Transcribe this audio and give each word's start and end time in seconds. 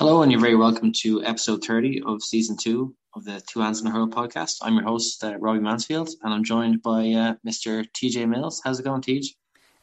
Hello, 0.00 0.22
and 0.22 0.32
you're 0.32 0.40
very 0.40 0.56
welcome 0.56 0.92
to 1.02 1.22
episode 1.26 1.62
30 1.62 2.04
of 2.06 2.22
season 2.22 2.56
two 2.56 2.96
of 3.12 3.22
the 3.26 3.42
Two 3.46 3.60
Hands 3.60 3.78
on 3.78 3.84
the 3.84 3.90
Hurl 3.90 4.08
podcast. 4.08 4.56
I'm 4.62 4.72
your 4.72 4.84
host, 4.84 5.22
uh, 5.22 5.36
Robbie 5.38 5.60
Mansfield, 5.60 6.08
and 6.22 6.32
I'm 6.32 6.42
joined 6.42 6.80
by 6.80 7.10
uh, 7.10 7.34
Mr. 7.46 7.86
TJ 7.92 8.26
Mills. 8.26 8.62
How's 8.64 8.80
it 8.80 8.84
going, 8.84 9.02
TJ? 9.02 9.26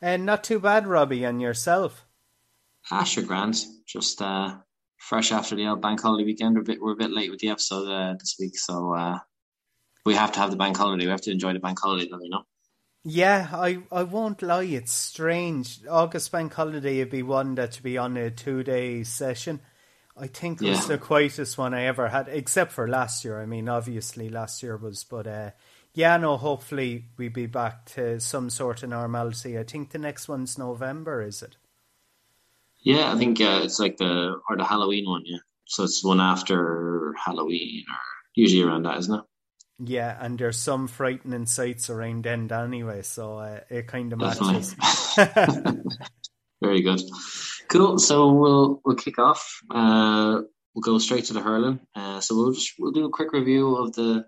And 0.02 0.24
uh, 0.24 0.26
not 0.26 0.44
too 0.44 0.60
bad, 0.60 0.88
Robbie, 0.88 1.24
and 1.24 1.40
yourself? 1.40 2.04
Ah, 2.90 3.04
sure, 3.04 3.26
grand. 3.26 3.64
Just 3.86 4.20
uh, 4.20 4.56
fresh 4.98 5.32
after 5.32 5.56
the 5.56 5.68
old 5.68 5.84
bank 5.84 6.02
holiday 6.02 6.26
weekend. 6.26 6.56
We're 6.56 6.62
a 6.62 6.66
bit, 6.66 6.82
we're 6.82 6.94
a 6.94 6.96
bit 6.96 7.12
late 7.12 7.30
with 7.30 7.40
the 7.40 7.50
episode 7.50 7.88
uh, 7.88 8.14
this 8.14 8.38
week, 8.40 8.58
so 8.58 8.96
uh, 8.96 9.20
we 10.04 10.16
have 10.16 10.32
to 10.32 10.40
have 10.40 10.50
the 10.50 10.58
bank 10.58 10.78
holiday. 10.78 11.06
We 11.06 11.12
have 11.12 11.22
to 11.22 11.32
enjoy 11.32 11.54
the 11.54 11.60
bank 11.60 11.78
holiday, 11.80 12.10
though, 12.10 12.24
you 12.24 12.32
know? 12.32 12.42
Yeah, 13.04 13.50
I, 13.54 13.84
I 13.92 14.02
won't 14.02 14.42
lie, 14.42 14.64
it's 14.64 14.94
strange. 14.94 15.82
August 15.88 16.32
bank 16.32 16.56
holiday 16.56 16.98
would 16.98 17.12
be 17.12 17.22
one 17.22 17.54
that 17.54 17.74
to 17.74 17.84
be 17.84 18.00
on 18.00 18.18
a 18.18 18.32
two 18.32 18.64
day 18.64 19.04
session 19.04 19.60
I 20.20 20.28
think 20.28 20.62
it 20.62 20.70
was 20.70 20.88
the 20.88 20.98
quietest 20.98 21.58
one 21.58 21.74
I 21.74 21.84
ever 21.86 22.10
had, 22.10 22.28
except 22.30 22.72
for 22.72 22.88
last 22.88 23.24
year. 23.24 23.42
I 23.42 23.46
mean, 23.46 23.70
obviously 23.70 24.30
last 24.30 24.64
year 24.64 24.78
was, 24.78 25.04
but 25.04 25.28
uh, 25.28 25.52
yeah, 25.94 26.18
no. 26.18 26.38
Hopefully 26.38 27.06
we 27.18 27.30
be 27.30 27.46
back 27.46 27.86
to 27.94 28.20
some 28.20 28.50
sort 28.50 28.84
of 28.84 28.90
normality. 28.90 29.58
I 29.58 29.64
think 29.64 29.92
the 29.92 29.98
next 30.00 30.28
one's 30.28 30.58
November, 30.58 31.22
is 31.22 31.42
it? 31.42 31.58
Yeah, 32.80 33.12
I 33.12 33.18
think 33.18 33.42
uh, 33.42 33.62
it's 33.64 33.80
like 33.80 33.98
the 33.98 34.40
or 34.50 34.58
the 34.58 34.66
Halloween 34.66 35.06
one. 35.06 35.24
Yeah, 35.26 35.40
so 35.66 35.84
it's 35.84 36.04
one 36.04 36.22
after 36.22 37.14
Halloween, 37.24 37.84
or 37.90 37.98
usually 38.36 38.64
around 38.64 38.84
that, 38.84 38.98
isn't 39.00 39.16
it? 39.16 39.26
Yeah, 39.80 40.18
and 40.20 40.40
there's 40.40 40.58
some 40.58 40.88
frightening 40.88 41.46
sights 41.46 41.90
around 41.90 42.26
end 42.26 42.52
anyway, 42.52 43.04
so 43.04 43.38
uh, 43.38 43.60
it 43.70 43.88
kind 43.88 44.12
of 44.12 44.20
matches. 44.20 44.76
Very 46.62 46.82
good. 46.82 47.02
Cool. 47.70 48.00
So 48.00 48.32
we'll 48.34 48.82
we'll 48.86 48.96
kick 48.96 49.20
off. 49.20 49.60
Uh, 49.70 50.42
we'll 50.74 50.82
go 50.82 50.98
straight 51.00 51.26
to 51.26 51.34
the 51.34 51.42
hurling. 51.42 51.80
Uh, 51.96 52.20
so 52.20 52.36
we'll 52.36 52.54
just 52.54 52.74
we'll 52.80 52.92
do 52.92 53.06
a 53.06 53.12
quick 53.12 53.34
review 53.34 53.76
of 53.76 53.94
the 53.94 54.26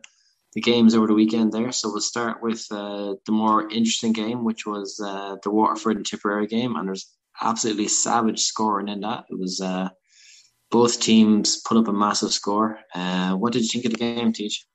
the 0.53 0.61
games 0.61 0.95
over 0.95 1.08
the 1.08 1.13
weekend 1.13 1.52
there. 1.52 1.72
So 1.72 1.89
we'll 1.89 2.02
start 2.02 2.41
with 2.41 2.66
uh, 2.72 3.13
the 3.25 3.31
more 3.31 3.69
interesting 3.69 4.13
game, 4.13 4.44
which 4.44 4.66
was 4.66 5.00
uh, 5.03 5.38
the 5.44 5.52
Waterford 5.52 5.97
and 5.97 6.05
Tipperary 6.05 6.47
game, 6.47 6.75
and 6.75 6.88
there's 6.88 7.09
absolutely 7.41 7.88
savage 7.88 8.41
scoring 8.41 8.89
in 8.89 9.02
that. 9.02 9.25
It 9.30 9.39
was 9.39 9.61
uh, 9.61 9.89
both 10.72 11.00
teams 11.00 11.61
put 11.61 11.78
up 11.78 11.88
a 11.88 11.94
massive 11.94 12.33
score. 12.33 12.80
Uh, 12.94 13.35
what 13.35 13.53
did 13.53 13.61
you 13.61 13.69
think 13.69 13.85
of 13.85 13.91
the 13.91 13.97
game, 13.97 14.33
Teach? 14.33 14.66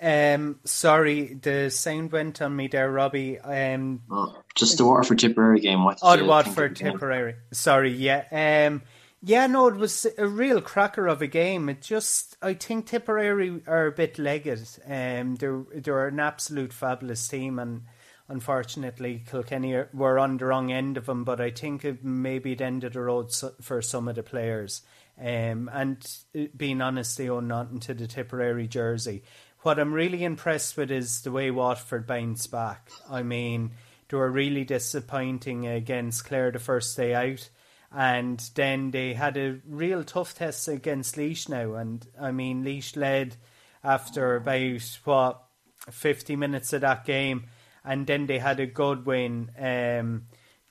Um, 0.00 0.60
sorry, 0.64 1.34
the 1.34 1.70
sound 1.70 2.12
went 2.12 2.40
on 2.40 2.54
me 2.54 2.68
there, 2.68 2.90
Robbie. 2.90 3.38
Um, 3.38 4.02
oh, 4.10 4.42
just 4.54 4.78
the 4.78 4.84
Waterford 4.84 5.18
Tipperary 5.18 5.60
game. 5.60 5.84
What? 5.84 5.98
Oh, 6.02 6.16
the 6.16 6.24
Waterford 6.24 6.76
Tipperary. 6.76 7.34
Sorry, 7.52 7.92
yeah. 7.92 8.24
Um, 8.30 8.82
yeah, 9.22 9.48
no, 9.48 9.66
it 9.66 9.74
was 9.74 10.06
a 10.16 10.28
real 10.28 10.60
cracker 10.60 11.08
of 11.08 11.20
a 11.20 11.26
game. 11.26 11.68
It 11.68 11.82
just, 11.82 12.36
I 12.40 12.54
think 12.54 12.86
Tipperary 12.86 13.60
are 13.66 13.86
a 13.86 13.92
bit 13.92 14.18
legged. 14.18 14.68
Um, 14.86 15.34
they're 15.34 15.64
they're 15.74 16.06
an 16.06 16.20
absolute 16.20 16.72
fabulous 16.72 17.26
team, 17.26 17.58
and 17.58 17.82
unfortunately, 18.28 19.24
Kilkenny 19.28 19.82
were 19.92 20.20
on 20.20 20.36
the 20.36 20.46
wrong 20.46 20.70
end 20.70 20.96
of 20.96 21.06
them. 21.06 21.24
But 21.24 21.40
I 21.40 21.50
think 21.50 21.84
it 21.84 22.04
maybe 22.04 22.52
it 22.52 22.60
ended 22.60 22.92
the 22.92 23.00
road 23.00 23.32
for 23.60 23.82
some 23.82 24.06
of 24.06 24.14
the 24.14 24.22
players. 24.22 24.82
Um, 25.20 25.68
and 25.72 26.06
uh, 26.38 26.42
being 26.56 26.80
honest, 26.80 27.18
they 27.18 27.28
owe 27.28 27.40
nothing 27.40 27.80
to 27.80 27.94
the 27.94 28.06
Tipperary 28.06 28.68
jersey 28.68 29.24
what 29.62 29.78
I'm 29.78 29.92
really 29.92 30.24
impressed 30.24 30.76
with 30.76 30.90
is 30.90 31.22
the 31.22 31.32
way 31.32 31.50
Waterford 31.50 32.06
bounced 32.06 32.50
back. 32.50 32.90
I 33.10 33.22
mean, 33.22 33.72
they 34.08 34.16
were 34.16 34.30
really 34.30 34.64
disappointing 34.64 35.66
against 35.66 36.24
Clare 36.24 36.50
the 36.50 36.58
first 36.58 36.96
day 36.96 37.14
out. 37.14 37.48
And 37.90 38.38
then 38.54 38.90
they 38.90 39.14
had 39.14 39.36
a 39.36 39.60
real 39.66 40.04
tough 40.04 40.34
test 40.34 40.68
against 40.68 41.16
Laois 41.16 41.48
now. 41.48 41.74
And 41.74 42.06
I 42.20 42.32
mean, 42.32 42.62
Laois 42.62 42.96
led 42.96 43.36
after 43.82 44.36
about, 44.36 44.98
what, 45.04 45.42
50 45.90 46.36
minutes 46.36 46.72
of 46.72 46.82
that 46.82 47.04
game. 47.04 47.46
And 47.84 48.06
then 48.06 48.26
they 48.26 48.38
had 48.38 48.60
a 48.60 48.66
good 48.66 49.06
win 49.06 49.50
um, 49.58 50.26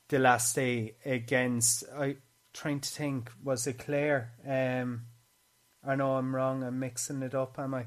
the 0.08 0.18
last 0.18 0.54
day 0.54 0.94
against, 1.04 1.84
I 1.96 2.16
trying 2.52 2.80
to 2.80 2.88
think, 2.88 3.30
was 3.42 3.66
it 3.66 3.78
Clare? 3.78 4.32
Um, 4.46 5.02
I 5.86 5.94
know 5.94 6.16
I'm 6.16 6.34
wrong. 6.34 6.62
I'm 6.62 6.78
mixing 6.78 7.22
it 7.22 7.34
up, 7.34 7.58
am 7.58 7.74
I? 7.74 7.86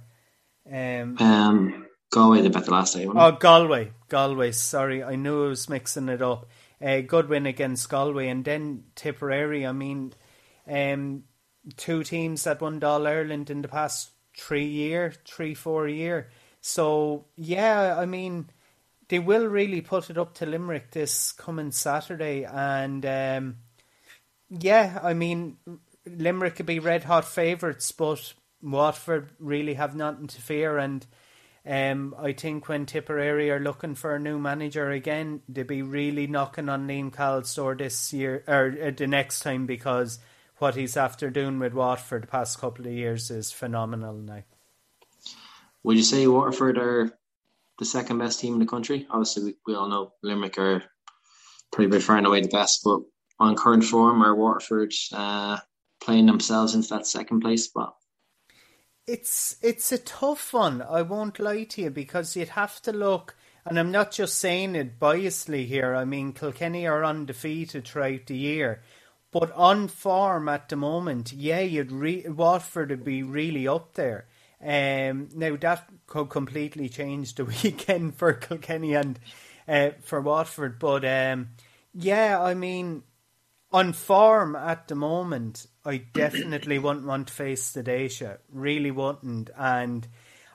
Um, 0.69 1.17
um, 1.19 1.88
Galway, 2.11 2.41
they 2.41 2.49
bet 2.49 2.66
the 2.66 2.72
last 2.72 2.95
day. 2.95 3.07
Oh, 3.07 3.31
Galway, 3.31 3.91
Galway. 4.09 4.51
Sorry, 4.51 5.03
I 5.03 5.16
knew 5.16 5.45
I 5.45 5.49
was 5.49 5.69
mixing 5.69 6.09
it 6.09 6.22
up. 6.22 6.47
Uh, 6.81 7.01
good 7.01 7.29
win 7.29 7.45
against 7.45 7.89
Galway, 7.89 8.27
and 8.27 8.44
then 8.44 8.85
Tipperary. 8.95 9.66
I 9.66 9.72
mean, 9.72 10.13
um, 10.67 11.23
two 11.77 12.03
teams 12.03 12.44
that 12.44 12.61
won 12.61 12.83
All 12.83 13.07
Ireland 13.07 13.49
in 13.49 13.61
the 13.61 13.67
past 13.67 14.11
three 14.38 14.66
year, 14.66 15.13
three 15.25 15.53
four 15.53 15.88
year. 15.88 16.29
So 16.59 17.25
yeah, 17.35 17.97
I 17.97 18.05
mean, 18.05 18.49
they 19.09 19.19
will 19.19 19.47
really 19.47 19.81
put 19.81 20.09
it 20.09 20.17
up 20.17 20.33
to 20.35 20.45
Limerick 20.45 20.91
this 20.91 21.31
coming 21.31 21.72
Saturday, 21.72 22.43
and 22.43 23.05
um, 23.05 23.57
yeah, 24.49 24.99
I 25.01 25.13
mean, 25.13 25.57
Limerick 26.05 26.55
could 26.55 26.66
be 26.66 26.79
red 26.79 27.03
hot 27.03 27.25
favourites, 27.25 27.91
but 27.91 28.33
Waterford 28.61 29.31
really 29.39 29.75
have 29.75 29.95
nothing 29.95 30.27
to 30.27 30.41
fear, 30.41 30.77
and 30.77 31.05
um, 31.66 32.16
I 32.17 32.33
think 32.33 32.67
when 32.67 32.85
Tipperary 32.85 33.51
are 33.51 33.59
looking 33.59 33.94
for 33.94 34.16
a 34.16 34.19
new 34.19 34.39
manager 34.39 34.89
again, 34.89 35.41
they'll 35.47 35.66
be 35.66 35.83
really 35.83 36.25
knocking 36.25 36.69
on 36.69 36.88
Liam 36.88 37.13
Cahill's 37.13 37.53
door 37.53 37.75
this 37.75 38.11
year 38.13 38.44
or 38.47 38.75
uh, 38.81 38.91
the 38.91 39.05
next 39.05 39.41
time 39.41 39.67
because 39.67 40.19
what 40.57 40.75
he's 40.75 40.97
after 40.97 41.29
doing 41.29 41.59
with 41.59 41.73
Waterford 41.73 42.23
the 42.23 42.27
past 42.27 42.59
couple 42.59 42.88
of 42.88 42.94
years 42.94 43.29
is 43.29 43.51
phenomenal 43.51 44.13
now. 44.13 44.44
Would 45.83 45.97
you 45.97 46.03
say 46.03 46.25
Waterford 46.28 46.78
are 46.78 47.11
the 47.78 47.85
second 47.85 48.17
best 48.17 48.39
team 48.39 48.53
in 48.53 48.59
the 48.59 48.66
country? 48.66 49.07
Obviously, 49.09 49.43
we, 49.43 49.55
we 49.66 49.75
all 49.75 49.88
know 49.88 50.13
Limerick 50.23 50.57
are 50.57 50.83
pretty 51.72 51.99
far 51.99 52.17
and 52.17 52.28
away 52.28 52.41
the 52.41 52.47
best, 52.47 52.81
but 52.83 53.01
on 53.39 53.55
current 53.55 53.83
form, 53.83 54.22
are 54.23 54.35
Waterford 54.35 54.93
uh, 55.13 55.57
playing 55.99 56.25
themselves 56.25 56.75
into 56.75 56.89
that 56.89 57.07
second 57.07 57.41
place 57.41 57.66
spot? 57.66 57.95
It's 59.07 59.57
it's 59.62 59.91
a 59.91 59.97
tough 59.97 60.53
one. 60.53 60.81
I 60.81 61.01
won't 61.01 61.39
lie 61.39 61.63
to 61.63 61.81
you 61.81 61.89
because 61.89 62.35
you'd 62.35 62.50
have 62.50 62.81
to 62.84 62.94
look, 62.94 63.35
and 63.66 63.79
I'm 63.79 63.91
not 63.91 64.12
just 64.12 64.38
saying 64.38 64.75
it 64.75 65.00
biasly 65.00 65.66
here. 65.66 65.95
I 65.95 66.06
mean, 66.06 66.34
Kilkenny 66.34 66.88
are 66.88 67.03
undefeated 67.03 67.88
throughout 67.88 68.28
the 68.28 68.38
year, 68.38 68.81
but 69.31 69.51
on 69.53 69.88
form 69.88 70.47
at 70.47 70.69
the 70.69 70.75
moment, 70.75 71.34
yeah, 71.34 71.61
you'd 71.61 71.91
re- 71.91 72.28
Waterford 72.28 72.90
would 72.91 73.03
be 73.03 73.23
really 73.23 73.67
up 73.67 73.94
there. 73.95 74.28
Um, 74.63 75.29
now 75.34 75.56
that 75.56 75.90
could 76.06 76.29
completely 76.29 76.88
change 76.88 77.34
the 77.34 77.45
weekend 77.63 78.16
for 78.16 78.34
Kilkenny 78.34 78.94
and 78.94 79.19
uh, 79.67 79.91
for 80.01 80.22
Waterford, 80.22 80.78
but 80.78 81.03
um, 81.06 81.50
yeah, 81.94 82.40
I 82.40 82.53
mean, 82.53 83.03
on 83.72 83.94
form 83.94 84.56
at 84.56 84.88
the 84.88 84.95
moment, 84.95 85.66
I 85.83 85.97
definitely 85.97 86.77
wouldn't 86.77 87.07
want 87.07 87.27
to 87.27 87.33
face 87.33 87.71
the 87.71 87.83
Déise. 87.83 88.37
Really 88.51 88.91
wouldn't. 88.91 89.49
And 89.57 90.07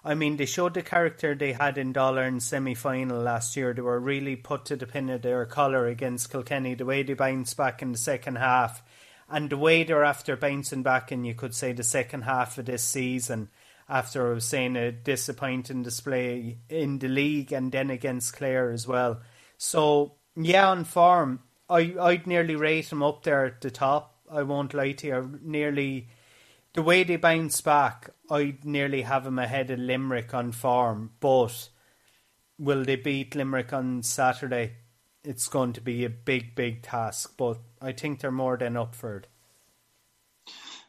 I 0.04 0.14
mean, 0.14 0.36
they 0.36 0.46
showed 0.46 0.74
the 0.74 0.82
character 0.82 1.34
they 1.34 1.52
had 1.52 1.78
in 1.78 1.92
Dollar 1.92 2.22
in 2.24 2.38
semi 2.38 2.74
final 2.74 3.20
last 3.20 3.56
year. 3.56 3.74
They 3.74 3.82
were 3.82 3.98
really 3.98 4.36
put 4.36 4.64
to 4.66 4.76
the 4.76 4.86
pin 4.86 5.10
of 5.10 5.22
their 5.22 5.44
collar 5.46 5.88
against 5.88 6.30
Kilkenny. 6.30 6.74
The 6.74 6.84
way 6.84 7.02
they 7.02 7.14
bounced 7.14 7.56
back 7.56 7.82
in 7.82 7.92
the 7.92 7.98
second 7.98 8.36
half, 8.36 8.84
and 9.28 9.50
the 9.50 9.56
way 9.56 9.82
they're 9.82 10.04
after 10.04 10.36
bouncing 10.36 10.84
back 10.84 11.10
in, 11.10 11.24
you 11.24 11.34
could 11.34 11.54
say, 11.54 11.72
the 11.72 11.82
second 11.82 12.22
half 12.22 12.56
of 12.58 12.66
this 12.66 12.84
season. 12.84 13.48
After 13.88 14.30
I 14.30 14.34
was 14.34 14.44
saying 14.44 14.76
a 14.76 14.90
disappointing 14.90 15.82
display 15.84 16.58
in 16.68 16.98
the 16.98 17.08
league 17.08 17.52
and 17.52 17.70
then 17.70 17.90
against 17.90 18.34
Clare 18.34 18.70
as 18.72 18.86
well. 18.86 19.20
So 19.58 20.14
yeah, 20.36 20.68
on 20.70 20.84
form, 20.84 21.40
I 21.70 21.94
I'd 22.00 22.26
nearly 22.26 22.56
rate 22.56 22.90
them 22.90 23.02
up 23.02 23.22
there 23.22 23.46
at 23.46 23.60
the 23.60 23.70
top 23.70 24.15
I 24.30 24.42
won't 24.42 24.74
lie 24.74 24.92
to 24.92 25.06
you. 25.06 25.40
Nearly 25.42 26.08
the 26.74 26.82
way 26.82 27.04
they 27.04 27.16
bounce 27.16 27.60
back, 27.60 28.10
I 28.30 28.56
nearly 28.64 29.02
have 29.02 29.24
them 29.24 29.38
ahead 29.38 29.70
of 29.70 29.78
Limerick 29.78 30.34
on 30.34 30.52
form. 30.52 31.12
But 31.20 31.68
will 32.58 32.84
they 32.84 32.96
beat 32.96 33.34
Limerick 33.34 33.72
on 33.72 34.02
Saturday? 34.02 34.76
It's 35.24 35.48
going 35.48 35.72
to 35.74 35.80
be 35.80 36.04
a 36.04 36.10
big, 36.10 36.54
big 36.54 36.82
task. 36.82 37.34
But 37.36 37.58
I 37.80 37.92
think 37.92 38.20
they're 38.20 38.30
more 38.30 38.56
than 38.56 38.76
up 38.76 38.94
for 38.94 39.16
it. 39.16 39.26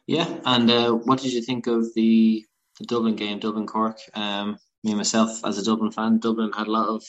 Yeah, 0.06 0.40
and 0.46 0.70
uh, 0.70 0.92
what 0.92 1.20
did 1.20 1.32
you 1.32 1.42
think 1.42 1.66
of 1.66 1.92
the 1.94 2.44
the 2.78 2.86
Dublin 2.86 3.16
game, 3.16 3.40
Dublin 3.40 3.66
Cork? 3.66 3.98
Um, 4.14 4.58
me 4.84 4.94
myself, 4.94 5.44
as 5.44 5.58
a 5.58 5.64
Dublin 5.64 5.90
fan, 5.90 6.18
Dublin 6.18 6.52
had 6.52 6.66
a 6.66 6.70
lot 6.70 6.88
of 6.88 7.04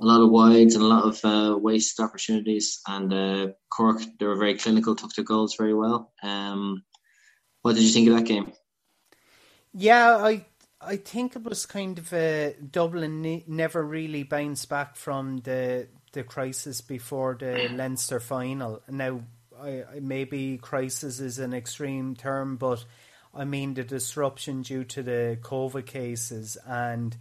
a 0.00 0.04
lot 0.04 0.22
of 0.22 0.30
wides 0.30 0.74
and 0.74 0.84
a 0.84 0.88
lot 0.88 1.04
of 1.04 1.24
uh, 1.24 1.56
wasted 1.56 2.04
opportunities. 2.04 2.80
And 2.88 3.12
uh, 3.12 3.48
Cork, 3.70 4.00
they 4.18 4.26
were 4.26 4.36
very 4.36 4.56
clinical, 4.56 4.96
took 4.96 5.14
their 5.14 5.24
goals 5.24 5.56
very 5.56 5.74
well. 5.74 6.12
Um, 6.22 6.84
what 7.62 7.74
did 7.74 7.84
you 7.84 7.90
think 7.90 8.08
of 8.08 8.16
that 8.16 8.26
game? 8.26 8.52
Yeah, 9.72 10.16
I 10.16 10.46
I 10.80 10.96
think 10.96 11.36
it 11.36 11.42
was 11.42 11.66
kind 11.66 11.98
of 11.98 12.12
a 12.12 12.54
Dublin 12.54 13.20
ne- 13.20 13.44
never 13.46 13.84
really 13.84 14.22
bounced 14.22 14.68
back 14.68 14.96
from 14.96 15.38
the 15.38 15.88
the 16.12 16.24
crisis 16.24 16.80
before 16.80 17.36
the 17.38 17.68
Leinster 17.72 18.18
final. 18.18 18.82
Now 18.88 19.20
I, 19.60 19.84
maybe 20.00 20.58
crisis 20.58 21.20
is 21.20 21.38
an 21.38 21.52
extreme 21.52 22.16
term, 22.16 22.56
but 22.56 22.84
I 23.34 23.44
mean 23.44 23.74
the 23.74 23.84
disruption 23.84 24.62
due 24.62 24.84
to 24.84 25.02
the 25.02 25.38
COVID 25.42 25.86
cases, 25.86 26.56
and 26.66 27.16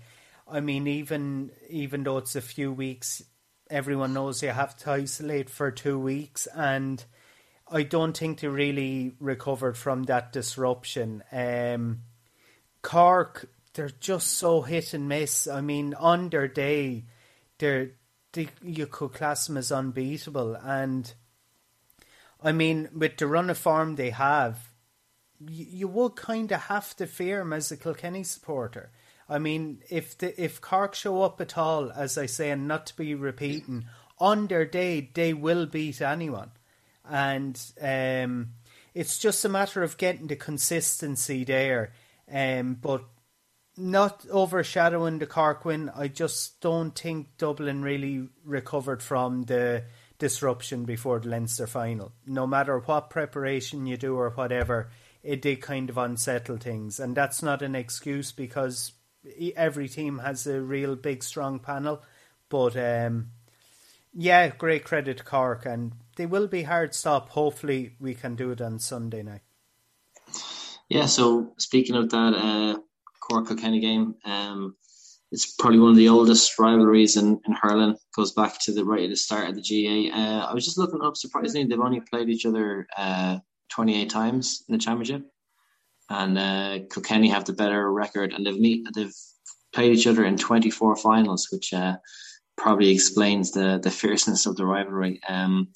I 0.52 0.60
mean 0.60 0.88
even 0.88 1.52
even 1.70 2.04
though 2.04 2.18
it's 2.18 2.36
a 2.36 2.42
few 2.42 2.72
weeks, 2.72 3.24
everyone 3.70 4.14
knows 4.14 4.42
you 4.42 4.50
have 4.50 4.76
to 4.78 4.92
isolate 4.92 5.50
for 5.50 5.72
two 5.72 6.00
weeks, 6.00 6.48
and 6.48 7.04
I 7.72 7.84
don't 7.84 8.18
think 8.18 8.40
they 8.40 8.48
really 8.48 9.16
recovered 9.20 9.78
from 9.78 10.04
that 10.04 10.32
disruption. 10.32 11.24
Um, 11.32 12.02
Cork, 12.82 13.50
they're 13.74 13.92
just 14.00 14.28
so 14.38 14.62
hit 14.62 14.94
and 14.94 15.08
miss. 15.08 15.48
I 15.48 15.62
mean, 15.62 15.94
on 15.94 16.30
their 16.30 16.48
day, 16.48 17.06
they're 17.58 17.92
they, 18.32 18.50
you 18.64 18.88
could 18.88 19.14
class 19.14 19.48
them 19.48 19.58
as 19.58 19.72
unbeatable, 19.72 20.56
and 20.56 21.14
I 22.42 22.52
mean, 22.52 22.90
with 22.96 23.18
the 23.18 23.28
run 23.28 23.50
of 23.50 23.58
form 23.58 23.96
they 23.96 24.12
have, 24.12 24.70
you, 25.40 25.66
you 25.70 25.88
would 25.88 26.16
kind 26.16 26.52
of 26.52 26.62
have 26.62 26.96
to 26.98 27.08
fear 27.08 27.40
them 27.40 27.54
as 27.54 27.72
a 27.72 27.78
Kilkenny 27.78 28.24
supporter. 28.24 28.92
I 29.30 29.40
mean, 29.40 29.84
if 29.90 30.18
the, 30.18 30.42
if 30.42 30.60
Cork 30.60 30.96
show 30.96 31.22
up 31.22 31.40
at 31.40 31.58
all, 31.58 31.92
as 31.92 32.18
I 32.18 32.26
say, 32.26 32.50
and 32.50 32.68
not 32.68 32.88
to 32.88 32.98
be 32.98 33.14
repeating, 33.14 33.86
on 34.18 34.48
their 34.48 34.66
day 34.66 35.12
they 35.14 35.34
will 35.34 35.66
beat 35.66 36.02
anyone 36.02 36.52
and 37.10 37.60
um, 37.82 38.50
it's 38.94 39.18
just 39.18 39.44
a 39.44 39.50
matter 39.50 39.84
of 39.84 39.98
getting 39.98 40.28
the 40.28 40.36
consistency 40.36 41.44
there. 41.44 41.92
Um, 42.32 42.76
but 42.76 43.04
not 43.76 44.26
overshadowing 44.30 45.20
the 45.20 45.26
Cork 45.26 45.66
win. 45.66 45.90
I 45.96 46.10
just 46.10 46.62
don't 46.62 46.98
think 46.98 47.38
Dublin 47.38 47.82
really 47.82 48.28
recovered 48.44 49.02
from 49.02 49.44
the 49.44 49.86
disruption 50.20 50.84
before 50.84 51.20
the 51.20 51.30
Leinster 51.30 51.66
final. 51.66 52.12
No 52.28 52.46
matter 52.46 52.78
what 52.80 53.10
preparation 53.10 53.88
you 53.88 53.98
do 53.98 54.16
or 54.16 54.30
whatever, 54.32 54.90
it 55.24 55.42
did 55.42 55.62
kind 55.62 55.90
of 55.90 55.98
unsettle 55.98 56.58
things, 56.58 57.00
and 57.00 57.16
that's 57.16 57.42
not 57.42 57.62
an 57.62 57.74
excuse 57.76 58.32
because 58.32 58.92
every 59.56 59.88
team 59.88 60.20
has 60.20 60.48
a 60.48 60.62
real 60.62 60.96
big 60.96 61.24
strong 61.24 61.60
panel. 61.60 62.02
But 62.50 62.76
um, 62.76 63.32
yeah, 64.14 64.50
great 64.50 64.84
credit 64.84 65.24
Cork, 65.26 65.66
and 65.66 65.94
they 66.16 66.26
will 66.26 66.48
be 66.48 66.64
hard 66.64 66.96
stop. 66.96 67.30
Hopefully, 67.30 67.96
we 68.00 68.16
can 68.16 68.36
do 68.36 68.52
it 68.52 68.62
on 68.62 68.80
Sunday 68.80 69.24
night. 69.24 69.42
Yeah. 70.90 71.06
So 71.06 71.54
speaking 71.58 71.96
of 71.96 72.10
that, 72.10 72.34
uh, 72.36 72.80
Cork 73.20 73.48
Kilkenny 73.48 73.80
game, 73.80 74.16
um, 74.26 74.76
it's 75.32 75.54
probably 75.54 75.80
one 75.80 75.92
of 75.92 75.98
the 75.98 76.10
oldest 76.10 76.58
rivalries 76.58 77.16
in, 77.16 77.40
in 77.46 77.54
hurling. 77.54 77.96
Goes 78.16 78.32
back 78.32 78.60
to 78.62 78.74
the 78.74 78.84
right 78.84 79.04
at 79.04 79.10
the 79.12 79.16
start 79.16 79.50
of 79.50 79.56
the 79.56 79.62
GAA. 79.62 80.16
Uh, 80.16 80.48
I 80.48 80.54
was 80.54 80.66
just 80.66 80.80
looking 80.80 81.02
up. 81.04 81.16
Surprisingly, 81.16 81.68
they've 81.68 81.80
only 81.80 82.02
played 82.02 82.30
each 82.30 82.48
other 82.48 82.88
uh, 82.98 83.38
28 83.70 84.10
times 84.10 84.64
in 84.68 84.74
the 84.74 84.80
championship, 84.80 85.32
and 86.10 86.38
uh, 86.38 86.80
Kilkenny 86.92 87.30
have 87.30 87.46
the 87.46 87.54
better 87.54 87.92
record, 87.92 88.34
and 88.34 88.46
they've 88.46 88.60
meet 88.60 88.88
they've 88.94 89.14
played 89.74 89.94
each 89.94 90.08
other 90.08 90.26
in 90.26 90.38
24 90.38 90.96
finals, 90.96 91.50
which 91.52 91.74
uh, 91.74 91.98
probably 92.58 92.90
explains 92.90 93.52
the 93.52 93.80
the 93.82 93.92
fierceness 93.92 94.46
of 94.46 94.56
the 94.56 94.66
rivalry. 94.66 95.22
Um, 95.28 95.70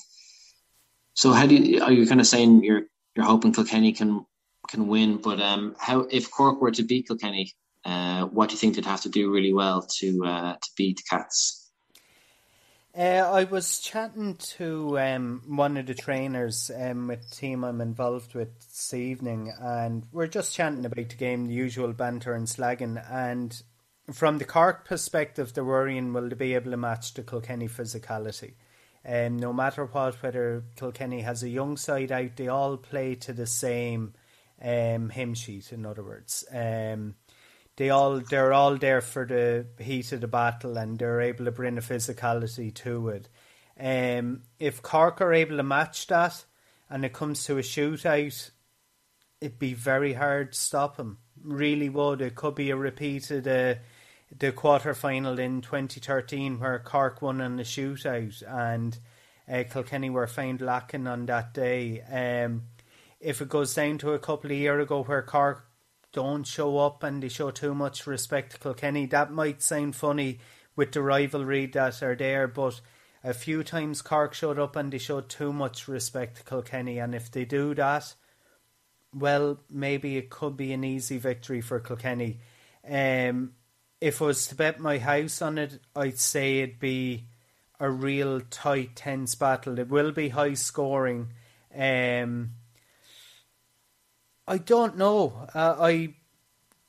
so 1.14 1.32
how 1.32 1.46
do 1.46 1.56
you, 1.56 1.84
are 1.84 1.92
you 1.92 2.08
kind 2.08 2.20
of 2.20 2.28
saying 2.28 2.64
you're 2.64 2.84
you're 3.16 3.26
hoping 3.26 3.54
Kilkenny 3.54 3.94
can 3.94 4.26
can 4.70 4.88
win, 4.88 5.18
but 5.18 5.40
um, 5.40 5.76
how 5.78 6.02
if 6.10 6.32
Cork 6.32 6.62
were 6.62 6.72
to 6.72 6.84
beat 6.84 7.08
Kilkenny, 7.08 7.54
uh, 7.86 8.26
what 8.26 8.50
do 8.50 8.54
you 8.54 8.60
think 8.60 8.76
they'd 8.76 8.86
have 8.86 9.02
to 9.02 9.10
do 9.10 9.32
really 9.32 9.54
well 9.54 9.86
to 10.00 10.26
uh, 10.26 10.54
to 10.54 10.70
beat 10.78 10.98
the 10.98 11.04
Cats? 11.10 11.63
Uh, 12.96 13.28
I 13.28 13.46
was 13.46 13.80
chatting 13.80 14.36
to 14.58 15.00
um, 15.00 15.42
one 15.48 15.78
of 15.78 15.88
the 15.88 15.96
trainers 15.96 16.70
um, 16.80 17.08
with 17.08 17.28
the 17.28 17.36
team 17.36 17.64
I'm 17.64 17.82
involved 17.82 18.36
with 18.36 18.60
this 18.60 18.94
evening, 18.94 19.52
and 19.60 20.06
we're 20.12 20.28
just 20.28 20.54
chatting 20.54 20.86
about 20.86 21.10
the 21.10 21.16
game, 21.16 21.48
the 21.48 21.56
usual 21.56 21.92
banter 21.94 22.36
and 22.36 22.46
slagging. 22.46 23.04
And 23.12 23.60
from 24.12 24.38
the 24.38 24.46
Cork 24.46 24.86
perspective, 24.86 25.54
they're 25.54 25.66
worrying 25.66 26.14
will 26.14 26.30
they 26.30 26.36
be 26.36 26.54
able 26.54 26.70
to 26.70 26.78
match 26.78 27.16
the 27.16 27.24
Kilkenny 27.24 27.68
physicality? 27.68 28.54
Um, 29.04 29.38
no 29.38 29.54
matter 29.54 29.86
what, 29.86 30.22
whether 30.22 30.64
Kilkenny 30.76 31.22
has 31.22 31.42
a 31.42 31.50
young 31.50 31.78
side 31.78 32.12
out, 32.12 32.36
they 32.36 32.48
all 32.48 32.78
play 32.78 33.16
to 33.16 33.34
the 33.34 33.48
same 33.48 34.14
um, 34.62 35.10
hymn 35.10 35.34
sheet. 35.34 35.74
In 35.74 35.88
other 35.88 36.04
words, 36.04 36.46
um, 36.54 37.16
they 37.76 37.90
all 37.90 38.20
they're 38.20 38.54
all 38.54 38.78
there 38.78 39.02
for 39.02 39.26
the 39.26 39.66
heat 39.84 40.12
of 40.12 40.22
the 40.22 40.28
battle, 40.28 40.78
and 40.78 40.98
they're 40.98 41.22
able 41.22 41.46
to 41.46 41.52
bring 41.52 41.78
a 41.78 41.82
physicality 41.82 42.74
to 42.76 43.10
it. 43.10 43.30
Um, 43.80 44.44
if 44.60 44.82
Cork 44.82 45.22
are 45.22 45.34
able 45.34 45.58
to 45.58 45.64
match 45.64 46.08
that, 46.08 46.46
and 46.90 47.04
it 47.04 47.14
comes 47.14 47.44
to 47.46 47.58
a 47.58 47.62
shootout, 47.62 48.52
it'd 49.42 49.60
be 49.60 49.74
very 49.74 50.14
hard 50.14 50.54
to 50.54 50.60
stop 50.60 50.98
them. 50.98 51.18
Really 51.44 51.90
would. 51.90 52.22
It 52.22 52.36
could 52.36 52.56
be 52.56 52.70
a 52.70 52.76
repeat 52.76 53.32
of 53.32 53.44
the 53.44 53.80
the 54.38 54.52
quarter 54.52 54.94
final 54.94 55.38
in 55.40 55.62
2013 55.62 56.60
where 56.60 56.80
Cork 56.80 57.22
won 57.22 57.42
in 57.42 57.58
the 57.58 57.64
shootout 57.64 58.42
and 58.48 58.98
uh, 59.52 59.64
Kilkenny 59.72 60.10
were 60.10 60.28
found 60.28 60.62
lacking 60.62 61.08
on 61.08 61.26
that 61.28 61.54
day. 61.54 62.02
Um, 62.02 62.64
if 63.20 63.42
it 63.42 63.50
goes 63.50 63.74
down 63.74 63.98
to 64.00 64.14
a 64.14 64.20
couple 64.20 64.52
of 64.52 64.58
years 64.58 64.84
ago 64.84 65.04
where 65.04 65.22
Cork 65.22 65.68
don't 66.14 66.46
show 66.46 66.78
up 66.78 67.04
and 67.04 67.22
they 67.22 67.28
show 67.28 67.52
too 67.52 67.76
much 67.76 68.08
respect 68.08 68.54
to 68.54 68.60
Kilkenny, 68.60 69.08
that 69.08 69.32
might 69.32 69.62
sound 69.62 69.96
funny 69.96 70.40
with 70.76 70.92
the 70.94 71.02
rivalry 71.02 71.66
that 71.68 72.02
are 72.02 72.16
there, 72.16 72.48
but 72.48 72.80
a 73.24 73.34
few 73.34 73.64
times 73.64 74.02
Cork 74.02 74.34
showed 74.34 74.60
up 74.60 74.76
and 74.76 74.92
they 74.92 74.98
showed 74.98 75.30
too 75.30 75.52
much 75.52 75.88
respect 75.88 76.38
to 76.38 76.44
Kilkenny, 76.44 77.00
and 77.00 77.14
if 77.14 77.32
they 77.32 77.46
do 77.46 77.74
that, 77.76 78.14
well, 79.14 79.60
maybe 79.70 80.18
it 80.18 80.30
could 80.30 80.58
be 80.58 80.74
an 80.74 80.84
easy 80.84 81.18
victory 81.18 81.62
for 81.62 81.80
Kilkenny. 81.80 82.40
Um, 82.88 83.54
if 84.02 84.22
I 84.22 84.26
was 84.26 84.48
to 84.48 84.56
bet 84.56 84.80
my 84.80 84.98
house 84.98 85.42
on 85.42 85.58
it, 85.58 85.80
I'd 85.96 86.20
say 86.20 86.60
it'd 86.60 86.80
be 86.80 87.26
a 87.80 87.90
real 87.90 88.42
tight, 88.42 88.96
tense 88.96 89.36
battle. 89.36 89.80
It 89.80 89.90
will 89.90 90.12
be 90.12 90.30
high 90.30 90.56
scoring. 90.56 91.30
Um, 91.74 92.52
I 94.48 94.58
don't 94.58 94.98
know. 94.98 95.48
Uh, 95.54 95.76
I 95.80 96.16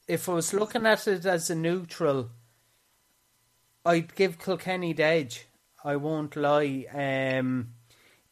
if 0.09 0.29
I 0.29 0.33
was 0.35 0.53
looking 0.53 0.87
at 0.87 1.07
it 1.07 1.25
as 1.25 1.51
a 1.51 1.55
neutral, 1.55 2.31
I'd 3.85 4.15
give 4.15 4.39
Kilkenny 4.39 4.93
the 4.93 5.05
edge. 5.05 5.47
I 5.85 5.97
won't 5.97 6.37
lie. 6.37 6.87
Um, 6.93 7.75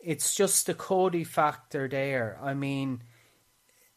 it's 0.00 0.34
just 0.34 0.66
the 0.66 0.74
Cody 0.74 1.24
factor 1.24 1.88
there. 1.88 2.38
I 2.42 2.54
mean, 2.54 3.02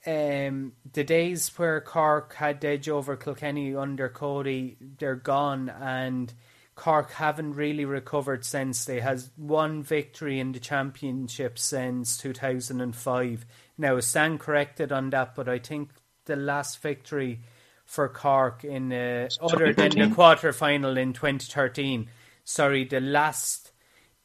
um, 0.05 0.73
the 0.93 1.03
days 1.03 1.49
where 1.57 1.81
Cork 1.81 2.35
had 2.35 2.63
edge 2.63 2.87
over 2.87 3.15
Kilkenny 3.15 3.75
under 3.75 4.09
Cody, 4.09 4.77
they're 4.99 5.15
gone, 5.15 5.69
and 5.69 6.31
Cork 6.75 7.13
haven't 7.13 7.55
really 7.55 7.85
recovered 7.85 8.45
since. 8.45 8.85
They 8.85 8.99
has 8.99 9.31
one 9.37 9.81
victory 9.81 10.39
in 10.39 10.51
the 10.51 10.59
championship 10.59 11.57
since 11.57 12.17
two 12.17 12.33
thousand 12.33 12.81
and 12.81 12.95
five. 12.95 13.45
Now, 13.77 13.99
stand 13.99 14.39
corrected 14.39 14.91
on 14.91 15.09
that, 15.09 15.35
but 15.35 15.49
I 15.49 15.59
think 15.59 15.89
the 16.25 16.35
last 16.35 16.81
victory 16.81 17.41
for 17.85 18.09
Cork 18.09 18.63
in 18.63 18.91
uh, 18.91 19.29
other 19.41 19.73
than 19.73 19.91
the 19.91 20.11
quarter 20.13 20.53
final 20.53 20.97
in 20.97 21.13
twenty 21.13 21.45
thirteen. 21.45 22.09
Sorry, 22.43 22.85
the 22.85 22.99
last 22.99 23.71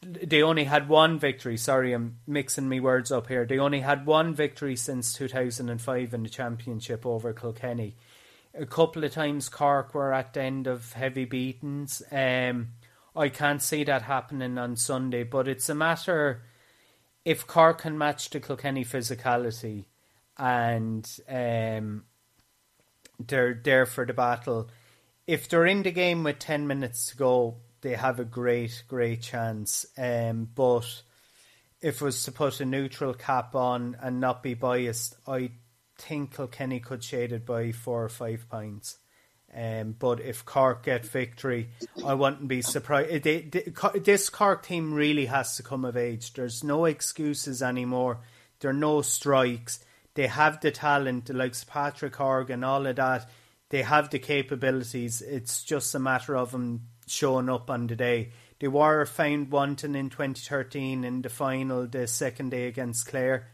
they 0.02 0.42
only 0.42 0.64
had 0.64 0.88
one 0.88 1.18
victory. 1.18 1.56
Sorry, 1.56 1.92
I'm 1.92 2.18
mixing 2.26 2.68
my 2.68 2.80
words 2.80 3.12
up 3.12 3.28
here. 3.28 3.44
They 3.44 3.58
only 3.58 3.80
had 3.80 4.06
one 4.06 4.34
victory 4.34 4.76
since 4.76 5.12
2005 5.12 6.14
in 6.14 6.22
the 6.22 6.28
championship 6.28 7.04
over 7.04 7.34
Kilkenny. 7.34 7.96
A 8.54 8.64
couple 8.64 9.04
of 9.04 9.12
times 9.12 9.50
Cork 9.50 9.94
were 9.94 10.12
at 10.12 10.32
the 10.32 10.42
end 10.42 10.66
of 10.66 10.94
heavy 10.94 11.26
beatings. 11.26 12.02
Um, 12.10 12.68
I 13.14 13.28
can't 13.28 13.62
see 13.62 13.84
that 13.84 14.02
happening 14.02 14.56
on 14.56 14.76
Sunday, 14.76 15.22
but 15.22 15.46
it's 15.46 15.68
a 15.68 15.74
matter 15.74 16.42
if 17.24 17.46
Cork 17.46 17.82
can 17.82 17.98
match 17.98 18.30
the 18.30 18.40
Kilkenny 18.40 18.84
physicality 18.84 19.84
and 20.38 21.08
um, 21.28 22.04
they're 23.18 23.54
there 23.54 23.86
for 23.86 24.06
the 24.06 24.14
battle. 24.14 24.70
If 25.26 25.48
they're 25.48 25.66
in 25.66 25.82
the 25.82 25.90
game 25.90 26.24
with 26.24 26.38
10 26.38 26.66
minutes 26.66 27.06
to 27.10 27.16
go, 27.16 27.56
they 27.82 27.94
have 27.94 28.20
a 28.20 28.24
great, 28.24 28.84
great 28.88 29.22
chance. 29.22 29.86
Um, 29.96 30.48
but 30.54 31.02
if 31.80 32.00
it 32.00 32.04
was 32.04 32.22
to 32.24 32.32
put 32.32 32.60
a 32.60 32.64
neutral 32.64 33.14
cap 33.14 33.54
on 33.54 33.96
and 34.00 34.20
not 34.20 34.42
be 34.42 34.54
biased, 34.54 35.16
I 35.26 35.50
think 35.98 36.34
Kilkenny 36.34 36.80
could 36.80 37.04
shade 37.04 37.32
it 37.32 37.46
by 37.46 37.72
four 37.72 38.04
or 38.04 38.08
five 38.08 38.46
points. 38.50 38.96
Um, 39.52 39.96
but 39.98 40.20
if 40.20 40.44
Cork 40.44 40.84
get 40.84 41.04
victory, 41.04 41.70
I 42.04 42.14
wouldn't 42.14 42.46
be 42.46 42.62
surprised. 42.62 43.24
They, 43.24 43.40
they, 43.40 43.72
this 43.98 44.30
Cork 44.30 44.62
team 44.62 44.94
really 44.94 45.26
has 45.26 45.56
to 45.56 45.62
come 45.62 45.84
of 45.84 45.96
age. 45.96 46.32
There's 46.34 46.62
no 46.62 46.84
excuses 46.84 47.60
anymore. 47.60 48.20
There 48.60 48.70
are 48.70 48.74
no 48.74 49.02
strikes. 49.02 49.84
They 50.14 50.28
have 50.28 50.60
the 50.60 50.70
talent, 50.70 51.30
of 51.30 51.66
Patrick 51.66 52.14
Horgan, 52.14 52.62
all 52.62 52.86
of 52.86 52.96
that. 52.96 53.28
They 53.70 53.82
have 53.82 54.10
the 54.10 54.18
capabilities. 54.18 55.22
It's 55.22 55.64
just 55.64 55.94
a 55.94 55.98
matter 55.98 56.36
of 56.36 56.52
them 56.52 56.88
showing 57.06 57.48
up 57.48 57.70
on 57.70 57.86
the 57.86 57.96
day. 57.96 58.30
They 58.60 58.68
were 58.68 59.06
found 59.06 59.50
wanting 59.50 59.94
in 59.94 60.10
2013 60.10 61.04
in 61.04 61.22
the 61.22 61.28
final, 61.28 61.86
the 61.86 62.06
second 62.06 62.50
day 62.50 62.66
against 62.66 63.06
Clare. 63.06 63.48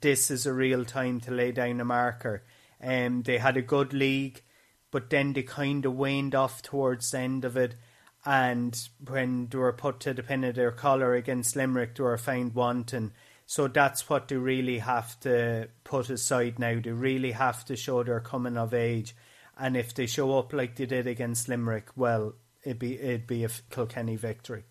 This 0.00 0.30
is 0.30 0.46
a 0.46 0.52
real 0.52 0.84
time 0.84 1.20
to 1.20 1.30
lay 1.30 1.52
down 1.52 1.80
a 1.80 1.84
marker. 1.84 2.42
Um, 2.82 3.22
they 3.22 3.38
had 3.38 3.56
a 3.56 3.62
good 3.62 3.92
league, 3.92 4.42
but 4.92 5.10
then 5.10 5.32
they 5.32 5.42
kind 5.42 5.84
of 5.84 5.96
waned 5.96 6.36
off 6.36 6.62
towards 6.62 7.10
the 7.10 7.18
end 7.18 7.44
of 7.44 7.56
it. 7.56 7.74
And 8.24 8.78
when 9.08 9.48
they 9.48 9.58
were 9.58 9.72
put 9.72 9.98
to 10.00 10.14
the 10.14 10.22
pin 10.22 10.44
of 10.44 10.54
their 10.54 10.70
collar 10.70 11.14
against 11.14 11.56
Limerick, 11.56 11.96
they 11.96 12.04
were 12.04 12.18
found 12.18 12.54
wanting. 12.54 13.10
So 13.46 13.66
that's 13.66 14.08
what 14.08 14.28
they 14.28 14.36
really 14.36 14.78
have 14.78 15.18
to 15.20 15.68
put 15.82 16.08
aside 16.08 16.60
now. 16.60 16.78
They 16.78 16.92
really 16.92 17.32
have 17.32 17.64
to 17.64 17.74
show 17.74 18.04
they're 18.04 18.20
coming 18.20 18.56
of 18.56 18.72
age. 18.72 19.16
And 19.58 19.76
if 19.76 19.92
they 19.94 20.06
show 20.06 20.38
up 20.38 20.52
like 20.52 20.76
they 20.76 20.86
did 20.86 21.06
against 21.06 21.48
Limerick, 21.48 21.88
well, 21.96 22.34
it'd 22.62 22.78
be 22.78 22.98
it'd 22.98 23.26
be 23.26 23.44
a 23.44 23.50
Kilkenny 23.70 24.16
victory. 24.16 24.64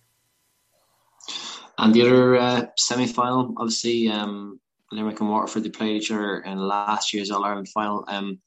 And 1.77 1.93
the 1.93 2.01
other 2.03 2.37
uh, 2.37 2.65
semi 2.77 3.07
final, 3.07 3.53
obviously, 3.57 4.07
um, 4.07 4.59
Limerick 4.91 5.19
and 5.19 5.29
Waterford 5.29 5.63
they 5.63 5.69
played 5.69 6.01
each 6.01 6.11
other 6.11 6.39
in 6.39 6.57
last 6.57 7.13
year's 7.13 7.31
All 7.31 7.43
Ireland 7.43 7.69
final. 7.69 8.05
Um, 8.07 8.39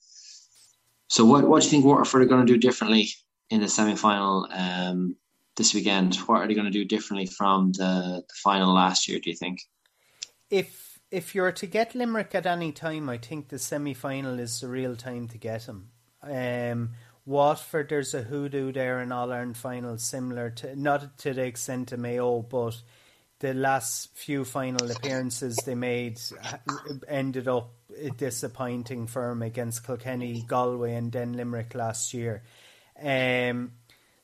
so 1.14 1.25
what 1.25 1.47
what 1.47 1.62
do 1.62 1.66
you 1.66 1.71
think 1.71 1.85
Waterford 1.85 2.23
are 2.23 2.26
going 2.26 2.44
to 2.44 2.52
do 2.52 2.59
differently 2.59 3.09
in 3.49 3.61
the 3.61 3.68
semi 3.68 3.94
final 3.94 4.49
um, 4.50 5.14
this 5.54 5.73
weekend? 5.73 6.16
What 6.26 6.40
are 6.40 6.49
they 6.49 6.54
going 6.54 6.64
to 6.64 6.73
do 6.73 6.85
differently 6.85 7.26
from 7.26 7.71
the, 7.71 8.25
the 8.28 8.35
final 8.42 8.75
last 8.75 9.06
year? 9.06 9.21
Do 9.21 9.30
you 9.30 9.37
think? 9.37 9.61
If 10.50 10.99
if 11.12 11.33
you're 11.33 11.52
to 11.52 11.66
get 11.68 11.94
Limerick 11.94 12.35
at 12.35 12.47
any 12.47 12.73
time, 12.73 13.09
I 13.09 13.18
think 13.18 13.49
the 13.49 13.61
semi 13.61 13.94
final 13.94 14.40
is 14.40 14.61
the 14.61 14.66
real 14.66 14.97
time 14.97 15.28
to 15.28 15.38
get 15.38 15.66
them. 15.66 15.90
Um, 16.21 16.90
Waterford, 17.25 17.90
there's 17.90 18.12
a 18.12 18.23
hoodoo 18.23 18.73
there 18.73 19.00
in 19.00 19.12
All 19.12 19.30
Ireland 19.30 19.56
finals, 19.56 20.02
similar 20.02 20.50
to 20.50 20.75
not 20.75 21.16
to 21.18 21.33
the 21.33 21.44
extent 21.44 21.92
of 21.92 22.00
Mayo, 22.00 22.42
but 22.42 22.83
the 23.44 23.52
last 23.52 24.08
few 24.16 24.42
final 24.42 24.90
appearances 24.90 25.56
they 25.66 25.74
made 25.74 26.18
ended 27.06 27.46
up 27.46 27.74
disappointing 28.16 29.06
for 29.06 29.38
against 29.42 29.84
Kilkenny, 29.84 30.42
Galway, 30.48 30.94
and 30.94 31.12
then 31.12 31.34
Limerick 31.34 31.74
last 31.74 32.14
year. 32.14 32.42
Um, 32.98 33.72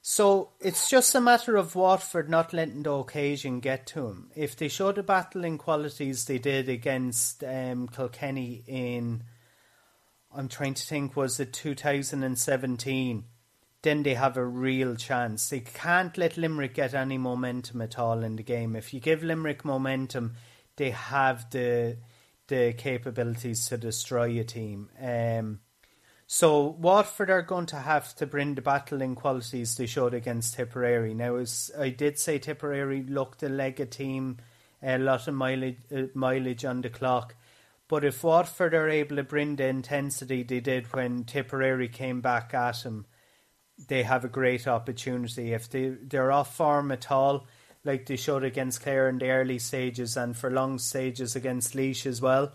so 0.01 0.53
it's 0.59 0.89
just 0.89 1.15
a 1.15 1.21
matter 1.21 1.57
of 1.57 1.75
Waterford 1.75 2.31
not 2.31 2.55
letting 2.55 2.83
the 2.83 2.93
occasion 2.93 3.61
get 3.61 3.87
to 3.89 4.09
them. 4.09 4.31
If 4.35 4.57
they 4.57 4.69
show 4.69 4.91
the 4.91 5.03
battling 5.03 5.59
qualities 5.59 6.25
they 6.25 6.39
did 6.39 6.71
against 6.71 7.45
um, 7.45 7.89
Kilkenny 7.89 8.65
in 8.67 9.25
I'm 10.35 10.49
trying 10.49 10.75
to 10.75 10.87
think, 10.87 11.15
was 11.15 11.41
it 11.41 11.53
2017? 11.53 13.25
Then 13.83 14.03
they 14.03 14.15
have 14.15 14.37
a 14.37 14.45
real 14.45 14.95
chance. 14.95 15.49
They 15.49 15.61
can't 15.61 16.17
let 16.19 16.37
Limerick 16.37 16.75
get 16.75 16.93
any 16.95 17.17
momentum 17.17 17.81
at 17.81 17.99
all 17.99 18.23
in 18.23 18.37
the 18.37 18.43
game. 18.43 18.77
If 18.77 18.93
you 18.93 19.01
give 19.01 19.23
Limerick 19.23 19.65
momentum, 19.65 20.35
they 20.77 20.91
have 20.91 21.51
the 21.51 21.97
the 22.49 22.75
capabilities 22.77 23.69
to 23.69 23.79
destroy 23.79 24.39
a 24.41 24.45
team. 24.45 24.91
Um, 25.01 25.61
so 26.27 26.77
Waterford 26.79 27.31
are 27.31 27.43
going 27.43 27.67
to 27.67 27.77
have 27.77 28.15
to 28.17 28.27
bring 28.27 28.55
the 28.55 28.63
battling 28.63 29.15
qualities 29.15 29.77
they 29.77 29.87
showed 29.87 30.15
against 30.15 30.55
Tipperary. 30.55 31.15
Now, 31.15 31.37
as 31.37 31.71
I 31.79 31.89
did 31.91 32.19
say, 32.19 32.39
Tipperary 32.39 33.03
looked 33.03 33.43
a 33.43 33.49
leg 33.49 33.81
a 33.81 33.87
team, 33.87 34.39
a 34.83 34.99
lot 34.99 35.27
of 35.27 35.35
mileage, 35.35 35.79
uh, 35.95 36.03
mileage 36.15 36.65
on 36.65 36.83
the 36.83 36.91
clock. 36.91 37.35
But 37.89 38.05
if 38.05 38.23
Waterford 38.23 38.75
are 38.75 38.89
able 38.89 39.17
to 39.17 39.25
bring 39.25 39.57
the 39.57 39.67
intensity 39.67 40.45
they 40.45 40.61
did 40.61 40.93
when 40.93 41.25
Tipperary 41.25 41.89
came 41.89 42.21
back 42.21 42.55
at 42.55 42.85
them, 42.85 43.07
they 43.89 44.03
have 44.03 44.25
a 44.25 44.29
great 44.29 44.67
opportunity. 44.67 45.53
If 45.53 45.69
they, 45.71 45.89
they're 45.89 46.33
off 46.33 46.57
form 46.57 46.93
at 46.93 47.11
all, 47.11 47.47
like 47.85 48.07
they 48.07 48.17
showed 48.17 48.45
against 48.45 48.83
Clare 48.83 49.09
in 49.09 49.19
the 49.19 49.31
early 49.31 49.59
stages 49.59 50.17
and 50.17 50.37
for 50.37 50.51
long 50.51 50.79
stages 50.79 51.35
against 51.35 51.75
Laois 51.75 52.07
as 52.07 52.21
well, 52.21 52.53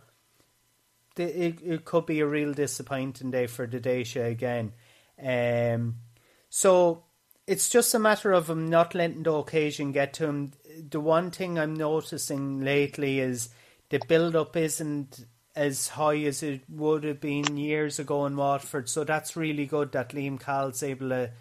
they, 1.15 1.25
it, 1.25 1.59
it 1.63 1.85
could 1.85 2.05
be 2.05 2.19
a 2.19 2.27
real 2.27 2.53
disappointing 2.53 3.31
day 3.31 3.47
for 3.47 3.65
the 3.65 3.79
Déise 3.79 4.23
again. 4.23 4.73
Um, 5.21 5.95
so 6.49 7.03
it's 7.47 7.69
just 7.69 7.93
a 7.93 7.99
matter 7.99 8.31
of 8.31 8.47
them 8.47 8.69
not 8.69 8.95
letting 8.95 9.23
the 9.23 9.33
occasion 9.33 9.91
get 9.91 10.13
to 10.13 10.25
them. 10.25 10.51
The 10.89 10.99
one 10.99 11.31
thing 11.31 11.57
I'm 11.57 11.73
noticing 11.73 12.63
lately 12.63 13.19
is 13.19 13.49
the 13.89 13.99
build 14.07 14.35
up 14.35 14.55
isn't 14.55 15.25
as 15.55 15.89
high 15.89 16.17
as 16.23 16.43
it 16.43 16.61
would 16.69 17.03
have 17.03 17.21
been 17.21 17.57
years 17.57 17.99
ago 17.99 18.25
in 18.25 18.35
Waterford. 18.35 18.89
So 18.89 19.03
that's 19.03 19.35
really 19.35 19.65
good 19.65 19.91
that 19.93 20.09
Liam 20.09 20.39
Cahill's 20.39 20.83
able 20.83 21.09
to 21.09 21.31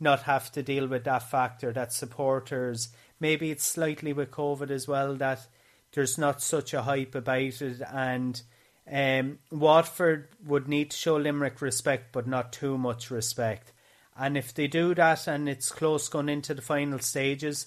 not 0.00 0.22
have 0.22 0.50
to 0.52 0.62
deal 0.62 0.86
with 0.86 1.04
that 1.04 1.28
factor 1.30 1.72
that 1.72 1.92
supporters 1.92 2.90
maybe 3.18 3.50
it's 3.50 3.64
slightly 3.64 4.12
with 4.12 4.30
COVID 4.30 4.70
as 4.70 4.86
well 4.86 5.14
that 5.16 5.46
there's 5.92 6.16
not 6.16 6.40
such 6.40 6.72
a 6.72 6.82
hype 6.82 7.16
about 7.16 7.60
it 7.60 7.82
and 7.92 8.42
um, 8.90 9.38
Waterford 9.50 10.28
would 10.46 10.68
need 10.68 10.92
to 10.92 10.96
show 10.96 11.16
Limerick 11.16 11.60
respect 11.60 12.12
but 12.12 12.26
not 12.28 12.52
too 12.52 12.78
much 12.78 13.10
respect. 13.10 13.72
And 14.16 14.36
if 14.36 14.54
they 14.54 14.66
do 14.66 14.94
that 14.94 15.26
and 15.26 15.48
it's 15.48 15.70
close 15.70 16.08
going 16.08 16.28
into 16.28 16.54
the 16.54 16.62
final 16.62 17.00
stages, 17.00 17.66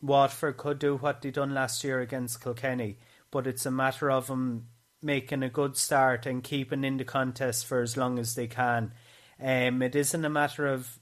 Waterford 0.00 0.56
could 0.56 0.78
do 0.78 0.96
what 0.96 1.22
they 1.22 1.30
done 1.30 1.54
last 1.54 1.82
year 1.82 2.00
against 2.00 2.42
Kilkenny 2.42 2.98
but 3.30 3.46
it's 3.46 3.66
a 3.66 3.70
matter 3.70 4.10
of 4.10 4.26
them 4.28 4.66
making 5.02 5.42
a 5.42 5.48
good 5.48 5.76
start 5.76 6.26
and 6.26 6.42
keeping 6.42 6.84
in 6.84 6.96
the 6.96 7.04
contest 7.04 7.66
for 7.66 7.80
as 7.82 7.96
long 7.96 8.18
as 8.18 8.34
they 8.34 8.46
can. 8.46 8.92
Um, 9.40 9.82
it 9.82 9.94
isn't 9.94 10.24
a 10.24 10.30
matter 10.30 10.66
of, 10.66 10.98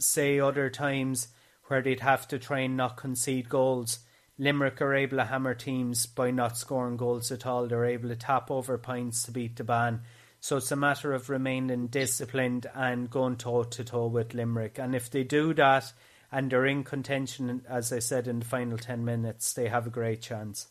say, 0.00 0.40
other 0.40 0.70
times 0.70 1.28
where 1.64 1.82
they'd 1.82 2.00
have 2.00 2.26
to 2.28 2.38
try 2.38 2.60
and 2.60 2.76
not 2.76 2.96
concede 2.96 3.48
goals. 3.48 4.00
Limerick 4.38 4.80
are 4.80 4.94
able 4.94 5.18
to 5.18 5.24
hammer 5.24 5.54
teams 5.54 6.06
by 6.06 6.30
not 6.30 6.56
scoring 6.56 6.96
goals 6.96 7.32
at 7.32 7.46
all. 7.46 7.66
They're 7.66 7.84
able 7.84 8.08
to 8.08 8.16
tap 8.16 8.50
over 8.50 8.78
points 8.78 9.22
to 9.24 9.30
beat 9.30 9.56
the 9.56 9.64
ban. 9.64 10.02
So 10.40 10.58
it's 10.58 10.70
a 10.70 10.76
matter 10.76 11.12
of 11.12 11.28
remaining 11.28 11.88
disciplined 11.88 12.66
and 12.74 13.10
going 13.10 13.36
toe 13.36 13.64
to 13.64 13.84
toe 13.84 14.06
with 14.06 14.34
Limerick. 14.34 14.78
And 14.78 14.94
if 14.94 15.10
they 15.10 15.24
do 15.24 15.54
that 15.54 15.92
and 16.30 16.50
they're 16.50 16.66
in 16.66 16.84
contention, 16.84 17.62
as 17.68 17.92
I 17.92 17.98
said 17.98 18.28
in 18.28 18.40
the 18.40 18.44
final 18.44 18.78
10 18.78 19.04
minutes, 19.04 19.54
they 19.54 19.68
have 19.68 19.86
a 19.86 19.90
great 19.90 20.22
chance. 20.22 20.68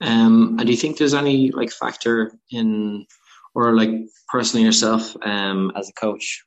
Um, 0.00 0.56
and 0.58 0.66
do 0.66 0.70
you 0.70 0.76
think 0.76 0.96
there's 0.96 1.14
any 1.14 1.50
like 1.50 1.72
factor 1.72 2.32
in, 2.50 3.06
or 3.54 3.74
like 3.76 3.90
personally 4.28 4.64
yourself, 4.64 5.16
um, 5.22 5.72
as 5.74 5.88
a 5.88 5.92
coach, 5.92 6.44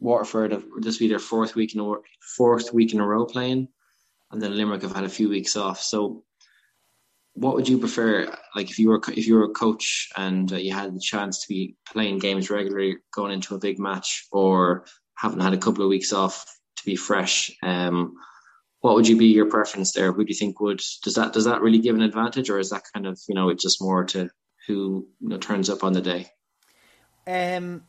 Waterford 0.00 0.52
have 0.52 0.64
this 0.80 0.98
be 0.98 1.08
their 1.08 1.18
fourth 1.18 1.54
week 1.54 1.74
in 1.74 1.80
a 1.80 1.94
fourth 2.36 2.72
week 2.72 2.92
in 2.92 3.00
a 3.00 3.06
row 3.06 3.26
playing, 3.26 3.68
and 4.30 4.40
then 4.40 4.56
Limerick 4.56 4.82
have 4.82 4.94
had 4.94 5.04
a 5.04 5.08
few 5.08 5.28
weeks 5.28 5.56
off. 5.56 5.80
So, 5.80 6.24
what 7.34 7.54
would 7.54 7.68
you 7.68 7.78
prefer? 7.78 8.32
Like, 8.54 8.70
if 8.70 8.78
you 8.78 8.88
were 8.88 9.00
if 9.08 9.26
you 9.26 9.34
were 9.34 9.44
a 9.44 9.50
coach 9.50 10.08
and 10.16 10.52
uh, 10.52 10.56
you 10.56 10.72
had 10.72 10.94
the 10.94 11.00
chance 11.00 11.42
to 11.42 11.48
be 11.48 11.76
playing 11.92 12.18
games 12.18 12.50
regularly, 12.50 12.98
going 13.12 13.32
into 13.32 13.54
a 13.54 13.60
big 13.60 13.78
match, 13.78 14.26
or 14.30 14.84
having 15.16 15.40
had 15.40 15.54
a 15.54 15.58
couple 15.58 15.82
of 15.82 15.88
weeks 15.90 16.12
off 16.12 16.44
to 16.76 16.84
be 16.84 16.96
fresh, 16.96 17.50
um, 17.62 18.14
what 18.80 18.94
would 18.94 19.08
you 19.08 19.16
be 19.16 19.26
your 19.26 19.46
preference 19.46 19.92
there? 19.92 20.12
Who 20.12 20.24
do 20.24 20.30
you 20.30 20.38
think 20.38 20.60
would 20.60 20.80
does 21.02 21.14
that 21.14 21.32
does 21.32 21.44
that 21.44 21.60
really 21.60 21.78
give 21.78 21.96
an 21.96 22.02
advantage, 22.02 22.50
or 22.50 22.58
is 22.58 22.70
that 22.70 22.84
kind 22.92 23.06
of 23.06 23.18
you 23.28 23.34
know 23.34 23.48
it's 23.48 23.62
just 23.62 23.82
more 23.82 24.04
to 24.04 24.30
who 24.66 25.08
you 25.20 25.28
know 25.28 25.38
turns 25.38 25.68
up 25.68 25.82
on 25.82 25.92
the 25.92 26.00
day? 26.00 26.26
Um, 27.26 27.82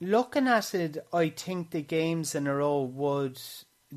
looking 0.00 0.48
at 0.48 0.74
it, 0.74 0.98
I 1.12 1.30
think 1.30 1.70
the 1.70 1.82
games 1.82 2.34
in 2.34 2.46
a 2.46 2.54
row 2.54 2.82
would 2.82 3.40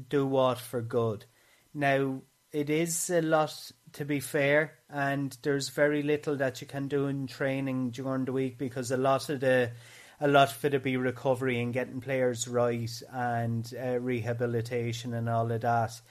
do 0.10 0.26
what 0.26 0.60
for 0.60 0.82
good. 0.82 1.26
Now 1.74 2.22
it 2.52 2.70
is 2.70 3.10
a 3.10 3.22
lot 3.22 3.72
to 3.94 4.06
be 4.06 4.20
fair, 4.20 4.80
and 4.90 5.36
there's 5.42 5.70
very 5.70 6.04
little 6.04 6.36
that 6.36 6.62
you 6.62 6.68
can 6.68 6.88
do 6.88 7.08
in 7.08 7.26
training 7.26 7.90
during 7.92 8.26
the 8.26 8.32
week 8.32 8.60
because 8.60 8.92
a 8.92 8.98
lot 8.98 9.30
of 9.30 9.40
the 9.40 9.72
a 10.22 10.28
lot 10.28 10.52
for 10.52 10.70
to 10.70 10.80
be 10.80 10.98
recovery 10.98 11.62
and 11.62 11.74
getting 11.74 12.02
players 12.02 12.48
right 12.48 13.02
and 13.12 13.74
uh, 13.82 14.00
rehabilitation 14.00 15.14
and 15.14 15.30
all 15.30 15.52
of 15.52 15.62
that. 15.62 16.02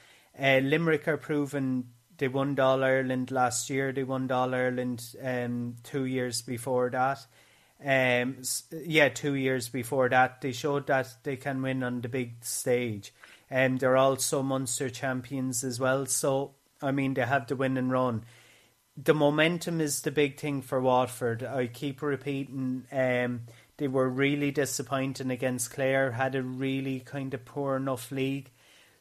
Uh, 0.41 0.61
Limerick 0.63 1.07
are 1.09 1.17
proven 1.17 1.85
they 2.19 2.29
won 2.29 2.59
All 2.59 2.85
Ireland 2.85 3.31
last 3.31 3.71
year. 3.71 3.93
They 3.93 4.03
won 4.05 4.31
All 4.31 4.55
Ireland 4.55 5.15
um, 5.23 5.77
two 5.85 6.05
years 6.05 6.43
before 6.43 6.91
that. 6.91 7.25
Um, 7.85 8.43
yeah, 8.73 9.09
two 9.09 9.35
years 9.35 9.69
before 9.69 10.09
that, 10.09 10.41
they 10.41 10.51
showed 10.51 10.89
that 10.89 11.15
they 11.23 11.37
can 11.37 11.63
win 11.63 11.85
on 11.85 12.01
the 12.01 12.09
big 12.09 12.45
stage. 12.45 13.15
And 13.49 13.75
um, 13.75 13.79
they're 13.79 13.97
also 13.97 14.43
Munster 14.43 14.91
champions 14.91 15.63
as 15.63 15.79
well. 15.79 16.07
So, 16.07 16.55
I 16.83 16.91
mean, 16.91 17.15
they 17.15 17.23
have 17.23 17.47
the 17.47 17.57
win 17.57 17.77
and 17.77 17.91
run. 17.91 18.25
The 18.97 19.15
momentum 19.15 19.81
is 19.81 20.03
the 20.03 20.11
big 20.11 20.41
thing 20.41 20.61
for 20.61 20.81
Waterford. 20.81 21.45
I 21.45 21.69
keep 21.69 22.03
repeating 22.03 22.85
um, 22.91 23.43
they 23.79 23.89
were 23.89 24.09
really 24.09 24.51
disappointing 24.51 25.31
against 25.31 25.73
Clare, 25.73 26.13
had 26.13 26.35
a 26.35 26.43
really 26.43 27.01
kind 27.01 27.33
of 27.33 27.45
poor 27.45 27.77
enough 27.77 28.11
league. 28.13 28.51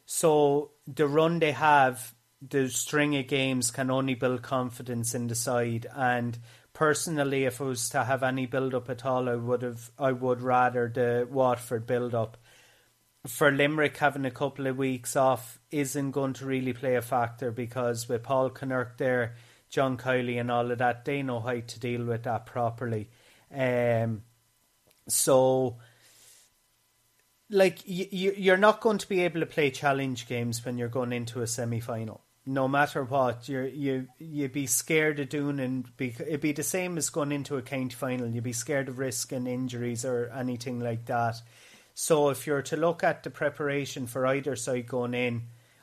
So 0.06 0.70
the 0.86 1.06
run 1.06 1.40
they 1.40 1.52
have, 1.52 2.14
the 2.40 2.68
string 2.68 3.16
of 3.16 3.26
games 3.26 3.70
can 3.70 3.90
only 3.90 4.14
build 4.14 4.42
confidence 4.42 5.14
in 5.14 5.26
the 5.26 5.34
side. 5.34 5.86
And 5.94 6.38
personally, 6.72 7.44
if 7.44 7.60
I 7.60 7.64
was 7.64 7.88
to 7.90 8.04
have 8.04 8.22
any 8.22 8.46
build 8.46 8.74
up 8.74 8.88
at 8.88 9.04
all, 9.04 9.28
I 9.28 9.34
would 9.34 9.62
have 9.62 9.90
I 9.98 10.12
would 10.12 10.40
rather 10.40 10.88
the 10.88 11.28
Waterford 11.30 11.86
build 11.86 12.14
up. 12.14 12.38
for 13.26 13.50
Limerick 13.50 13.96
having 13.96 14.24
a 14.24 14.30
couple 14.30 14.66
of 14.66 14.78
weeks 14.78 15.16
off 15.16 15.58
isn't 15.70 16.12
going 16.12 16.32
to 16.34 16.46
really 16.46 16.72
play 16.72 16.94
a 16.94 17.02
factor 17.02 17.50
because 17.50 18.08
with 18.08 18.22
Paul 18.22 18.50
Kinnerk 18.50 18.96
there, 18.96 19.34
John 19.68 19.96
Kiely 19.98 20.40
and 20.40 20.50
all 20.50 20.70
of 20.70 20.78
that, 20.78 21.04
they 21.04 21.22
know 21.22 21.40
how 21.40 21.60
to 21.60 21.80
deal 21.80 22.04
with 22.04 22.22
that 22.22 22.46
properly. 22.46 23.10
Um, 23.52 24.22
so, 25.08 25.78
like, 27.50 27.78
you, 27.86 28.32
you're 28.36 28.56
not 28.56 28.80
going 28.80 28.98
to 28.98 29.08
be 29.08 29.20
able 29.20 29.40
to 29.40 29.46
play 29.46 29.70
challenge 29.70 30.28
games 30.28 30.64
when 30.64 30.78
you're 30.78 30.88
going 30.88 31.12
into 31.12 31.42
a 31.42 31.46
semi 31.46 31.80
final. 31.80 32.22
No 32.46 32.66
matter 32.66 33.04
what, 33.04 33.46
you're 33.46 33.66
you 33.66 34.08
you'd 34.18 34.52
be 34.52 34.66
scared 34.66 35.20
of 35.20 35.28
doing, 35.28 35.60
and 35.60 35.96
be, 35.98 36.14
it'd 36.18 36.40
be 36.40 36.52
the 36.52 36.62
same 36.62 36.96
as 36.96 37.10
going 37.10 37.32
into 37.32 37.56
a 37.56 37.62
county 37.62 37.94
final. 37.94 38.26
You'd 38.26 38.44
be 38.44 38.54
scared 38.54 38.88
of 38.88 38.98
risk 38.98 39.32
and 39.32 39.46
injuries 39.46 40.04
or 40.04 40.30
anything 40.34 40.80
like 40.80 41.04
that. 41.06 41.42
So 41.92 42.30
if 42.30 42.46
you're 42.46 42.62
to 42.62 42.76
look 42.76 43.02
at 43.02 43.22
the 43.22 43.30
preparation 43.30 44.06
for 44.06 44.26
either 44.26 44.56
side 44.56 44.86
going 44.86 45.14
in, 45.14 45.42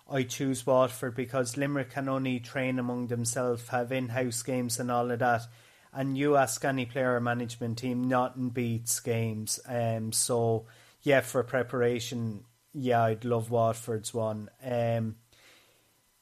I 0.09 0.23
choose 0.23 0.65
Waterford 0.65 1.15
because 1.15 1.57
Limerick 1.57 1.91
can 1.91 2.07
only 2.07 2.39
train 2.39 2.79
among 2.79 3.07
themselves, 3.07 3.67
have 3.69 3.91
in-house 3.91 4.41
games 4.43 4.79
and 4.79 4.89
all 4.89 5.11
of 5.11 5.19
that. 5.19 5.47
And 5.95 6.17
you 6.17 6.35
ask 6.35 6.63
any 6.65 6.85
player 6.85 7.19
management 7.19 7.77
team, 7.77 8.07
not 8.07 8.35
in 8.35 8.49
beats 8.49 8.99
games. 8.99 9.59
Um, 9.67 10.11
so 10.11 10.65
yeah, 11.03 11.21
for 11.21 11.43
preparation, 11.43 12.43
yeah, 12.73 13.03
I'd 13.03 13.23
love 13.23 13.49
Waterford's 13.49 14.13
one. 14.13 14.49
Um, 14.63 15.15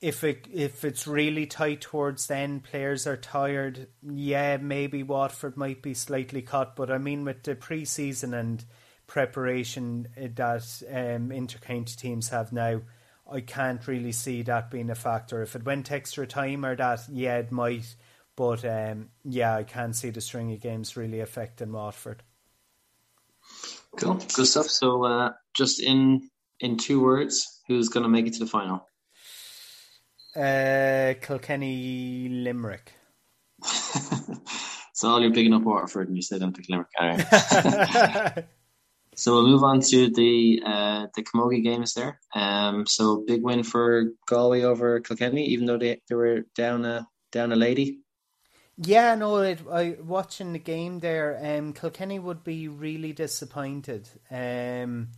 if 0.04 0.26
it 0.26 0.48
if 0.54 0.84
it's 0.84 1.08
really 1.08 1.46
tight 1.46 1.80
towards 1.80 2.28
the 2.28 2.36
end, 2.36 2.64
players 2.66 3.08
are 3.08 3.18
tired. 3.18 3.88
Yeah, 4.04 4.58
maybe 4.58 5.02
Waterford 5.02 5.56
might 5.56 5.82
be 5.82 5.94
slightly 5.94 6.42
cut, 6.42 6.76
but 6.76 6.92
I 6.92 6.98
mean 6.98 7.24
with 7.24 7.44
the 7.44 7.56
pre-season 7.56 8.34
and 8.34 8.64
preparation 9.08 10.10
that 10.18 10.84
um, 10.90 11.30
intercounty 11.30 11.96
teams 11.96 12.30
have 12.30 12.52
now, 12.52 12.82
I 13.32 13.40
can't 13.40 13.88
really 13.88 14.12
see 14.12 14.42
that 14.44 14.70
being 14.70 14.90
a 14.90 14.96
factor. 14.96 15.42
If 15.42 15.56
it 15.56 15.66
went 15.66 15.92
extra 15.92 16.28
time 16.28 16.66
or 16.66 16.76
that, 16.76 17.02
yeah, 17.10 17.38
it 17.38 17.52
might. 17.52 17.96
But 18.36 18.66
um, 18.66 19.10
yeah, 19.24 19.56
I 19.56 19.64
can't 19.64 19.96
see 19.96 20.10
the 20.10 20.22
string 20.22 20.52
of 20.54 20.62
games 20.62 20.98
really 20.98 21.20
affecting 21.20 21.72
Waterford. 21.72 22.24
Cool, 23.98 24.16
good 24.34 24.48
stuff. 24.48 24.68
So, 24.68 25.04
uh, 25.06 25.34
just 25.54 25.80
in 25.82 26.30
in 26.60 26.78
two 26.78 27.02
words, 27.02 27.62
who's 27.68 27.90
going 27.90 28.04
to 28.04 28.10
make 28.10 28.26
it 28.26 28.34
to 28.34 28.40
the 28.40 28.48
final? 28.48 28.88
Uh, 30.36 31.14
Kilkenny 31.22 32.28
Limerick. 32.30 32.92
so 34.94 35.10
all 35.10 35.22
you're 35.22 35.32
picking 35.32 35.54
up 35.54 35.62
Waterford 35.62 36.08
and 36.08 36.18
you 36.18 36.24
said 36.24 36.40
don't 36.40 36.56
pick 36.56 36.68
Limerick. 36.70 36.90
All 37.00 37.08
right. 37.08 38.46
So 39.16 39.34
we'll 39.34 39.48
move 39.48 39.64
on 39.64 39.80
to 39.82 40.10
the 40.10 40.62
uh, 40.66 41.08
the 41.16 41.24
Camogie 41.24 41.64
games 41.64 41.94
there. 41.94 42.20
Um, 42.34 42.86
so 42.86 43.24
big 43.28 43.44
win 43.44 43.64
for 43.64 44.06
Galway 44.28 44.64
over 44.64 45.00
Kilkenny, 45.02 45.46
even 45.46 45.66
though 45.66 45.78
they, 45.78 46.02
they 46.10 46.16
were 46.16 46.46
down 46.56 46.86
a 46.86 47.08
down 47.32 47.52
a 47.52 47.56
lady. 47.56 48.00
Yeah, 48.78 49.14
no, 49.16 49.38
it, 49.38 49.60
I 49.72 49.98
watching 50.04 50.54
the 50.54 50.60
game 50.60 51.00
there. 51.00 51.40
Um, 51.44 51.74
Kilkenny 51.74 52.18
would 52.18 52.44
be 52.44 52.68
really 52.68 53.14
disappointed. 53.14 54.10
Um, 54.32 55.10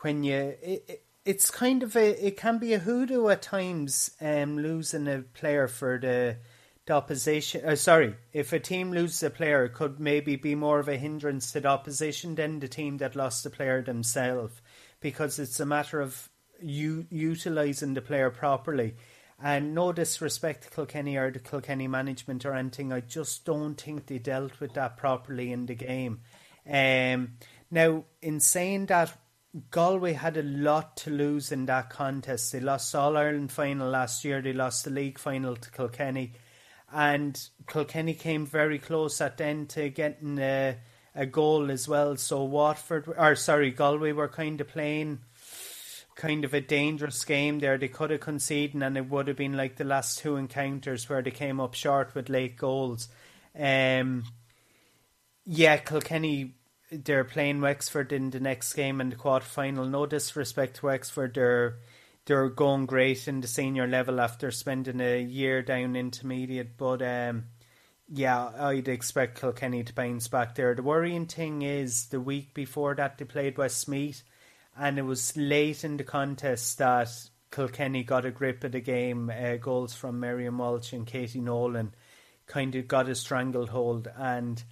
when 0.00 0.24
you 0.24 0.56
it, 0.62 0.84
it, 0.88 1.04
it's 1.24 1.50
kind 1.50 1.82
of 1.82 1.94
a 1.94 2.26
it 2.26 2.36
can 2.36 2.58
be 2.58 2.72
a 2.72 2.78
hoodoo 2.78 3.28
at 3.28 3.42
times. 3.42 4.12
Um, 4.20 4.58
losing 4.58 5.08
a 5.08 5.18
player 5.34 5.68
for 5.68 5.98
the 5.98 6.38
the 6.86 6.94
opposition. 6.94 7.64
Uh, 7.66 7.76
sorry, 7.76 8.16
if 8.32 8.52
a 8.54 8.58
team 8.58 8.92
loses 8.92 9.22
a 9.22 9.30
player, 9.30 9.64
it 9.66 9.74
could 9.74 10.00
maybe 10.00 10.36
be 10.36 10.54
more 10.54 10.80
of 10.80 10.88
a 10.88 10.96
hindrance 10.96 11.52
to 11.52 11.60
the 11.60 11.68
opposition 11.68 12.34
than 12.34 12.60
the 12.60 12.68
team 12.68 12.96
that 12.98 13.14
lost 13.14 13.44
the 13.44 13.50
player 13.50 13.82
themselves, 13.82 14.54
because 15.00 15.38
it's 15.38 15.60
a 15.60 15.66
matter 15.66 16.00
of 16.00 16.30
you 16.62 17.06
utilizing 17.10 17.92
the 17.92 18.00
player 18.00 18.30
properly. 18.30 18.94
And 19.42 19.74
no 19.74 19.92
disrespect 19.92 20.64
to 20.64 20.70
Kilkenny 20.70 21.16
or 21.16 21.30
the 21.30 21.40
Kilkenny 21.40 21.88
management 21.88 22.46
or 22.46 22.54
anything, 22.54 22.92
I 22.92 23.00
just 23.00 23.44
don't 23.44 23.74
think 23.74 24.06
they 24.06 24.18
dealt 24.18 24.60
with 24.60 24.74
that 24.74 24.96
properly 24.96 25.50
in 25.50 25.66
the 25.66 25.74
game. 25.74 26.20
Um, 26.70 27.38
now, 27.70 28.04
in 28.20 28.38
saying 28.38 28.86
that, 28.86 29.16
Galway 29.70 30.12
had 30.12 30.36
a 30.36 30.42
lot 30.42 30.96
to 30.98 31.10
lose 31.10 31.52
in 31.52 31.66
that 31.66 31.90
contest. 31.90 32.52
They 32.52 32.60
lost 32.60 32.94
All 32.94 33.16
Ireland 33.16 33.52
final 33.52 33.90
last 33.90 34.24
year. 34.24 34.40
They 34.40 34.52
lost 34.52 34.84
the 34.84 34.90
league 34.90 35.18
final 35.18 35.56
to 35.56 35.70
Kilkenny 35.70 36.32
and 36.92 37.48
Kilkenny 37.66 38.14
came 38.14 38.46
very 38.46 38.78
close 38.78 39.20
at 39.20 39.38
the 39.38 39.44
end 39.44 39.70
to 39.70 39.88
getting 39.88 40.38
a, 40.38 40.76
a 41.14 41.26
goal 41.26 41.70
as 41.70 41.88
well. 41.88 42.16
So 42.16 42.44
Waterford, 42.44 43.12
or 43.16 43.34
sorry, 43.34 43.70
Galway 43.70 44.12
were 44.12 44.28
kind 44.28 44.60
of 44.60 44.68
playing 44.68 45.20
kind 46.14 46.44
of 46.44 46.54
a 46.54 46.60
dangerous 46.60 47.24
game 47.24 47.58
there. 47.58 47.78
They 47.78 47.88
could 47.88 48.10
have 48.10 48.20
conceded, 48.20 48.80
and 48.80 48.96
it 48.96 49.08
would 49.08 49.28
have 49.28 49.36
been 49.36 49.56
like 49.56 49.76
the 49.76 49.84
last 49.84 50.18
two 50.18 50.36
encounters 50.36 51.08
where 51.08 51.22
they 51.22 51.30
came 51.30 51.60
up 51.60 51.74
short 51.74 52.14
with 52.14 52.28
late 52.28 52.56
goals. 52.56 53.08
Um, 53.58 54.24
yeah, 55.44 55.76
Kilkenny. 55.78 56.54
They're 56.90 57.24
playing 57.24 57.62
Wexford 57.62 58.12
in 58.12 58.28
the 58.28 58.40
next 58.40 58.74
game 58.74 59.00
in 59.00 59.08
the 59.08 59.16
quarter 59.16 59.46
final. 59.46 59.86
No 59.86 60.04
disrespect 60.04 60.76
to 60.76 60.86
Wexford, 60.86 61.34
they're 61.34 61.78
they're 62.26 62.48
going 62.48 62.86
great 62.86 63.26
in 63.26 63.40
the 63.40 63.48
senior 63.48 63.86
level 63.86 64.20
after 64.20 64.50
spending 64.50 65.00
a 65.00 65.20
year 65.20 65.62
down 65.62 65.96
intermediate. 65.96 66.76
But 66.76 67.02
um, 67.02 67.44
yeah, 68.08 68.50
I'd 68.58 68.88
expect 68.88 69.40
Kilkenny 69.40 69.82
to 69.84 69.94
bounce 69.94 70.28
back 70.28 70.54
there. 70.54 70.74
The 70.74 70.82
worrying 70.82 71.26
thing 71.26 71.62
is 71.62 72.06
the 72.06 72.20
week 72.20 72.54
before 72.54 72.94
that 72.94 73.18
they 73.18 73.24
played 73.24 73.58
Westmeath, 73.58 74.22
and 74.76 74.98
it 74.98 75.02
was 75.02 75.36
late 75.36 75.84
in 75.84 75.96
the 75.96 76.04
contest 76.04 76.78
that 76.78 77.10
Kilkenny 77.50 78.02
got 78.02 78.24
a 78.24 78.30
grip 78.30 78.64
of 78.64 78.72
the 78.72 78.80
game. 78.80 79.30
Uh, 79.30 79.56
goals 79.56 79.94
from 79.94 80.20
Miriam 80.20 80.58
Walsh 80.58 80.92
and 80.92 81.06
Katie 81.06 81.40
Nolan 81.40 81.94
kind 82.46 82.74
of 82.74 82.88
got 82.88 83.08
a 83.08 83.14
stranglehold 83.14 84.08
and 84.16 84.62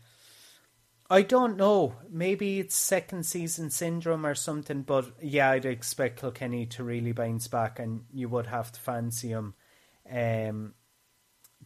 I 1.13 1.23
don't 1.23 1.57
know. 1.57 1.97
Maybe 2.09 2.61
it's 2.61 2.77
second 2.77 3.27
season 3.27 3.71
syndrome 3.71 4.25
or 4.25 4.37
something, 4.37 4.83
but 4.83 5.07
yeah, 5.21 5.51
I'd 5.51 5.65
expect 5.65 6.21
Kilkenny 6.21 6.67
to 6.67 6.85
really 6.85 7.11
bounce 7.11 7.49
back, 7.49 7.81
and 7.81 8.05
you 8.13 8.29
would 8.29 8.47
have 8.47 8.71
to 8.71 8.81
fancy 8.81 9.31
him 9.31 9.55
um, 10.09 10.75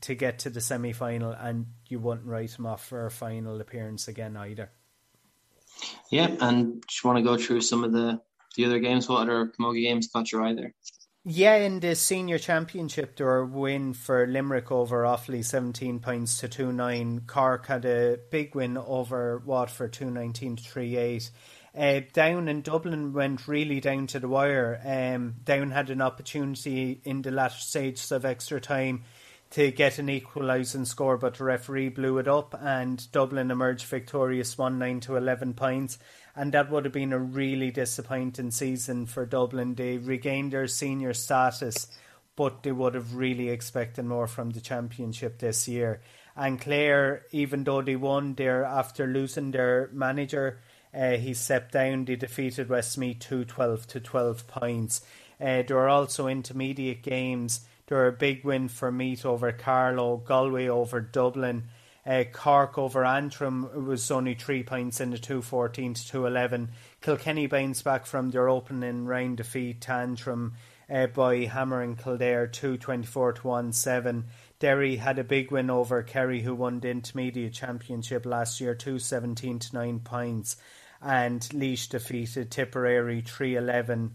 to 0.01 0.15
get 0.15 0.39
to 0.41 0.51
the 0.51 0.63
semi 0.63 0.95
final, 0.95 1.33
and 1.33 1.67
you 1.91 1.99
wouldn't 2.01 2.27
write 2.27 2.59
him 2.59 2.65
off 2.65 2.87
for 2.87 3.05
a 3.05 3.11
final 3.11 3.61
appearance 3.61 4.09
again 4.09 4.35
either. 4.35 4.71
Yeah, 6.11 6.35
and 6.41 6.83
just 6.89 7.05
want 7.05 7.19
to 7.19 7.25
go 7.25 7.37
through 7.37 7.63
some 7.63 7.85
of 7.85 7.93
the 7.93 8.21
the 8.57 8.67
other 8.67 8.79
games. 8.79 9.09
What 9.09 9.23
other 9.23 9.53
Camogie 9.59 9.83
games 9.83 10.09
caught 10.13 10.31
your 10.31 10.43
eye 10.43 10.55
there? 10.55 10.75
Yeah, 11.27 11.57
in 11.57 11.81
the 11.81 11.95
senior 11.97 12.39
championship, 12.39 13.19
a 13.19 13.45
win 13.45 13.95
for 13.95 14.27
Limerick 14.27 14.71
over 14.71 15.05
Offaly, 15.05 15.45
seventeen 15.45 15.99
points 15.99 16.39
to 16.39 16.49
two 16.49 16.71
nine. 16.71 17.23
Cork 17.27 17.67
had 17.67 17.85
a 17.87 18.19
big 18.31 18.55
win 18.55 18.77
over 18.77 19.43
Waterford, 19.45 19.95
two 19.95 20.11
nineteen 20.11 20.57
to 20.57 20.63
three 20.63 20.97
eight. 20.97 21.31
Uh, 21.77 22.03
Down 22.13 22.47
in 22.47 22.61
Dublin 22.63 23.13
went 23.13 23.49
really 23.49 23.81
down 23.81 24.07
to 24.09 24.21
the 24.21 24.29
wire. 24.29 24.81
Um, 24.85 25.37
Down 25.43 25.71
had 25.73 25.91
an 25.91 26.03
opportunity 26.03 27.01
in 27.03 27.23
the 27.23 27.33
latter 27.33 27.59
stages 27.59 28.13
of 28.13 28.25
extra 28.25 28.61
time 28.61 29.03
to 29.51 29.71
get 29.71 29.99
an 29.99 30.09
equalising 30.09 30.85
score, 30.85 31.17
but 31.17 31.35
the 31.35 31.45
referee 31.45 31.91
blew 31.91 32.19
it 32.19 32.27
up, 32.27 32.55
and 32.61 33.11
Dublin 33.13 33.51
emerged 33.51 33.87
victorious, 33.87 34.59
one 34.59 34.79
nine 34.79 35.01
to 35.01 35.17
eleven 35.17 35.55
points 35.55 35.99
and 36.37 36.53
that 36.53 36.71
would 36.71 36.85
have 36.85 36.93
been 36.93 37.13
a 37.13 37.19
really 37.19 37.71
disappointing 37.71 38.51
season 38.51 39.07
for 39.07 39.25
Dublin. 39.25 39.75
They 39.75 39.99
regained 39.99 40.53
their 40.53 40.67
senior 40.67 41.15
status, 41.15 41.87
but 42.35 42.63
they 42.63 42.73
would 42.73 42.95
have 42.95 43.15
really 43.15 43.51
expected 43.51 44.05
more 44.05 44.27
from 44.27 44.51
the 44.51 44.61
championship 44.61 45.39
this 45.39 45.69
year. 45.69 46.01
And 46.37 46.61
Clare, 46.61 47.23
even 47.31 47.63
though 47.63 47.83
they 47.83 47.95
won 47.95 48.35
there 48.35 48.65
after 48.65 49.07
losing 49.07 49.53
their 49.53 49.89
manager, 49.93 50.59
uh, 50.93 51.13
he 51.13 51.35
stepped 51.35 51.73
down. 51.73 52.05
They 52.05 52.17
defeated 52.17 52.69
Westmeath 52.69 53.21
2 53.21 53.45
12 53.45 53.87
to 53.89 54.01
12 54.01 54.47
points. 54.49 55.03
Uh, 55.41 55.63
there 55.63 55.77
were 55.77 55.89
also 55.89 56.27
intermediate 56.27 57.03
games. 57.03 57.61
There 57.87 57.99
were 57.99 58.07
a 58.07 58.13
big 58.13 58.45
win 58.45 58.69
for 58.69 58.91
Meath 58.91 59.27
over 59.27 59.53
Carlow, 59.53 60.17
Galway 60.17 60.69
over 60.69 61.01
Dublin. 61.01 61.65
Uh, 62.07 62.25
Cork 62.33 62.79
over 62.79 63.05
Antrim 63.05 63.87
was 63.87 64.11
only 64.11 64.35
three 64.35 64.63
points 64.63 65.01
in 65.01 65.11
the 65.11 65.19
214 65.19 65.95
to 65.95 66.07
211. 66.09 66.71
Kilkenny 67.01 67.47
bounced 67.47 67.85
back 67.85 68.07
from 68.07 68.31
their 68.31 68.49
opening 68.49 69.05
round 69.05 69.39
defeat 69.39 69.83
to 69.83 69.93
Antrim 69.93 70.55
uh, 70.91 71.07
by 71.09 71.45
hammering 71.45 71.97
Kildare 71.97 72.47
224 72.47 73.33
to 73.35 73.73
17. 73.73 74.25
Derry 74.59 74.97
had 74.97 75.19
a 75.19 75.25
big 75.25 75.51
win 75.51 75.69
over 75.69 76.03
Kerry, 76.03 76.41
who 76.41 76.55
won 76.55 76.81
the 76.81 76.89
intermediate 76.89 77.53
championship 77.53 78.25
last 78.25 78.61
year, 78.61 78.75
217 78.75 79.59
to 79.59 79.75
9 79.75 80.01
points. 80.01 80.57
And 81.03 81.47
Laois 81.53 81.87
defeated 81.89 82.51
Tipperary 82.51 83.21
311. 83.21 84.15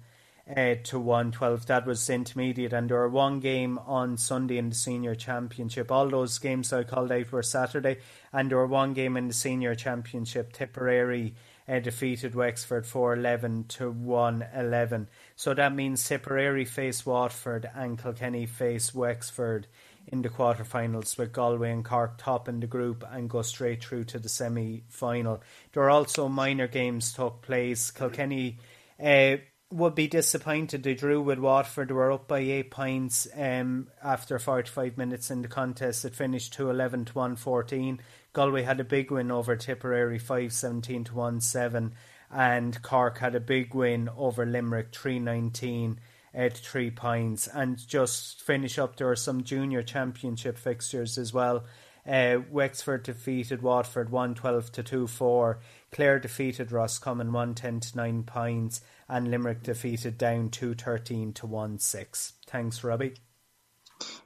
Uh, 0.50 0.76
to 0.84 1.00
112. 1.00 1.68
That 1.68 1.86
was 1.86 2.10
intermediate, 2.10 2.74
and 2.74 2.90
there 2.90 2.98
were 2.98 3.10
one 3.10 3.40
game 3.40 3.78
on 3.80 4.18
Sunday 4.18 4.58
in 4.58 4.70
the 4.70 4.76
senior 4.76 5.16
championship. 5.16 5.92
All 5.92 6.10
those 6.10 6.40
games 6.40 6.74
I 6.74 6.84
called 6.84 7.12
out 7.12 7.32
were 7.32 7.44
Saturday, 7.44 7.98
and 8.34 8.50
there 8.50 8.58
were 8.58 8.68
one 8.68 8.94
game 8.94 9.16
in 9.18 9.28
the 9.28 9.34
senior 9.34 9.76
championship. 9.76 10.54
Tipperary 10.54 11.36
uh, 11.68 11.80
defeated 11.80 12.34
Wexford 12.34 12.86
411 12.86 13.66
to 13.70 13.92
111. 13.92 15.08
So 15.36 15.54
that 15.54 15.76
means 15.76 16.08
Tipperary 16.08 16.66
face 16.66 17.06
Waterford 17.06 17.70
and 17.76 18.02
Kilkenny 18.02 18.48
face 18.48 18.94
Wexford 18.94 19.68
in 20.08 20.24
the 20.24 20.30
quarterfinals 20.30 21.18
with 21.18 21.32
Galway 21.32 21.72
and 21.72 21.86
Cork 21.86 22.18
top 22.18 22.50
in 22.50 22.60
the 22.60 22.68
group 22.68 23.04
and 23.12 23.30
go 23.30 23.44
straight 23.44 23.84
through 23.84 24.06
to 24.06 24.18
the 24.18 24.30
semi 24.30 24.84
final. 24.90 25.44
There 25.74 25.84
are 25.84 25.92
also 25.92 26.28
minor 26.28 26.68
games 26.68 27.14
took 27.14 27.44
place. 27.44 27.92
Kilkenny 27.92 28.58
uh, 29.00 29.38
would 29.72 29.94
be 29.94 30.08
disappointed. 30.08 30.84
They 30.84 30.96
drew 30.96 31.22
with 31.22 31.40
Waterford. 31.40 31.92
Were 31.92 32.12
up 32.12 32.28
by 32.28 32.40
eight 32.40 32.72
points 32.72 33.28
um, 33.36 33.88
after 34.04 34.40
45 34.40 34.98
minutes 34.98 35.30
in 35.30 35.42
the 35.42 35.48
contest. 35.48 36.06
It 36.06 36.16
finished 36.16 36.54
2 36.54 36.70
11 36.70 37.06
to 37.06 37.14
1 37.14 37.36
14. 37.36 38.00
Galway 38.34 38.64
had 38.64 38.80
a 38.80 38.84
big 38.84 39.12
win 39.12 39.32
over 39.32 39.56
Tipperary 39.56 40.20
5 40.20 40.52
17 40.52 41.04
to 41.06 41.16
1 41.16 41.42
7. 41.42 41.94
And 42.32 42.82
Cork 42.82 43.20
had 43.20 43.36
a 43.36 43.40
big 43.40 43.74
win 43.74 44.10
over 44.18 44.46
Limerick 44.46 44.92
3 44.92 45.20
19 45.20 46.00
at 46.34 46.58
three 46.58 46.90
points. 46.90 47.48
And 47.48 47.78
just 47.88 48.42
finish 48.42 48.80
up, 48.80 48.96
there 48.96 49.10
are 49.10 49.16
some 49.16 49.44
junior 49.44 49.84
championship 49.84 50.58
fixtures 50.58 51.18
as 51.18 51.32
well. 51.32 51.66
Uh, 52.08 52.40
Wexford 52.50 53.04
defeated 53.04 53.62
Waterford 53.62 54.10
112 54.10 54.72
to 54.72 54.84
2 54.84 55.06
4. 55.06 55.60
Clare 55.92 56.18
defeated 56.18 56.72
Roscommon 56.72 57.32
110 57.32 57.80
to 57.82 57.98
9 57.98 58.24
points 58.24 58.82
and 59.10 59.30
Limerick 59.30 59.64
defeated 59.64 60.18
down 60.18 60.50
213 60.50 61.34
to 61.34 61.48
1 61.48 61.80
6. 61.80 62.34
Thanks, 62.48 62.84
Robbie. 62.84 63.14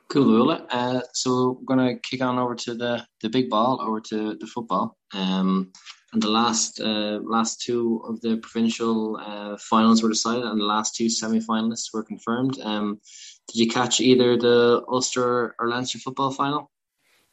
Cool, 0.10 0.52
Uh, 0.70 1.02
so 1.14 1.58
we're 1.60 1.76
going 1.76 1.96
to 1.96 2.00
kick 2.02 2.22
on 2.22 2.38
over 2.38 2.54
to 2.54 2.76
the, 2.76 3.06
the 3.22 3.30
big 3.30 3.50
ball, 3.50 3.82
over 3.82 4.00
to 4.02 4.36
the 4.36 4.46
football. 4.46 4.98
Um, 5.14 5.72
and 6.14 6.22
the 6.22 6.30
last 6.30 6.80
uh, 6.80 7.20
last 7.24 7.62
two 7.62 8.04
of 8.08 8.22
the 8.22 8.38
provincial 8.38 9.18
uh, 9.18 9.58
finals 9.58 10.04
were 10.04 10.10
decided, 10.10 10.44
and 10.44 10.62
the 10.62 10.66
last 10.66 10.96
two 10.96 11.10
semi 11.10 11.40
finalists 11.40 11.92
were 11.92 12.04
confirmed. 12.04 12.60
Um, 12.62 13.00
did 13.48 13.60
you 13.60 13.68
catch 13.68 14.00
either 14.00 14.38
the 14.38 14.84
Ulster 14.88 15.56
or 15.60 15.70
Leinster 15.70 15.98
football 15.98 16.30
final? 16.30 16.70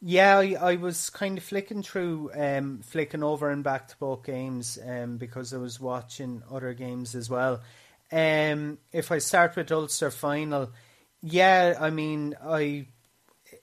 Yeah, 0.02 0.38
I, 0.38 0.56
I, 0.58 0.76
was 0.76 1.10
kind 1.10 1.36
of 1.36 1.44
flicking 1.44 1.82
through, 1.82 2.30
um, 2.34 2.80
flicking 2.82 3.22
over 3.22 3.50
and 3.50 3.62
back 3.62 3.88
to 3.88 3.98
both 3.98 4.24
games 4.24 4.78
um, 4.86 5.18
because 5.18 5.52
I 5.52 5.58
was 5.58 5.78
watching 5.78 6.42
other 6.50 6.72
games 6.72 7.14
as 7.14 7.28
well. 7.28 7.60
Um, 8.10 8.78
if 8.92 9.12
I 9.12 9.18
start 9.18 9.56
with 9.56 9.70
Ulster 9.70 10.10
final, 10.10 10.72
yeah, 11.22 11.76
I 11.78 11.90
mean, 11.90 12.34
I 12.42 12.86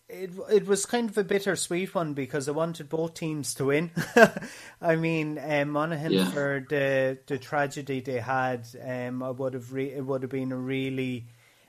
it 0.10 0.32
it 0.50 0.68
was 0.68 0.86
kind 0.86 1.10
of 1.10 1.18
a 1.18 1.24
bittersweet 1.24 1.94
one 1.94 2.14
because 2.14 2.48
I 2.48 2.52
wanted 2.52 2.88
both 2.88 3.16
teams 3.16 3.54
to 3.56 3.66
win. 3.66 3.92
I 4.82 4.96
mean, 4.96 5.40
um, 5.44 5.70
Monaghan 5.70 6.14
yeah. 6.14 6.30
for 6.30 6.66
the 6.70 7.18
the 7.26 7.38
tragedy 7.38 8.00
they 8.00 8.20
had, 8.20 8.68
um, 8.86 9.22
I 9.22 9.32
would 9.32 9.54
have 9.54 9.74
re- 9.74 9.92
it 9.92 10.06
would 10.06 10.22
have 10.22 10.32
been 10.32 10.52
a 10.52 10.58
really 10.58 11.26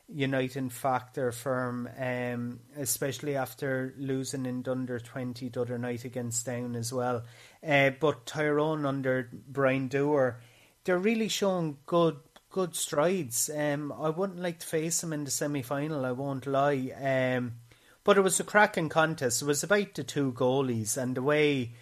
uniting 0.08 0.70
factor 0.70 1.32
for 1.32 1.68
him, 1.68 1.88
um, 1.98 2.60
especially 2.76 3.36
after 3.36 3.94
losing 3.98 4.46
in 4.46 4.64
under 4.66 4.98
20 4.98 5.48
the 5.48 5.60
other 5.60 5.78
night 5.78 6.04
against 6.04 6.46
Down 6.46 6.74
as 6.76 6.92
well. 6.92 7.24
Uh, 7.66 7.90
but 7.90 8.26
Tyrone 8.26 8.86
under 8.86 9.28
Brian 9.48 9.88
Dooher, 9.88 10.36
they're 10.84 10.98
really 10.98 11.28
showing 11.28 11.78
good 11.86 12.16
good 12.50 12.74
strides. 12.74 13.50
Um, 13.54 13.92
I 13.92 14.08
wouldn't 14.08 14.40
like 14.40 14.60
to 14.60 14.66
face 14.66 15.00
them 15.00 15.12
in 15.12 15.24
the 15.24 15.30
semi 15.30 15.62
final, 15.62 16.04
I 16.06 16.12
won't 16.12 16.46
lie. 16.46 16.92
Um, 16.98 17.54
but 18.04 18.16
it 18.16 18.22
was 18.22 18.40
a 18.40 18.44
cracking 18.44 18.88
contest. 18.88 19.42
It 19.42 19.44
was 19.44 19.62
about 19.62 19.94
the 19.94 20.02
two 20.02 20.32
goalies 20.32 20.96
and 20.96 21.14
the 21.14 21.22
way, 21.22 21.74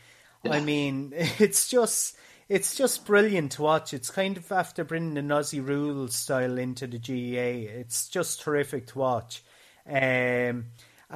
yeah. 0.42 0.54
I 0.54 0.60
mean, 0.60 1.12
it's 1.14 1.68
just 1.68 2.16
it's 2.48 2.76
just 2.76 3.06
brilliant 3.06 3.52
to 3.52 3.62
watch. 3.62 3.92
It's 3.92 4.10
kind 4.10 4.36
of 4.36 4.50
after 4.52 4.84
bringing 4.84 5.14
the 5.14 5.22
Nazi 5.22 5.60
rule 5.60 6.08
style 6.08 6.58
into 6.58 6.86
the 6.86 6.98
GAA. 6.98 7.70
It's 7.80 8.08
just 8.08 8.40
terrific 8.40 8.86
to 8.88 8.98
watch. 8.98 9.42
Um, 9.88 10.66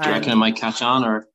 do 0.01 0.09
you 0.09 0.15
reckon 0.15 0.33
it 0.33 0.37
might 0.37 0.57
catch 0.57 0.83
on, 0.83 1.05
or 1.05 1.27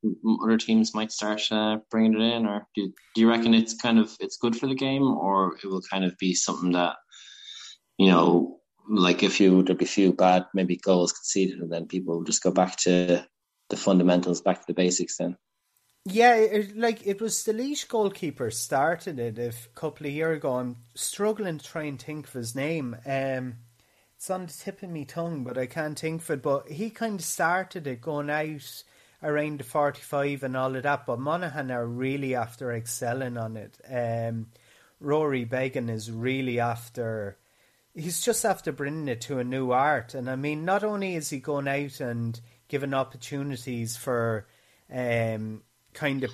other 0.41 0.58
teams 0.58 0.95
might 0.95 1.12
start 1.12 1.41
uh, 1.51 1.79
bringing 1.91 2.19
it 2.19 2.36
in, 2.36 2.45
or 2.45 2.65
do, 2.73 2.93
do 3.13 3.21
you 3.21 3.29
reckon 3.29 3.53
it's 3.53 3.73
kind 3.73 3.99
of 3.99 4.15
it's 4.21 4.38
good 4.38 4.55
for 4.55 4.67
the 4.67 4.75
game, 4.75 5.03
or 5.03 5.58
it 5.62 5.67
will 5.67 5.81
kind 5.81 6.05
of 6.05 6.17
be 6.17 6.34
something 6.34 6.71
that 6.71 6.95
you 7.97 8.08
know, 8.08 8.60
like 8.89 9.23
a 9.23 9.29
few 9.29 9.63
there'll 9.63 9.77
be 9.77 9.86
a 9.86 9.88
few 9.89 10.13
bad 10.13 10.45
maybe 10.53 10.77
goals 10.77 11.12
conceded, 11.12 11.60
and 11.60 11.71
then 11.71 11.88
people 11.88 12.17
will 12.17 12.23
just 12.23 12.43
go 12.43 12.51
back 12.51 12.77
to 12.77 13.25
the 13.69 13.77
fundamentals, 13.77 14.41
back 14.41 14.60
to 14.60 14.67
the 14.67 14.73
basics 14.73 15.17
then. 15.17 15.38
Yeah, 16.08 16.36
it, 16.36 16.78
like 16.78 17.06
it 17.08 17.20
was 17.20 17.44
the 17.44 17.54
Laois 17.54 17.84
goalkeeper 17.88 18.52
started 18.52 19.20
it 19.20 19.39
a 19.39 19.52
couple 19.74 20.06
of 20.06 20.13
years 20.13 20.38
ago. 20.38 20.54
I'm 20.54 20.78
struggling 20.94 21.58
to 21.58 21.65
try 21.65 21.84
and 21.84 22.00
think 22.00 22.28
of 22.28 22.34
his 22.34 22.54
name. 22.56 22.96
Um, 23.08 23.56
it's 24.15 24.30
on 24.30 24.46
the 24.46 24.54
tip 24.54 24.84
of 24.84 24.91
my 24.91 25.04
tongue, 25.04 25.44
but 25.44 25.58
I 25.58 25.65
can't 25.65 25.98
think 25.98 26.22
of 26.22 26.30
it. 26.30 26.41
But 26.44 26.70
he 26.70 26.91
kind 26.91 27.20
of 27.20 27.26
started 27.26 27.88
it 27.88 28.02
going 28.02 28.30
out 28.30 28.84
around 29.24 29.60
the 29.60 29.63
45 29.63 30.44
and 30.44 30.56
all 30.56 30.76
of 30.76 30.84
that. 30.84 31.08
But 31.08 31.20
Monaghan 31.20 31.72
are 31.72 31.88
really 31.88 32.36
after 32.36 32.72
excelling 32.72 33.38
on 33.38 33.58
it. 33.58 33.80
Um, 33.89 34.48
Rory 35.00 35.44
Beggan 35.44 35.89
is 35.89 36.12
really 36.12 36.60
after. 36.60 37.38
He's 37.96 38.22
just 38.22 38.46
after 38.46 38.72
bringing 38.72 39.08
it 39.08 39.22
to 39.22 39.39
a 39.39 39.44
new 39.44 39.72
art. 39.72 40.13
And 40.13 40.30
I 40.30 40.36
mean, 40.36 40.65
not 40.65 40.84
only 40.84 41.15
is 41.15 41.32
he 41.32 41.39
going 41.39 41.68
out 41.68 42.00
and 42.00 42.39
giving 42.68 42.94
opportunities 42.94 43.98
for 43.98 44.46
um, 44.94 45.62
kind 45.95 46.23
of 46.23 46.31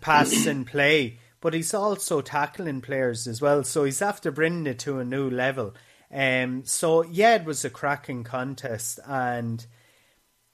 passes 0.00 0.46
and 0.46 0.66
play, 0.66 1.18
but 1.40 1.54
he's 1.54 1.74
also 1.74 2.20
tackling 2.20 2.80
players 2.80 3.26
as 3.26 3.40
well. 3.40 3.62
So 3.62 3.84
he's 3.84 4.02
after 4.02 4.32
bringing 4.32 4.66
it 4.66 4.80
to 4.80 4.98
a 4.98 5.04
new 5.04 5.30
level. 5.30 5.74
Um, 6.12 6.64
so 6.64 7.02
yeah, 7.02 7.36
it 7.36 7.44
was 7.44 7.64
a 7.64 7.70
cracking 7.70 8.24
contest, 8.24 8.98
and 9.06 9.64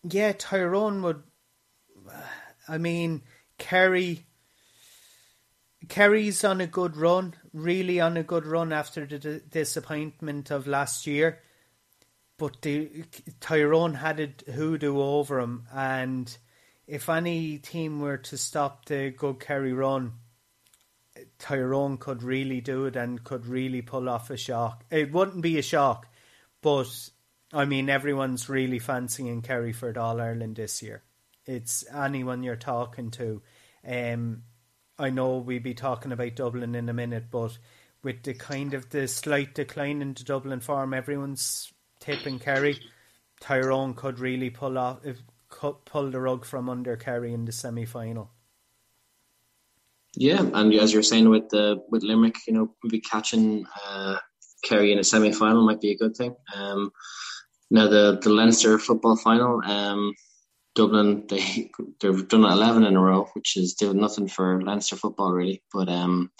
yeah, 0.02 0.32
Tyrone 0.32 1.02
would. 1.02 1.22
I 2.68 2.78
mean, 2.78 3.22
Kerry. 3.58 4.24
Kerry's 5.88 6.44
on 6.44 6.60
a 6.60 6.66
good 6.66 6.96
run, 6.96 7.34
really 7.52 8.00
on 8.00 8.16
a 8.16 8.22
good 8.22 8.44
run 8.44 8.72
after 8.72 9.06
the 9.06 9.18
d- 9.18 9.40
disappointment 9.48 10.50
of 10.50 10.66
last 10.66 11.06
year. 11.06 11.40
But 12.36 12.62
the, 12.62 13.04
Tyrone 13.40 13.94
had 13.94 14.20
a 14.20 14.52
hoodoo 14.52 15.00
over 15.00 15.40
him, 15.40 15.66
and 15.72 16.36
if 16.88 17.11
any 17.11 17.59
team 17.59 18.01
were 18.01 18.16
to 18.16 18.38
stop 18.38 18.87
the 18.87 19.11
good 19.11 19.38
Kerry 19.38 19.74
run, 19.74 20.14
Tyrone 21.38 21.98
could 21.98 22.22
really 22.22 22.62
do 22.62 22.87
it 22.87 22.96
and 22.96 23.22
could 23.22 23.46
really 23.46 23.83
pull 23.83 24.09
off 24.09 24.31
a 24.31 24.38
shock. 24.38 24.85
It 24.90 25.12
wouldn't 25.12 25.42
be 25.42 25.59
a 25.59 25.62
shock, 25.62 26.09
but 26.62 26.88
I 27.53 27.66
mean, 27.66 27.90
everyone's 27.90 28.48
really 28.48 28.79
fancying 28.79 29.42
Kerry 29.42 29.72
for 29.72 29.96
All 29.98 30.20
Ireland 30.20 30.57
this 30.57 30.83
year. 30.83 31.03
It's 31.44 31.85
anyone 31.94 32.42
you're 32.42 32.57
talking 32.57 33.11
to. 33.12 33.42
Um, 33.87 34.44
I 34.98 35.11
know 35.11 35.38
we'll 35.38 35.61
be 35.61 35.74
talking 35.74 36.12
about 36.12 36.37
Dublin 36.37 36.74
in 36.74 36.88
a 36.88 36.94
minute, 36.94 37.27
but 37.31 37.59
with 38.03 38.22
the 38.22 38.33
kind 38.33 38.72
of 38.72 38.88
the 38.88 39.09
slight 39.09 39.55
decline 39.55 40.01
in 40.01 40.14
the 40.14 40.24
Dublin 40.24 40.61
form, 40.61 40.94
everyone's 40.94 41.70
tipping 42.01 42.38
Kerry. 42.38 42.79
Tyrone 43.40 43.94
could 43.94 44.18
really 44.18 44.51
pull 44.51 44.79
off 44.79 45.05
pull 45.48 46.11
the 46.11 46.20
rug 46.20 46.44
from 46.44 46.68
under 46.68 46.96
Kerry 46.96 47.32
in 47.32 47.44
the 47.44 47.52
semi 47.52 47.84
final. 47.84 48.30
Yeah, 50.16 50.42
and 50.54 50.72
as 50.74 50.92
you're 50.92 51.02
saying 51.02 51.28
with 51.28 51.48
the 51.50 51.82
with 51.90 52.02
Limerick, 52.02 52.37
you 52.46 52.54
know, 52.54 52.74
maybe 52.82 53.00
catching 53.00 53.66
uh, 53.87 54.16
Kerry 54.64 54.92
in 54.92 54.98
a 54.98 55.04
semi 55.04 55.32
final 55.32 55.64
might 55.64 55.80
be 55.80 55.92
a 55.92 55.98
good 55.98 56.16
thing. 56.16 56.34
Um, 56.54 56.90
now 57.70 57.88
the 57.88 58.18
the 58.22 58.30
Leinster 58.30 58.78
football 58.78 59.16
final, 59.16 59.61
um, 59.64 60.14
Dublin 60.74 61.26
they 61.28 61.70
they've 62.00 62.26
done 62.28 62.44
eleven 62.44 62.84
in 62.84 62.96
a 62.96 63.00
row, 63.00 63.28
which 63.34 63.56
is 63.56 63.74
doing 63.74 64.00
nothing 64.00 64.28
for 64.28 64.62
Leinster 64.62 64.96
football 64.96 65.32
really. 65.32 65.62
But 65.72 65.88
um, 65.88 66.30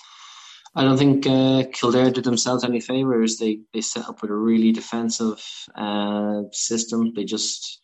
I 0.75 0.85
don't 0.85 0.99
think 0.99 1.27
uh, 1.27 1.65
Kildare 1.73 2.11
did 2.11 2.25
themselves 2.25 2.65
any 2.65 2.81
favors. 2.81 3.37
They 3.37 3.61
they 3.73 3.81
set 3.81 4.09
up 4.09 4.23
with 4.23 4.31
a 4.31 4.35
really 4.35 4.73
defensive 4.73 5.45
uh, 5.75 6.43
system. 6.53 7.13
They 7.15 7.25
just 7.25 7.81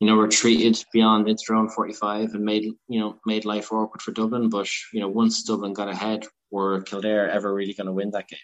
you 0.00 0.06
know, 0.06 0.16
retreated 0.16 0.82
beyond 0.92 1.28
its 1.28 1.48
own 1.50 1.68
45 1.68 2.34
and 2.34 2.44
made, 2.44 2.64
you 2.88 3.00
know, 3.00 3.18
made 3.24 3.44
life 3.44 3.72
awkward 3.72 4.02
for 4.02 4.12
Dublin. 4.12 4.50
But, 4.50 4.68
you 4.92 5.00
know, 5.00 5.08
once 5.08 5.42
Dublin 5.42 5.72
got 5.72 5.88
ahead, 5.88 6.26
were 6.50 6.82
Kildare 6.82 7.30
ever 7.30 7.52
really 7.52 7.74
going 7.74 7.86
to 7.86 7.92
win 7.92 8.10
that 8.10 8.28
game? 8.28 8.38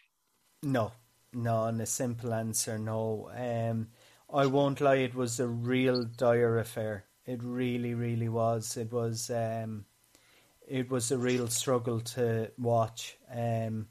No, 0.62 0.92
no, 1.32 1.64
and 1.64 1.80
a 1.80 1.86
simple 1.86 2.32
answer, 2.32 2.78
no. 2.78 3.30
Um, 3.34 3.88
I 4.32 4.46
won't 4.46 4.80
lie, 4.80 4.96
it 4.96 5.14
was 5.14 5.40
a 5.40 5.46
real 5.46 6.04
dire 6.04 6.58
affair. 6.58 7.04
It 7.26 7.42
really, 7.42 7.94
really 7.94 8.28
was. 8.28 8.76
It 8.76 8.90
was, 8.90 9.30
um, 9.30 9.84
it 10.66 10.90
was 10.90 11.12
a 11.12 11.18
real 11.18 11.48
struggle 11.48 12.00
to 12.00 12.50
watch. 12.58 13.18
Um, 13.30 13.88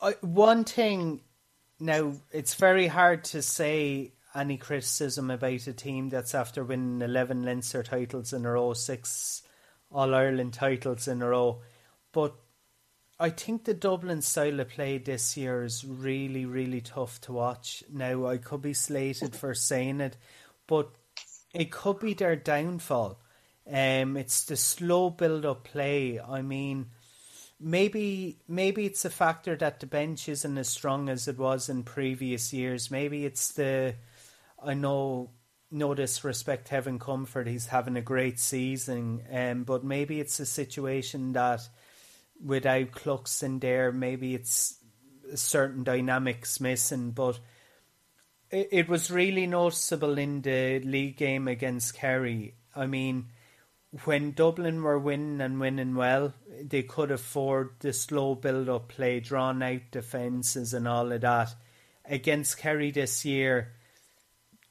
I, 0.00 0.12
one 0.20 0.64
thing 0.64 1.22
now 1.80 2.12
it's 2.32 2.54
very 2.54 2.86
hard 2.86 3.24
to 3.24 3.42
say 3.42 4.12
any 4.36 4.56
criticism 4.56 5.30
about 5.30 5.66
a 5.66 5.72
team 5.72 6.08
that's 6.08 6.34
after 6.34 6.62
winning 6.62 7.02
11 7.02 7.44
Leinster 7.44 7.82
titles 7.82 8.32
in 8.32 8.44
a 8.44 8.50
row, 8.52 8.74
six 8.74 9.42
All 9.90 10.14
Ireland 10.14 10.52
titles 10.52 11.08
in 11.08 11.22
a 11.22 11.28
row. 11.28 11.62
But 12.12 12.34
I 13.18 13.30
think 13.30 13.64
the 13.64 13.74
Dublin 13.74 14.20
style 14.20 14.60
of 14.60 14.68
play 14.68 14.98
this 14.98 15.36
year 15.36 15.64
is 15.64 15.84
really, 15.84 16.44
really 16.44 16.82
tough 16.82 17.20
to 17.22 17.32
watch. 17.32 17.82
Now, 17.90 18.26
I 18.26 18.36
could 18.36 18.62
be 18.62 18.74
slated 18.74 19.34
for 19.34 19.54
saying 19.54 20.00
it, 20.00 20.16
but 20.66 20.90
it 21.54 21.72
could 21.72 21.98
be 22.00 22.12
their 22.12 22.36
downfall. 22.36 23.18
Um, 23.66 24.16
it's 24.16 24.44
the 24.44 24.56
slow 24.56 25.10
build 25.10 25.46
up 25.46 25.64
play. 25.64 26.20
I 26.20 26.42
mean, 26.42 26.86
maybe 27.58 28.38
maybe 28.46 28.84
it's 28.86 29.04
a 29.04 29.10
factor 29.10 29.56
that 29.56 29.80
the 29.80 29.86
bench 29.86 30.28
isn't 30.28 30.58
as 30.58 30.68
strong 30.68 31.08
as 31.08 31.26
it 31.26 31.38
was 31.38 31.68
in 31.68 31.82
previous 31.82 32.52
years. 32.52 32.90
Maybe 32.90 33.24
it's 33.24 33.52
the 33.52 33.94
I 34.66 34.74
know 34.74 35.30
no 35.70 35.94
disrespect 35.94 36.72
Evan 36.72 36.98
Comerford, 36.98 37.46
he's 37.46 37.66
having 37.66 37.96
a 37.96 38.02
great 38.02 38.38
season, 38.38 39.22
um, 39.32 39.64
but 39.64 39.84
maybe 39.84 40.20
it's 40.20 40.40
a 40.40 40.46
situation 40.46 41.32
that 41.32 41.68
without 42.44 42.92
Clucks 42.92 43.42
in 43.42 43.58
there, 43.58 43.92
maybe 43.92 44.34
it's 44.34 44.78
certain 45.34 45.84
dynamics 45.84 46.60
missing, 46.60 47.10
but 47.10 47.38
it, 48.50 48.68
it 48.70 48.88
was 48.88 49.10
really 49.10 49.46
noticeable 49.46 50.18
in 50.18 50.42
the 50.42 50.80
league 50.80 51.16
game 51.16 51.48
against 51.48 51.94
Kerry. 51.94 52.54
I 52.74 52.86
mean, 52.86 53.26
when 54.04 54.32
Dublin 54.32 54.82
were 54.82 54.98
winning 54.98 55.40
and 55.40 55.60
winning 55.60 55.94
well, 55.94 56.34
they 56.62 56.82
could 56.82 57.10
afford 57.10 57.70
the 57.80 57.92
slow 57.92 58.34
build 58.34 58.68
up 58.68 58.88
play, 58.88 59.20
drawn 59.20 59.62
out 59.62 59.90
defences 59.90 60.74
and 60.74 60.86
all 60.86 61.10
of 61.12 61.20
that. 61.22 61.54
Against 62.04 62.58
Kerry 62.58 62.90
this 62.90 63.24
year, 63.24 63.72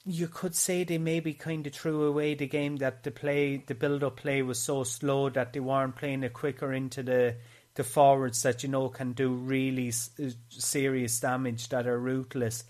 you 0.05 0.27
could 0.27 0.55
say 0.55 0.83
they 0.83 0.99
maybe 0.99 1.33
kind 1.33 1.65
of 1.65 1.73
threw 1.73 2.03
away 2.03 2.35
the 2.35 2.47
game 2.47 2.77
that 2.77 3.03
the 3.03 3.11
play, 3.11 3.57
the 3.65 3.73
build 3.73 4.03
up 4.03 4.17
play 4.17 4.41
was 4.43 4.59
so 4.59 4.83
slow 4.83 5.29
that 5.29 5.53
they 5.53 5.59
weren't 5.59 5.95
playing 5.95 6.23
it 6.23 6.33
quicker 6.33 6.71
into 6.71 7.01
the 7.03 7.35
the 7.73 7.83
forwards 7.83 8.41
that 8.43 8.63
you 8.63 8.69
know 8.69 8.87
can 8.87 9.11
do 9.11 9.33
really 9.33 9.89
uh, 9.89 10.29
serious 10.49 11.19
damage 11.19 11.67
that 11.69 11.87
are 11.87 11.99
ruthless. 11.99 12.63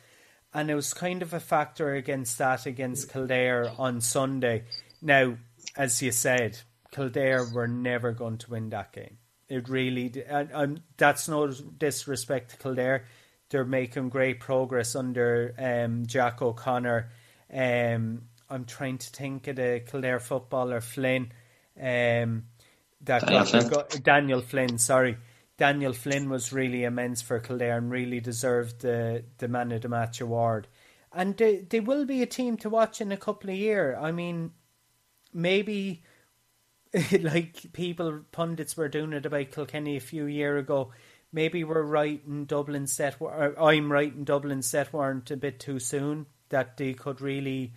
And 0.54 0.72
it 0.72 0.76
was 0.76 0.94
kind 0.94 1.22
of 1.22 1.34
a 1.34 1.40
factor 1.40 1.94
against 1.94 2.38
that 2.40 2.66
against 2.66 3.12
Kildare 3.12 3.72
on 3.78 4.02
Sunday. 4.02 4.64
Now, 5.02 5.38
as 5.78 6.02
you 6.02 6.12
said, 6.12 6.58
Kildare 6.92 7.46
were 7.54 7.68
never 7.68 8.14
going 8.14 8.38
to 8.40 8.50
win 8.50 8.70
that 8.70 8.94
game. 8.94 9.18
It 9.48 9.70
really, 9.70 10.12
and, 10.28 10.50
and 10.52 10.82
that's 10.98 11.28
no 11.28 11.48
disrespect 11.48 12.52
to 12.52 12.58
Kildare. 12.58 13.06
They're 13.50 13.66
making 13.66 14.10
great 14.10 14.40
progress 14.40 14.96
under 14.96 15.54
um, 15.60 16.08
Jack 16.08 16.42
O'Connor. 16.42 17.12
Um, 17.54 18.24
I'm 18.50 18.66
trying 18.66 18.98
to 19.00 19.10
think 19.10 19.48
of 19.48 19.56
the 19.56 19.82
Kildare 19.86 20.20
footballer 20.20 20.82
Flynn. 20.82 21.32
Um, 21.78 22.46
that 23.02 23.22
Daniel 23.22 23.40
got, 23.40 23.48
Flynn. 23.50 23.70
Got, 23.70 24.04
Daniel 24.04 24.42
Flynn, 24.42 24.78
sorry. 24.78 25.18
Daniel 25.58 25.94
Flynn 25.94 26.30
was 26.30 26.52
really 26.52 26.84
immense 26.84 27.22
for 27.22 27.40
Kildare 27.40 27.78
and 27.78 27.90
really 27.90 28.20
deserved 28.20 28.82
the, 28.82 29.24
the 29.38 29.48
man 29.48 29.72
of 29.72 29.82
the 29.82 29.90
match 29.90 30.22
award. 30.22 30.68
And 31.14 31.36
they, 31.38 31.58
they 31.58 31.80
will 31.80 32.06
be 32.06 32.22
a 32.22 32.28
team 32.28 32.58
to 32.58 32.70
watch 32.70 33.00
in 33.00 33.12
a 33.12 33.18
couple 33.18 33.50
of 33.50 33.56
years. 33.56 33.98
I 34.00 34.12
mean, 34.12 34.52
maybe 35.34 36.04
like 37.20 37.72
people 37.74 38.22
pundits 38.32 38.76
were 38.76 38.90
doing 38.90 39.14
it 39.14 39.26
about 39.26 39.52
Kilkenny 39.52 39.96
a 39.96 40.02
few 40.02 40.26
years 40.26 40.60
ago. 40.60 40.92
Maybe 41.32 41.64
we're 41.64 41.84
right 41.84 42.22
in 42.28 42.46
Dublin 42.46 42.88
set. 42.88 43.18
I'm 43.22 43.92
right 43.92 44.14
in 44.14 44.24
Dublin 44.24 44.62
set 44.62 44.94
weren't 44.94 45.32
a 45.32 45.38
bit 45.38 45.60
too 45.60 45.80
soon 45.80 46.28
that 46.50 46.78
they 46.78 46.94
could 46.94 47.22
really 47.22 47.74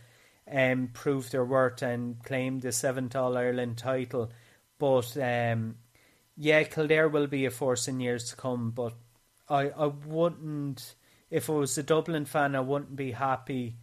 um, 0.50 0.90
prove 0.92 1.30
their 1.30 1.44
worth 1.44 1.82
and 1.82 2.22
claim 2.24 2.60
the 2.60 2.72
seventh 2.72 3.16
All 3.16 3.36
Ireland 3.36 3.78
title. 3.78 4.30
But 4.78 5.16
um, 5.16 5.76
yeah, 6.36 6.62
Kildare 6.64 7.08
will 7.08 7.26
be 7.26 7.44
a 7.46 7.50
force 7.50 7.88
in 7.88 8.00
years 8.00 8.30
to 8.30 8.36
come. 8.36 8.70
But 8.70 8.94
I, 9.48 9.70
I 9.70 9.86
wouldn't, 9.86 10.94
if 11.30 11.50
I 11.50 11.52
was 11.52 11.76
a 11.78 11.82
Dublin 11.82 12.24
fan, 12.24 12.54
I 12.54 12.60
wouldn't 12.60 12.96
be 12.96 13.12
happy 13.12 13.76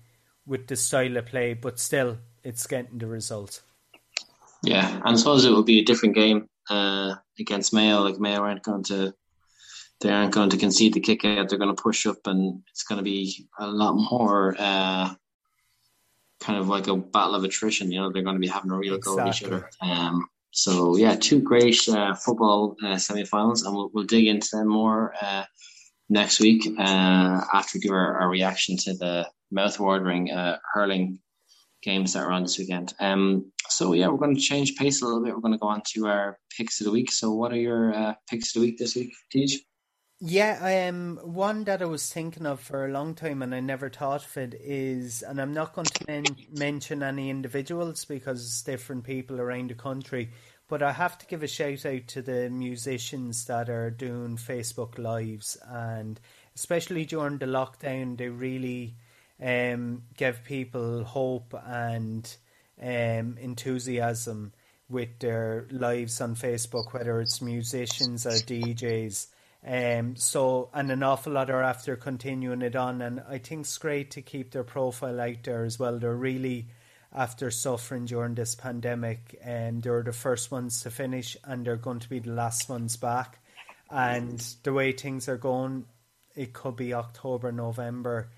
with 0.45 0.67
the 0.67 0.75
style 0.75 1.17
of 1.17 1.25
play. 1.25 1.53
But 1.53 1.79
still, 1.79 2.17
it's 2.43 2.67
getting 2.67 2.97
the 2.97 3.07
result. 3.07 3.61
Yeah, 4.63 4.89
and 4.95 5.03
I 5.03 5.15
suppose 5.15 5.45
it 5.45 5.51
will 5.51 5.63
be 5.63 5.79
a 5.79 5.85
different 5.85 6.15
game 6.15 6.47
uh, 6.69 7.15
against 7.39 7.73
Mayo. 7.73 8.01
Like 8.01 8.19
Mayo 8.19 8.39
aren't 8.39 8.63
going 8.63 8.83
to, 8.85 9.13
they 10.01 10.09
aren't 10.09 10.33
going 10.33 10.49
to 10.49 10.57
concede 10.57 10.93
the 10.93 10.99
kick 10.99 11.25
out. 11.25 11.49
They're 11.49 11.57
going 11.59 11.75
to 11.75 11.81
push 11.81 12.05
up, 12.05 12.25
and 12.25 12.61
it's 12.69 12.83
going 12.83 12.97
to 12.97 13.03
be 13.03 13.47
a 13.59 13.67
lot 13.67 13.95
more 13.95 14.55
uh, 14.57 15.13
kind 16.41 16.59
of 16.59 16.67
like 16.67 16.87
a 16.87 16.95
battle 16.95 17.35
of 17.35 17.43
attrition. 17.43 17.91
You 17.91 18.01
know, 18.01 18.11
they're 18.11 18.23
going 18.23 18.35
to 18.35 18.41
be 18.41 18.47
having 18.47 18.71
a 18.71 18.77
real 18.77 18.95
exactly. 18.95 19.15
go 19.15 19.27
at 19.27 19.35
each 19.35 19.43
other. 19.43 19.69
Um, 19.81 20.27
so 20.51 20.95
yeah, 20.95 21.15
two 21.15 21.41
great 21.41 21.87
uh, 21.89 22.13
football 22.13 22.77
uh, 22.83 22.97
semi-finals, 22.97 23.63
and 23.63 23.75
we'll, 23.75 23.89
we'll 23.93 24.05
dig 24.05 24.27
into 24.27 24.49
them 24.53 24.67
more 24.67 25.13
uh, 25.21 25.43
next 26.09 26.39
week 26.39 26.67
uh, 26.77 27.41
after 27.53 27.77
we 27.77 27.81
give 27.81 27.91
our, 27.91 28.21
our, 28.21 28.29
reaction 28.29 28.77
to 28.77 28.93
the 28.93 29.27
mouth-watering 29.51 30.31
uh, 30.31 30.57
hurling 30.73 31.19
games 31.83 32.13
that 32.13 32.23
are 32.23 32.31
on 32.31 32.43
this 32.43 32.57
weekend. 32.57 32.93
Um, 32.99 33.51
so 33.67 33.93
yeah, 33.93 34.07
we're 34.07 34.17
going 34.17 34.35
to 34.35 34.41
change 34.41 34.75
pace 34.75 35.01
a 35.01 35.05
little 35.05 35.23
bit. 35.23 35.33
We're 35.33 35.41
going 35.41 35.53
to 35.53 35.59
go 35.59 35.67
on 35.67 35.81
to 35.93 36.07
our 36.07 36.39
picks 36.55 36.79
of 36.79 36.85
the 36.85 36.91
week. 36.91 37.11
So 37.11 37.33
what 37.33 37.51
are 37.51 37.57
your 37.57 37.93
uh, 37.93 38.13
picks 38.29 38.55
of 38.55 38.61
the 38.61 38.67
week 38.67 38.77
this 38.77 38.95
week, 38.95 39.13
Tej? 39.31 39.59
Yeah, 40.21 40.87
um, 40.89 41.19
one 41.23 41.65
that 41.65 41.81
I 41.81 41.85
was 41.85 42.11
thinking 42.11 42.45
of 42.45 42.61
for 42.61 42.85
a 42.85 42.91
long 42.91 43.15
time 43.15 43.41
and 43.41 43.53
I 43.53 43.59
never 43.59 43.89
thought 43.89 44.25
of 44.25 44.37
it 44.37 44.53
is, 44.53 45.21
and 45.21 45.41
I'm 45.41 45.53
not 45.53 45.73
going 45.73 45.85
to 45.85 46.05
men- 46.07 46.47
mention 46.51 47.03
any 47.03 47.29
individuals 47.29 48.05
because 48.05 48.41
it's 48.41 48.61
different 48.63 49.03
people 49.03 49.41
around 49.41 49.69
the 49.71 49.75
country, 49.75 50.31
but 50.69 50.81
I 50.81 50.93
have 50.93 51.17
to 51.17 51.25
give 51.27 51.43
a 51.43 51.47
shout 51.47 51.85
out 51.85 52.07
to 52.07 52.21
the 52.21 52.49
musicians 52.49 53.45
that 53.45 53.69
are 53.69 53.91
doing 53.91 54.37
Facebook 54.37 54.97
Lives 54.97 55.57
and 55.67 56.19
especially 56.55 57.05
during 57.05 57.37
the 57.37 57.45
lockdown, 57.45 58.17
they 58.17 58.29
really 58.29 58.95
um, 59.43 60.03
give 60.15 60.43
people 60.45 61.03
hope 61.03 61.53
and 61.67 62.35
um, 62.81 63.37
enthusiasm 63.37 64.53
with 64.87 65.19
their 65.19 65.67
lives 65.71 66.21
on 66.21 66.35
Facebook, 66.35 66.93
whether 66.93 67.19
it's 67.19 67.41
musicians 67.41 68.25
or 68.25 68.31
DJs. 68.31 69.27
Um, 69.67 70.15
so, 70.15 70.69
and 70.73 70.91
an 70.91 71.01
awful 71.01 71.33
lot 71.33 71.49
are 71.49 71.63
after 71.63 71.95
continuing 71.95 72.61
it 72.61 72.75
on, 72.75 73.01
and 73.01 73.21
I 73.27 73.39
think 73.39 73.61
it's 73.61 73.77
great 73.79 74.11
to 74.11 74.21
keep 74.21 74.51
their 74.51 74.63
profile 74.63 75.19
out 75.19 75.43
there 75.43 75.63
as 75.63 75.79
well. 75.79 75.97
They're 75.97 76.15
really 76.15 76.67
after 77.11 77.49
suffering 77.49 78.05
during 78.05 78.35
this 78.35 78.53
pandemic, 78.53 79.39
and 79.41 79.81
they're 79.81 80.03
the 80.03 80.11
first 80.11 80.51
ones 80.51 80.83
to 80.83 80.91
finish, 80.91 81.35
and 81.43 81.65
they're 81.65 81.77
going 81.77 81.99
to 81.99 82.09
be 82.09 82.19
the 82.19 82.31
last 82.31 82.69
ones 82.69 82.95
back. 82.95 83.39
And 83.89 84.39
the 84.63 84.73
way 84.73 84.91
things 84.91 85.27
are 85.29 85.37
going, 85.37 85.85
it 86.35 86.53
could 86.53 86.75
be 86.75 86.93
October, 86.93 87.51
November. 87.51 88.29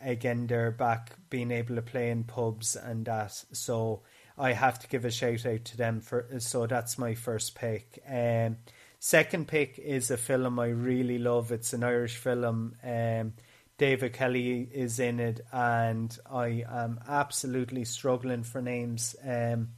Again, 0.00 0.46
they're 0.46 0.70
back 0.70 1.16
being 1.30 1.50
able 1.50 1.76
to 1.76 1.82
play 1.82 2.10
in 2.10 2.24
pubs 2.24 2.76
and 2.76 3.04
that. 3.06 3.32
So 3.52 4.02
I 4.36 4.52
have 4.52 4.78
to 4.80 4.88
give 4.88 5.04
a 5.04 5.10
shout 5.10 5.46
out 5.46 5.64
to 5.64 5.76
them 5.76 6.00
for. 6.00 6.26
So 6.38 6.66
that's 6.66 6.98
my 6.98 7.14
first 7.14 7.54
pick. 7.54 8.00
Um, 8.08 8.58
Second 9.00 9.46
pick 9.46 9.78
is 9.78 10.10
a 10.10 10.16
film 10.16 10.58
I 10.58 10.68
really 10.68 11.18
love. 11.18 11.52
It's 11.52 11.72
an 11.72 11.84
Irish 11.84 12.16
film. 12.16 12.74
Um, 12.82 13.32
David 13.78 14.12
Kelly 14.12 14.68
is 14.72 14.98
in 14.98 15.20
it, 15.20 15.40
and 15.52 16.16
I 16.28 16.64
am 16.68 16.98
absolutely 17.08 17.84
struggling 17.84 18.42
for 18.42 18.60
names. 18.60 19.14
Um, 19.24 19.68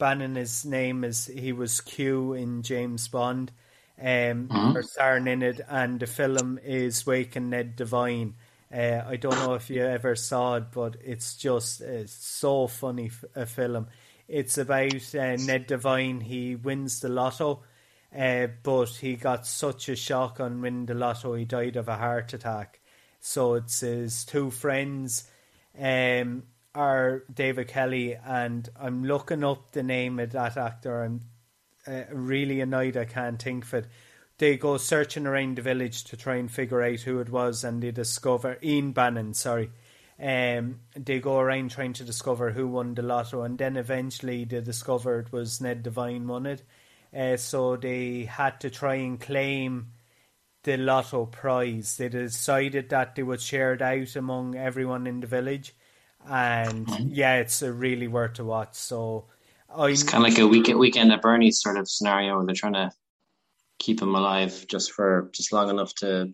Bannen, 0.00 0.36
his 0.36 0.64
name 0.64 1.04
is 1.04 1.26
he 1.26 1.52
was 1.52 1.82
Q 1.82 2.32
in 2.32 2.62
James 2.62 3.08
Bond, 3.08 3.52
um, 4.00 4.48
mm-hmm. 4.48 4.76
or 4.76 4.82
starring 4.82 5.26
in 5.26 5.42
it, 5.42 5.60
and 5.68 6.00
the 6.00 6.06
film 6.06 6.58
is 6.64 7.06
Waking 7.06 7.50
Ned 7.50 7.76
Devine. 7.76 8.34
Uh, 8.74 9.02
I 9.06 9.16
don't 9.16 9.36
know 9.36 9.52
if 9.52 9.68
you 9.68 9.84
ever 9.84 10.16
saw 10.16 10.56
it, 10.56 10.72
but 10.72 10.96
it's 11.04 11.36
just 11.36 11.82
it's 11.82 12.12
so 12.14 12.68
funny 12.68 13.10
a 13.36 13.44
film. 13.44 13.88
It's 14.28 14.56
about 14.56 15.14
uh, 15.14 15.36
Ned 15.36 15.66
Devine. 15.66 16.22
He 16.22 16.56
wins 16.56 17.00
the 17.00 17.10
lotto 17.10 17.64
uh, 18.16 18.48
but 18.62 18.90
he 18.90 19.16
got 19.16 19.46
such 19.46 19.88
a 19.88 19.96
shock 19.96 20.40
on 20.40 20.60
winning 20.60 20.86
the 20.86 20.94
lotto, 20.94 21.34
he 21.34 21.44
died 21.44 21.76
of 21.76 21.88
a 21.88 21.96
heart 21.96 22.32
attack. 22.32 22.80
So 23.20 23.54
it's 23.54 23.80
his 23.80 24.24
two 24.24 24.50
friends 24.50 25.30
um, 25.80 26.42
are 26.74 27.22
David 27.32 27.68
Kelly, 27.68 28.14
and 28.14 28.68
I'm 28.78 29.04
looking 29.04 29.44
up 29.44 29.72
the 29.72 29.82
name 29.82 30.18
of 30.18 30.32
that 30.32 30.56
actor. 30.56 31.02
I'm 31.02 31.20
uh, 31.86 32.02
really 32.12 32.60
annoyed 32.60 32.96
I 32.96 33.04
can't 33.04 33.40
think 33.40 33.64
of 33.64 33.74
it. 33.74 33.86
They 34.38 34.56
go 34.56 34.76
searching 34.76 35.26
around 35.26 35.56
the 35.56 35.62
village 35.62 36.04
to 36.04 36.16
try 36.16 36.36
and 36.36 36.50
figure 36.50 36.82
out 36.82 37.00
who 37.00 37.20
it 37.20 37.30
was, 37.30 37.64
and 37.64 37.82
they 37.82 37.92
discover 37.92 38.58
Ian 38.62 38.92
Bannen. 38.92 39.34
Sorry, 39.36 39.70
um, 40.20 40.80
they 40.96 41.20
go 41.20 41.38
around 41.38 41.70
trying 41.70 41.92
to 41.94 42.04
discover 42.04 42.50
who 42.50 42.66
won 42.66 42.94
the 42.94 43.02
lotto, 43.02 43.42
and 43.42 43.56
then 43.56 43.76
eventually 43.76 44.44
they 44.44 44.60
discovered 44.60 45.32
was 45.32 45.60
Ned 45.60 45.82
Devine 45.82 46.26
won 46.26 46.46
it. 46.46 46.62
Uh, 47.14 47.36
so 47.36 47.76
they 47.76 48.24
had 48.24 48.60
to 48.60 48.70
try 48.70 48.94
and 48.94 49.20
claim 49.20 49.88
the 50.64 50.76
lotto 50.76 51.26
prize. 51.26 51.96
They 51.96 52.08
decided 52.08 52.88
that 52.90 53.14
they 53.14 53.22
would 53.22 53.40
share 53.40 53.74
it 53.74 53.82
out 53.82 54.16
among 54.16 54.56
everyone 54.56 55.06
in 55.06 55.20
the 55.20 55.26
village, 55.26 55.74
and 56.26 56.86
mm-hmm. 56.86 57.08
yeah, 57.10 57.36
it's 57.36 57.62
really 57.62 58.08
worth 58.08 58.34
to 58.34 58.44
watch. 58.44 58.74
So 58.74 59.26
I, 59.74 59.88
it's 59.88 60.02
kind 60.02 60.24
of 60.24 60.30
like 60.30 60.38
a 60.38 60.46
weekend 60.46 60.78
weekend 60.78 61.12
at 61.12 61.22
Bernie's 61.22 61.60
sort 61.60 61.76
of 61.76 61.88
scenario 61.88 62.36
where 62.36 62.46
they're 62.46 62.54
trying 62.54 62.74
to 62.74 62.92
keep 63.78 64.00
him 64.00 64.14
alive 64.14 64.66
just 64.68 64.92
for 64.92 65.30
just 65.32 65.52
long 65.52 65.68
enough 65.68 65.94
to 65.96 66.32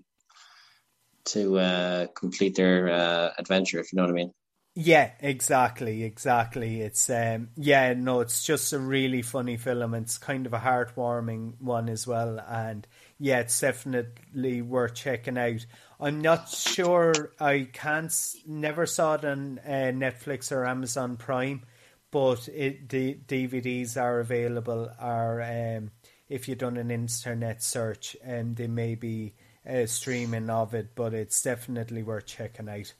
to 1.24 1.58
uh, 1.58 2.06
complete 2.14 2.54
their 2.54 2.88
uh, 2.88 3.30
adventure, 3.38 3.80
if 3.80 3.92
you 3.92 3.96
know 3.96 4.02
what 4.02 4.10
I 4.10 4.14
mean. 4.14 4.32
Yeah, 4.80 5.10
exactly, 5.18 6.04
exactly. 6.04 6.80
It's 6.82 7.10
um, 7.10 7.48
yeah, 7.56 7.94
no, 7.94 8.20
it's 8.20 8.44
just 8.44 8.72
a 8.72 8.78
really 8.78 9.22
funny 9.22 9.56
film. 9.56 9.92
It's 9.94 10.18
kind 10.18 10.46
of 10.46 10.52
a 10.54 10.58
heartwarming 10.60 11.60
one 11.60 11.88
as 11.88 12.06
well, 12.06 12.38
and 12.48 12.86
yeah, 13.18 13.40
it's 13.40 13.58
definitely 13.60 14.62
worth 14.62 14.94
checking 14.94 15.36
out. 15.36 15.66
I'm 15.98 16.20
not 16.20 16.48
sure. 16.48 17.32
I 17.40 17.68
can't. 17.72 18.14
Never 18.46 18.86
saw 18.86 19.14
it 19.14 19.24
on 19.24 19.58
uh, 19.66 19.90
Netflix 19.92 20.52
or 20.52 20.64
Amazon 20.64 21.16
Prime, 21.16 21.64
but 22.12 22.48
it, 22.48 22.88
the 22.88 23.18
DVDs 23.26 24.00
are 24.00 24.20
available. 24.20 24.92
Are 25.00 25.42
um, 25.42 25.90
if 26.28 26.46
you've 26.48 26.58
done 26.58 26.76
an 26.76 26.92
internet 26.92 27.64
search, 27.64 28.16
and 28.22 28.50
um, 28.50 28.54
they 28.54 28.68
may 28.68 28.94
be 28.94 29.34
uh, 29.68 29.86
streaming 29.86 30.48
of 30.50 30.72
it, 30.74 30.94
but 30.94 31.14
it's 31.14 31.42
definitely 31.42 32.04
worth 32.04 32.26
checking 32.26 32.68
out. 32.68 32.92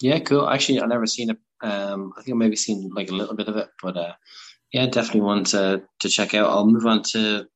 Yeah, 0.00 0.18
cool. 0.20 0.48
Actually, 0.48 0.80
I've 0.80 0.88
never 0.88 1.06
seen 1.06 1.30
it. 1.30 1.38
Um, 1.60 2.12
I 2.16 2.22
think 2.22 2.34
I've 2.34 2.38
maybe 2.38 2.56
seen 2.56 2.90
like 2.94 3.10
a 3.10 3.14
little 3.14 3.34
bit 3.34 3.48
of 3.48 3.56
it, 3.56 3.68
but 3.82 3.96
uh, 3.96 4.12
yeah, 4.72 4.86
definitely 4.86 5.22
one 5.22 5.44
to 5.44 5.82
to 6.00 6.08
check 6.08 6.34
out. 6.34 6.50
I'll 6.50 6.66
move 6.66 6.86
on 6.86 7.02
to 7.12 7.46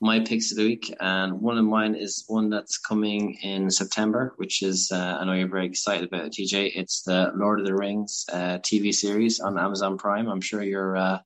my 0.00 0.18
picks 0.18 0.50
of 0.50 0.56
the 0.56 0.64
week, 0.64 0.92
and 1.00 1.40
one 1.40 1.58
of 1.58 1.64
mine 1.64 1.94
is 1.94 2.24
one 2.26 2.50
that's 2.50 2.76
coming 2.76 3.34
in 3.42 3.70
September, 3.70 4.34
which 4.36 4.62
is 4.62 4.90
uh, 4.92 5.18
I 5.20 5.24
know 5.24 5.34
you're 5.34 5.46
very 5.46 5.66
excited 5.66 6.08
about 6.08 6.24
it, 6.24 6.32
TJ. 6.32 6.72
It's 6.74 7.02
the 7.02 7.30
Lord 7.36 7.60
of 7.60 7.66
the 7.66 7.74
Rings 7.74 8.24
uh, 8.32 8.58
TV 8.58 8.92
series 8.92 9.38
on 9.38 9.58
Amazon 9.58 9.96
Prime. 9.96 10.28
I'm 10.28 10.40
sure 10.40 10.62
you're 10.62 10.96
uh, 10.96 11.20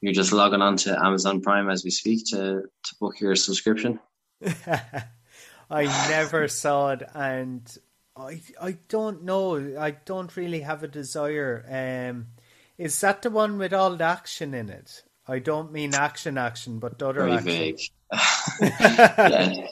you're 0.00 0.12
just 0.12 0.32
logging 0.32 0.62
on 0.62 0.76
to 0.76 0.96
Amazon 1.04 1.40
Prime 1.40 1.68
as 1.68 1.82
we 1.82 1.90
speak 1.90 2.24
to 2.26 2.62
to 2.62 2.94
book 3.00 3.20
your 3.20 3.34
subscription. 3.34 3.98
I 5.70 5.84
never 6.08 6.46
saw 6.46 6.90
it, 6.90 7.02
and 7.14 7.78
I 8.16 8.40
I 8.60 8.78
don't 8.88 9.24
know. 9.24 9.76
I 9.78 9.92
don't 9.92 10.36
really 10.36 10.60
have 10.60 10.82
a 10.82 10.88
desire. 10.88 11.64
Um, 11.68 12.26
is 12.78 13.00
that 13.00 13.22
the 13.22 13.30
one 13.30 13.58
with 13.58 13.72
all 13.72 13.96
the 13.96 14.04
action 14.04 14.54
in 14.54 14.68
it? 14.68 15.02
I 15.26 15.38
don't 15.38 15.72
mean 15.72 15.94
action, 15.94 16.38
action, 16.38 16.78
but 16.78 17.02
other 17.02 17.20
Very 17.20 17.32
action. 17.32 17.46
vague. 17.46 17.80
yeah. 18.60 19.66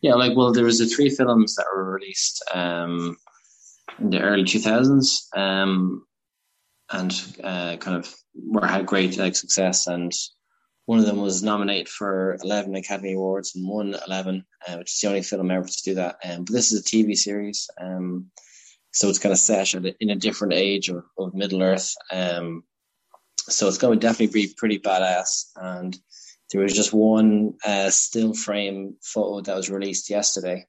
yeah, 0.00 0.14
like 0.14 0.36
well, 0.36 0.52
there 0.52 0.64
was 0.64 0.78
the 0.78 0.86
three 0.86 1.08
films 1.08 1.54
that 1.54 1.66
were 1.72 1.92
released 1.92 2.42
um, 2.52 3.16
in 3.98 4.10
the 4.10 4.20
early 4.20 4.44
two 4.44 4.58
thousands, 4.58 5.28
um, 5.34 6.04
and 6.90 7.12
uh, 7.42 7.76
kind 7.76 7.96
of 7.96 8.14
were 8.34 8.66
had 8.66 8.86
great 8.86 9.16
like 9.18 9.36
success 9.36 9.86
and 9.86 10.12
one 10.88 10.98
of 10.98 11.04
them 11.04 11.20
was 11.20 11.42
nominated 11.42 11.86
for 11.86 12.38
11 12.42 12.74
Academy 12.74 13.12
Awards 13.12 13.54
and 13.54 13.68
won 13.68 13.94
11, 14.06 14.42
uh, 14.66 14.76
which 14.78 14.90
is 14.90 14.98
the 14.98 15.08
only 15.08 15.20
film 15.20 15.50
ever 15.50 15.68
to 15.68 15.82
do 15.84 15.94
that. 15.96 16.16
Um, 16.24 16.44
but 16.44 16.54
this 16.54 16.72
is 16.72 16.80
a 16.80 16.82
TV 16.82 17.14
series, 17.14 17.68
um, 17.78 18.30
so 18.90 19.10
it's 19.10 19.18
kind 19.18 19.34
of 19.34 19.38
set 19.38 19.74
in 19.74 20.08
a 20.08 20.16
different 20.16 20.54
age 20.54 20.88
of, 20.88 21.04
of 21.18 21.34
Middle 21.34 21.62
Earth. 21.62 21.94
Um, 22.10 22.64
so 23.36 23.68
it's 23.68 23.76
going 23.76 24.00
to 24.00 24.06
definitely 24.06 24.46
be 24.46 24.54
pretty 24.56 24.78
badass. 24.78 25.50
And 25.56 25.94
there 26.50 26.62
was 26.62 26.72
just 26.72 26.94
one 26.94 27.52
uh, 27.66 27.90
still 27.90 28.32
frame 28.32 28.96
photo 29.02 29.42
that 29.42 29.56
was 29.56 29.68
released 29.68 30.08
yesterday, 30.08 30.66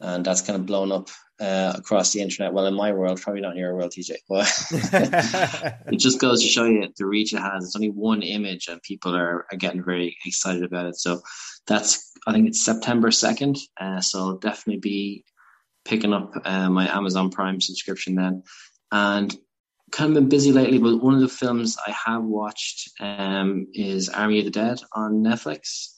and 0.00 0.24
that's 0.24 0.42
kind 0.42 0.58
of 0.58 0.66
blown 0.66 0.92
up 0.92 1.08
uh, 1.40 1.72
across 1.76 2.12
the 2.12 2.20
internet. 2.20 2.52
Well, 2.52 2.66
in 2.66 2.74
my 2.74 2.92
world, 2.92 3.20
probably 3.20 3.42
not 3.42 3.52
in 3.52 3.58
your 3.58 3.74
world, 3.74 3.92
TJ, 3.92 4.12
but 4.28 4.52
it 5.92 5.98
just 5.98 6.20
goes 6.20 6.42
to 6.42 6.48
show 6.48 6.64
you 6.64 6.88
the 6.96 7.06
reach 7.06 7.32
it 7.32 7.40
has. 7.40 7.64
It's 7.64 7.76
only 7.76 7.90
one 7.90 8.22
image, 8.22 8.68
and 8.68 8.82
people 8.82 9.14
are, 9.14 9.46
are 9.50 9.56
getting 9.56 9.84
very 9.84 10.16
excited 10.24 10.62
about 10.64 10.86
it. 10.86 10.96
So 10.96 11.20
that's, 11.66 12.12
I 12.26 12.32
think 12.32 12.48
it's 12.48 12.64
September 12.64 13.08
2nd. 13.08 13.58
Uh, 13.78 14.00
so 14.00 14.18
I'll 14.18 14.38
definitely 14.38 14.80
be 14.80 15.24
picking 15.84 16.12
up 16.12 16.32
uh, 16.44 16.68
my 16.68 16.88
Amazon 16.94 17.30
Prime 17.30 17.60
subscription 17.60 18.14
then. 18.14 18.42
And 18.92 19.36
kind 19.92 20.10
of 20.10 20.14
been 20.14 20.28
busy 20.28 20.52
lately, 20.52 20.78
but 20.78 21.02
one 21.02 21.14
of 21.14 21.20
the 21.20 21.28
films 21.28 21.76
I 21.86 21.94
have 22.06 22.24
watched 22.24 22.90
um, 23.00 23.68
is 23.72 24.08
Army 24.08 24.40
of 24.40 24.44
the 24.44 24.50
Dead 24.50 24.78
on 24.92 25.22
Netflix. 25.22 25.94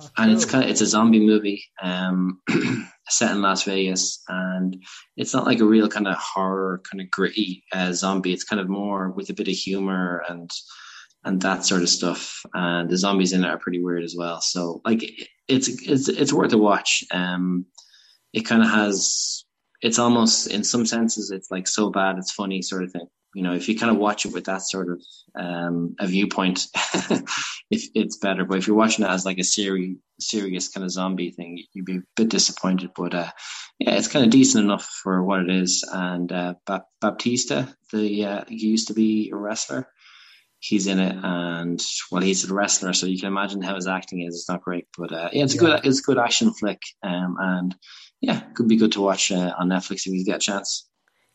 Oh, 0.00 0.08
and 0.18 0.32
it's 0.32 0.44
kind 0.44 0.64
of 0.64 0.70
it's 0.70 0.80
a 0.80 0.86
zombie 0.86 1.24
movie 1.24 1.64
um, 1.80 2.40
set 3.08 3.32
in 3.32 3.42
Las 3.42 3.64
Vegas, 3.64 4.22
and 4.28 4.82
it's 5.16 5.34
not 5.34 5.46
like 5.46 5.60
a 5.60 5.64
real 5.64 5.88
kind 5.88 6.08
of 6.08 6.16
horror, 6.16 6.82
kind 6.90 7.00
of 7.00 7.10
gritty 7.10 7.64
uh, 7.72 7.92
zombie. 7.92 8.32
It's 8.32 8.44
kind 8.44 8.60
of 8.60 8.68
more 8.68 9.10
with 9.10 9.30
a 9.30 9.34
bit 9.34 9.48
of 9.48 9.54
humor 9.54 10.22
and 10.28 10.50
and 11.26 11.40
that 11.40 11.64
sort 11.64 11.82
of 11.82 11.88
stuff. 11.88 12.42
And 12.52 12.88
the 12.88 12.98
zombies 12.98 13.32
in 13.32 13.44
it 13.44 13.48
are 13.48 13.58
pretty 13.58 13.82
weird 13.82 14.04
as 14.04 14.14
well. 14.16 14.40
So 14.40 14.80
like 14.84 15.02
it's 15.48 15.68
it's 15.68 16.08
it's 16.08 16.32
worth 16.32 16.52
a 16.52 16.58
watch. 16.58 17.04
Um, 17.10 17.66
it 18.34 18.42
kind 18.42 18.62
of 18.62 18.68
has 18.68 19.44
it's 19.80 19.98
almost 19.98 20.48
in 20.48 20.64
some 20.64 20.84
senses 20.84 21.30
it's 21.30 21.50
like 21.50 21.68
so 21.68 21.90
bad 21.90 22.18
it's 22.18 22.32
funny 22.32 22.60
sort 22.60 22.82
of 22.82 22.90
thing 22.90 23.06
you 23.34 23.42
know, 23.42 23.54
if 23.54 23.68
you 23.68 23.78
kind 23.78 23.90
of 23.90 23.98
watch 23.98 24.24
it 24.24 24.32
with 24.32 24.44
that 24.44 24.62
sort 24.62 24.88
of 24.88 25.02
um, 25.34 25.96
a 25.98 26.06
viewpoint, 26.06 26.66
if 27.70 27.88
it's 27.94 28.16
better. 28.16 28.44
But 28.44 28.58
if 28.58 28.66
you're 28.66 28.76
watching 28.76 29.04
it 29.04 29.08
as 29.08 29.24
like 29.24 29.38
a 29.38 29.44
serious, 29.44 29.96
serious 30.20 30.68
kind 30.68 30.84
of 30.84 30.90
zombie 30.90 31.30
thing, 31.30 31.62
you'd 31.72 31.84
be 31.84 31.96
a 31.96 32.02
bit 32.16 32.28
disappointed. 32.28 32.90
But 32.96 33.14
uh, 33.14 33.30
yeah, 33.78 33.96
it's 33.96 34.08
kind 34.08 34.24
of 34.24 34.30
decent 34.30 34.64
enough 34.64 34.84
for 34.84 35.22
what 35.22 35.40
it 35.40 35.50
is. 35.50 35.84
And 35.92 36.30
uh, 36.30 36.54
Bautista, 37.00 37.74
the 37.92 38.24
uh, 38.24 38.44
he 38.48 38.66
used 38.66 38.88
to 38.88 38.94
be 38.94 39.30
a 39.32 39.36
wrestler. 39.36 39.88
He's 40.60 40.86
in 40.86 40.98
it, 40.98 41.14
and 41.22 41.82
well, 42.10 42.22
he's 42.22 42.48
a 42.48 42.54
wrestler, 42.54 42.94
so 42.94 43.04
you 43.04 43.18
can 43.18 43.28
imagine 43.28 43.60
how 43.60 43.74
his 43.74 43.86
acting 43.86 44.22
is. 44.22 44.34
It's 44.34 44.48
not 44.48 44.62
great, 44.62 44.86
but 44.96 45.12
uh, 45.12 45.28
yeah, 45.30 45.44
it's 45.44 45.54
a 45.54 45.58
good, 45.58 45.84
it's 45.84 45.98
a 45.98 46.02
good 46.02 46.16
action 46.16 46.54
flick, 46.54 46.80
um, 47.02 47.36
and 47.38 47.76
yeah, 48.22 48.40
could 48.54 48.66
be 48.66 48.76
good 48.76 48.92
to 48.92 49.02
watch 49.02 49.30
uh, 49.30 49.52
on 49.58 49.68
Netflix 49.68 50.06
if 50.06 50.14
you 50.14 50.24
get 50.24 50.36
a 50.36 50.38
chance. 50.38 50.88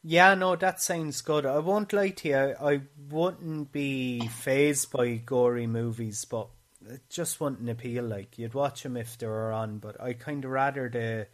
Yeah, 0.04 0.34
no, 0.36 0.56
that 0.56 0.82
sounds 0.82 1.22
good. 1.22 1.46
I 1.46 1.60
won't 1.60 1.92
lie 1.92 2.10
to 2.10 2.28
you, 2.28 2.56
I, 2.62 2.82
wouldn't 3.10 3.72
be 3.72 4.28
fazed 4.28 4.92
by 4.92 5.16
gory 5.16 5.68
movies, 5.68 6.26
but 6.26 6.48
it 6.88 7.02
just 7.10 7.42
wouldn't 7.42 7.70
appeal. 7.70 8.06
Like 8.06 8.38
you'd 8.38 8.54
watch 8.54 8.84
them 8.84 8.96
if 8.96 9.18
they 9.18 9.28
were 9.28 9.52
on, 9.52 9.80
but 9.80 10.00
I 10.00 10.14
kind 10.14 10.46
of 10.46 10.52
rather 10.52 10.90
the 10.90 11.28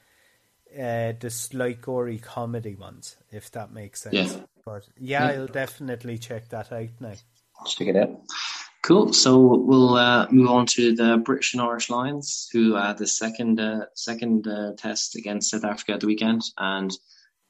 uh, 0.73 1.13
the 1.19 1.29
slight 1.29 1.81
gory 1.81 2.17
comedy 2.17 2.75
ones, 2.75 3.17
if 3.31 3.51
that 3.51 3.71
makes 3.71 4.01
sense. 4.01 4.15
Yeah. 4.15 4.39
But 4.65 4.87
yeah, 4.97 5.31
yeah, 5.31 5.39
I'll 5.39 5.47
definitely 5.47 6.17
check 6.17 6.49
that 6.49 6.71
out 6.71 6.89
now. 6.99 7.13
Check 7.67 7.89
it 7.89 7.95
out. 7.95 8.21
Cool. 8.81 9.13
So 9.13 9.39
we'll 9.39 9.95
uh, 9.95 10.27
move 10.29 10.49
on 10.49 10.65
to 10.67 10.95
the 10.95 11.17
British 11.17 11.53
and 11.53 11.61
Irish 11.61 11.89
Lions, 11.89 12.49
who 12.51 12.75
had 12.75 12.97
the 12.97 13.07
second 13.07 13.59
uh, 13.59 13.85
second 13.95 14.47
uh, 14.47 14.73
test 14.77 15.15
against 15.15 15.51
South 15.51 15.63
Africa 15.63 15.93
at 15.93 15.99
the 16.01 16.07
weekend, 16.07 16.43
and 16.57 16.91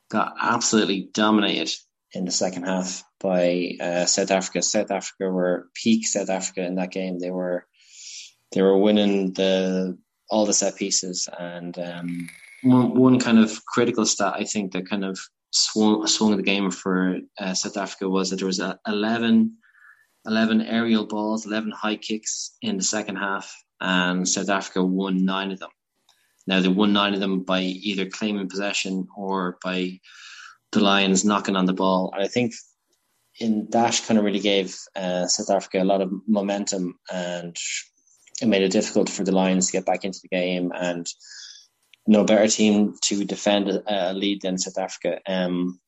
got 0.09 0.35
absolutely 0.41 1.09
dominated 1.13 1.71
in 2.13 2.25
the 2.25 2.31
second 2.31 2.63
half 2.63 3.03
by 3.19 3.71
uh, 3.81 4.05
South 4.05 4.31
Africa. 4.31 4.61
South 4.61 4.91
Africa 4.91 5.29
were 5.29 5.67
peak 5.73 6.07
South 6.07 6.29
Africa 6.29 6.65
in 6.65 6.75
that 6.75 6.91
game. 6.91 7.19
They 7.19 7.31
were 7.31 7.65
they 8.51 8.61
were 8.61 8.77
winning 8.77 9.33
the 9.33 9.97
all 10.29 10.45
the 10.45 10.53
set 10.53 10.75
pieces 10.75 11.29
and 11.37 11.77
um, 11.77 12.29
one, 12.63 12.97
one 12.97 13.19
kind 13.19 13.37
of 13.37 13.63
critical 13.65 14.05
stat 14.05 14.33
I 14.35 14.43
think 14.43 14.71
that 14.73 14.89
kind 14.89 15.05
of 15.05 15.19
swung, 15.51 16.05
swung 16.07 16.35
the 16.35 16.43
game 16.43 16.71
for 16.71 17.19
uh, 17.39 17.53
South 17.53 17.77
Africa 17.77 18.09
was 18.09 18.29
that 18.29 18.37
there 18.37 18.47
was 18.47 18.59
a 18.59 18.79
11, 18.87 19.55
11 20.25 20.61
aerial 20.61 21.05
balls, 21.05 21.45
11 21.45 21.71
high 21.71 21.95
kicks 21.95 22.55
in 22.61 22.77
the 22.77 22.83
second 22.83 23.17
half 23.17 23.55
and 23.81 24.27
South 24.27 24.49
Africa 24.49 24.83
won 24.83 25.25
nine 25.25 25.51
of 25.51 25.59
them. 25.59 25.69
Now 26.47 26.61
they 26.61 26.67
won 26.67 26.93
nine 26.93 27.13
of 27.13 27.19
them 27.19 27.43
by 27.43 27.61
either 27.61 28.09
claiming 28.09 28.49
possession 28.49 29.07
or 29.15 29.57
by 29.63 29.99
the 30.71 30.79
Lions 30.81 31.25
knocking 31.25 31.55
on 31.55 31.65
the 31.65 31.73
ball. 31.73 32.11
And 32.13 32.23
I 32.23 32.27
think 32.27 32.53
in 33.39 33.67
that 33.71 34.01
kind 34.07 34.17
of 34.17 34.23
really 34.23 34.39
gave 34.39 34.75
uh, 34.95 35.27
South 35.27 35.55
Africa 35.55 35.81
a 35.81 35.83
lot 35.83 36.01
of 36.01 36.11
momentum 36.27 36.97
and 37.11 37.57
it 38.41 38.47
made 38.47 38.61
it 38.61 38.71
difficult 38.71 39.09
for 39.09 39.23
the 39.23 39.31
Lions 39.31 39.67
to 39.67 39.73
get 39.73 39.85
back 39.85 40.03
into 40.03 40.19
the 40.21 40.27
game 40.27 40.71
and 40.75 41.07
no 42.07 42.23
better 42.23 42.47
team 42.47 42.95
to 43.01 43.25
defend 43.25 43.69
a, 43.69 44.13
lead 44.13 44.41
than 44.41 44.57
South 44.57 44.77
Africa. 44.77 45.19
Um, 45.27 45.79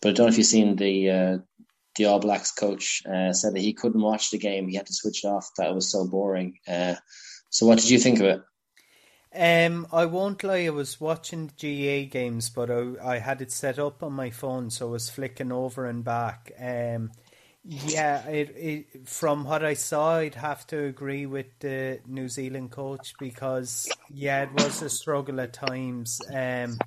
but 0.00 0.10
I 0.10 0.12
don't 0.12 0.26
know 0.26 0.32
if 0.32 0.38
you've 0.38 0.46
seen 0.46 0.76
the 0.76 1.10
uh, 1.10 1.38
the 1.96 2.06
All 2.06 2.20
Blacks 2.20 2.52
coach 2.52 3.02
uh, 3.06 3.32
said 3.32 3.54
that 3.54 3.60
he 3.60 3.72
couldn't 3.72 4.00
watch 4.00 4.30
the 4.30 4.38
game; 4.38 4.68
he 4.68 4.76
had 4.76 4.86
to 4.86 4.94
switch 4.94 5.24
it 5.24 5.28
off. 5.28 5.50
That 5.58 5.70
it 5.70 5.74
was 5.74 5.90
so 5.90 6.06
boring. 6.06 6.58
Uh, 6.66 6.94
so, 7.50 7.66
what 7.66 7.78
did 7.78 7.90
you 7.90 7.98
think 7.98 8.20
of 8.20 8.26
it? 8.26 8.42
Um, 9.38 9.86
I 9.92 10.06
won't 10.06 10.42
lie. 10.42 10.64
I 10.66 10.70
was 10.70 11.00
watching 11.00 11.46
GAA 11.60 12.10
games, 12.10 12.50
but 12.50 12.70
I, 12.70 12.94
I 13.14 13.18
had 13.18 13.40
it 13.40 13.52
set 13.52 13.78
up 13.78 14.02
on 14.02 14.12
my 14.12 14.30
phone, 14.30 14.70
so 14.70 14.88
I 14.88 14.90
was 14.92 15.10
flicking 15.10 15.52
over 15.52 15.86
and 15.86 16.02
back. 16.04 16.52
Um, 16.60 17.12
Yeah, 17.64 18.26
it, 18.28 18.50
it, 18.56 19.08
from 19.08 19.44
what 19.44 19.64
I 19.64 19.74
saw, 19.74 20.16
I'd 20.18 20.36
have 20.36 20.66
to 20.68 20.84
agree 20.86 21.26
with 21.26 21.46
the 21.60 22.00
New 22.06 22.28
Zealand 22.28 22.70
coach 22.72 23.14
because 23.18 23.88
yeah, 24.08 24.44
it 24.44 24.52
was 24.54 24.82
a 24.82 24.90
struggle 24.90 25.40
at 25.40 25.52
times. 25.54 26.20
Um, 26.32 26.78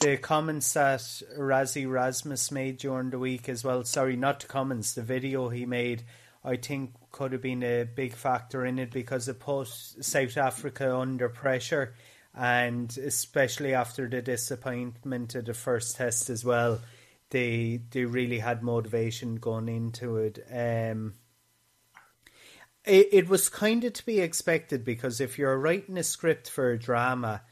the 0.00 0.16
comments 0.18 0.72
that 0.74 1.00
Rassie 1.38 1.82
Erasmus 1.82 2.50
made 2.52 2.78
during 2.78 3.10
the 3.10 3.18
week 3.18 3.48
as 3.48 3.64
well. 3.64 3.84
Sorry, 3.84 4.16
not 4.16 4.40
the 4.40 4.46
comments. 4.46 4.94
The 4.94 5.02
video 5.02 5.48
he 5.50 5.66
made, 5.66 6.04
I 6.48 6.56
think, 6.56 6.94
could 7.12 7.32
have 7.32 7.42
been 7.42 7.62
a 7.62 7.84
big 7.84 8.14
factor 8.14 8.64
in 8.64 8.78
it 8.78 8.90
because 8.90 9.28
it 9.28 9.40
put 9.40 9.68
South 9.68 10.36
Africa 10.36 10.96
under 10.96 11.28
pressure, 11.28 11.94
and 12.34 12.96
especially 12.98 13.74
after 13.74 14.08
the 14.08 14.22
disappointment 14.22 15.34
of 15.34 15.44
the 15.44 15.54
first 15.54 15.96
test 15.96 16.30
as 16.30 16.44
well 16.44 16.80
they 17.30 17.80
they 17.90 18.04
really 18.04 18.38
had 18.38 18.62
motivation 18.62 19.36
going 19.36 19.68
into 19.68 20.16
it. 20.16 20.38
Um, 20.50 21.14
it, 22.84 23.08
it 23.12 23.28
was 23.28 23.48
kind 23.48 23.84
of 23.84 23.92
to 23.94 24.06
be 24.06 24.20
expected 24.20 24.84
because 24.84 25.20
if 25.20 25.38
you're 25.38 25.58
writing 25.58 25.98
a 25.98 26.02
script 26.02 26.48
for 26.48 26.70
a 26.70 26.78
drama, 26.78 27.42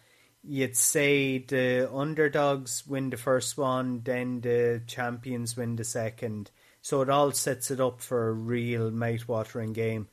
you'd 0.42 0.76
say 0.76 1.38
the 1.38 1.90
underdogs 1.92 2.86
win 2.86 3.10
the 3.10 3.16
first 3.16 3.58
one, 3.58 4.00
then 4.04 4.40
the 4.40 4.82
champions 4.86 5.56
win 5.56 5.76
the 5.76 5.84
second. 5.84 6.50
So 6.86 7.02
it 7.02 7.10
all 7.10 7.32
sets 7.32 7.72
it 7.72 7.80
up 7.80 8.00
for 8.00 8.28
a 8.28 8.32
real 8.32 8.92
mouth-watering 8.92 9.72
game. 9.72 10.06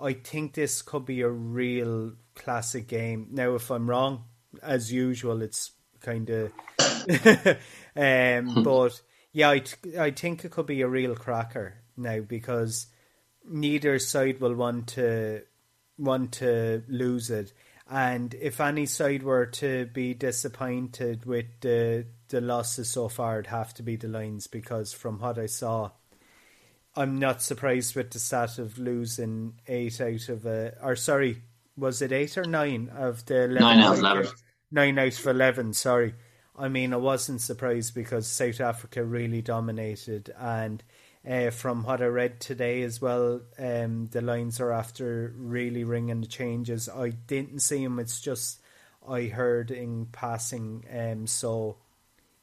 I 0.00 0.12
think 0.12 0.54
this 0.54 0.80
could 0.80 1.04
be 1.04 1.22
a 1.22 1.28
real 1.28 2.12
classic 2.36 2.86
game. 2.86 3.30
Now, 3.32 3.56
if 3.56 3.68
I'm 3.68 3.90
wrong, 3.90 4.26
as 4.62 4.92
usual, 4.92 5.42
it's 5.42 5.72
kind 6.00 6.30
of. 6.30 6.52
um, 7.96 8.62
but 8.62 9.02
yeah, 9.32 9.50
I, 9.50 9.62
I 9.98 10.12
think 10.12 10.44
it 10.44 10.52
could 10.52 10.66
be 10.66 10.82
a 10.82 10.88
real 10.88 11.16
cracker 11.16 11.82
now 11.96 12.20
because 12.20 12.86
neither 13.44 13.98
side 13.98 14.40
will 14.40 14.54
want 14.54 14.86
to 14.90 15.42
want 15.98 16.30
to 16.34 16.84
lose 16.86 17.30
it. 17.30 17.52
And 17.90 18.34
if 18.34 18.60
any 18.60 18.86
side 18.86 19.24
were 19.24 19.46
to 19.46 19.86
be 19.86 20.14
disappointed 20.14 21.26
with 21.26 21.46
the 21.60 22.06
the 22.28 22.40
losses 22.40 22.88
so 22.88 23.08
far, 23.08 23.40
it'd 23.40 23.48
have 23.48 23.74
to 23.74 23.82
be 23.82 23.96
the 23.96 24.06
Lions 24.06 24.46
because 24.46 24.92
from 24.92 25.18
what 25.18 25.36
I 25.36 25.46
saw, 25.46 25.90
I'm 26.96 27.18
not 27.18 27.42
surprised 27.42 27.94
with 27.94 28.10
the 28.10 28.18
stat 28.18 28.58
of 28.58 28.78
losing 28.78 29.54
eight 29.68 30.00
out 30.00 30.28
of 30.28 30.44
a 30.46 30.76
or 30.82 30.96
sorry, 30.96 31.42
was 31.76 32.02
it 32.02 32.12
eight 32.12 32.36
or 32.36 32.44
nine 32.44 32.90
of 32.94 33.24
the 33.26 33.44
11 33.44 33.60
nine 33.60 33.78
out 33.78 33.92
of 33.92 33.98
eleven. 34.00 34.32
Nine 34.72 34.98
out 34.98 35.18
of 35.18 35.26
eleven. 35.26 35.72
Sorry, 35.72 36.14
I 36.56 36.68
mean, 36.68 36.92
I 36.92 36.96
wasn't 36.96 37.40
surprised 37.40 37.94
because 37.94 38.26
South 38.26 38.60
Africa 38.60 39.04
really 39.04 39.40
dominated, 39.40 40.34
and 40.38 40.82
uh, 41.28 41.50
from 41.50 41.84
what 41.84 42.02
I 42.02 42.06
read 42.06 42.40
today 42.40 42.82
as 42.82 43.00
well, 43.00 43.40
um, 43.58 44.06
the 44.06 44.20
Lions 44.20 44.60
are 44.60 44.72
after 44.72 45.32
really 45.36 45.84
ringing 45.84 46.20
the 46.20 46.26
changes. 46.26 46.88
I 46.88 47.10
didn't 47.10 47.60
see 47.60 47.84
them; 47.84 47.98
it's 47.98 48.20
just 48.20 48.60
I 49.08 49.24
heard 49.24 49.70
in 49.70 50.06
passing. 50.06 50.84
Um, 50.92 51.26
so 51.26 51.76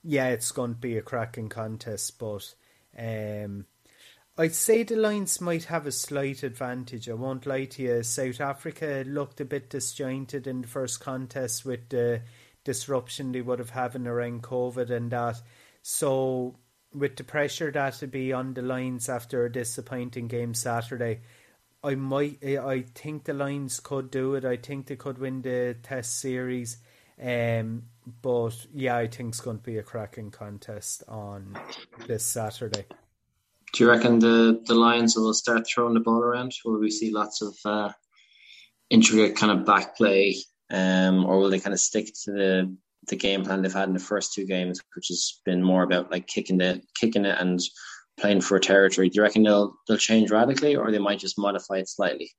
yeah, 0.03 0.29
it's 0.29 0.51
going 0.51 0.73
to 0.73 0.79
be 0.79 0.97
a 0.97 1.01
cracking 1.01 1.49
contest, 1.49 2.17
but 2.17 2.55
um, 2.97 3.65
I'd 4.39 4.53
say 4.53 4.83
the 4.83 4.95
Lions 4.95 5.41
might 5.41 5.63
have 5.63 5.87
a 5.87 5.91
slight 5.91 6.43
advantage. 6.43 7.09
I 7.09 7.13
won't 7.13 7.47
lie 7.47 7.65
to 7.65 7.81
you. 7.81 8.03
South 8.03 8.39
Africa 8.39 9.03
looked 9.07 9.41
a 9.41 9.45
bit 9.45 9.71
disjointed 9.71 10.45
in 10.45 10.61
the 10.61 10.67
first 10.67 10.99
contest 10.99 11.65
with 11.65 11.89
the 11.89 12.21
disruption 12.63 13.31
they 13.31 13.41
would 13.41 13.57
have 13.57 13.71
having 13.71 14.05
around 14.05 14.43
COVID 14.43 14.91
and 14.91 15.09
that. 15.09 15.41
So 15.81 16.55
with 16.93 17.15
the 17.15 17.23
pressure 17.23 17.71
that 17.71 17.93
to 17.95 18.07
be 18.07 18.31
on 18.31 18.53
the 18.53 18.61
Lions 18.61 19.09
after 19.09 19.43
a 19.43 19.51
disappointing 19.51 20.27
game 20.27 20.53
Saturday, 20.53 21.21
I 21.83 21.95
might 21.95 22.43
I 22.43 22.83
think 22.93 23.23
the 23.23 23.33
Lions 23.33 23.79
could 23.79 24.11
do 24.11 24.35
it. 24.35 24.45
I 24.45 24.57
think 24.57 24.85
they 24.85 24.97
could 24.97 25.17
win 25.17 25.41
the 25.41 25.77
test 25.81 26.19
series. 26.19 26.77
Um, 27.19 27.85
but 28.21 28.67
yeah, 28.71 28.97
I 28.97 29.07
think 29.07 29.29
it's 29.29 29.41
going 29.41 29.57
to 29.57 29.63
be 29.63 29.79
a 29.79 29.83
cracking 29.83 30.29
contest 30.29 31.03
on 31.07 31.57
this 32.05 32.23
Saturday. 32.23 32.85
Do 33.77 33.83
you 33.83 33.91
reckon 33.91 34.17
the, 34.17 34.59
the 34.65 34.73
Lions 34.73 35.15
will 35.15 35.35
start 35.35 35.67
throwing 35.67 35.93
the 35.93 35.99
ball 35.99 36.23
around? 36.23 36.51
Will 36.65 36.79
we 36.79 36.89
see 36.89 37.11
lots 37.11 37.43
of 37.43 37.55
uh, 37.63 37.91
intricate 38.89 39.35
kind 39.35 39.51
of 39.51 39.67
back 39.67 39.95
play 39.95 40.37
um, 40.71 41.23
or 41.23 41.37
will 41.37 41.51
they 41.51 41.59
kind 41.59 41.75
of 41.75 41.79
stick 41.79 42.07
to 42.23 42.31
the 42.31 42.77
the 43.09 43.15
game 43.15 43.43
plan 43.43 43.61
they've 43.61 43.71
had 43.71 43.87
in 43.87 43.93
the 43.93 43.99
first 43.99 44.33
two 44.33 44.47
games, 44.47 44.81
which 44.95 45.09
has 45.09 45.41
been 45.45 45.61
more 45.61 45.83
about 45.83 46.09
like 46.09 46.25
kicking 46.25 46.57
the 46.57 46.81
kicking 46.99 47.23
it 47.23 47.37
and 47.39 47.59
playing 48.19 48.41
for 48.41 48.57
territory? 48.57 49.09
Do 49.09 49.17
you 49.17 49.21
reckon 49.21 49.43
they'll 49.43 49.75
they'll 49.87 49.97
change 49.97 50.31
radically, 50.31 50.75
or 50.75 50.91
they 50.91 50.97
might 50.97 51.19
just 51.19 51.37
modify 51.37 51.75
it 51.75 51.87
slightly? 51.87 52.31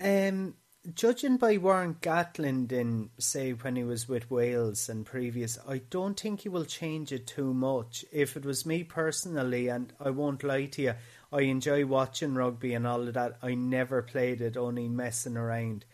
Um, 0.00 0.54
judging 0.94 1.36
by 1.36 1.56
Warren 1.56 1.96
Gatland 2.00 2.72
in 2.72 3.10
say 3.18 3.52
when 3.52 3.76
he 3.76 3.84
was 3.84 4.08
with 4.08 4.30
Wales 4.30 4.88
and 4.88 5.06
previous, 5.06 5.58
I 5.66 5.78
don't 5.90 6.18
think 6.18 6.40
he 6.40 6.48
will 6.48 6.64
change 6.64 7.12
it 7.12 7.26
too 7.26 7.54
much. 7.54 8.04
If 8.12 8.36
it 8.36 8.44
was 8.44 8.66
me 8.66 8.84
personally, 8.84 9.68
and 9.68 9.92
I 10.00 10.10
won't 10.10 10.42
lie 10.42 10.66
to 10.66 10.82
you, 10.82 10.94
I 11.32 11.42
enjoy 11.42 11.86
watching 11.86 12.34
rugby 12.34 12.74
and 12.74 12.86
all 12.86 13.06
of 13.06 13.14
that. 13.14 13.38
I 13.42 13.54
never 13.54 14.02
played 14.02 14.40
it, 14.40 14.56
only 14.56 14.88
messing 14.88 15.36
around. 15.36 15.84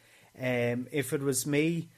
Um, 0.40 0.88
if 0.90 1.12
it 1.12 1.22
was 1.22 1.46
me, 1.46 1.90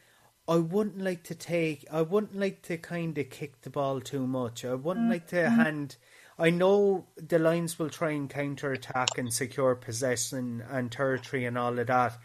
I 0.49 0.57
wouldn't 0.57 1.01
like 1.01 1.23
to 1.25 1.35
take. 1.35 1.87
I 1.91 2.03
wouldn't 2.03 2.37
like 2.37 2.63
to 2.63 2.77
kind 2.77 3.17
of 3.17 3.31
kick 3.31 3.63
the 3.63 3.71
ball 3.71 4.01
too 4.01 4.27
much. 4.27 4.65
I 4.65 4.75
wouldn't 4.75 5.05
mm-hmm. 5.05 5.13
like 5.13 5.29
to 5.29 5.37
mm-hmm. 5.37 5.61
hand. 5.61 5.97
I 6.39 6.51
know 6.51 7.07
the 7.17 7.39
Lions 7.39 7.79
will 7.79 7.91
try 7.91 8.13
and 8.13 8.29
counter 8.29 8.73
attack 8.73 9.19
and 9.19 9.33
secure 9.33 9.75
possession 9.75 10.65
and 10.71 10.91
territory 10.91 11.45
and 11.45 11.59
all 11.59 11.79
of 11.79 11.87
that, 11.89 12.19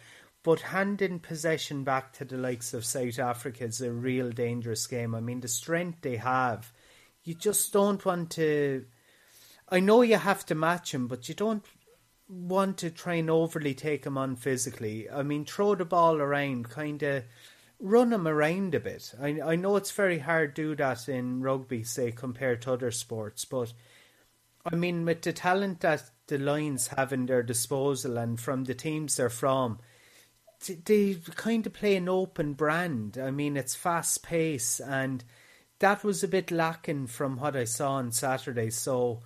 but 0.45 0.61
handing 0.61 1.17
possession 1.17 1.83
back 1.83 2.13
to 2.13 2.23
the 2.23 2.37
likes 2.37 2.75
of 2.75 2.85
South 2.85 3.17
Africa 3.17 3.63
is 3.63 3.81
a 3.81 3.91
real 3.91 4.29
dangerous 4.29 4.85
game. 4.85 5.15
I 5.15 5.19
mean, 5.19 5.39
the 5.39 5.47
strength 5.47 6.01
they 6.01 6.17
have, 6.17 6.71
you 7.23 7.33
just 7.33 7.73
don't 7.73 8.05
want 8.05 8.29
to. 8.33 8.85
I 9.67 9.79
know 9.79 10.03
you 10.03 10.17
have 10.17 10.45
to 10.45 10.53
match 10.53 10.91
them, 10.91 11.07
but 11.07 11.27
you 11.27 11.33
don't 11.33 11.65
want 12.29 12.77
to 12.77 12.91
try 12.91 13.15
and 13.15 13.31
overly 13.31 13.73
take 13.73 14.03
them 14.03 14.19
on 14.19 14.35
physically. 14.35 15.09
I 15.09 15.23
mean, 15.23 15.45
throw 15.45 15.73
the 15.73 15.83
ball 15.83 16.17
around, 16.17 16.69
kind 16.69 17.01
of 17.01 17.23
run 17.79 18.11
them 18.11 18.27
around 18.27 18.75
a 18.75 18.79
bit. 18.79 19.15
I 19.19 19.41
I 19.41 19.55
know 19.55 19.77
it's 19.77 19.89
very 19.89 20.19
hard 20.19 20.55
to 20.57 20.61
do 20.61 20.75
that 20.75 21.09
in 21.09 21.41
rugby, 21.41 21.83
say 21.83 22.11
compared 22.11 22.61
to 22.61 22.73
other 22.73 22.91
sports, 22.91 23.45
but 23.45 23.73
I 24.63 24.75
mean, 24.75 25.05
with 25.05 25.23
the 25.23 25.33
talent 25.33 25.79
that 25.79 26.03
the 26.27 26.37
Lions 26.37 26.89
have 26.89 27.11
in 27.11 27.25
their 27.25 27.41
disposal 27.41 28.19
and 28.19 28.39
from 28.39 28.65
the 28.65 28.75
teams 28.75 29.15
they're 29.15 29.31
from, 29.31 29.79
they 30.85 31.15
kind 31.35 31.65
of 31.65 31.73
play 31.73 31.95
an 31.95 32.09
open 32.09 32.53
brand. 32.53 33.17
I 33.17 33.31
mean, 33.31 33.57
it's 33.57 33.75
fast 33.75 34.23
pace, 34.23 34.79
and 34.79 35.23
that 35.79 36.03
was 36.03 36.23
a 36.23 36.27
bit 36.27 36.51
lacking 36.51 37.07
from 37.07 37.37
what 37.37 37.55
I 37.55 37.65
saw 37.65 37.93
on 37.93 38.11
Saturday. 38.11 38.69
So, 38.69 39.21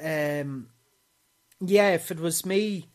um, 0.00 0.68
yeah, 1.60 1.90
if 1.90 2.10
it 2.10 2.20
was 2.20 2.46
me, 2.46 2.88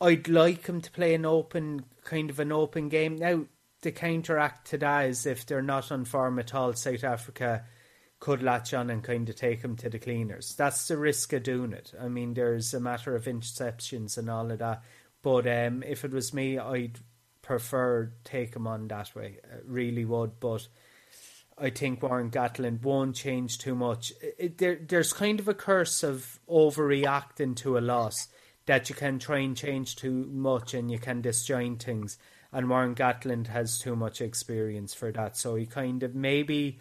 I'd 0.00 0.28
like 0.28 0.66
him 0.66 0.80
to 0.80 0.90
play 0.90 1.14
an 1.14 1.26
open 1.26 1.84
kind 2.04 2.30
of 2.30 2.40
an 2.40 2.52
open 2.52 2.88
game. 2.88 3.16
Now 3.16 3.44
the 3.82 3.92
counteract 3.92 4.68
to 4.68 4.78
that 4.78 5.08
is 5.08 5.26
if 5.26 5.46
they're 5.46 5.62
not 5.62 5.92
on 5.92 6.04
form 6.04 6.38
at 6.38 6.54
all, 6.54 6.72
South 6.74 7.04
Africa 7.04 7.64
could 8.18 8.42
latch 8.42 8.74
on 8.74 8.90
and 8.90 9.02
kind 9.02 9.28
of 9.28 9.36
take 9.36 9.62
him 9.62 9.76
to 9.76 9.88
the 9.88 9.98
cleaners. 9.98 10.54
That's 10.54 10.88
the 10.88 10.98
risk 10.98 11.32
of 11.32 11.42
doing 11.42 11.72
it. 11.72 11.92
I 12.00 12.08
mean, 12.08 12.34
there's 12.34 12.74
a 12.74 12.80
matter 12.80 13.16
of 13.16 13.24
interceptions 13.24 14.18
and 14.18 14.28
all 14.28 14.50
of 14.50 14.58
that. 14.58 14.82
But 15.22 15.46
um, 15.46 15.82
if 15.82 16.04
it 16.04 16.12
was 16.12 16.32
me, 16.32 16.58
I'd 16.58 16.98
prefer 17.42 18.12
take 18.24 18.54
him 18.54 18.66
on 18.66 18.88
that 18.88 19.14
way. 19.14 19.38
I 19.44 19.56
really 19.66 20.04
would. 20.04 20.40
But 20.40 20.66
I 21.58 21.70
think 21.70 22.02
Warren 22.02 22.30
Gatland 22.30 22.82
won't 22.82 23.16
change 23.16 23.58
too 23.58 23.74
much. 23.74 24.12
It, 24.38 24.58
there, 24.58 24.78
there's 24.80 25.12
kind 25.12 25.40
of 25.40 25.48
a 25.48 25.54
curse 25.54 26.02
of 26.02 26.38
overreacting 26.48 27.56
to 27.56 27.76
a 27.76 27.80
loss 27.80 28.28
that 28.66 28.88
you 28.88 28.94
can 28.94 29.18
try 29.18 29.38
and 29.38 29.56
change 29.56 29.96
too 29.96 30.28
much 30.32 30.74
and 30.74 30.90
you 30.90 30.98
can 30.98 31.20
disjoint 31.20 31.82
things. 31.82 32.18
And 32.52 32.68
Warren 32.68 32.94
Gatland 32.94 33.48
has 33.48 33.78
too 33.78 33.94
much 33.94 34.20
experience 34.20 34.94
for 34.94 35.12
that, 35.12 35.36
so 35.36 35.54
he 35.54 35.66
kind 35.66 36.02
of 36.02 36.14
maybe 36.14 36.78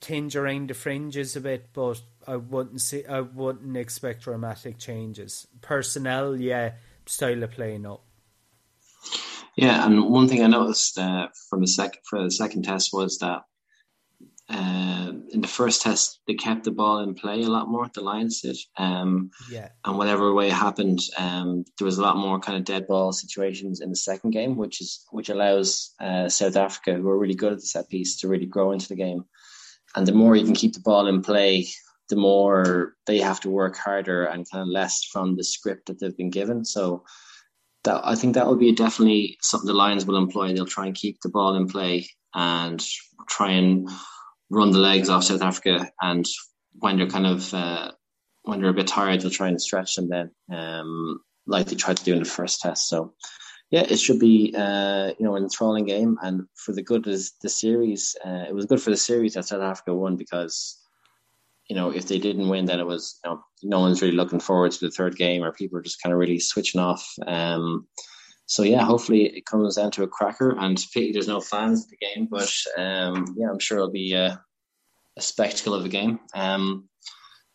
tinge 0.00 0.34
around 0.34 0.68
the 0.68 0.74
fringes 0.74 1.36
a 1.36 1.40
bit, 1.40 1.68
but 1.72 2.00
I 2.26 2.36
wouldn't 2.36 2.80
see. 2.80 3.04
I 3.04 3.20
wouldn't 3.20 3.76
expect 3.76 4.22
dramatic 4.22 4.78
changes. 4.78 5.46
Personnel, 5.60 6.40
yeah. 6.40 6.72
Style 7.06 7.42
of 7.42 7.52
play, 7.52 7.78
no. 7.78 8.00
Yeah, 9.56 9.86
and 9.86 10.10
one 10.10 10.28
thing 10.28 10.42
I 10.42 10.48
noticed 10.48 10.98
uh, 10.98 11.28
from 11.48 11.62
the 11.62 11.66
second 11.66 12.00
for 12.04 12.22
the 12.22 12.30
second 12.30 12.64
test 12.64 12.92
was 12.92 13.18
that 13.18 13.42
uh, 14.48 15.12
in 15.30 15.40
the 15.40 15.48
first 15.48 15.82
test, 15.82 16.20
they 16.26 16.34
kept 16.34 16.64
the 16.64 16.70
ball 16.70 17.00
in 17.00 17.14
play 17.14 17.42
a 17.42 17.48
lot 17.48 17.68
more. 17.68 17.90
The 17.92 18.00
Lions 18.00 18.42
did, 18.42 18.56
um, 18.76 19.30
yeah. 19.50 19.70
And 19.84 19.98
whatever 19.98 20.32
way 20.34 20.48
it 20.48 20.52
happened, 20.52 21.00
um, 21.18 21.64
there 21.78 21.84
was 21.84 21.98
a 21.98 22.02
lot 22.02 22.16
more 22.16 22.38
kind 22.38 22.58
of 22.58 22.64
dead 22.64 22.86
ball 22.86 23.12
situations 23.12 23.80
in 23.80 23.90
the 23.90 23.96
second 23.96 24.30
game, 24.30 24.56
which 24.56 24.80
is 24.80 25.04
which 25.10 25.30
allows 25.30 25.94
uh, 26.00 26.28
South 26.28 26.56
Africa, 26.56 26.94
who 26.94 27.08
are 27.08 27.18
really 27.18 27.34
good 27.34 27.52
at 27.52 27.58
the 27.58 27.66
set 27.66 27.88
piece, 27.88 28.16
to 28.18 28.28
really 28.28 28.46
grow 28.46 28.72
into 28.72 28.88
the 28.88 28.94
game. 28.94 29.24
And 29.96 30.06
the 30.06 30.12
more 30.12 30.36
you 30.36 30.44
can 30.44 30.54
keep 30.54 30.74
the 30.74 30.80
ball 30.80 31.06
in 31.06 31.22
play, 31.22 31.66
the 32.08 32.16
more 32.16 32.94
they 33.06 33.18
have 33.18 33.40
to 33.40 33.50
work 33.50 33.76
harder 33.76 34.24
and 34.24 34.48
kind 34.50 34.62
of 34.62 34.68
less 34.68 35.04
from 35.04 35.36
the 35.36 35.44
script 35.44 35.86
that 35.86 36.00
they've 36.00 36.16
been 36.16 36.30
given. 36.30 36.64
So 36.64 37.04
that 37.84 38.00
I 38.04 38.14
think 38.14 38.34
that 38.34 38.46
will 38.46 38.56
be 38.56 38.72
definitely 38.72 39.38
something 39.40 39.66
the 39.66 39.72
Lions 39.72 40.04
will 40.04 40.16
employ. 40.16 40.52
They'll 40.52 40.66
try 40.66 40.86
and 40.86 40.94
keep 40.94 41.20
the 41.20 41.28
ball 41.28 41.56
in 41.56 41.68
play 41.68 42.06
and 42.34 42.84
try 43.28 43.52
and 43.52 43.88
run 44.50 44.70
the 44.70 44.78
legs 44.78 45.08
off 45.08 45.24
South 45.24 45.42
Africa. 45.42 45.90
And 46.00 46.26
when 46.74 46.98
they're 46.98 47.08
kind 47.08 47.26
of 47.26 47.52
uh, 47.54 47.92
when 48.42 48.60
they're 48.60 48.70
a 48.70 48.74
bit 48.74 48.86
tired, 48.86 49.20
they'll 49.20 49.30
try 49.30 49.48
and 49.48 49.60
stretch 49.60 49.96
them 49.96 50.08
then, 50.08 50.30
um, 50.52 51.20
like 51.46 51.66
they 51.66 51.76
tried 51.76 51.96
to 51.96 52.04
do 52.04 52.12
in 52.12 52.20
the 52.20 52.24
first 52.24 52.60
test. 52.60 52.88
So 52.88 53.14
yeah, 53.70 53.82
it 53.88 53.98
should 53.98 54.20
be 54.20 54.54
uh, 54.56 55.12
you 55.18 55.24
know 55.24 55.36
an 55.36 55.42
enthralling 55.42 55.86
game, 55.86 56.18
and 56.22 56.42
for 56.54 56.72
the 56.72 56.82
good 56.82 57.06
of 57.06 57.20
the 57.42 57.48
series, 57.48 58.14
uh, 58.24 58.44
it 58.48 58.54
was 58.54 58.66
good 58.66 58.80
for 58.80 58.90
the 58.90 58.96
series 58.96 59.34
that 59.34 59.46
South 59.46 59.62
Africa 59.62 59.94
won 59.94 60.16
because 60.16 60.80
you 61.68 61.76
know 61.76 61.90
if 61.90 62.08
they 62.08 62.18
didn't 62.18 62.48
win, 62.48 62.66
then 62.66 62.80
it 62.80 62.86
was 62.86 63.18
you 63.24 63.30
know 63.30 63.40
no 63.62 63.80
one's 63.80 64.02
really 64.02 64.14
looking 64.14 64.40
forward 64.40 64.72
to 64.72 64.84
the 64.84 64.90
third 64.90 65.16
game, 65.16 65.42
or 65.42 65.52
people 65.52 65.78
are 65.78 65.82
just 65.82 66.02
kind 66.02 66.12
of 66.12 66.18
really 66.18 66.40
switching 66.40 66.80
off. 66.80 67.06
Um, 67.26 67.86
so 68.46 68.62
yeah, 68.62 68.84
hopefully 68.84 69.26
it 69.26 69.46
comes 69.46 69.76
down 69.76 69.90
to 69.92 70.04
a 70.04 70.08
cracker, 70.08 70.56
and 70.58 70.82
pity 70.92 71.12
there's 71.12 71.28
no 71.28 71.40
fans 71.40 71.84
at 71.84 71.90
the 71.90 72.06
game, 72.06 72.28
but 72.30 72.52
um, 72.78 73.34
yeah, 73.36 73.48
I'm 73.50 73.58
sure 73.58 73.78
it'll 73.78 73.90
be 73.90 74.12
a, 74.14 74.40
a 75.16 75.20
spectacle 75.20 75.74
of 75.74 75.84
a 75.84 75.88
game. 75.88 76.20
Um, 76.34 76.88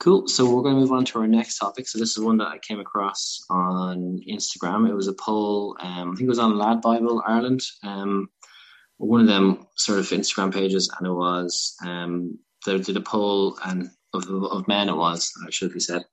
Cool. 0.02 0.28
So 0.28 0.50
we're 0.50 0.64
going 0.64 0.74
to 0.74 0.82
move 0.82 0.92
on 0.92 1.06
to 1.06 1.20
our 1.20 1.28
next 1.28 1.60
topic. 1.60 1.88
So 1.88 2.00
this 2.00 2.18
is 2.18 2.24
one 2.24 2.38
that 2.38 2.48
I 2.48 2.58
came 2.58 2.80
across 2.80 3.46
on 3.52 4.20
Instagram. 4.28 4.90
It 4.90 4.96
was 4.96 5.08
a 5.08 5.14
poll. 5.14 5.78
Um, 5.80 6.12
I 6.12 6.16
think 6.16 6.22
it 6.22 6.28
was 6.28 6.40
on 6.40 6.58
Lad 6.58 6.82
Bible 6.82 7.22
Ireland. 7.24 7.62
Um, 7.84 8.28
one 8.98 9.22
of 9.22 9.28
them 9.28 9.68
sort 9.76 10.00
of 10.00 10.08
Instagram 10.08 10.52
pages, 10.52 10.92
and 10.98 11.08
it 11.08 11.14
was 11.14 11.76
um, 11.86 12.40
they 12.66 12.80
did 12.80 12.98
a 12.98 13.02
poll 13.02 13.60
and 13.64 13.92
of, 14.14 14.30
of 14.30 14.68
men. 14.68 14.90
It 14.90 14.96
was 14.96 15.32
I 15.46 15.50
should 15.50 15.74
be 15.74 15.80
said 15.80 16.06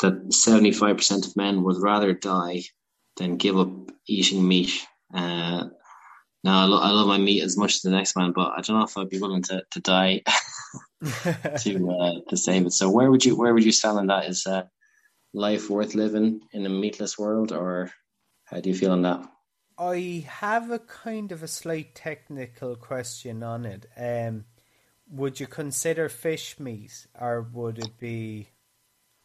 that 0.00 0.32
seventy 0.32 0.72
five 0.72 0.96
percent 0.96 1.26
of 1.26 1.36
men 1.36 1.62
would 1.62 1.80
rather 1.80 2.12
die 2.12 2.62
than 3.16 3.36
give 3.36 3.58
up 3.58 3.70
eating 4.06 4.46
meat. 4.46 4.72
Uh, 5.12 5.68
now 6.44 6.62
I, 6.62 6.64
lo- 6.64 6.80
I, 6.80 6.90
love 6.90 7.08
my 7.08 7.18
meat 7.18 7.42
as 7.42 7.56
much 7.56 7.76
as 7.76 7.80
the 7.80 7.90
next 7.90 8.16
man, 8.16 8.32
but 8.32 8.52
I 8.56 8.60
don't 8.60 8.78
know 8.78 8.84
if 8.84 8.96
I'd 8.96 9.08
be 9.08 9.18
willing 9.18 9.42
to, 9.44 9.64
to 9.72 9.80
die 9.80 10.22
to 11.02 11.90
uh, 11.90 12.20
to 12.28 12.36
save 12.36 12.66
it. 12.66 12.72
So 12.72 12.90
where 12.90 13.10
would 13.10 13.24
you 13.24 13.36
where 13.36 13.54
would 13.54 13.64
you 13.64 13.72
stand 13.72 13.98
on 13.98 14.06
that? 14.08 14.26
Is 14.26 14.46
uh, 14.46 14.64
life 15.32 15.70
worth 15.70 15.94
living 15.94 16.40
in 16.52 16.66
a 16.66 16.68
meatless 16.68 17.18
world, 17.18 17.52
or 17.52 17.90
how 18.44 18.60
do 18.60 18.68
you 18.68 18.74
feel 18.74 18.92
on 18.92 19.02
that? 19.02 19.28
I 19.78 20.26
have 20.28 20.70
a 20.72 20.80
kind 20.80 21.30
of 21.30 21.42
a 21.42 21.48
slight 21.48 21.94
technical 21.94 22.74
question 22.74 23.44
on 23.44 23.64
it. 23.64 23.86
Um, 23.96 24.44
would 25.10 25.40
you 25.40 25.46
consider 25.46 26.08
fish 26.08 26.58
meat, 26.58 27.06
or 27.18 27.42
would 27.52 27.78
it 27.78 27.98
be? 27.98 28.48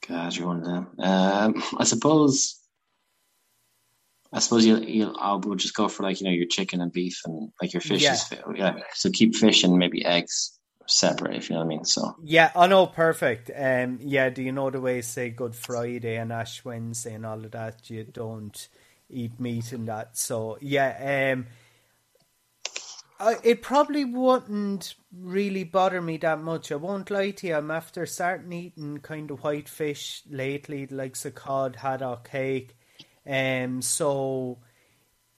God, 0.08 0.36
you're 0.36 0.48
one 0.48 0.60
of 0.60 0.66
them. 0.66 0.88
Um, 1.00 1.64
I 1.78 1.84
suppose. 1.84 2.60
I 4.32 4.40
suppose 4.40 4.66
you 4.66 4.80
you 4.80 5.14
I 5.14 5.36
would 5.36 5.60
just 5.60 5.76
go 5.76 5.88
for 5.88 6.02
like 6.02 6.20
you 6.20 6.26
know 6.26 6.34
your 6.34 6.48
chicken 6.48 6.82
and 6.82 6.92
beef 6.92 7.22
and 7.26 7.52
like 7.62 7.72
your 7.72 7.82
fish 7.82 8.02
yeah. 8.02 8.14
is 8.14 8.34
yeah. 8.56 8.80
So 8.94 9.12
keep 9.12 9.36
fish 9.36 9.64
and 9.64 9.78
maybe 9.78 10.04
eggs 10.04 10.58
separate, 10.88 11.36
if 11.36 11.50
you 11.50 11.56
know 11.56 11.62
what 11.62 11.66
I 11.66 11.70
mean. 11.70 11.86
So 11.86 12.16
yeah, 12.24 12.52
I 12.56 12.68
know, 12.68 12.88
perfect. 12.88 13.52
Um, 13.56 14.00
yeah, 14.02 14.30
do 14.30 14.42
you 14.42 14.52
know 14.52 14.70
the 14.70 14.82
way 14.82 15.02
say 15.02 15.30
Good 15.30 15.56
Friday 15.56 16.16
and 16.16 16.32
Ash 16.32 16.64
Wednesday 16.64 17.14
and 17.14 17.26
all 17.26 17.44
of 17.44 17.52
that? 17.52 17.90
You 17.90 18.04
don't 18.04 18.68
eat 19.10 19.40
meat 19.40 19.72
and 19.72 19.88
that. 19.88 20.18
So 20.18 20.58
yeah, 20.62 21.34
um, 21.34 21.48
I, 23.20 23.38
it 23.44 23.62
probably 23.62 24.06
wouldn't 24.06 24.96
really 25.16 25.64
bother 25.64 26.02
me 26.02 26.18
that 26.18 26.42
much. 26.42 26.72
I 26.72 26.76
won't 26.76 27.12
lie 27.12 27.32
to 27.32 27.48
you. 27.48 27.56
I'm 27.56 27.72
after 27.72 28.06
starting 28.06 28.52
eating 28.52 28.98
kind 29.00 29.32
of 29.32 29.44
white 29.44 29.70
fish 29.70 30.24
lately, 30.30 30.88
like 30.88 31.18
the 31.18 31.32
cod, 31.32 31.78
haddock, 31.78 32.30
cake. 32.30 32.76
Um, 33.26 33.82
so 33.82 34.60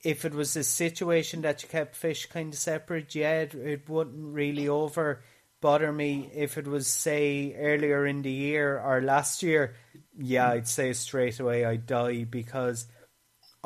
if 0.02 0.24
it 0.24 0.34
was 0.34 0.56
a 0.56 0.64
situation 0.64 1.42
that 1.42 1.62
you 1.62 1.68
kept 1.68 1.96
fish 1.96 2.26
kind 2.26 2.52
of 2.52 2.58
separate, 2.58 3.14
yeah, 3.14 3.40
it, 3.40 3.54
it 3.54 3.88
wouldn't 3.88 4.34
really 4.34 4.68
over 4.68 5.22
bother 5.60 5.92
me 5.92 6.30
if 6.34 6.58
it 6.58 6.66
was 6.66 6.86
say 6.86 7.54
earlier 7.58 8.06
in 8.06 8.22
the 8.22 8.30
year 8.30 8.78
or 8.78 9.00
last 9.00 9.42
year. 9.42 9.74
Yeah, 10.18 10.50
I'd 10.50 10.68
say 10.68 10.92
straight 10.92 11.40
away 11.40 11.64
I'd 11.64 11.86
die 11.86 12.24
because 12.24 12.86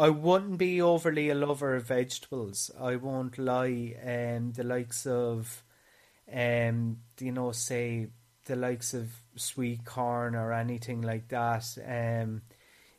I 0.00 0.08
wouldn't 0.08 0.58
be 0.58 0.80
overly 0.80 1.28
a 1.28 1.34
lover 1.34 1.76
of 1.76 1.86
vegetables. 1.86 2.70
I 2.80 2.96
won't 2.96 3.38
lie. 3.38 3.94
Um, 4.02 4.52
the 4.52 4.64
likes 4.64 5.06
of, 5.06 5.62
um, 6.32 6.98
you 7.20 7.32
know, 7.32 7.52
say 7.52 8.08
the 8.46 8.56
likes 8.56 8.94
of 8.94 9.10
sweet 9.36 9.84
corn 9.84 10.34
or 10.34 10.52
anything 10.52 11.02
like 11.02 11.28
that. 11.28 11.66
Um, 11.86 12.42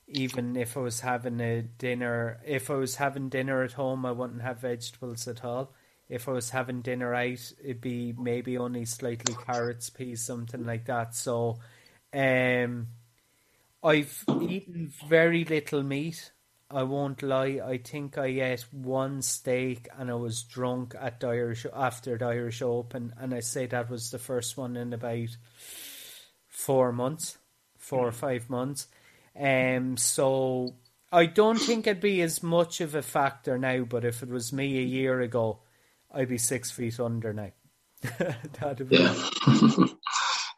even 0.08 0.56
if 0.56 0.78
I 0.78 0.82
was 0.82 0.99
having 0.99 1.41
a 1.41 1.64
dinner, 1.64 2.39
if 2.45 2.70
I 2.70 2.76
was 2.76 2.97
having 2.97 3.30
dinner 3.30 3.64
at 3.64 3.74
home, 3.74 4.06
I 4.06 4.12
wouldn't 4.12 4.43
have 4.43 4.60
vegetables 4.60 5.28
at 5.28 5.43
all 5.43 5.74
if 6.12 6.28
I 6.28 6.34
was 6.34 6.49
having 6.49 6.82
dinner 6.82 7.16
out, 7.16 7.54
it'd 7.64 7.80
be 7.80 8.14
maybe 8.18 8.58
only 8.58 8.84
slightly 8.84 9.34
carrots, 9.45 9.89
peas, 9.89 10.22
something 10.22 10.66
like 10.66 10.86
that. 10.88 11.16
So, 11.16 11.60
um, 12.14 12.88
I've 13.82 14.26
eaten 14.41 14.91
very 15.08 15.45
little 15.45 15.84
meat. 15.84 16.32
I 16.72 16.84
won't 16.84 17.22
lie. 17.22 17.60
I 17.64 17.78
think 17.78 18.18
I 18.18 18.28
ate 18.28 18.66
one 18.72 19.22
steak 19.22 19.90
and 19.98 20.10
I 20.10 20.16
was 20.16 20.44
drunk 20.44 20.96
at 21.00 21.20
the 21.20 21.28
Irish 21.28 21.66
after 21.74 22.18
the 22.18 22.26
Irish 22.26 22.62
Open, 22.62 23.14
and 23.20 23.34
I 23.34 23.42
say 23.42 23.66
that 23.68 23.90
was 23.90 24.12
the 24.12 24.20
first 24.20 24.58
one 24.58 24.76
in 24.78 24.94
about 24.94 25.30
four 26.48 26.92
months, 26.92 27.38
four 27.78 28.08
or 28.08 28.12
five 28.12 28.50
months. 28.50 28.88
Um, 29.40 29.98
so 29.98 30.76
I 31.12 31.26
don't 31.26 31.60
think 31.60 31.88
it'd 31.88 32.02
be 32.02 32.22
as 32.22 32.42
much 32.42 32.82
of 32.82 32.96
a 32.96 33.02
factor 33.02 33.58
now. 33.58 33.84
But 33.84 34.06
if 34.06 34.24
it 34.24 34.30
was 34.30 34.54
me 34.54 34.78
a 34.78 34.84
year 34.84 35.20
ago, 35.22 35.60
I'd 36.12 36.30
be 36.30 36.38
six 36.38 36.72
feet 36.72 37.00
under 37.00 37.34
now. 37.34 37.52
That'd 38.60 38.90
be 38.90 38.98
yeah. 38.98 39.30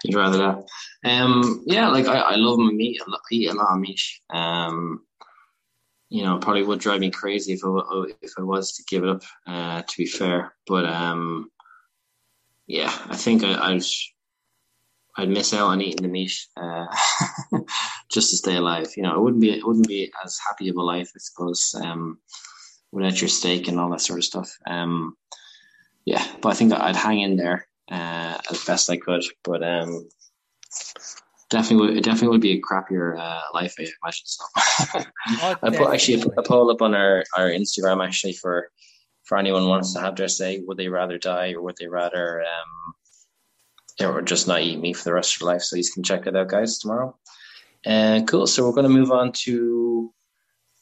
You'd 0.04 0.16
rather 0.16 0.38
that. 0.38 0.66
Um, 1.10 1.64
yeah, 1.66 1.88
like 1.90 2.08
I, 2.08 2.20
I 2.20 2.36
love 2.36 2.58
my 2.60 2.72
meat. 2.72 3.00
I 3.08 3.16
eat 3.32 3.50
a 3.50 3.54
lot 3.54 3.74
of 3.74 3.80
meat. 3.80 4.02
Um, 4.30 5.02
you 6.14 6.22
know, 6.22 6.38
probably 6.38 6.62
would 6.62 6.80
drive 6.80 7.00
me 7.00 7.10
crazy 7.10 7.54
if 7.54 7.62
I 7.66 8.06
if 8.22 8.34
I 8.38 8.44
was 8.44 8.74
to 8.74 8.84
give 8.84 9.04
it 9.04 9.10
up. 9.10 9.24
Uh, 9.48 9.82
to 9.82 9.98
be 9.98 10.06
fair, 10.06 10.54
but 10.68 10.86
um, 10.86 11.50
yeah, 12.68 12.96
I 13.10 13.16
think 13.16 13.44
I, 13.44 13.74
I'd 13.74 13.82
I'd 15.18 15.30
miss 15.30 15.56
out 15.56 15.70
on 15.70 15.82
eating 15.82 16.04
the 16.04 16.08
meat 16.08 16.32
uh, 16.56 16.86
just 18.12 18.30
to 18.30 18.38
stay 18.38 18.58
alive. 18.58 18.90
You 18.96 19.02
know, 19.02 19.16
it 19.16 19.22
wouldn't 19.22 19.42
be 19.42 19.58
it 19.58 19.66
wouldn't 19.66 19.88
be 19.88 20.12
as 20.24 20.38
happy 20.48 20.70
of 20.70 20.76
a 20.76 20.84
life, 20.84 21.10
I 21.16 21.18
suppose, 21.18 21.76
um, 21.84 22.20
without 22.92 23.20
your 23.20 23.30
steak 23.30 23.68
and 23.68 23.80
all 23.80 23.90
that 23.90 24.02
sort 24.02 24.20
of 24.20 24.26
stuff. 24.26 24.56
Um, 24.68 25.18
yeah, 26.06 26.24
but 26.44 26.50
I 26.50 26.54
think 26.54 26.74
I'd 26.74 26.96
hang 26.96 27.22
in 27.22 27.38
there 27.38 27.68
uh, 27.90 28.38
as 28.52 28.64
best 28.66 28.88
I 28.92 28.98
could. 28.98 29.24
But 29.44 29.64
um, 29.64 30.08
definitely, 31.54 31.88
would, 31.88 31.98
it 31.98 32.04
definitely 32.04 32.30
would 32.30 32.42
be 32.42 32.52
a 32.52 32.62
crappier 32.62 33.18
uh, 33.18 33.42
life, 33.54 33.76
I 33.80 33.88
imagine. 34.04 34.26
So 34.26 34.44
I 35.64 35.70
put 35.70 35.94
actually 35.94 36.22
a, 36.22 36.40
a 36.40 36.44
poll 36.44 36.70
up 36.70 36.82
on 36.82 36.94
our, 36.94 37.24
our 37.38 37.50
Instagram 37.50 38.06
actually 38.06 38.34
for 38.34 38.70
for 39.24 39.38
anyone 39.38 39.70
wants 39.70 39.94
to 39.94 40.02
have 40.02 40.18
their 40.18 40.28
say. 40.28 40.60
Would 40.60 40.78
they 40.78 40.90
rather 40.90 41.18
die 41.18 41.54
or 41.54 41.62
would 41.62 41.78
they 41.80 41.88
rather 41.88 42.42
um, 42.42 44.06
or 44.06 44.22
just 44.22 44.48
not 44.50 44.62
eat 44.62 44.82
meat 44.82 44.98
for 44.98 45.06
the 45.06 45.14
rest 45.14 45.36
of 45.36 45.40
their 45.40 45.54
life? 45.54 45.62
So 45.62 45.78
you 45.78 45.84
can 45.94 46.04
check 46.04 46.28
it 46.28 46.36
out, 46.36 46.50
guys, 46.50 46.80
tomorrow. 46.80 47.18
Uh, 47.86 48.22
cool. 48.28 48.48
So 48.48 48.66
we're 48.66 48.74
going 48.74 48.92
to 48.92 49.00
move 49.00 49.12
on 49.12 49.32
to 49.44 50.14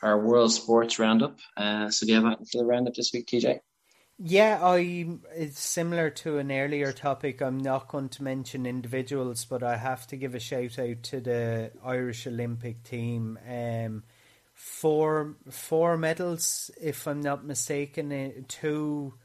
our 0.02 0.20
world 0.20 0.52
sports 0.52 0.98
roundup. 0.98 1.38
Uh, 1.56 1.92
so 1.92 2.06
do 2.06 2.12
you 2.12 2.16
have 2.16 2.26
anything 2.26 2.48
for 2.52 2.58
the 2.58 2.66
roundup 2.66 2.96
this 2.96 3.12
week, 3.14 3.28
TJ? 3.28 3.60
Yeah, 4.24 4.60
I 4.62 5.08
it's 5.34 5.60
similar 5.60 6.12
to 6.12 6.38
an 6.38 6.52
earlier 6.52 6.92
topic. 6.92 7.42
I'm 7.42 7.58
not 7.58 7.88
going 7.88 8.10
to 8.10 8.24
mention 8.24 8.68
individuals, 8.68 9.46
but 9.46 9.64
I 9.64 9.78
have 9.78 10.06
to 10.08 10.16
give 10.16 10.36
a 10.36 10.40
shout 10.40 10.78
out 10.78 11.02
to 11.02 11.20
the 11.22 11.72
Irish 11.84 12.28
Olympic 12.28 12.84
team. 12.84 13.40
Um, 13.50 14.04
four 14.54 15.38
four 15.50 15.98
medals, 15.98 16.70
if 16.80 17.08
I'm 17.08 17.22
not 17.22 17.46
mistaken. 17.46 18.12
Eh, 18.12 18.32
two 18.48 19.16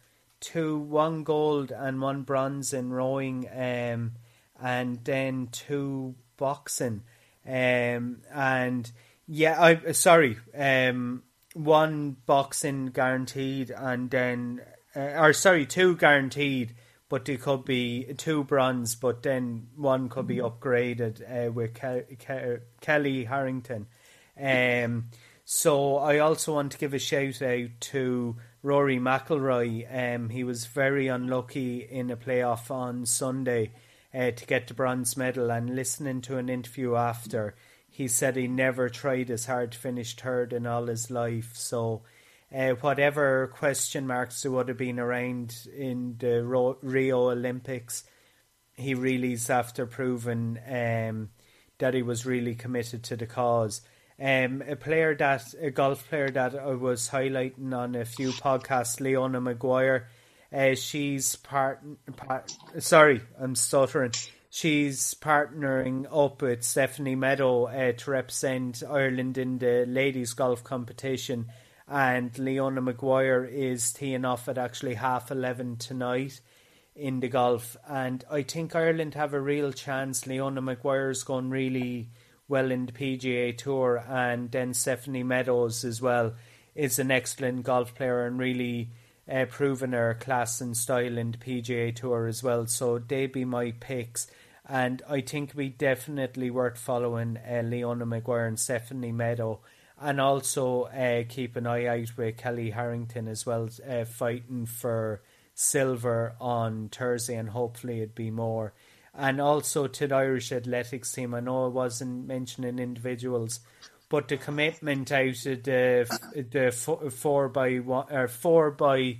two 0.40 0.78
one 0.78 1.24
gold 1.24 1.72
and 1.72 2.00
one 2.00 2.22
bronze 2.22 2.72
in 2.72 2.90
rowing, 2.90 3.46
um, 3.54 4.12
and 4.58 5.04
then 5.04 5.48
two 5.52 6.14
boxing. 6.38 7.02
Um, 7.46 8.22
and 8.32 8.90
yeah, 9.28 9.62
I 9.62 9.92
sorry, 9.92 10.38
um, 10.56 11.22
one 11.52 12.16
boxing 12.24 12.86
guaranteed, 12.86 13.70
and 13.70 14.08
then 14.08 14.62
uh, 14.96 15.20
or 15.20 15.32
sorry, 15.32 15.66
two 15.66 15.96
guaranteed, 15.96 16.74
but 17.08 17.24
they 17.24 17.36
could 17.36 17.64
be 17.64 18.04
two 18.16 18.44
bronze, 18.44 18.94
but 18.94 19.22
then 19.22 19.68
one 19.76 20.08
could 20.08 20.26
be 20.26 20.36
mm-hmm. 20.36 20.46
upgraded 20.46 21.20
uh, 21.22 21.52
with 21.52 21.74
Ke- 21.74 22.18
Ke- 22.18 22.62
Kellie 22.80 23.24
Harrington. 23.24 23.86
Um, 24.40 25.10
so 25.44 25.98
I 25.98 26.18
also 26.18 26.54
want 26.54 26.72
to 26.72 26.78
give 26.78 26.94
a 26.94 26.98
shout 26.98 27.42
out 27.42 27.70
to 27.80 28.36
Rory 28.62 28.98
McIlroy. 28.98 30.14
Um, 30.16 30.30
he 30.30 30.42
was 30.44 30.66
very 30.66 31.08
unlucky 31.08 31.80
in 31.80 32.10
a 32.10 32.16
playoff 32.16 32.70
on 32.70 33.06
Sunday. 33.06 33.72
uh, 34.16 34.30
to 34.30 34.46
get 34.46 34.66
the 34.66 34.74
bronze 34.74 35.16
medal. 35.16 35.50
And 35.50 35.74
listening 35.74 36.20
to 36.22 36.38
an 36.38 36.48
interview 36.48 36.94
after, 36.94 37.54
he 37.88 38.08
said 38.08 38.36
he 38.36 38.48
never 38.48 38.88
tried 38.88 39.30
as 39.30 39.46
hard 39.46 39.72
to 39.72 39.78
finish 39.78 40.16
third 40.16 40.52
in 40.52 40.66
all 40.66 40.86
his 40.86 41.10
life. 41.10 41.52
So, 41.54 42.02
uh, 42.54 42.70
whatever 42.80 43.48
question 43.48 44.06
marks 44.06 44.42
there 44.42 44.52
would 44.52 44.68
have 44.68 44.76
been 44.76 44.98
around 44.98 45.56
in 45.76 46.16
the 46.18 46.44
Rio 46.82 47.30
Olympics, 47.30 48.04
he 48.74 48.94
really 48.94 49.32
is 49.32 49.50
after 49.50 49.86
proving 49.86 50.58
um, 50.68 51.30
that 51.78 51.94
he 51.94 52.02
was 52.02 52.26
really 52.26 52.54
committed 52.54 53.02
to 53.04 53.16
the 53.16 53.26
cause. 53.26 53.80
Um, 54.18 54.62
a 54.66 54.76
player 54.76 55.14
that 55.16 55.54
a 55.60 55.70
golf 55.70 56.08
player 56.08 56.30
that 56.30 56.54
I 56.54 56.74
was 56.74 57.10
highlighting 57.10 57.74
on 57.74 57.94
a 57.94 58.04
few 58.04 58.30
podcasts, 58.30 59.00
Leona 59.00 59.40
Maguire. 59.40 60.08
Uh, 60.52 60.74
she's 60.74 61.36
part, 61.36 61.80
part. 62.16 62.56
Sorry, 62.78 63.20
I'm 63.38 63.54
stuttering. 63.54 64.12
She's 64.48 65.12
partnering 65.14 66.06
up 66.10 66.40
with 66.40 66.62
Stephanie 66.62 67.14
Meadow 67.14 67.66
uh, 67.66 67.92
to 67.92 68.10
represent 68.10 68.82
Ireland 68.88 69.36
in 69.36 69.58
the 69.58 69.84
ladies 69.86 70.32
golf 70.32 70.64
competition, 70.64 71.50
and 71.88 72.36
Leona 72.38 72.80
Maguire 72.80 73.44
is 73.44 73.92
teeing 73.92 74.24
off 74.24 74.48
at 74.48 74.58
actually 74.58 74.94
half 74.94 75.30
eleven 75.30 75.76
tonight 75.76 76.40
in 76.94 77.20
the 77.20 77.28
golf. 77.28 77.76
And 77.88 78.24
I 78.30 78.42
think 78.42 78.74
Ireland 78.74 79.14
have 79.14 79.34
a 79.34 79.40
real 79.40 79.72
chance. 79.72 80.26
Leona 80.26 80.62
Maguire's 80.62 81.22
gone 81.22 81.50
really 81.50 82.10
well 82.48 82.70
in 82.70 82.86
the 82.86 82.92
PGA 82.92 83.56
Tour, 83.56 84.04
and 84.08 84.50
then 84.50 84.74
Stephanie 84.74 85.22
Meadows 85.22 85.84
as 85.84 86.00
well 86.00 86.34
is 86.74 86.98
an 86.98 87.10
excellent 87.10 87.62
golf 87.64 87.94
player 87.94 88.26
and 88.26 88.38
really 88.38 88.90
uh, 89.30 89.46
proven 89.46 89.92
her 89.92 90.14
class 90.14 90.60
and 90.60 90.76
style 90.76 91.18
in 91.18 91.32
the 91.32 91.38
PGA 91.38 91.94
Tour 91.94 92.26
as 92.26 92.42
well. 92.42 92.66
So 92.66 92.98
they 92.98 93.26
be 93.26 93.44
my 93.44 93.72
picks. 93.72 94.28
And 94.68 95.02
I 95.08 95.20
think 95.20 95.52
we 95.54 95.68
definitely 95.68 96.50
worth 96.50 96.78
following 96.78 97.38
uh, 97.38 97.62
Leona 97.62 98.04
Maguire 98.04 98.46
and 98.46 98.58
Stephanie 98.58 99.12
Meadow, 99.12 99.60
and 100.00 100.20
also 100.20 100.84
uh, 100.84 101.24
keep 101.28 101.56
an 101.56 101.66
eye 101.66 101.86
out 101.86 102.16
with 102.16 102.36
Kellie 102.36 102.70
Harrington 102.70 103.28
as 103.28 103.46
well, 103.46 103.68
uh, 103.88 104.04
fighting 104.04 104.66
for 104.66 105.22
silver 105.54 106.34
on 106.40 106.88
Thursday, 106.90 107.36
and 107.36 107.48
hopefully 107.48 107.98
it'd 107.98 108.14
be 108.14 108.30
more 108.30 108.74
and 109.16 109.40
also 109.40 109.86
to 109.86 110.06
the 110.06 110.14
Irish 110.14 110.52
athletics 110.52 111.12
team. 111.12 111.34
I 111.34 111.40
know 111.40 111.64
I 111.64 111.68
wasn't 111.68 112.26
mentioning 112.26 112.78
individuals, 112.78 113.60
but 114.08 114.28
the 114.28 114.36
commitment 114.36 115.10
out 115.10 115.46
of 115.46 115.62
the 115.62 116.18
the 116.50 117.10
four 117.10 117.48
by 117.48 117.76
one 117.76 118.06
or 118.10 118.28
four 118.28 118.70
by 118.70 119.18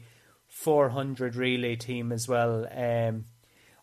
four 0.49 0.91
hundred 0.91 1.35
relay 1.35 1.77
team 1.77 2.13
as 2.13 2.29
well. 2.29 2.67
Um, 2.71 3.25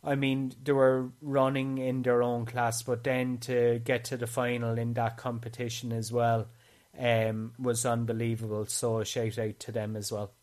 I 0.03 0.15
mean, 0.15 0.53
they 0.61 0.73
were 0.73 1.11
running 1.21 1.77
in 1.77 2.01
their 2.01 2.21
own 2.21 2.45
class, 2.45 2.83
but 2.83 3.03
then 3.03 3.37
to 3.39 3.79
get 3.83 4.05
to 4.05 4.17
the 4.17 4.27
final 4.27 4.77
in 4.77 4.93
that 4.93 5.17
competition 5.17 5.91
as 5.93 6.11
well 6.11 6.47
um, 6.97 7.53
was 7.59 7.85
unbelievable. 7.85 8.65
So 8.65 8.99
a 8.99 9.05
shout 9.05 9.37
out 9.37 9.59
to 9.61 9.71
them 9.71 9.95
as 9.95 10.11
well. 10.11 10.33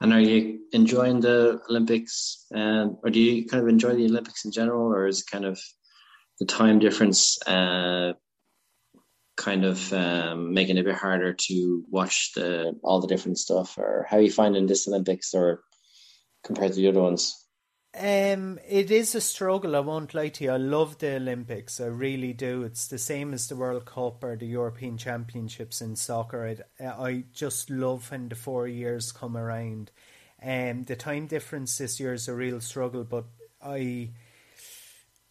And 0.00 0.12
are 0.12 0.20
you 0.20 0.60
enjoying 0.72 1.20
the 1.20 1.60
Olympics, 1.68 2.46
uh, 2.54 2.88
or 3.02 3.10
do 3.10 3.20
you 3.20 3.46
kind 3.46 3.62
of 3.62 3.68
enjoy 3.68 3.94
the 3.94 4.06
Olympics 4.06 4.44
in 4.44 4.52
general, 4.52 4.92
or 4.92 5.06
is 5.06 5.22
kind 5.22 5.44
of 5.44 5.60
the 6.38 6.46
time 6.46 6.78
difference 6.78 7.38
uh, 7.46 8.12
kind 9.36 9.64
of 9.64 9.92
um, 9.92 10.54
making 10.54 10.76
it 10.76 10.80
a 10.80 10.84
bit 10.84 10.94
harder 10.94 11.32
to 11.32 11.84
watch 11.90 12.32
the 12.34 12.78
all 12.82 13.00
the 13.00 13.08
different 13.08 13.38
stuff, 13.38 13.76
or 13.76 14.06
how 14.08 14.16
are 14.16 14.22
you 14.22 14.30
finding 14.30 14.66
this 14.66 14.88
Olympics, 14.88 15.34
or 15.34 15.62
compared 16.44 16.72
to 16.72 16.76
the 16.76 16.88
other 16.88 17.02
ones? 17.02 17.47
Um, 18.00 18.60
it 18.68 18.92
is 18.92 19.16
a 19.16 19.20
struggle. 19.20 19.74
I 19.74 19.80
won't 19.80 20.14
lie 20.14 20.28
to 20.28 20.44
you. 20.44 20.52
I 20.52 20.56
love 20.56 20.98
the 20.98 21.16
Olympics. 21.16 21.80
I 21.80 21.86
really 21.86 22.32
do. 22.32 22.62
It's 22.62 22.86
the 22.86 22.98
same 22.98 23.34
as 23.34 23.48
the 23.48 23.56
World 23.56 23.86
Cup 23.86 24.22
or 24.22 24.36
the 24.36 24.46
European 24.46 24.98
Championships 24.98 25.80
in 25.80 25.96
soccer. 25.96 26.56
I, 26.80 26.84
I 26.86 27.24
just 27.32 27.70
love 27.70 28.08
when 28.12 28.28
the 28.28 28.36
four 28.36 28.68
years 28.68 29.10
come 29.10 29.36
around. 29.36 29.90
Um, 30.40 30.84
the 30.84 30.94
time 30.94 31.26
difference 31.26 31.76
this 31.76 31.98
year 31.98 32.12
is 32.12 32.28
a 32.28 32.34
real 32.34 32.60
struggle, 32.60 33.02
but 33.02 33.24
I. 33.60 34.10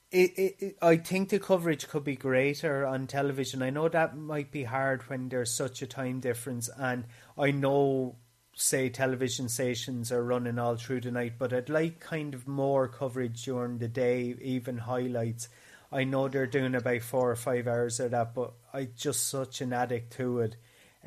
It, 0.09 0.31
it, 0.37 0.55
it, 0.59 0.77
I 0.81 0.97
think 0.97 1.29
the 1.29 1.39
coverage 1.39 1.87
could 1.87 2.03
be 2.03 2.15
greater 2.15 2.85
on 2.85 3.07
television. 3.07 3.61
I 3.61 3.69
know 3.69 3.87
that 3.89 4.17
might 4.17 4.51
be 4.51 4.63
hard 4.63 5.03
when 5.09 5.29
there's 5.29 5.55
such 5.55 5.81
a 5.81 5.87
time 5.87 6.19
difference, 6.19 6.69
and 6.77 7.05
I 7.37 7.51
know 7.51 8.15
say 8.59 8.89
television 8.89 9.47
stations 9.47 10.11
are 10.11 10.23
running 10.23 10.57
all 10.57 10.75
through 10.75 11.01
the 11.01 11.11
night, 11.11 11.33
but 11.37 11.53
I'd 11.53 11.69
like 11.69 11.99
kind 11.99 12.33
of 12.33 12.47
more 12.47 12.87
coverage 12.87 13.43
during 13.45 13.77
the 13.77 13.87
day, 13.87 14.35
even 14.41 14.79
highlights. 14.79 15.47
I 15.91 16.03
know 16.03 16.27
they're 16.27 16.47
doing 16.47 16.73
about 16.73 17.03
four 17.03 17.29
or 17.29 17.35
five 17.35 17.67
hours 17.67 17.99
of 17.99 18.11
that, 18.11 18.33
but 18.33 18.53
I 18.73 18.85
just 18.95 19.27
such 19.27 19.61
an 19.61 19.73
addict 19.73 20.13
to 20.13 20.39
it. 20.39 20.55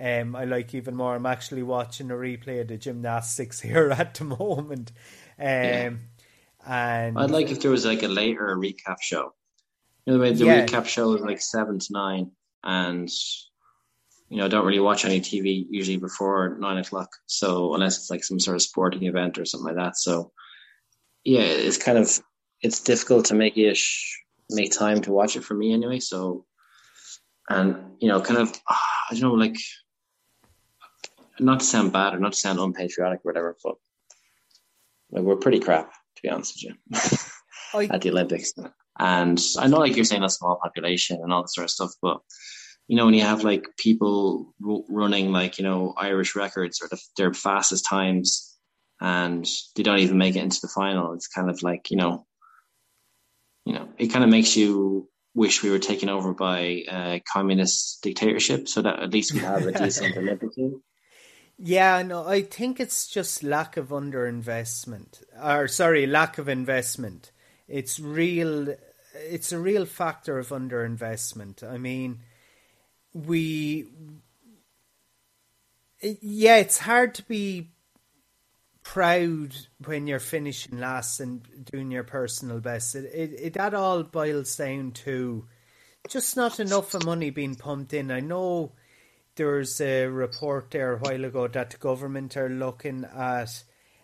Um, 0.01 0.37
I 0.37 0.45
like 0.45 0.75
even 0.75 0.95
more. 0.95 1.17
I'm 1.17 1.27
actually 1.27 1.65
watching 1.65 2.11
a 2.13 2.15
replay 2.15 2.61
of 2.61 2.69
the 2.69 2.79
gymnastics 2.79 3.61
here 3.61 3.91
at 3.91 4.15
the 4.15 4.25
moment. 4.25 4.93
Um, 5.39 5.47
yeah. 5.47 5.91
and 6.67 7.19
I'd 7.19 7.33
like 7.33 7.51
if 7.51 7.61
there 7.61 7.73
was 7.73 7.85
like 7.85 8.05
a 8.05 8.09
later 8.09 8.57
recap 8.57 9.03
show. 9.03 9.35
You 10.07 10.13
know, 10.13 10.19
the 10.19 10.23
way 10.23 10.33
the 10.33 10.45
yeah. 10.45 10.67
recap 10.67 10.87
show 10.87 11.15
is 11.15 11.21
like 11.21 11.41
seven 11.43 11.81
to 11.81 11.93
nine, 11.93 12.31
and 12.63 13.11
you 14.31 14.37
know, 14.37 14.45
I 14.45 14.49
don't 14.49 14.65
really 14.65 14.79
watch 14.79 15.05
any 15.05 15.21
TV 15.21 15.67
usually 15.69 15.97
before 15.97 16.57
nine 16.61 16.79
o'clock. 16.79 17.11
So 17.27 17.75
unless 17.75 17.99
it's 17.99 18.11
like 18.11 18.23
some 18.23 18.39
sort 18.39 18.55
of 18.55 18.63
sporting 18.63 19.03
event 19.03 19.39
or 19.39 19.45
something 19.45 19.75
like 19.75 19.85
that. 19.85 19.97
So 19.97 20.31
yeah, 21.25 21.41
it's 21.41 21.77
kind 21.77 21.99
of 21.99 22.09
it's 22.63 22.81
difficult 22.81 23.27
to 23.27 23.35
make 23.35 23.59
ish 23.59 24.23
make 24.49 24.71
time 24.71 25.01
to 25.03 25.13
watch 25.13 25.37
it 25.37 25.43
for 25.43 25.55
me 25.55 25.73
anyway. 25.73 25.99
So 25.99 26.47
and 27.49 27.97
you 27.99 28.09
know, 28.09 28.21
kind 28.21 28.39
of 28.39 28.53
I 28.69 29.11
don't 29.11 29.23
know, 29.23 29.35
like 29.35 29.57
not 31.41 31.59
to 31.61 31.67
sound 31.67 31.93
bad 31.93 32.15
or 32.15 32.21
not 32.21 32.33
to 32.33 32.39
sound 32.39 32.61
unpatriotic 32.61 33.19
or 33.19 33.23
whatever, 33.33 33.57
but 33.65 33.75
like 35.11 35.25
we're 35.25 35.37
pretty 35.37 35.59
crap 35.59 35.91
to 35.91 36.23
be 36.23 36.29
honest 36.29 36.55
with 36.55 36.73
you 37.75 37.89
at 37.91 38.01
the 38.01 38.11
Olympics. 38.11 38.53
And 38.97 39.41
I 39.59 39.67
know, 39.67 39.79
like 39.79 39.97
you're 39.97 40.05
saying, 40.05 40.23
a 40.23 40.29
small 40.29 40.61
population 40.63 41.19
and 41.21 41.33
all 41.33 41.43
this 41.43 41.55
sort 41.55 41.65
of 41.65 41.71
stuff, 41.71 41.91
but 42.01 42.21
you 42.91 42.97
know, 42.97 43.05
when 43.05 43.15
you 43.15 43.23
have 43.23 43.45
like 43.45 43.69
people 43.77 44.53
r- 44.69 44.83
running 44.89 45.31
like, 45.31 45.59
you 45.59 45.65
know, 45.65 45.95
Irish 45.97 46.35
records 46.35 46.83
or 46.83 46.89
the, 46.89 47.01
their 47.17 47.33
fastest 47.33 47.87
times 47.89 48.59
and 49.01 49.49
they 49.77 49.85
don't 49.85 50.01
even 50.01 50.19
make 50.19 50.35
it 50.35 50.43
into 50.43 50.61
the 50.61 50.67
final, 50.67 51.13
it's 51.13 51.29
kind 51.29 51.49
of 51.49 51.63
like, 51.63 51.93
you 51.93 51.97
know, 51.97 52.27
you 53.65 53.75
know, 53.75 53.89
it 53.97 54.09
kind 54.09 54.25
of 54.25 54.31
makes 54.31 54.57
you 54.57 55.09
wish 55.37 55.63
we 55.63 55.71
were 55.71 55.79
taken 55.79 56.09
over 56.09 56.35
by 56.35 56.83
a 56.91 57.23
communist 57.33 58.03
dictatorship 58.03 58.67
so 58.67 58.83
that 58.83 58.99
at 58.99 59.13
least 59.13 59.35
we 59.35 59.39
have 59.39 59.65
a 59.65 59.73
decent 59.73 60.17
Olympic 60.17 60.53
team. 60.53 60.83
Yeah, 61.61 62.03
no, 62.03 62.27
I 62.27 62.43
think 62.43 62.81
it's 62.81 63.07
just 63.07 63.45
lack 63.45 63.77
of 63.77 63.91
underinvestment, 63.91 65.23
or 65.41 65.69
sorry, 65.69 66.09
lack 66.09 66.39
of 66.39 66.49
investment. 66.49 67.31
It's 67.69 68.01
real. 68.01 68.75
It's 69.15 69.53
a 69.53 69.61
real 69.61 69.87
factor 69.87 70.41
of 70.41 70.49
underinvestment. 70.49 71.63
I 71.63 71.77
mean, 71.77 72.21
we 73.13 73.87
yeah, 76.03 76.57
it's 76.57 76.79
hard 76.79 77.15
to 77.17 77.23
be 77.25 77.71
proud 78.83 79.55
when 79.85 80.07
you're 80.07 80.19
finishing 80.19 80.79
last 80.79 81.21
and 81.21 81.43
doing 81.71 81.91
your 81.91 82.05
personal 82.05 82.61
best. 82.61 82.95
It, 82.95 83.05
it, 83.15 83.41
it 83.41 83.53
that 83.55 83.75
all 83.75 84.03
boils 84.03 84.57
down 84.57 84.93
to 84.93 85.47
just 86.09 86.37
not 86.37 86.59
enough 86.61 86.95
of 86.95 87.05
money 87.05 87.31
being 87.31 87.55
pumped 87.55 87.93
in. 87.93 88.11
I 88.11 88.21
know 88.21 88.73
there's 89.37 89.81
a 89.81 90.07
report 90.07 90.71
there 90.71 90.95
a 90.95 90.99
while 90.99 91.25
ago 91.25 91.49
that 91.49 91.71
the 91.71 91.77
government 91.77 92.37
are 92.37 92.49
looking 92.49 93.05
at. 93.05 93.63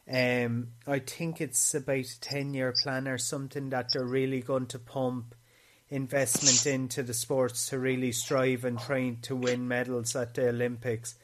Um, 0.08 0.68
I 0.86 1.00
think 1.00 1.40
it's 1.40 1.74
about 1.74 1.96
a 2.04 2.20
ten 2.20 2.54
year 2.54 2.74
plan 2.80 3.08
or 3.08 3.18
something 3.18 3.70
that 3.70 3.88
they're 3.92 4.04
really 4.04 4.40
going 4.40 4.66
to 4.66 4.78
pump 4.78 5.34
investment 5.88 6.66
into 6.66 7.02
the 7.02 7.14
sports 7.14 7.68
to 7.68 7.78
really 7.78 8.12
strive 8.12 8.64
and 8.64 8.78
trying 8.78 9.18
to 9.22 9.36
win 9.36 9.68
medals 9.68 10.16
at 10.16 10.34
the 10.34 10.48
Olympics. 10.48 11.14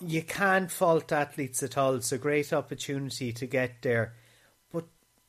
You 0.00 0.22
can't 0.22 0.70
fault 0.70 1.12
athletes 1.12 1.62
at 1.62 1.78
all. 1.78 1.94
It's 1.94 2.12
a 2.12 2.18
great 2.18 2.52
opportunity 2.52 3.32
to 3.32 3.46
get 3.46 3.82
there. 3.82 4.14
But 4.72 4.84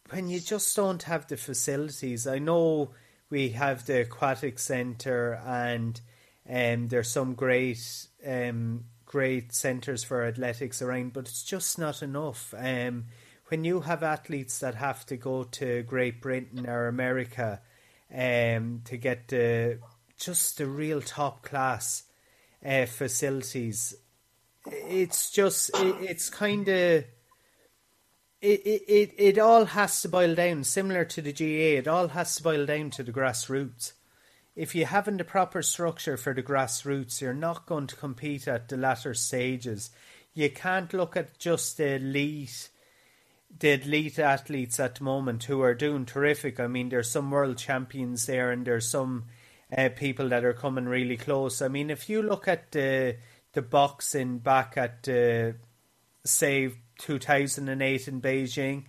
when 0.10 0.30
you 0.30 0.40
just 0.40 0.76
don't 0.76 1.04
have 1.04 1.28
the 1.28 1.38
facilities, 1.38 2.28
I 2.28 2.40
know 2.40 2.92
we 3.30 3.50
have 3.50 3.86
the 3.86 4.02
aquatic 4.02 4.60
centre 4.60 5.42
and 5.46 6.00
um, 6.48 6.88
there's 6.90 7.10
some 7.10 7.34
great 7.34 8.08
um, 8.26 8.86
great 9.06 9.54
centres 9.54 10.04
for 10.04 10.24
athletics 10.24 10.82
around, 10.82 11.14
but 11.14 11.28
it's 11.28 11.44
just 11.44 11.80
not 11.80 12.04
enough. 12.04 12.54
Um, 12.58 13.06
when 13.48 13.64
you 13.64 13.82
have 13.82 14.04
athletes 14.04 14.60
that 14.60 14.76
have 14.76 15.06
to 15.06 15.18
go 15.18 15.44
to 15.44 15.84
Great 15.84 16.22
Britain 16.22 16.68
or 16.68 16.88
America 16.88 17.62
um, 18.16 18.82
to 18.86 18.98
get 18.98 19.28
the 19.28 19.80
just 20.18 20.58
the 20.58 20.66
real 20.66 21.02
top 21.02 21.44
class 21.44 22.04
uh, 22.66 22.86
facilities. 22.86 23.96
It's 24.66 25.30
just 25.30 25.70
it, 25.78 25.96
it's 26.02 26.30
kind 26.30 26.68
of 26.68 27.04
it, 28.42 28.84
it, 28.88 29.14
it 29.18 29.40
all 29.40 29.66
has 29.66 30.02
to 30.02 30.10
boil 30.10 30.36
down, 30.36 30.64
similar 30.64 31.04
to 31.06 31.22
the 31.22 31.34
GAA, 31.34 31.80
it 31.80 31.88
all 31.88 32.10
has 32.10 32.36
to 32.36 32.44
boil 32.44 32.66
down 32.66 32.92
to 32.92 33.04
the 33.04 33.12
grassroots. 33.12 33.94
If 34.56 34.76
you 34.76 34.86
haven't 34.86 35.20
a 35.20 35.26
proper 35.26 35.62
structure 35.62 36.16
for 36.16 36.34
the 36.34 36.44
grassroots, 36.44 37.22
you're 37.22 37.34
not 37.34 37.66
going 37.66 37.88
to 37.88 37.96
compete 37.96 38.48
at 38.48 38.70
the 38.70 38.78
latter 38.78 39.14
stages. 39.14 39.90
You 40.34 40.50
can't 40.50 40.94
look 40.94 41.18
at 41.18 41.40
just 41.40 41.78
the 41.78 41.96
elite, 41.96 42.70
the 43.60 43.82
elite 43.82 44.20
athletes 44.20 44.80
at 44.80 44.96
the 44.96 45.04
moment 45.04 45.46
who 45.46 45.62
are 45.62 45.74
doing 45.74 46.06
terrific. 46.06 46.60
I 46.60 46.68
mean, 46.68 46.90
there's 46.90 47.10
some 47.10 47.32
world 47.32 47.58
champions 47.58 48.26
there, 48.26 48.52
and 48.52 48.66
there's 48.66 48.88
some 48.88 49.26
uh, 49.76 49.90
people 49.96 50.30
that 50.30 50.44
are 50.44 50.54
coming 50.54 50.86
really 50.86 51.18
close. 51.18 51.62
I 51.62 51.68
mean, 51.68 51.90
if 51.90 52.10
you 52.10 52.22
look 52.22 52.48
at 52.48 52.72
the 52.72 53.18
the 53.54 53.62
boxing 53.62 54.40
back 54.40 54.76
at 54.76 55.08
uh, 55.08 55.54
say 56.26 56.74
2008 56.98 58.08
in 58.08 58.22
Beijing, 58.22 58.84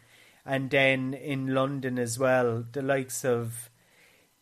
and 0.44 0.70
then 0.70 1.14
in 1.14 1.54
London 1.54 1.98
as 1.98 2.18
well, 2.18 2.64
the 2.72 2.82
likes 2.82 3.24
of 3.24 3.70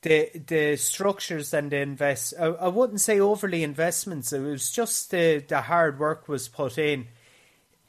the 0.05 0.31
the 0.47 0.77
structures 0.77 1.53
and 1.53 1.71
the 1.71 1.79
invest. 1.79 2.35
I, 2.39 2.47
I 2.47 2.69
wouldn't 2.69 3.01
say 3.01 3.21
overly 3.21 3.63
investments. 3.63 4.33
It 4.33 4.41
was 4.41 4.71
just 4.71 5.11
the 5.11 5.45
the 5.47 5.63
hard 5.63 5.99
work 5.99 6.29
was 6.29 6.49
put 6.49 6.79
in. 6.79 7.09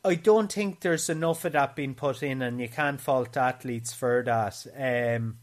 I 0.05 0.13
don't 0.13 0.51
think 0.51 0.81
there's 0.81 1.09
enough 1.09 1.45
of 1.45 1.53
that 1.53 1.75
being 1.75 1.95
put 1.95 2.21
in, 2.21 2.43
and 2.43 2.61
you 2.61 2.69
can't 2.69 3.01
fault 3.01 3.35
athletes 3.35 3.91
for 3.91 4.21
that. 4.23 4.67
Um, 4.77 5.37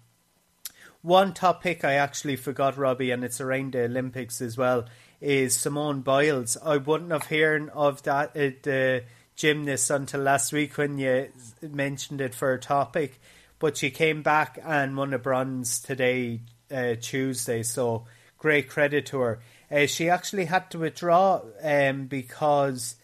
one 1.03 1.35
topic 1.35 1.85
I 1.85 1.95
actually 1.95 2.37
forgot, 2.37 2.77
Robbie, 2.77 3.11
and 3.11 3.25
it's 3.25 3.41
around 3.41 3.73
the 3.73 3.87
Olympics 3.87 4.41
as 4.41 4.57
well, 4.57 4.85
is 5.21 5.57
Simone 5.57 6.03
Biles. 6.03 6.57
I 6.65 6.77
wouldn't 6.77 7.11
have 7.11 7.25
heard 7.25 7.71
of 7.71 8.05
that 8.05 8.35
the 8.35 9.03
gymnast 9.35 9.91
until 9.91 10.21
last 10.21 10.53
week 10.53 10.79
when 10.79 10.97
you 10.97 11.33
mentioned 11.61 12.21
it 12.21 12.33
for 12.33 12.53
a 12.53 12.61
topic, 12.61 13.21
but 13.59 13.77
she 13.77 13.91
came 13.91 14.23
back 14.23 14.61
and 14.65 14.97
won 14.97 15.13
a 15.13 15.19
bronze 15.19 15.81
today, 15.81 16.41
uh, 16.71 16.95
Tuesday. 17.01 17.65
So 17.65 18.05
great 18.39 18.69
credit 18.69 19.07
to 19.07 19.19
her. 19.19 19.41
Uh, 19.73 19.87
she 19.87 20.09
actually 20.09 20.45
had 20.45 20.71
to 20.71 20.79
withdraw 20.79 21.41
um, 21.65 22.07
because 22.07 22.95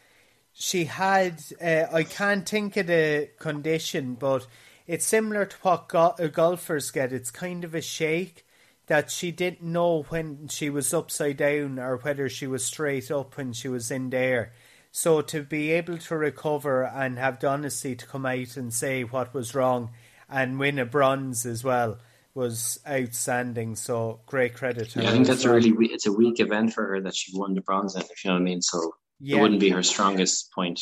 she 0.61 0.87
had 0.87 1.41
uh, 1.63 1.85
I 1.93 2.03
can't 2.03 2.47
think 2.47 2.77
of 2.77 2.89
the 2.89 3.31
condition, 3.39 4.15
but 4.15 4.47
it's 4.89 5.07
similar 5.07 5.47
to 5.47 5.57
what 5.63 5.89
go- 5.89 6.17
uh, 6.19 6.27
golfers 6.27 6.91
get. 6.91 7.13
It's 7.13 7.31
kind 7.31 7.63
of 7.63 7.77
a 7.77 7.81
shake 7.81 8.45
that 8.89 9.11
she 9.11 9.31
didn't 9.31 9.63
know 9.63 10.03
when 10.09 10.49
she 10.49 10.69
was 10.69 10.93
upside 10.93 11.37
down 11.37 11.79
or 11.79 11.99
whether 11.99 12.29
she 12.29 12.49
was 12.49 12.65
straight 12.65 13.09
up 13.09 13.37
when 13.37 13.53
she 13.53 13.69
was 13.69 13.93
in 13.93 14.11
there. 14.11 14.53
So 14.91 15.21
to 15.21 15.43
be 15.43 15.71
able 15.71 15.99
to 15.99 16.17
recover 16.17 16.83
and 16.85 17.19
have 17.19 17.39
the 17.39 17.49
honesty 17.49 17.95
to 17.95 18.07
come 18.07 18.27
out 18.27 18.57
and 18.57 18.75
say 18.75 19.05
what 19.05 19.33
was 19.33 19.55
wrong 19.55 19.91
and 20.29 20.59
win 20.59 20.81
a 20.81 20.87
bronze 20.87 21.47
as 21.47 21.63
well 21.63 21.99
was 22.35 22.81
outstanding. 22.89 23.77
So 23.77 24.21
great 24.27 24.55
credit 24.55 24.91
to 24.91 25.01
yeah, 25.01 25.05
her. 25.05 25.11
I 25.11 25.13
think 25.13 25.29
that's 25.29 25.45
a 25.45 25.53
really 25.53 25.73
it's 25.93 26.07
a 26.07 26.13
weak 26.13 26.41
event 26.41 26.73
for 26.73 26.85
her 26.87 27.01
that 27.03 27.15
she 27.15 27.37
won 27.37 27.55
the 27.55 27.61
bronze 27.61 27.95
in, 27.95 28.03
if 28.03 28.25
you 28.25 28.31
know 28.31 28.35
what 28.35 28.41
I 28.41 28.45
mean. 28.45 28.63
So 28.63 28.93
yeah. 29.21 29.39
it 29.39 29.43
wouldn't 29.43 29.61
be 29.61 29.71
her 29.71 29.83
strongest 29.83 30.53
point. 30.53 30.81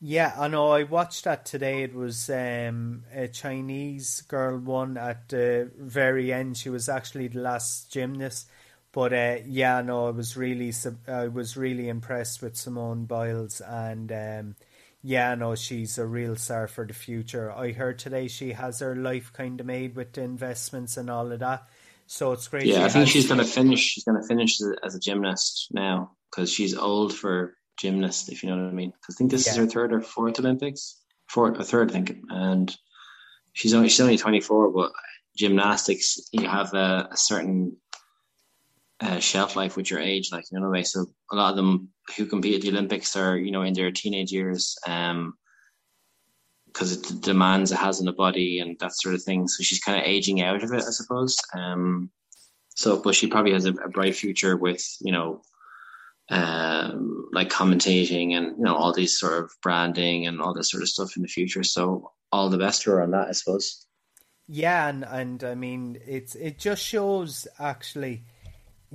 Yeah, 0.00 0.34
I 0.38 0.48
know. 0.48 0.72
I 0.72 0.82
watched 0.82 1.24
that 1.24 1.46
today. 1.46 1.82
It 1.82 1.94
was 1.94 2.28
um, 2.28 3.04
a 3.14 3.28
Chinese 3.28 4.20
girl 4.22 4.58
won 4.58 4.98
at 4.98 5.30
the 5.30 5.70
very 5.78 6.32
end. 6.32 6.58
She 6.58 6.68
was 6.68 6.88
actually 6.88 7.28
the 7.28 7.40
last 7.40 7.90
gymnast. 7.90 8.50
But 8.92 9.12
uh, 9.12 9.36
yeah, 9.46 9.80
no, 9.82 10.06
I 10.06 10.10
was 10.10 10.36
really, 10.36 10.72
I 11.08 11.28
was 11.28 11.56
really 11.56 11.88
impressed 11.88 12.42
with 12.42 12.56
Simone 12.56 13.04
Biles, 13.04 13.60
and 13.60 14.10
um, 14.10 14.56
yeah, 15.02 15.34
no, 15.34 15.54
she's 15.54 15.98
a 15.98 16.06
real 16.06 16.36
star 16.36 16.66
for 16.66 16.86
the 16.86 16.94
future. 16.94 17.52
I 17.52 17.72
heard 17.72 17.98
today 17.98 18.28
she 18.28 18.52
has 18.52 18.80
her 18.80 18.96
life 18.96 19.32
kind 19.32 19.60
of 19.60 19.66
made 19.66 19.96
with 19.96 20.14
the 20.14 20.22
investments 20.22 20.96
and 20.96 21.10
all 21.10 21.30
of 21.30 21.40
that. 21.40 21.68
So 22.06 22.32
it's 22.32 22.48
great. 22.48 22.66
Yeah, 22.66 22.84
I 22.84 22.88
think 22.88 23.08
she's 23.08 23.26
going 23.26 23.40
to 23.40 23.44
finish. 23.44 23.80
She's 23.80 24.04
going 24.04 24.20
to 24.20 24.26
finish 24.26 24.60
as 24.82 24.94
a 24.94 25.00
gymnast 25.00 25.68
now 25.72 26.12
because 26.36 26.52
she's 26.52 26.76
old 26.76 27.14
for 27.14 27.54
gymnast, 27.78 28.30
if 28.30 28.42
you 28.42 28.50
know 28.50 28.56
what 28.56 28.68
I 28.68 28.74
mean. 28.74 28.92
I 29.08 29.12
think 29.14 29.30
this 29.30 29.46
yeah. 29.46 29.52
is 29.52 29.58
her 29.58 29.66
third 29.66 29.92
or 29.92 30.02
fourth 30.02 30.38
Olympics, 30.38 31.00
fourth, 31.28 31.58
a 31.58 31.64
third, 31.64 31.90
I 31.90 31.94
think, 31.94 32.16
and 32.28 32.76
she's 33.54 33.72
only 33.72 33.88
she's 33.88 34.00
only 34.00 34.18
twenty 34.18 34.40
four. 34.40 34.70
But 34.70 34.92
gymnastics, 35.36 36.28
you 36.32 36.46
have 36.46 36.74
a, 36.74 37.08
a 37.10 37.16
certain 37.16 37.76
uh, 39.00 39.18
shelf 39.18 39.56
life 39.56 39.76
with 39.76 39.90
your 39.90 40.00
age, 40.00 40.30
like 40.30 40.44
you 40.52 40.60
know, 40.60 40.68
way. 40.68 40.82
So 40.82 41.06
a 41.32 41.36
lot 41.36 41.50
of 41.50 41.56
them 41.56 41.88
who 42.16 42.26
compete 42.26 42.56
at 42.56 42.60
the 42.60 42.70
Olympics 42.70 43.16
are 43.16 43.36
you 43.38 43.50
know 43.50 43.62
in 43.62 43.72
their 43.72 43.90
teenage 43.90 44.30
years, 44.30 44.76
um, 44.86 45.34
because 46.66 46.92
it 46.92 47.22
demands 47.22 47.72
it 47.72 47.78
has 47.78 47.98
on 47.98 48.06
the 48.06 48.12
body 48.12 48.60
and 48.60 48.78
that 48.80 48.92
sort 48.92 49.14
of 49.14 49.22
thing. 49.22 49.48
So 49.48 49.62
she's 49.62 49.80
kind 49.80 49.98
of 49.98 50.06
aging 50.06 50.42
out 50.42 50.62
of 50.62 50.72
it, 50.72 50.84
I 50.86 50.90
suppose. 50.90 51.36
Um, 51.54 52.10
so, 52.74 53.00
but 53.00 53.14
she 53.14 53.26
probably 53.26 53.54
has 53.54 53.64
a, 53.64 53.72
a 53.72 53.88
bright 53.88 54.14
future 54.14 54.58
with 54.58 54.84
you 55.00 55.12
know 55.12 55.40
um, 56.28 57.28
like 57.32 57.50
commentating 57.50 58.32
and 58.32 58.56
you 58.58 58.64
know 58.64 58.74
all 58.74 58.92
these 58.92 59.18
sort 59.18 59.44
of 59.44 59.50
branding 59.62 60.26
and 60.26 60.40
all 60.40 60.54
this 60.54 60.70
sort 60.70 60.82
of 60.82 60.88
stuff 60.88 61.16
in 61.16 61.22
the 61.22 61.28
future. 61.28 61.62
So 61.62 62.12
all 62.32 62.50
the 62.50 62.58
best 62.58 62.82
to 62.82 62.90
her 62.90 63.02
on 63.02 63.12
that, 63.12 63.28
I 63.28 63.32
suppose. 63.32 63.86
Yeah, 64.48 64.88
and 64.88 65.04
and 65.04 65.44
I 65.44 65.54
mean 65.54 65.98
it's 66.06 66.34
it 66.34 66.58
just 66.58 66.82
shows 66.82 67.46
actually 67.58 68.24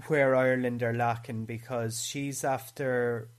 where 0.08 0.36
Ireland 0.36 0.84
are 0.84 0.94
lacking 0.94 1.46
because 1.46 2.04
she's 2.04 2.44
after 2.44 3.30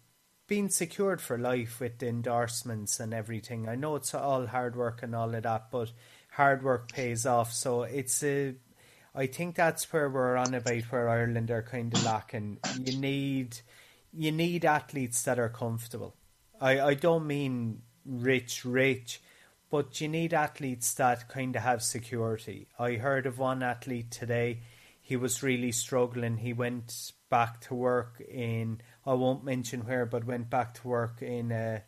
being 0.47 0.69
secured 0.69 1.21
for 1.21 1.39
life 1.39 1.81
with 1.81 1.99
the 1.99 2.09
endorsements 2.09 3.01
and 3.01 3.15
everything. 3.15 3.69
I 3.69 3.75
know 3.75 3.97
it's 3.97 4.15
all 4.15 4.47
hard 4.47 4.77
work 4.77 5.03
and 5.03 5.15
all 5.15 5.35
of 5.35 5.43
that, 5.43 5.71
but 5.71 5.93
hard 6.31 6.63
work 6.63 6.93
pays 6.93 7.25
off. 7.25 7.53
So 7.53 7.83
it's 7.83 8.23
a 8.23 8.55
I 9.15 9.27
think 9.27 9.55
that's 9.55 9.93
where 9.93 10.09
we're 10.09 10.37
on 10.37 10.55
about 10.55 10.83
where 10.85 11.09
Ireland 11.09 11.51
are 11.51 11.63
kind 11.63 11.95
of 11.95 12.05
lacking. 12.05 12.59
You 12.81 12.99
need 12.99 13.59
you 14.13 14.33
need 14.33 14.65
athletes 14.65 15.23
that 15.23 15.39
are 15.39 15.49
comfortable. 15.49 16.15
I, 16.61 16.81
I 16.81 16.95
don't 16.95 17.27
mean 17.27 17.83
rich, 18.05 18.65
rich, 18.65 19.21
but 19.71 20.01
you 20.01 20.09
need 20.09 20.35
athletes 20.35 20.95
that 20.95 21.29
kind 21.29 21.57
of 21.57 21.63
have 21.63 21.83
security. 21.83 22.69
I 22.79 22.93
heard 22.95 23.27
of 23.27 23.39
one 23.39 23.63
athlete 23.63 24.11
today. 24.11 24.61
He 25.01 25.17
was 25.17 25.43
really 25.43 25.73
struggling. 25.73 26.37
He 26.37 26.53
went 26.53 27.13
back 27.31 27.61
to 27.63 27.75
work 27.75 28.21
in, 28.21 28.81
I 29.07 29.15
won't 29.15 29.45
mention 29.45 29.87
where, 29.87 30.07
but 30.07 30.25
went 30.25 30.51
back 30.51 30.75
to 30.75 30.89
work 30.89 31.23
in 31.23 31.51
a 31.51 31.83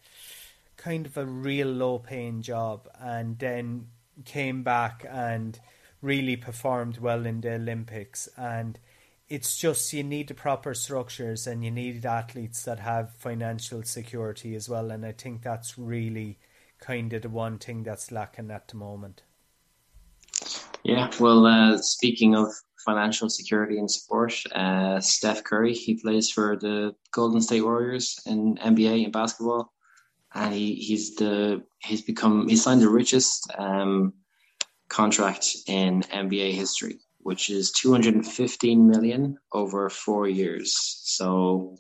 kind 0.77 1.07
of 1.07 1.17
a 1.17 1.25
real 1.27 1.69
low 1.69 1.99
paying 1.99 2.43
job 2.43 2.89
and 2.99 3.39
then 3.39 3.89
came 4.25 4.63
back 4.63 5.05
and 5.09 5.59
really 6.01 6.37
performed 6.37 6.99
well 6.99 7.27
in 7.27 7.43
the 7.43 7.55
Olympics. 7.55 8.29
And 8.37 8.79
it's 9.35 9.57
just 9.57 9.93
you 9.93 10.05
need 10.05 10.29
the 10.29 10.35
proper 10.35 10.75
structures 10.75 11.49
and 11.49 11.65
you 11.65 11.71
need 11.71 12.07
athletes 12.07 12.63
that 12.63 12.79
have 12.79 13.11
financial 13.17 13.83
security 13.83 14.55
as 14.55 14.69
well. 14.69 14.93
And 14.93 15.05
I 15.05 15.11
think 15.11 15.43
that's 15.43 15.77
really 15.77 16.39
kind 16.79 17.13
of 17.13 17.23
the 17.23 17.29
one 17.29 17.59
thing 17.59 17.83
that's 17.83 18.13
lacking 18.13 18.53
at 18.53 18.69
the 18.69 18.77
moment. 18.77 19.23
Yeah, 20.85 21.11
well, 21.19 21.47
uh, 21.47 21.79
speaking 21.79 22.37
of 22.37 22.49
financial 22.85 23.29
security 23.29 23.77
and 23.79 23.91
support, 23.91 24.41
uh, 24.55 25.01
Steph 25.01 25.43
Curry, 25.43 25.75
he 25.75 25.95
plays 25.95 26.31
for 26.31 26.57
the 26.57 26.95
Golden 27.11 27.41
State 27.41 27.63
Warriors 27.63 28.21
in 28.27 28.57
NBA 28.59 29.05
in 29.05 29.11
basketball, 29.11 29.73
and 30.33 30.55
he, 30.55 30.75
he's 30.75 31.17
the 31.17 31.65
he's 31.79 32.03
become 32.03 32.47
he 32.49 32.57
signed 32.57 32.83
the 32.83 32.91
richest 32.91 33.51
um, 33.59 34.13
contract 34.89 35.57
in 35.67 36.03
NBA 36.03 36.53
history 36.53 36.99
which 37.25 37.51
is 37.51 37.73
215 37.73 38.87
million 38.87 39.39
over 39.53 39.89
four 39.89 40.29
years. 40.29 40.77
So, 41.03 41.79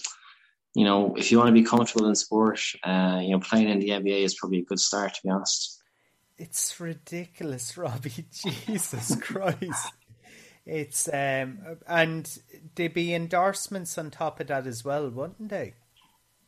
you 0.74 0.84
know, 0.84 1.14
if 1.16 1.30
you 1.30 1.38
want 1.38 1.48
to 1.48 1.52
be 1.52 1.62
comfortable 1.62 2.08
in 2.08 2.14
sport, 2.14 2.60
uh, 2.82 3.20
you 3.22 3.30
know, 3.30 3.40
playing 3.40 3.68
in 3.68 3.78
the 3.78 3.90
NBA 3.90 4.24
is 4.24 4.34
probably 4.34 4.60
a 4.60 4.64
good 4.64 4.80
start, 4.80 5.14
to 5.14 5.20
be 5.22 5.28
honest. 5.28 5.82
It's 6.38 6.80
ridiculous, 6.80 7.76
Robbie. 7.84 8.26
Jesus 8.32 9.16
Christ. 9.20 9.92
It's 10.66 11.08
um 11.08 11.58
and 11.86 12.38
there'd 12.74 12.94
be 12.94 13.12
endorsements 13.12 13.98
on 13.98 14.10
top 14.10 14.40
of 14.40 14.46
that 14.46 14.66
as 14.66 14.82
well, 14.82 15.10
wouldn't 15.10 15.50
they? 15.50 15.74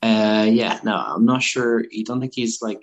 Uh 0.03 0.47
yeah, 0.49 0.81
no, 0.85 0.97
I'm 0.97 1.27
not 1.27 1.43
sure. 1.43 1.85
You 1.91 2.03
don't 2.03 2.21
think 2.21 2.35
he's 2.35 2.63
like 2.63 2.83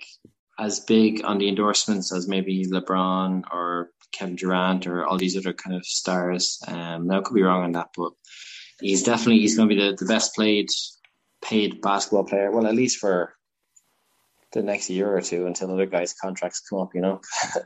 as 0.60 0.78
big 0.78 1.24
on 1.24 1.38
the 1.38 1.48
endorsements 1.48 2.12
as 2.12 2.28
maybe 2.28 2.66
LeBron 2.66 3.42
or 3.52 3.90
Kevin 4.16 4.36
Durant 4.36 4.86
or 4.86 5.04
all 5.04 5.18
these 5.18 5.36
other 5.36 5.52
kind 5.52 5.76
of 5.76 5.84
stars. 5.84 6.62
Um, 6.66 7.06
now 7.06 7.18
I 7.18 7.22
could 7.22 7.34
be 7.34 7.42
wrong 7.42 7.64
on 7.64 7.72
that, 7.72 7.90
but 7.96 8.12
he's 8.80 9.02
definitely 9.02 9.40
he's 9.40 9.56
going 9.56 9.68
to 9.68 9.74
be 9.74 9.80
the, 9.80 9.96
the 9.96 10.06
best 10.06 10.34
played 10.34 10.68
paid 11.42 11.80
basketball 11.80 12.24
player. 12.24 12.50
Well, 12.50 12.66
at 12.66 12.74
least 12.74 12.98
for 12.98 13.34
the 14.52 14.62
next 14.62 14.88
year 14.88 15.16
or 15.16 15.20
two 15.20 15.46
until 15.46 15.72
other 15.72 15.86
guys' 15.86 16.14
contracts 16.14 16.60
come 16.60 16.80
up, 16.80 16.94
you 16.94 17.00
know, 17.00 17.20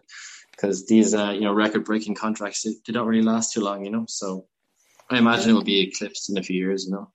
because 0.51 0.87
these 0.87 1.15
uh, 1.15 1.31
you 1.31 1.43
know 1.43 1.53
record 1.53 1.85
breaking 1.85 2.15
contracts 2.15 2.63
they, 2.63 2.73
they, 2.87 2.93
don't 2.93 3.07
really 3.07 3.23
last 3.23 3.53
too 3.53 3.61
long, 3.61 3.85
you 3.85 3.91
know. 3.91 4.07
So 4.09 4.47
I 5.11 5.19
imagine 5.19 5.51
it 5.51 5.55
will 5.55 5.65
be 5.65 5.81
eclipsed 5.81 6.31
in 6.31 6.39
a 6.39 6.43
few 6.43 6.57
years, 6.57 6.87
you 6.87 6.93
know. 6.93 7.13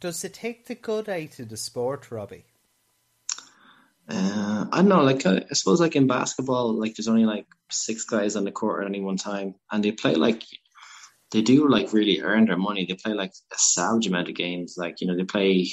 Does 0.00 0.24
it 0.24 0.34
take 0.34 0.66
the 0.66 0.74
good 0.74 1.08
out 1.08 1.38
of 1.38 1.48
the 1.48 1.56
sport, 1.56 2.10
Robbie? 2.10 2.46
Uh, 4.08 4.66
I 4.70 4.76
don't 4.78 4.88
know, 4.88 5.02
like 5.02 5.24
uh, 5.24 5.40
I 5.50 5.54
suppose 5.54 5.80
like 5.80 5.96
in 5.96 6.06
basketball, 6.06 6.78
like 6.78 6.94
there's 6.94 7.08
only 7.08 7.24
like 7.24 7.46
six 7.70 8.04
guys 8.04 8.36
on 8.36 8.44
the 8.44 8.52
court 8.52 8.82
at 8.82 8.88
any 8.88 9.00
one 9.00 9.16
time, 9.16 9.54
and 9.72 9.82
they 9.82 9.92
play 9.92 10.14
like 10.14 10.42
they 11.30 11.40
do 11.40 11.68
like 11.68 11.92
really 11.92 12.20
earn 12.20 12.46
their 12.46 12.58
money. 12.58 12.84
They 12.84 12.94
play 12.94 13.14
like 13.14 13.32
a 13.52 13.58
savage 13.58 14.06
amount 14.06 14.28
of 14.28 14.34
games. 14.34 14.74
Like 14.76 15.00
you 15.00 15.06
know, 15.06 15.16
they 15.16 15.24
play. 15.24 15.68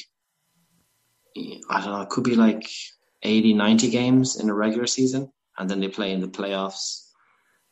I 1.69 1.81
don't 1.81 1.91
know. 1.93 2.01
It 2.01 2.09
could 2.09 2.25
be 2.25 2.35
like 2.35 2.69
80, 3.23 3.53
90 3.53 3.89
games 3.89 4.39
in 4.39 4.49
a 4.49 4.53
regular 4.53 4.87
season, 4.87 5.31
and 5.57 5.69
then 5.69 5.79
they 5.79 5.87
play 5.87 6.11
in 6.11 6.21
the 6.21 6.27
playoffs, 6.27 7.07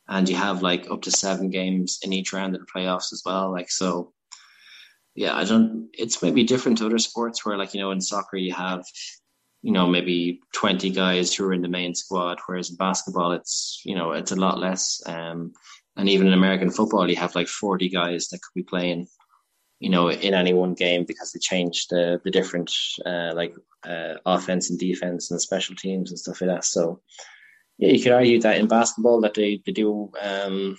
and 0.10 0.28
you 0.28 0.36
have 0.36 0.62
like 0.62 0.91
up 0.91 1.03
to 1.03 1.12
seven 1.12 1.49
games 1.49 1.99
in 2.03 2.12
each 2.12 2.34
round 2.34 2.55
of 2.55 2.62
the 2.62 2.68
playoffs 2.68 3.14
as 3.14 3.22
well. 3.26 3.49
Like 3.51 3.72
so, 3.72 4.12
yeah, 5.16 5.36
I 5.36 5.45
don't. 5.45 5.89
It's 5.93 6.22
maybe 6.22 6.43
different 6.43 6.80
to 6.80 6.86
other 6.86 6.99
sports 6.99 7.45
where, 7.45 7.57
like 7.57 7.74
you 7.74 7.80
know, 7.80 7.91
in 7.91 8.01
soccer 8.01 8.36
you 8.36 8.53
have 8.53 8.84
you 9.62 9.72
know, 9.72 9.88
maybe 9.88 10.39
20 10.53 10.89
guys 10.91 11.34
who 11.34 11.45
are 11.45 11.53
in 11.53 11.62
the 11.62 11.68
main 11.68 11.93
squad, 11.93 12.39
whereas 12.45 12.70
in 12.70 12.78
basketball, 12.78 13.34
it's, 13.34 13.82
you 13.84 13.95
know, 13.95 14.12
it's 14.12 14.32
a 14.32 14.36
lot 14.36 14.60
less. 14.60 15.01
Um, 15.05 15.53
and 15.97 16.07
even 16.07 16.28
in 16.28 16.34
American 16.34 16.72
football, 16.72 17.10
you 17.10 17.18
have 17.18 17.36
like 17.36 17.47
40 17.47 17.89
guys 17.89 18.30
that 18.30 18.41
could 18.41 18.53
be 18.55 18.64
playing, 18.64 19.07
you 19.80 19.89
know, 19.89 20.10
in 20.10 20.34
any 20.34 20.53
one 20.53 20.76
game 20.76 21.03
because 21.03 21.32
they 21.32 21.39
change 21.39 21.88
the, 21.88 22.22
the 22.24 22.32
different, 22.32 22.72
uh, 23.05 23.34
like, 23.36 23.53
uh, 23.86 24.16
offense 24.26 24.70
and 24.70 24.80
defense 24.80 25.30
and 25.30 25.41
special 25.41 25.76
teams 25.76 26.12
and 26.12 26.20
stuff 26.20 26.39
like 26.39 26.49
that. 26.49 26.64
So, 26.64 27.01
yeah, 27.78 27.91
you 27.91 28.01
could 28.01 28.14
argue 28.14 28.39
that 28.41 28.57
in 28.57 28.68
basketball 28.68 29.20
that 29.22 29.34
they, 29.34 29.62
they 29.66 29.74
do, 29.74 30.10
um, 30.22 30.78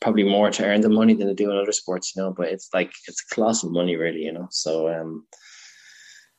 probably 0.00 0.24
more 0.24 0.50
to 0.50 0.64
earn 0.64 0.80
the 0.80 0.88
money 0.88 1.12
than 1.12 1.26
they 1.26 1.34
do 1.34 1.50
in 1.50 1.58
other 1.58 1.72
sports, 1.72 2.14
you 2.16 2.22
know, 2.22 2.32
but 2.32 2.48
it's 2.48 2.70
like, 2.72 2.92
it's 3.08 3.22
a 3.30 3.34
colossal 3.34 3.70
money 3.70 3.96
really, 3.96 4.22
you 4.22 4.32
know, 4.32 4.48
so, 4.50 4.88
um, 4.88 5.26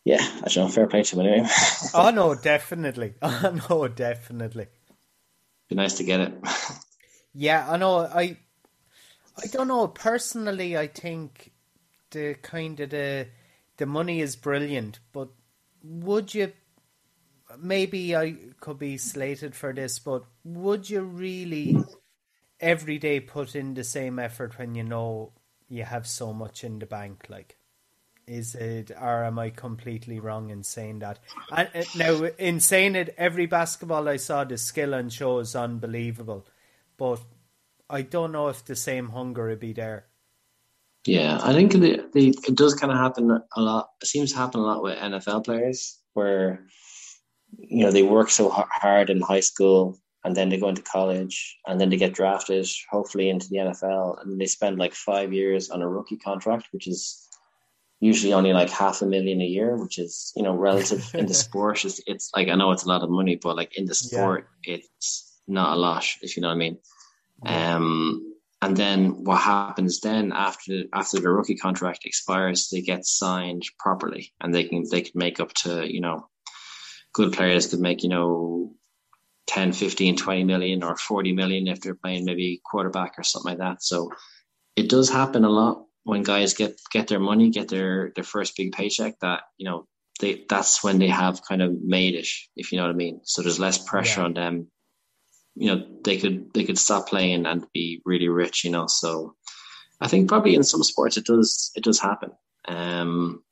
yeah, 0.03 0.19
I 0.21 0.47
don't 0.47 0.65
know. 0.65 0.67
Fair 0.67 0.87
play 0.87 1.03
to 1.03 1.19
him 1.19 1.25
anyway. 1.25 1.49
oh 1.93 2.11
no, 2.11 2.35
definitely. 2.35 3.15
Oh 3.21 3.59
no, 3.69 3.87
definitely. 3.87 4.67
Be 5.69 5.75
nice 5.75 5.93
to 5.95 6.03
get 6.03 6.19
it. 6.19 6.33
yeah, 7.33 7.67
I 7.69 7.77
know. 7.77 7.99
I 7.99 8.37
I 9.37 9.47
don't 9.47 9.67
know. 9.67 9.87
Personally, 9.87 10.77
I 10.77 10.87
think 10.87 11.51
the 12.11 12.35
kind 12.41 12.79
of 12.79 12.89
the 12.89 13.27
the 13.77 13.85
money 13.85 14.21
is 14.21 14.35
brilliant, 14.35 14.99
but 15.11 15.29
would 15.83 16.33
you? 16.33 16.51
Maybe 17.59 18.15
I 18.15 18.35
could 18.61 18.79
be 18.79 18.97
slated 18.97 19.55
for 19.55 19.73
this, 19.73 19.99
but 19.99 20.23
would 20.43 20.89
you 20.89 21.01
really 21.01 21.77
every 22.59 22.97
day 22.97 23.19
put 23.19 23.55
in 23.55 23.73
the 23.73 23.83
same 23.83 24.19
effort 24.19 24.57
when 24.57 24.73
you 24.73 24.83
know 24.83 25.33
you 25.67 25.83
have 25.83 26.07
so 26.07 26.33
much 26.33 26.63
in 26.63 26.79
the 26.79 26.85
bank? 26.85 27.25
Like, 27.29 27.57
is 28.27 28.55
it, 28.55 28.91
or 28.91 29.23
am 29.23 29.39
I 29.39 29.49
completely 29.49 30.19
wrong 30.19 30.49
in 30.49 30.63
saying 30.63 30.99
that? 30.99 31.19
And 31.55 31.69
uh, 31.73 31.83
now, 31.95 32.23
in 32.37 32.59
saying 32.59 32.95
it, 32.95 33.13
every 33.17 33.45
basketball 33.45 34.07
I 34.07 34.17
saw, 34.17 34.43
the 34.43 34.57
skill 34.57 34.93
and 34.93 35.11
show 35.11 35.39
is 35.39 35.55
unbelievable, 35.55 36.47
but 36.97 37.19
I 37.89 38.03
don't 38.03 38.31
know 38.31 38.47
if 38.47 38.63
the 38.63 38.75
same 38.75 39.09
hunger 39.09 39.47
would 39.47 39.59
be 39.59 39.73
there. 39.73 40.05
Yeah, 41.05 41.39
I 41.41 41.53
think 41.53 41.71
the, 41.71 42.07
the 42.13 42.29
it 42.47 42.55
does 42.55 42.75
kind 42.75 42.91
of 42.91 42.99
happen 42.99 43.31
a 43.31 43.61
lot. 43.61 43.89
It 44.01 44.07
seems 44.07 44.31
to 44.31 44.37
happen 44.37 44.59
a 44.59 44.63
lot 44.63 44.83
with 44.83 44.97
NFL 44.97 45.45
players 45.45 45.99
where 46.13 46.65
you 47.57 47.83
know 47.83 47.91
they 47.91 48.03
work 48.03 48.29
so 48.29 48.49
hard 48.49 49.09
in 49.09 49.19
high 49.19 49.39
school 49.39 49.99
and 50.23 50.35
then 50.35 50.49
they 50.49 50.57
go 50.57 50.69
into 50.69 50.83
college 50.83 51.57
and 51.65 51.81
then 51.81 51.89
they 51.89 51.97
get 51.97 52.13
drafted 52.13 52.67
hopefully 52.89 53.29
into 53.29 53.47
the 53.49 53.57
NFL 53.57 54.21
and 54.21 54.39
they 54.39 54.45
spend 54.45 54.77
like 54.77 54.93
5 54.93 55.33
years 55.33 55.69
on 55.69 55.81
a 55.81 55.89
rookie 55.89 56.17
contract 56.17 56.67
which 56.71 56.87
is 56.87 57.27
usually 58.01 58.33
only 58.33 58.51
like 58.51 58.69
half 58.69 59.01
a 59.01 59.05
million 59.05 59.39
a 59.41 59.45
year, 59.45 59.77
which 59.77 59.97
is 59.99 60.33
you 60.35 60.43
know 60.43 60.55
relative 60.55 61.09
in 61.13 61.27
the 61.27 61.33
sport. 61.45 61.85
It's, 61.85 62.01
it's 62.05 62.31
like 62.35 62.49
I 62.49 62.55
know 62.55 62.71
it's 62.71 62.83
a 62.83 62.89
lot 62.89 63.03
of 63.03 63.09
money, 63.09 63.39
but 63.41 63.55
like 63.55 63.77
in 63.77 63.85
the 63.85 63.95
sport, 63.95 64.49
yeah. 64.65 64.75
it's 64.75 65.39
not 65.47 65.77
a 65.77 65.79
lot. 65.79 66.05
If 66.21 66.35
you 66.35 66.41
know 66.41 66.49
what 66.49 66.55
I 66.55 66.57
mean. 66.57 66.77
Um, 67.43 68.35
and 68.63 68.77
then 68.77 69.23
what 69.23 69.41
happens 69.41 70.01
then 70.01 70.31
after 70.33 70.83
after 70.93 71.19
the 71.19 71.29
rookie 71.29 71.55
contract 71.55 72.05
expires, 72.05 72.69
they 72.69 72.81
get 72.81 73.05
signed 73.05 73.63
properly, 73.79 74.33
and 74.41 74.53
they 74.53 74.65
can 74.65 74.83
they 74.89 75.01
can 75.01 75.13
make 75.15 75.39
up 75.39 75.53
to 75.63 75.91
you 75.91 76.01
know, 76.01 76.27
good 77.13 77.33
players 77.33 77.67
could 77.67 77.79
make 77.79 78.03
you 78.03 78.09
know 78.09 78.73
10, 79.47 79.73
15, 79.73 80.17
20 80.17 80.43
million 80.43 80.83
or 80.83 80.95
40 80.95 81.33
million 81.33 81.67
if 81.67 81.81
they're 81.81 81.95
playing 81.95 82.25
maybe 82.25 82.61
quarterback 82.63 83.13
or 83.17 83.23
something 83.23 83.51
like 83.51 83.59
that. 83.59 83.83
So 83.83 84.11
it 84.75 84.89
does 84.89 85.09
happen 85.09 85.43
a 85.43 85.49
lot 85.49 85.85
when 86.03 86.23
guys 86.23 86.53
get 86.53 86.79
get 86.91 87.07
their 87.07 87.19
money, 87.19 87.49
get 87.49 87.67
their 87.67 88.11
their 88.15 88.23
first 88.23 88.55
big 88.57 88.71
paycheck, 88.71 89.19
that 89.19 89.43
you 89.57 89.65
know 89.65 89.87
they 90.19 90.45
that's 90.49 90.83
when 90.83 90.99
they 90.99 91.07
have 91.07 91.41
kind 91.47 91.61
of 91.61 91.81
made 91.81 92.15
it, 92.15 92.27
if 92.55 92.71
you 92.71 92.77
know 92.77 92.85
what 92.85 92.93
I 92.93 92.97
mean. 92.97 93.21
So 93.23 93.41
there's 93.41 93.59
less 93.59 93.77
pressure 93.77 94.21
yeah. 94.21 94.25
on 94.25 94.33
them. 94.33 94.67
You 95.55 95.75
know, 95.75 95.87
they 96.03 96.17
could 96.17 96.53
they 96.53 96.63
could 96.63 96.77
stop 96.77 97.07
playing 97.07 97.45
and 97.45 97.65
be 97.73 98.01
really 98.05 98.29
rich. 98.29 98.63
You 98.63 98.71
know, 98.71 98.87
so 98.87 99.35
I 99.99 100.07
think 100.07 100.27
probably 100.27 100.55
in 100.55 100.63
some 100.63 100.83
sports 100.83 101.17
it 101.17 101.25
does 101.25 101.71
it 101.75 101.83
does 101.83 101.99
happen. 101.99 102.31
Um, 102.67 103.43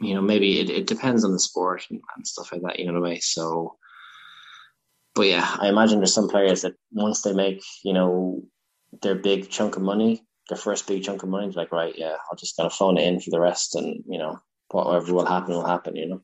you 0.00 0.14
know, 0.14 0.22
maybe 0.22 0.60
it, 0.60 0.70
it 0.70 0.86
depends 0.86 1.24
on 1.24 1.32
the 1.32 1.38
sport 1.38 1.84
and, 1.90 2.00
and 2.16 2.26
stuff 2.26 2.52
like 2.52 2.62
that. 2.62 2.78
You 2.78 2.86
know, 2.86 2.92
in 2.92 2.96
a 2.96 3.00
way. 3.00 3.20
So, 3.20 3.76
but 5.14 5.26
yeah, 5.26 5.56
I 5.60 5.68
imagine 5.68 5.98
there's 5.98 6.14
some 6.14 6.28
players 6.28 6.62
that 6.62 6.74
once 6.92 7.22
they 7.22 7.32
make 7.32 7.62
you 7.84 7.92
know 7.92 8.42
their 9.02 9.14
big 9.14 9.50
chunk 9.50 9.76
of 9.76 9.82
money, 9.82 10.24
their 10.50 10.58
first 10.58 10.86
big 10.86 11.02
chunk 11.02 11.22
of 11.22 11.28
money, 11.30 11.50
like, 11.52 11.72
right, 11.72 11.94
yeah, 11.96 12.16
I'll 12.30 12.36
just 12.36 12.56
kind 12.56 12.66
of 12.66 12.74
phone 12.74 12.98
it 12.98 13.06
in 13.06 13.20
for 13.20 13.30
the 13.30 13.40
rest, 13.40 13.74
and 13.74 14.04
you 14.06 14.18
know, 14.18 14.38
whatever 14.70 15.14
will 15.14 15.24
happen 15.24 15.54
will 15.54 15.64
happen, 15.64 15.96
you 15.96 16.08
know. 16.08 16.22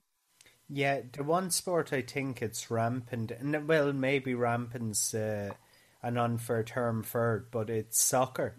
Yeah, 0.68 1.00
the 1.12 1.22
one 1.22 1.50
sport 1.50 1.92
I 1.92 2.02
think 2.02 2.42
it's 2.42 2.70
rampant, 2.70 3.30
and 3.30 3.66
well, 3.66 3.92
maybe 3.92 4.34
rampant's 4.34 5.14
uh, 5.14 5.54
an 6.02 6.18
unfair 6.18 6.62
term 6.64 7.02
for 7.02 7.36
it, 7.36 7.50
but 7.50 7.70
it's 7.70 8.00
soccer. 8.00 8.56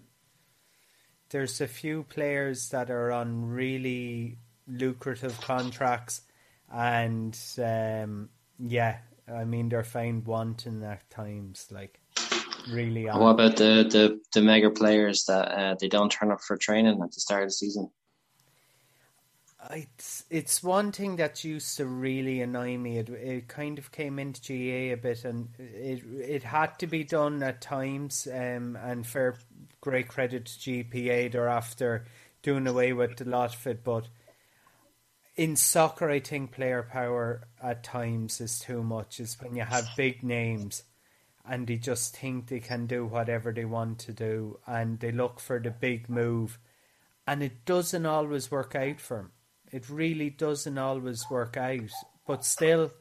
There's 1.30 1.60
a 1.60 1.68
few 1.68 2.04
players 2.04 2.70
that 2.70 2.90
are 2.90 3.12
on 3.12 3.50
really 3.50 4.38
lucrative 4.68 5.40
contracts, 5.42 6.22
and 6.74 7.38
um, 7.58 8.30
yeah, 8.58 9.00
I 9.28 9.44
mean 9.44 9.68
they're 9.70 9.84
found 9.84 10.26
wanting 10.26 10.84
at 10.84 11.10
times, 11.10 11.68
like 11.72 12.00
really. 12.70 13.06
What 13.06 13.32
about 13.32 13.58
the, 13.58 13.88
the, 13.90 14.20
the 14.34 14.42
mega 14.42 14.70
players 14.70 15.26
that 15.26 15.52
uh, 15.52 15.76
they 15.80 15.88
don't 15.88 16.12
turn 16.12 16.32
up 16.32 16.42
for 16.42 16.58
training 16.58 17.02
at 17.02 17.12
the 17.12 17.20
start 17.20 17.44
of 17.44 17.50
the 17.50 17.54
season? 17.54 17.92
It's 19.72 20.24
it's 20.30 20.64
one 20.64 20.92
thing 20.92 21.18
that 21.18 21.44
used 21.44 21.76
to 21.78 21.86
really 21.86 22.42
annoy 22.42 22.78
me. 22.78 23.00
It 23.00 23.10
it 23.10 23.48
kind 23.48 23.78
of 23.80 23.92
came 23.92 24.18
into 24.18 24.40
GAA 24.42 24.94
a 24.94 24.96
bit, 24.96 25.26
and 25.26 25.50
it 25.58 26.04
it 26.06 26.44
had 26.44 26.80
to 26.80 26.88
be 26.88 27.04
done 27.04 27.44
at 27.44 27.60
times. 27.60 28.28
Um, 28.32 28.78
and 28.82 29.06
fair 29.06 29.38
great 29.82 30.08
credit 30.08 30.46
to 30.46 30.60
GPA. 30.60 31.32
They're 31.32 31.50
after 31.50 32.06
doing 32.44 32.68
away 32.68 32.94
with 32.94 33.20
a 33.20 33.26
lot 33.26 33.56
of 33.56 33.68
it, 33.68 33.84
but 33.84 34.08
in 35.36 35.56
soccer, 35.56 36.10
I 36.10 36.20
think 36.20 36.52
player 36.52 36.84
power 36.84 37.48
at 37.62 37.84
times 37.84 38.40
is 38.40 38.60
too 38.60 38.84
much. 38.84 39.20
Is 39.20 39.38
when 39.42 39.56
you 39.56 39.64
have 39.64 39.88
big 39.98 40.24
names 40.24 40.84
and 41.50 41.68
they 41.68 41.78
just 41.78 42.16
think 42.16 42.48
they 42.48 42.60
can 42.60 42.86
do 42.86 43.06
whatever 43.06 43.52
they 43.52 43.66
want 43.66 44.00
to 44.00 44.12
do 44.12 44.60
and 44.68 45.00
they 45.00 45.12
look 45.12 45.40
for 45.40 45.60
the 45.60 45.72
big 45.72 46.10
move 46.10 46.60
and 47.28 47.44
it 47.44 47.66
doesn't 47.66 48.06
always 48.06 48.50
work 48.50 48.74
out 48.74 49.00
for 49.02 49.18
them. 49.18 49.32
It 49.72 49.90
really 49.90 50.30
doesn't 50.30 50.78
always 50.78 51.26
work 51.30 51.58
out, 51.58 51.92
but 52.26 52.46
still. 52.46 52.92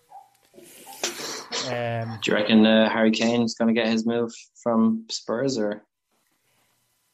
Um, 1.69 2.19
do 2.23 2.31
you 2.31 2.35
reckon 2.35 2.67
uh, 2.67 2.91
Harry 2.91 3.13
Kane 3.13 3.43
is 3.43 3.55
going 3.55 3.73
to 3.73 3.81
get 3.81 3.89
his 3.89 4.05
move 4.05 4.33
from 4.63 5.05
Spurs 5.09 5.59
or? 5.59 5.85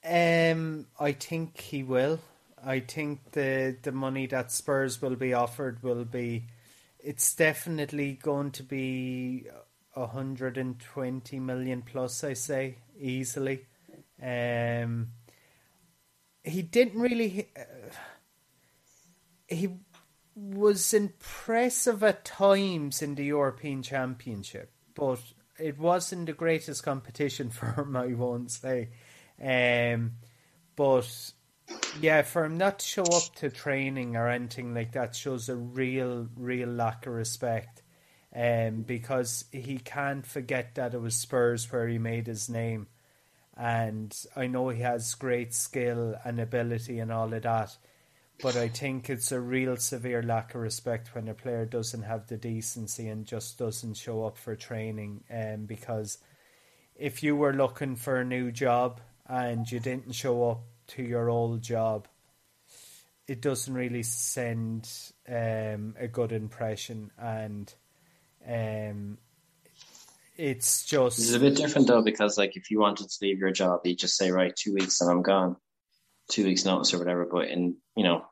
Um, 0.04 0.86
I 0.98 1.12
think 1.12 1.60
he 1.60 1.82
will. 1.82 2.18
I 2.64 2.80
think 2.80 3.32
the 3.32 3.76
the 3.82 3.92
money 3.92 4.26
that 4.26 4.52
Spurs 4.52 5.02
will 5.02 5.16
be 5.16 5.34
offered 5.34 5.82
will 5.82 6.04
be. 6.04 6.44
It's 6.98 7.34
definitely 7.34 8.18
going 8.22 8.52
to 8.52 8.62
be 8.62 9.48
120 9.94 11.40
million 11.40 11.82
plus, 11.82 12.24
I 12.24 12.32
say, 12.32 12.78
easily. 12.98 13.66
Um, 14.22 15.08
he 16.42 16.62
didn't 16.62 17.00
really. 17.00 17.48
Uh, 17.56 17.94
he 19.48 19.68
was 20.34 20.94
impressive 20.94 22.02
at 22.02 22.24
times 22.24 23.02
in 23.02 23.14
the 23.16 23.24
European 23.24 23.82
Championship, 23.82 24.72
but 24.94 25.20
it 25.58 25.78
wasn't 25.78 26.26
the 26.26 26.32
greatest 26.32 26.82
competition 26.82 27.50
for 27.50 27.82
him, 27.82 27.96
I 27.96 28.08
won't 28.14 28.50
say. 28.50 28.88
Um, 29.42 30.12
but 30.74 31.32
yeah, 32.00 32.22
for 32.22 32.44
him 32.44 32.56
not 32.56 32.78
to 32.78 32.86
show 32.86 33.02
up 33.02 33.34
to 33.36 33.50
training 33.50 34.16
or 34.16 34.28
anything 34.28 34.74
like 34.74 34.92
that 34.92 35.14
shows 35.14 35.48
a 35.48 35.56
real, 35.56 36.28
real 36.36 36.68
lack 36.68 37.06
of 37.06 37.12
respect 37.12 37.81
um, 38.34 38.82
because 38.82 39.44
he 39.52 39.78
can't 39.78 40.26
forget 40.26 40.74
that 40.74 40.94
it 40.94 41.00
was 41.00 41.14
Spurs 41.14 41.70
where 41.70 41.86
he 41.88 41.98
made 41.98 42.26
his 42.26 42.48
name. 42.48 42.86
And 43.56 44.16
I 44.34 44.46
know 44.46 44.70
he 44.70 44.80
has 44.82 45.14
great 45.14 45.52
skill 45.54 46.16
and 46.24 46.40
ability 46.40 46.98
and 46.98 47.12
all 47.12 47.32
of 47.32 47.42
that. 47.42 47.76
but 48.42 48.56
I 48.56 48.68
think 48.68 49.08
it's 49.08 49.30
a 49.30 49.40
real 49.40 49.76
severe 49.76 50.22
lack 50.22 50.54
of 50.54 50.62
respect 50.62 51.14
when 51.14 51.28
a 51.28 51.34
player 51.34 51.64
doesn't 51.64 52.02
have 52.02 52.26
the 52.26 52.36
decency 52.36 53.08
and 53.08 53.24
just 53.24 53.58
doesn't 53.58 53.94
show 53.94 54.24
up 54.24 54.36
for 54.36 54.56
training. 54.56 55.22
Um, 55.30 55.66
because 55.66 56.18
if 56.96 57.22
you 57.22 57.36
were 57.36 57.52
looking 57.52 57.96
for 57.96 58.16
a 58.16 58.24
new 58.24 58.50
job 58.50 59.00
and 59.26 59.70
you 59.70 59.78
didn't 59.78 60.12
show 60.14 60.50
up 60.50 60.62
to 60.88 61.02
your 61.02 61.28
old 61.30 61.62
job, 61.62 62.08
it 63.28 63.40
doesn't 63.40 63.74
really 63.74 64.02
send 64.02 64.90
um, 65.28 65.94
a 65.98 66.08
good 66.10 66.32
impression, 66.32 67.12
and 67.16 67.72
um, 68.48 69.18
it's 70.36 70.84
just 70.84 71.18
it's 71.18 71.32
a 71.32 71.40
bit 71.40 71.56
different 71.56 71.88
though 71.88 72.02
because 72.02 72.38
like 72.38 72.56
if 72.56 72.70
you 72.70 72.80
wanted 72.80 73.08
to 73.08 73.18
leave 73.20 73.38
your 73.38 73.52
job, 73.52 73.80
you 73.84 73.94
just 73.94 74.16
say 74.16 74.30
right 74.30 74.54
two 74.54 74.74
weeks 74.74 75.00
and 75.00 75.10
I'm 75.10 75.22
gone, 75.22 75.56
two 76.30 76.44
weeks 76.44 76.64
notice 76.64 76.94
or 76.94 76.98
whatever. 76.98 77.26
But 77.30 77.48
in 77.48 77.76
you 77.96 78.04
know 78.04 78.24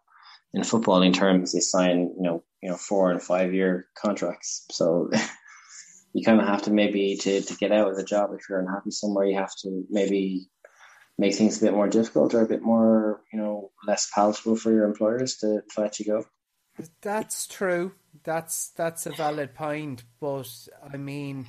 in 0.53 0.63
footballing 0.63 1.15
terms, 1.15 1.53
they 1.53 1.61
sign 1.61 2.13
you 2.17 2.23
know 2.23 2.45
you 2.63 2.71
know 2.71 2.77
four 2.77 3.11
and 3.11 3.23
five 3.23 3.55
year 3.55 3.87
contracts, 3.97 4.65
so. 4.71 5.11
you 6.13 6.25
kind 6.25 6.41
of 6.41 6.49
have 6.49 6.63
to 6.63 6.73
maybe 6.73 7.17
to, 7.17 7.41
to 7.41 7.55
get 7.55 7.71
out 7.71 7.89
of 7.89 7.97
the 7.97 8.03
job 8.03 8.31
if 8.33 8.49
you're 8.49 8.59
unhappy 8.59 8.91
somewhere 8.91 9.27
you 9.27 9.37
have 9.37 9.55
to 9.55 9.85
maybe 9.91 10.51
make 11.21 11.35
things 11.35 11.59
a 11.59 11.67
bit 11.67 11.75
more 11.75 11.87
difficult 11.87 12.35
or 12.35 12.41
a 12.41 12.49
bit 12.49 12.63
more, 12.63 13.21
you 13.31 13.39
know, 13.39 13.71
less 13.87 14.11
palatable 14.13 14.57
for 14.57 14.73
your 14.73 14.85
employers 14.85 15.37
to, 15.37 15.61
to 15.71 15.81
let 15.81 16.01
you 16.01 16.07
go. 16.07 16.25
That's 17.03 17.47
true. 17.47 17.93
That's 18.23 18.69
that's 18.71 19.07
a 19.07 19.13
valid 19.13 19.55
point, 19.55 20.05
but 20.21 20.49
I 20.93 20.97
mean, 20.97 21.47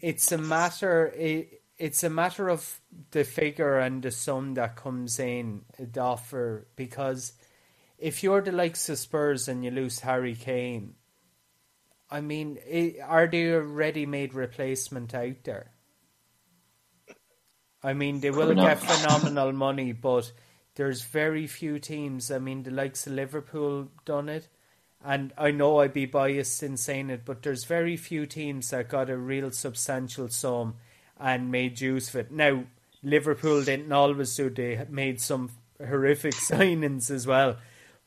it's 0.00 0.30
a 0.32 0.38
matter. 0.38 1.06
It, 1.08 1.62
it's 1.76 2.02
a 2.02 2.10
matter 2.10 2.48
of 2.48 2.80
the 3.12 3.24
figure 3.24 3.78
and 3.78 4.02
the 4.02 4.10
sum 4.10 4.54
that 4.54 4.76
comes 4.76 5.18
in 5.18 5.62
the 5.78 6.00
offer 6.00 6.66
because 6.74 7.32
if 7.98 8.22
you're 8.22 8.42
the 8.42 8.52
likes 8.52 8.88
of 8.88 8.98
Spurs 8.98 9.48
and 9.48 9.64
you 9.64 9.70
lose 9.70 10.00
Harry 10.00 10.34
Kane, 10.34 10.94
I 12.10 12.20
mean, 12.20 12.58
are 13.04 13.26
there 13.26 13.60
a 13.60 13.64
ready-made 13.64 14.34
replacement 14.34 15.14
out 15.14 15.44
there? 15.44 15.72
I 17.82 17.92
mean, 17.92 18.20
they 18.20 18.30
will 18.30 18.54
get 18.54 18.80
phenomenal 18.80 19.52
money, 19.52 19.92
but 19.92 20.32
there's 20.74 21.02
very 21.02 21.46
few 21.46 21.78
teams. 21.78 22.30
I 22.30 22.38
mean, 22.38 22.62
the 22.62 22.70
likes 22.70 23.06
of 23.06 23.12
Liverpool 23.12 23.88
done 24.04 24.28
it, 24.28 24.48
and 25.04 25.32
I 25.38 25.50
know 25.50 25.80
I'd 25.80 25.92
be 25.92 26.06
biased 26.06 26.62
in 26.62 26.76
saying 26.76 27.10
it, 27.10 27.24
but 27.24 27.42
there's 27.42 27.64
very 27.64 27.96
few 27.96 28.26
teams 28.26 28.70
that 28.70 28.88
got 28.88 29.10
a 29.10 29.16
real 29.16 29.50
substantial 29.50 30.28
sum 30.28 30.74
and 31.18 31.50
made 31.50 31.80
use 31.80 32.08
of 32.08 32.16
it. 32.16 32.32
Now, 32.32 32.64
Liverpool 33.02 33.62
didn't 33.62 33.92
always 33.92 34.34
do; 34.34 34.50
they 34.50 34.84
made 34.88 35.20
some 35.20 35.50
horrific 35.78 36.34
signings 36.50 37.10
as 37.10 37.26
well. 37.26 37.56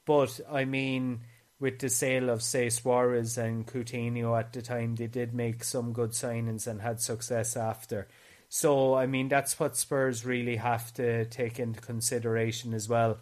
But 0.06 0.40
I 0.52 0.66
mean, 0.66 1.22
with 1.60 1.80
the 1.80 1.90
sale 1.90 2.30
of 2.30 2.42
say 2.42 2.70
Suarez 2.70 3.38
and 3.38 3.66
Coutinho 3.66 4.38
at 4.38 4.52
the 4.52 4.62
time, 4.62 4.96
they 4.96 5.08
did 5.08 5.34
make 5.34 5.64
some 5.64 5.94
good 5.94 6.12
signings 6.12 6.68
and 6.68 6.82
had 6.82 7.00
success 7.00 7.56
after. 7.56 8.08
So, 8.50 8.96
I 8.96 9.06
mean, 9.06 9.30
that's 9.30 9.58
what 9.60 9.78
Spurs 9.78 10.26
really 10.26 10.58
have 10.58 10.94
to 10.96 11.24
take 11.26 11.58
into 11.58 11.80
consideration 11.80 12.74
as 12.74 12.90
well. 12.90 13.20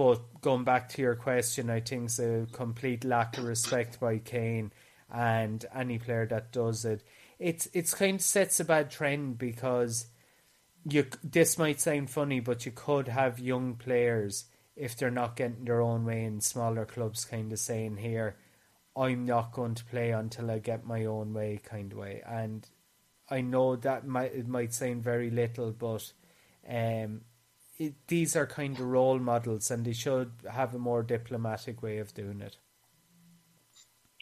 But 0.00 0.40
going 0.40 0.64
back 0.64 0.88
to 0.90 1.02
your 1.02 1.14
question, 1.14 1.68
I 1.68 1.80
think 1.80 2.04
it's 2.04 2.18
a 2.18 2.46
complete 2.52 3.04
lack 3.04 3.36
of 3.36 3.44
respect 3.44 4.00
by 4.00 4.16
Kane 4.16 4.72
and 5.12 5.62
any 5.74 5.98
player 5.98 6.24
that 6.24 6.52
does 6.52 6.86
it. 6.86 7.02
It's 7.38 7.68
it's 7.74 7.92
kind 7.92 8.14
of 8.14 8.22
sets 8.22 8.60
a 8.60 8.64
bad 8.64 8.90
trend 8.90 9.36
because 9.36 10.06
you 10.88 11.04
this 11.22 11.58
might 11.58 11.82
sound 11.82 12.08
funny, 12.08 12.40
but 12.40 12.64
you 12.64 12.72
could 12.72 13.08
have 13.08 13.38
young 13.38 13.74
players 13.74 14.46
if 14.74 14.96
they're 14.96 15.10
not 15.10 15.36
getting 15.36 15.66
their 15.66 15.82
own 15.82 16.06
way 16.06 16.24
in 16.24 16.40
smaller 16.40 16.86
clubs, 16.86 17.26
kind 17.26 17.52
of 17.52 17.58
saying 17.58 17.98
here, 17.98 18.36
I'm 18.96 19.26
not 19.26 19.52
going 19.52 19.74
to 19.74 19.84
play 19.84 20.12
until 20.12 20.50
I 20.50 20.60
get 20.60 20.86
my 20.86 21.04
own 21.04 21.34
way, 21.34 21.60
kind 21.62 21.92
of 21.92 21.98
way, 21.98 22.22
and 22.26 22.66
I 23.28 23.42
know 23.42 23.76
that 23.76 24.06
might 24.06 24.32
it 24.32 24.48
might 24.48 24.72
sound 24.72 25.04
very 25.04 25.28
little, 25.28 25.72
but 25.72 26.10
um, 26.66 27.20
it, 27.80 27.94
these 28.08 28.36
are 28.36 28.46
kind 28.46 28.78
of 28.78 28.84
role 28.84 29.18
models, 29.18 29.70
and 29.70 29.84
they 29.84 29.94
should 29.94 30.30
have 30.48 30.74
a 30.74 30.78
more 30.78 31.02
diplomatic 31.02 31.82
way 31.82 31.98
of 31.98 32.12
doing 32.12 32.42
it. 32.42 32.58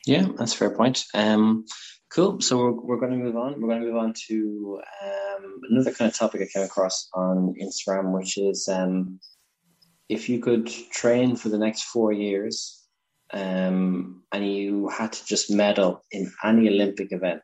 Yeah, 0.06 0.28
that's 0.36 0.54
a 0.54 0.56
fair 0.56 0.70
point. 0.70 1.04
Um, 1.12 1.66
cool. 2.08 2.40
So 2.40 2.56
we're, 2.56 2.70
we're 2.70 3.00
going 3.00 3.12
to 3.12 3.18
move 3.18 3.36
on. 3.36 3.60
We're 3.60 3.68
going 3.68 3.80
to 3.80 3.86
move 3.88 3.96
on 3.96 4.14
to 4.28 4.80
um, 5.04 5.60
another 5.70 5.92
kind 5.92 6.08
of 6.08 6.16
topic 6.16 6.40
I 6.40 6.46
came 6.46 6.64
across 6.64 7.08
on 7.12 7.54
Instagram, 7.60 8.12
which 8.12 8.38
is 8.38 8.68
um, 8.68 9.18
if 10.08 10.28
you 10.28 10.38
could 10.38 10.68
train 10.92 11.34
for 11.34 11.48
the 11.48 11.58
next 11.58 11.82
four 11.82 12.12
years 12.12 12.86
um, 13.32 14.22
and 14.32 14.50
you 14.50 14.88
had 14.88 15.12
to 15.12 15.26
just 15.26 15.50
medal 15.50 16.04
in 16.12 16.32
any 16.44 16.68
Olympic 16.68 17.12
event, 17.12 17.42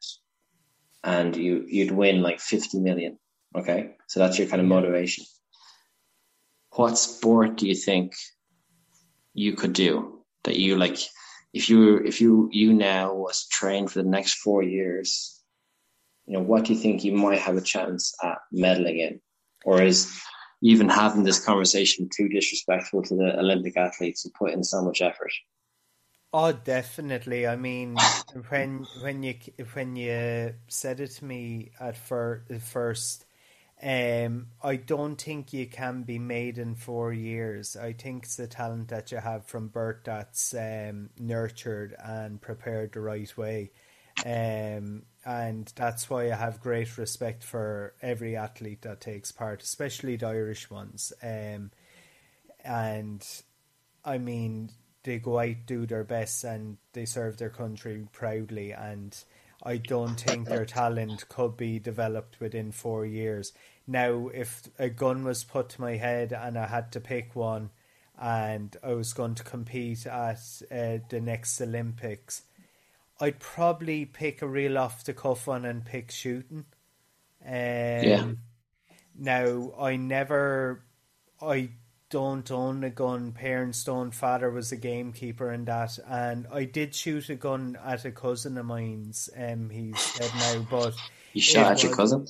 and 1.02 1.36
you 1.36 1.64
you'd 1.68 1.90
win 1.90 2.22
like 2.22 2.40
50 2.40 2.80
million 2.80 3.18
okay 3.54 3.94
so 4.08 4.20
that's 4.20 4.38
your 4.38 4.48
kind 4.48 4.62
of 4.62 4.66
motivation 4.66 5.24
what 6.76 6.98
sport 6.98 7.56
do 7.56 7.66
you 7.66 7.74
think 7.74 8.14
you 9.32 9.54
could 9.54 9.72
do 9.72 10.20
that 10.44 10.56
you 10.56 10.76
like 10.76 10.98
if 11.52 11.70
you 11.70 11.98
if 11.98 12.20
you 12.20 12.48
you 12.52 12.72
now 12.72 13.14
was 13.14 13.46
trained 13.48 13.90
for 13.90 14.02
the 14.02 14.08
next 14.08 14.34
four 14.34 14.62
years 14.62 15.42
you 16.26 16.34
know 16.34 16.42
what 16.42 16.64
do 16.64 16.72
you 16.72 16.78
think 16.78 17.04
you 17.04 17.12
might 17.12 17.38
have 17.38 17.56
a 17.56 17.60
chance 17.60 18.14
at 18.22 18.38
medaling 18.52 18.98
in 18.98 19.20
or 19.64 19.82
is 19.82 20.20
even 20.62 20.88
having 20.88 21.24
this 21.24 21.44
conversation 21.44 22.08
too 22.14 22.28
disrespectful 22.28 23.02
to 23.02 23.14
the 23.16 23.38
olympic 23.38 23.76
athletes 23.76 24.22
who 24.22 24.30
put 24.38 24.52
in 24.52 24.62
so 24.62 24.82
much 24.82 25.00
effort 25.00 25.32
Oh, 26.36 26.50
definitely. 26.50 27.46
I 27.46 27.54
mean, 27.54 27.94
when 28.48 28.88
when 29.02 29.22
you 29.22 29.36
when 29.72 29.94
you 29.94 30.54
said 30.66 30.98
it 30.98 31.12
to 31.12 31.24
me 31.24 31.70
at 31.78 31.96
fir- 31.96 32.42
first, 32.58 33.24
um, 33.82 34.46
I 34.62 34.76
don't 34.76 35.20
think 35.20 35.52
you 35.52 35.66
can 35.66 36.02
be 36.02 36.18
made 36.18 36.58
in 36.58 36.74
four 36.74 37.12
years. 37.12 37.76
I 37.76 37.92
think 37.92 38.24
it's 38.24 38.36
the 38.36 38.46
talent 38.46 38.88
that 38.88 39.12
you 39.12 39.18
have 39.18 39.46
from 39.46 39.68
birth 39.68 40.04
that's 40.04 40.54
um, 40.54 41.10
nurtured 41.18 41.94
and 42.02 42.40
prepared 42.40 42.92
the 42.92 43.00
right 43.00 43.36
way. 43.36 43.72
Um, 44.24 45.02
and 45.24 45.72
that's 45.74 46.08
why 46.08 46.30
I 46.30 46.36
have 46.36 46.60
great 46.60 46.96
respect 46.96 47.42
for 47.42 47.94
every 48.00 48.36
athlete 48.36 48.82
that 48.82 49.00
takes 49.00 49.32
part, 49.32 49.62
especially 49.62 50.16
the 50.16 50.28
Irish 50.28 50.70
ones. 50.70 51.12
Um, 51.22 51.72
and 52.64 53.26
I 54.04 54.18
mean, 54.18 54.70
they 55.02 55.18
go 55.18 55.38
out, 55.38 55.66
do 55.66 55.84
their 55.84 56.04
best, 56.04 56.44
and 56.44 56.78
they 56.92 57.04
serve 57.04 57.36
their 57.36 57.50
country 57.50 58.06
proudly. 58.12 58.72
And 58.72 59.16
I 59.64 59.78
don't 59.78 60.20
think 60.20 60.46
their 60.46 60.66
talent 60.66 61.28
could 61.28 61.56
be 61.56 61.78
developed 61.78 62.38
within 62.38 62.70
four 62.70 63.06
years. 63.06 63.52
Now, 63.86 64.28
if 64.28 64.68
a 64.78 64.88
gun 64.88 65.24
was 65.24 65.44
put 65.44 65.70
to 65.70 65.80
my 65.80 65.96
head 65.96 66.32
and 66.32 66.58
I 66.58 66.66
had 66.66 66.92
to 66.92 67.00
pick 67.00 67.34
one, 67.34 67.70
and 68.20 68.76
I 68.82 68.94
was 68.94 69.12
going 69.12 69.34
to 69.36 69.42
compete 69.42 70.06
at 70.06 70.40
uh, 70.70 70.98
the 71.08 71.20
next 71.20 71.60
Olympics, 71.60 72.42
I'd 73.20 73.40
probably 73.40 74.04
pick 74.04 74.42
a 74.42 74.48
real 74.48 74.78
off 74.78 75.04
the 75.04 75.14
cuff 75.14 75.46
one 75.46 75.64
and 75.64 75.84
pick 75.84 76.10
shooting. 76.10 76.66
Um, 77.44 77.52
yeah. 77.52 78.26
Now, 79.16 79.72
I 79.78 79.96
never, 79.96 80.84
I 81.40 81.70
don't 82.14 82.48
own 82.52 82.84
a 82.84 82.90
gun. 82.90 83.32
Parents 83.32 83.82
don't. 83.82 84.12
Father 84.12 84.48
was 84.48 84.70
a 84.70 84.76
gamekeeper 84.76 85.50
and 85.50 85.66
that. 85.66 85.98
And 86.06 86.46
I 86.52 86.62
did 86.62 86.94
shoot 86.94 87.28
a 87.28 87.34
gun 87.34 87.76
at 87.84 88.04
a 88.04 88.12
cousin 88.12 88.56
of 88.56 88.66
mine's. 88.66 89.28
Um, 89.36 89.68
he's 89.68 90.14
dead 90.16 90.30
now, 90.36 90.64
but 90.70 90.94
you 91.32 91.40
shot 91.40 91.66
at 91.66 91.72
was, 91.72 91.82
your 91.82 91.96
cousin. 91.96 92.28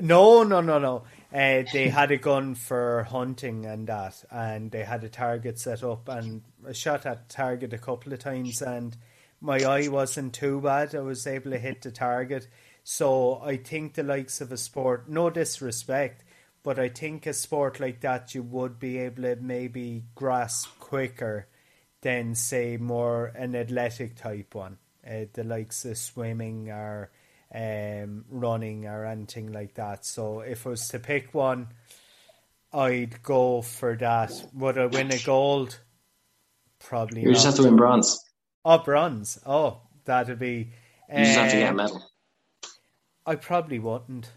No, 0.00 0.44
no, 0.44 0.62
no, 0.62 0.78
no. 0.78 1.02
Uh, 1.30 1.64
they 1.74 1.90
had 1.90 2.10
a 2.10 2.16
gun 2.16 2.54
for 2.54 3.02
hunting 3.02 3.66
and 3.66 3.86
that, 3.88 4.24
and 4.30 4.70
they 4.70 4.82
had 4.82 5.04
a 5.04 5.10
target 5.10 5.58
set 5.58 5.84
up, 5.84 6.08
and 6.08 6.40
I 6.66 6.72
shot 6.72 7.04
at 7.04 7.28
target 7.28 7.74
a 7.74 7.78
couple 7.78 8.14
of 8.14 8.20
times, 8.20 8.62
and 8.62 8.96
my 9.42 9.58
eye 9.58 9.88
wasn't 9.88 10.32
too 10.32 10.62
bad. 10.62 10.94
I 10.94 11.00
was 11.00 11.26
able 11.26 11.50
to 11.50 11.58
hit 11.58 11.82
the 11.82 11.90
target. 11.90 12.48
So 12.82 13.42
I 13.44 13.58
think 13.58 13.92
the 13.92 14.02
likes 14.02 14.40
of 14.40 14.52
a 14.52 14.56
sport, 14.56 15.10
no 15.10 15.28
disrespect, 15.28 16.24
but 16.68 16.78
I 16.78 16.90
think 16.90 17.24
a 17.24 17.32
sport 17.32 17.80
like 17.80 18.00
that 18.00 18.34
you 18.34 18.42
would 18.42 18.78
be 18.78 18.98
able 18.98 19.22
to 19.22 19.36
maybe 19.36 20.04
grasp 20.14 20.78
quicker 20.78 21.46
than 22.02 22.34
say 22.34 22.76
more 22.76 23.32
an 23.34 23.56
athletic 23.56 24.16
type 24.16 24.54
one, 24.54 24.76
uh, 25.02 25.24
the 25.32 25.44
likes 25.44 25.86
of 25.86 25.96
swimming 25.96 26.68
or 26.68 27.10
um, 27.54 28.26
running 28.28 28.84
or 28.84 29.06
anything 29.06 29.50
like 29.50 29.76
that. 29.76 30.04
So 30.04 30.40
if 30.40 30.66
I 30.66 30.68
was 30.68 30.88
to 30.88 30.98
pick 30.98 31.32
one, 31.32 31.68
I'd 32.70 33.22
go 33.22 33.62
for 33.62 33.96
that. 33.96 34.30
Would 34.52 34.76
I 34.76 34.84
win 34.84 35.10
a 35.10 35.18
gold? 35.20 35.80
Probably. 36.80 37.22
You 37.22 37.32
just 37.32 37.46
have 37.46 37.54
to 37.54 37.62
win 37.62 37.76
bronze. 37.76 38.22
Oh, 38.66 38.76
bronze. 38.76 39.38
Oh, 39.46 39.80
that'd 40.04 40.38
be. 40.38 40.70
You 41.10 41.24
just 41.24 41.38
have 41.38 41.50
to 41.50 41.56
get 41.56 41.66
a 41.68 41.70
um, 41.70 41.76
medal. 41.76 42.04
I 43.24 43.36
probably 43.36 43.78
wouldn't 43.78 44.30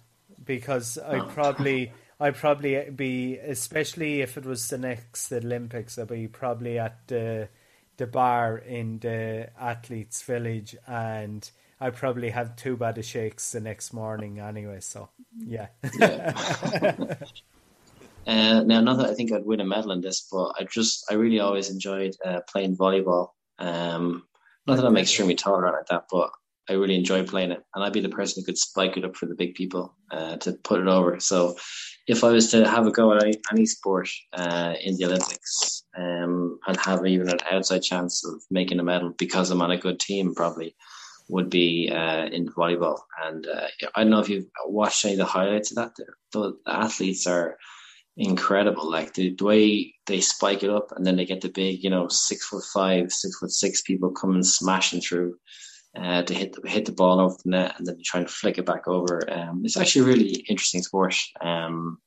because 0.46 0.98
I 0.98 1.20
probably 1.20 1.92
I'd 2.22 2.36
probably 2.36 2.88
be, 2.92 3.38
especially 3.38 4.22
if 4.22 4.38
it 4.38 4.46
was 4.46 4.68
the 4.68 4.78
next 4.78 5.32
Olympics, 5.32 5.98
I'd 5.98 6.08
be 6.08 6.28
probably 6.28 6.78
at 6.78 7.08
the 7.08 7.50
the 7.98 8.06
bar 8.08 8.58
in 8.58 9.00
the 9.00 9.50
athletes' 9.60 10.22
village, 10.22 10.76
and 10.88 11.50
I'd 11.80 11.96
probably 11.96 12.30
have 12.30 12.56
two 12.56 12.78
bad 12.78 13.00
of 13.00 13.06
shakes 13.06 13.52
the 13.52 13.60
next 13.60 13.92
morning 13.92 14.40
anyway. 14.40 14.82
So 14.82 15.10
yeah. 15.36 15.68
yeah. 16.00 16.34
uh, 18.28 18.62
now, 18.64 18.82
not 18.82 18.98
that 18.98 19.10
I 19.10 19.16
think 19.16 19.32
I'd 19.32 19.46
win 19.46 19.60
a 19.60 19.66
medal 19.66 19.92
in 19.92 20.02
this, 20.02 20.28
but 20.32 20.54
I 20.60 20.64
just 20.64 21.06
I 21.10 21.16
really 21.16 21.40
always 21.40 21.72
enjoyed 21.72 22.16
uh, 22.24 22.42
playing 22.48 22.78
volleyball. 22.78 23.30
Um, 23.58 24.28
not 24.68 24.76
that 24.78 24.86
I'm 24.86 24.98
extremely 24.98 25.36
tall 25.36 25.56
or 25.56 25.72
like 25.72 25.88
that, 25.88 26.06
but 26.12 26.30
I 26.70 26.74
really 26.74 26.96
enjoy 26.96 27.24
playing 27.26 27.52
it, 27.52 27.64
and 27.74 27.84
I'd 27.84 27.94
be 27.94 28.00
the 28.00 28.10
person 28.10 28.42
who 28.42 28.46
could 28.46 28.58
spike 28.58 28.96
it 28.96 29.06
up 29.06 29.16
for 29.16 29.26
the 29.26 29.36
big 29.36 29.56
people 29.56 29.96
uh, 30.12 30.38
to 30.38 30.54
put 30.54 30.80
it 30.80 30.88
over. 30.88 31.20
So, 31.20 31.58
if 32.08 32.24
I 32.24 32.32
was 32.32 32.50
to 32.52 32.68
have 32.68 32.88
a 32.88 32.92
go 32.92 33.16
at 33.16 33.24
any, 33.52 33.66
sport 33.66 34.10
uh, 34.34 34.74
in 34.82 34.98
the 34.98 35.06
Olympics 35.06 35.84
um, 35.98 36.60
and 36.68 36.78
have 36.78 37.06
even 37.06 37.30
an 37.30 37.40
outside 37.52 37.84
chance 37.84 38.26
of 38.26 38.42
making 38.50 38.80
a 38.80 38.84
medal 38.84 39.14
because 39.18 39.52
I'm 39.52 39.62
on 39.62 39.72
a 39.72 39.78
good 39.78 40.00
team, 40.00 40.34
probably 40.34 40.76
would 41.30 41.50
be 41.50 41.90
uh, 41.90 42.26
in 42.26 42.50
volleyball. 42.50 43.00
And 43.24 43.48
uh, 43.48 43.68
I 43.96 44.02
don't 44.02 44.12
know 44.12 44.20
if 44.20 44.30
you've 44.30 44.48
watched 44.66 45.06
any 45.06 45.14
of 45.14 45.20
the 45.20 45.26
highlights 45.26 45.72
of 45.72 45.78
that. 45.78 45.96
The, 45.96 46.58
the 46.66 46.72
athletes 46.72 47.26
are 47.28 47.58
incredible. 48.18 48.90
Like 48.90 49.14
the, 49.14 49.34
the, 49.36 49.46
way 49.46 49.94
they 50.08 50.20
spike 50.22 50.64
it 50.64 50.70
up, 50.70 50.92
and 50.96 51.06
then 51.06 51.16
they 51.16 51.26
get 51.26 51.42
the 51.42 51.50
big, 51.50 51.84
you 51.84 51.90
know, 51.90 52.08
six 52.10 52.48
foot 52.48 52.64
five, 52.74 53.12
six 53.12 53.38
foot 53.38 53.52
six 53.52 53.82
people 53.82 54.12
coming 54.12 54.44
smashing 54.44 55.02
through 55.02 55.36
uh, 55.96 56.24
to 56.24 56.34
hit 56.34 56.54
the, 56.54 56.70
hit 56.70 56.86
the 56.86 56.92
ball 56.92 57.20
over 57.20 57.36
the 57.44 57.50
net 57.50 57.76
and 57.78 57.88
then 57.88 57.98
try 58.04 58.20
and 58.20 58.30
flick 58.30 58.58
it 58.58 58.66
back 58.66 58.88
over. 58.88 59.22
Um, 59.32 59.62
it's 59.64 59.78
actually 59.78 60.04
a 60.04 60.14
really 60.16 60.34
interesting 60.48 60.82
sport. 60.84 61.16
Um, 61.42 62.00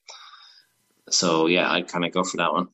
so 1.11 1.47
yeah, 1.47 1.71
I'd 1.71 1.89
kind 1.89 2.05
of 2.05 2.13
go 2.13 2.25
for 2.25 2.39
that 2.39 2.53
one. 2.53 2.69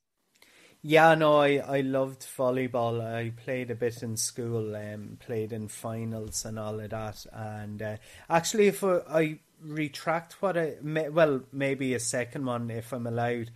Yeah, 0.83 1.15
no, 1.15 1.41
I, 1.41 1.57
I 1.57 1.81
loved 1.81 2.23
volleyball. 2.23 3.05
I 3.05 3.31
played 3.31 3.71
a 3.71 3.75
bit 3.75 4.03
in 4.03 4.17
school, 4.17 4.75
um, 4.75 5.19
played 5.21 5.53
in 5.53 5.69
finals 5.69 6.47
and 6.47 6.59
all 6.59 6.81
of 6.81 6.91
that. 6.91 7.27
And 7.33 7.83
uh, 7.83 7.97
actually, 8.31 8.69
if 8.69 8.83
I, 8.83 9.01
I 9.09 9.39
retract 9.63 10.41
what 10.41 10.57
I 10.57 10.77
well, 10.83 11.43
maybe 11.53 11.93
a 11.93 12.01
second 12.01 12.47
one 12.47 12.71
if 12.71 12.93
I'm 12.93 13.07
allowed 13.07 13.51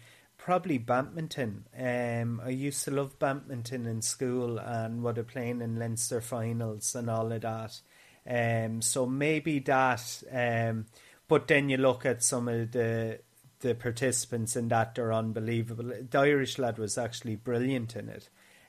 probably 0.45 0.77
badminton. 0.77 1.65
Um, 1.75 2.39
I 2.45 2.51
used 2.51 2.85
to 2.85 2.91
love 2.91 3.19
badminton 3.19 3.87
in 3.87 4.03
school 4.03 4.59
and 4.59 5.03
would 5.03 5.17
have 5.17 5.29
played 5.29 5.63
in 5.63 5.79
Leinster 5.79 6.21
finals 6.21 6.95
and 6.95 7.09
all 7.09 7.33
of 7.33 7.41
that. 7.41 7.81
Um, 8.29 8.83
so 8.83 9.07
maybe 9.07 9.61
that. 9.61 10.23
Um, 10.31 10.85
but 11.29 11.49
then 11.49 11.71
you 11.71 11.79
look 11.79 12.05
at 12.05 12.23
some 12.23 12.49
of 12.49 12.73
the 12.73 13.21
the 13.61 13.75
participants 13.75 14.55
in 14.55 14.69
that; 14.69 14.95
they're 14.95 15.15
unbelievable. 15.15 15.91
The 16.11 16.19
Irish 16.19 16.59
lad 16.59 16.77
was 16.77 16.99
actually 16.99 17.37
brilliant 17.37 17.97
in 17.97 18.11
it. 18.11 18.29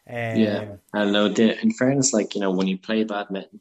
Um, 0.10 0.42
yeah, 0.42 0.76
I 0.94 1.04
know. 1.04 1.26
In 1.26 1.74
fairness, 1.74 2.14
like 2.14 2.36
you 2.36 2.42
know, 2.42 2.52
when 2.52 2.68
you 2.68 2.78
play 2.78 3.04
badminton, 3.04 3.60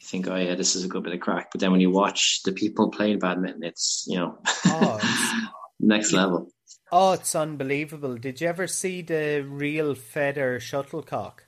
you 0.00 0.06
think, 0.06 0.26
"Oh 0.26 0.36
yeah, 0.36 0.54
this 0.54 0.74
is 0.74 0.84
a 0.84 0.88
good 0.88 1.02
bit 1.02 1.12
of 1.12 1.20
crack." 1.20 1.50
But 1.52 1.60
then 1.60 1.72
when 1.72 1.82
you 1.82 1.90
watch 1.90 2.42
the 2.44 2.52
people 2.52 2.90
playing 2.90 3.18
badminton, 3.18 3.62
it's 3.62 4.06
you 4.08 4.16
know, 4.16 4.38
oh, 4.64 5.48
next 5.80 6.12
level. 6.12 6.50
Oh, 6.92 7.12
it's 7.12 7.34
unbelievable. 7.34 8.16
Did 8.16 8.40
you 8.40 8.48
ever 8.48 8.66
see 8.66 9.02
the 9.02 9.44
real 9.48 9.94
feather 9.94 10.60
shuttlecock? 10.60 11.44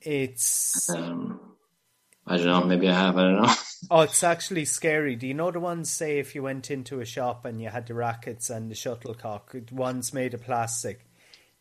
It's. 0.00 0.88
Um, 0.88 1.40
I 2.26 2.36
don't 2.36 2.46
know. 2.46 2.64
Maybe 2.64 2.88
I 2.88 2.94
have. 2.94 3.16
I 3.16 3.22
don't 3.22 3.42
know. 3.42 3.54
oh, 3.90 4.00
it's 4.02 4.22
actually 4.22 4.64
scary. 4.64 5.16
Do 5.16 5.26
you 5.26 5.34
know 5.34 5.50
the 5.50 5.60
ones, 5.60 5.90
say, 5.90 6.18
if 6.18 6.34
you 6.34 6.42
went 6.42 6.70
into 6.70 7.00
a 7.00 7.04
shop 7.04 7.44
and 7.44 7.60
you 7.60 7.68
had 7.68 7.86
the 7.86 7.94
rackets 7.94 8.50
and 8.50 8.70
the 8.70 8.74
shuttlecock, 8.74 9.52
the 9.52 9.74
one's 9.74 10.12
made 10.12 10.34
of 10.34 10.42
plastic. 10.42 11.06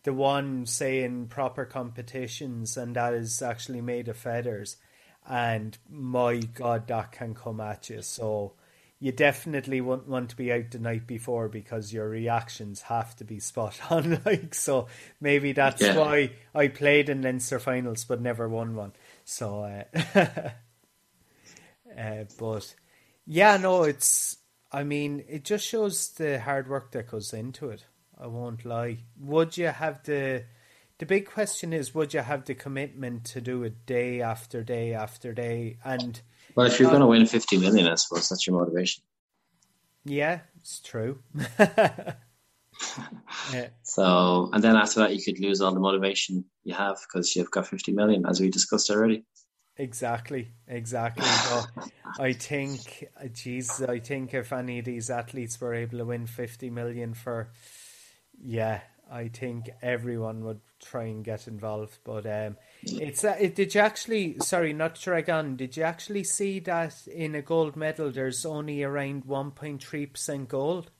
The 0.03 0.13
one, 0.13 0.65
say, 0.67 1.03
in 1.03 1.27
proper 1.27 1.65
competitions, 1.65 2.77
and 2.77 2.95
that 2.95 3.13
is 3.13 3.41
actually 3.41 3.81
made 3.81 4.07
of 4.07 4.17
feathers. 4.17 4.77
And 5.27 5.75
my 5.89 6.37
God, 6.37 6.87
that 6.87 7.11
can 7.11 7.33
come 7.33 7.59
at 7.59 7.89
you. 7.89 8.03
So 8.03 8.53
you 8.99 9.11
definitely 9.11 9.81
won't 9.81 10.07
want 10.07 10.29
to 10.29 10.35
be 10.35 10.51
out 10.51 10.71
the 10.71 10.79
night 10.79 11.05
before 11.05 11.49
because 11.49 11.91
your 11.91 12.07
reactions 12.07 12.81
have 12.83 13.15
to 13.17 13.25
be 13.25 13.39
spot 13.39 13.79
on. 13.91 14.21
Like 14.25 14.55
so, 14.55 14.87
maybe 15.19 15.51
that's 15.51 15.81
yeah. 15.81 15.97
why 15.97 16.31
I 16.53 16.69
played 16.69 17.09
in 17.09 17.21
Leinster 17.21 17.59
finals 17.59 18.05
but 18.05 18.21
never 18.21 18.47
won 18.47 18.75
one. 18.75 18.93
So, 19.25 19.63
uh, 19.63 19.83
uh, 21.99 22.23
but 22.37 22.75
yeah, 23.25 23.57
no, 23.57 23.83
it's. 23.83 24.37
I 24.71 24.83
mean, 24.83 25.23
it 25.29 25.45
just 25.45 25.65
shows 25.65 26.09
the 26.09 26.39
hard 26.39 26.67
work 26.67 26.91
that 26.91 27.09
goes 27.09 27.33
into 27.33 27.69
it. 27.69 27.85
I 28.19 28.27
won't 28.27 28.65
lie. 28.65 28.99
Would 29.19 29.57
you 29.57 29.67
have 29.67 30.03
the? 30.03 30.45
The 30.97 31.05
big 31.05 31.29
question 31.29 31.73
is, 31.73 31.93
would 31.93 32.13
you 32.13 32.21
have 32.21 32.45
the 32.45 32.55
commitment 32.55 33.25
to 33.25 33.41
do 33.41 33.63
it 33.63 33.85
day 33.85 34.21
after 34.21 34.63
day 34.63 34.93
after 34.93 35.33
day 35.33 35.77
and 35.83 36.21
well, 36.55 36.67
if 36.67 36.79
you're 36.79 36.87
uh, 36.87 36.91
going 36.91 37.01
to 37.01 37.07
win 37.07 37.25
50 37.25 37.57
million, 37.57 37.87
I 37.87 37.95
suppose 37.95 38.29
that's 38.29 38.47
your 38.47 38.57
motivation. 38.57 39.03
Yeah, 40.05 40.39
it's 40.59 40.79
true. 40.79 41.19
yeah. 41.59 42.15
So, 43.83 44.49
and 44.53 44.63
then 44.63 44.75
after 44.75 45.01
that, 45.01 45.15
you 45.15 45.21
could 45.23 45.39
lose 45.39 45.61
all 45.61 45.73
the 45.73 45.79
motivation 45.79 46.45
you 46.63 46.73
have 46.73 46.97
because 47.07 47.35
you've 47.35 47.51
got 47.51 47.67
50 47.67 47.91
million, 47.91 48.25
as 48.25 48.39
we 48.39 48.49
discussed 48.49 48.89
already. 48.89 49.25
Exactly, 49.77 50.49
exactly. 50.67 51.25
I 52.19 52.31
think, 52.31 53.09
uh, 53.21 53.27
geez, 53.27 53.81
I 53.81 53.99
think 53.99 54.33
if 54.33 54.53
any 54.53 54.79
of 54.79 54.85
these 54.85 55.09
athletes 55.09 55.59
were 55.59 55.73
able 55.73 55.97
to 55.97 56.05
win 56.05 56.27
50 56.27 56.69
million 56.69 57.13
for, 57.13 57.49
yeah, 58.41 58.81
I 59.11 59.27
think 59.27 59.69
everyone 59.81 60.43
would 60.45 60.61
try 60.81 61.05
and 61.05 61.23
get 61.23 61.47
involved. 61.47 61.99
But 62.03 62.25
um, 62.25 62.57
it's 62.83 63.23
uh, 63.23 63.37
it, 63.39 63.55
did 63.55 63.75
you 63.75 63.81
actually? 63.81 64.37
Sorry, 64.39 64.73
not 64.73 64.95
to 64.95 65.01
drag 65.01 65.29
on. 65.29 65.55
Did 65.55 65.77
you 65.77 65.83
actually 65.83 66.23
see 66.23 66.59
that 66.61 67.07
in 67.07 67.35
a 67.35 67.41
gold 67.41 67.75
medal? 67.75 68.11
There's 68.11 68.45
only 68.45 68.83
around 68.83 69.25
one 69.25 69.51
point 69.51 69.83
three 69.83 70.05
percent 70.05 70.49
gold. 70.49 70.91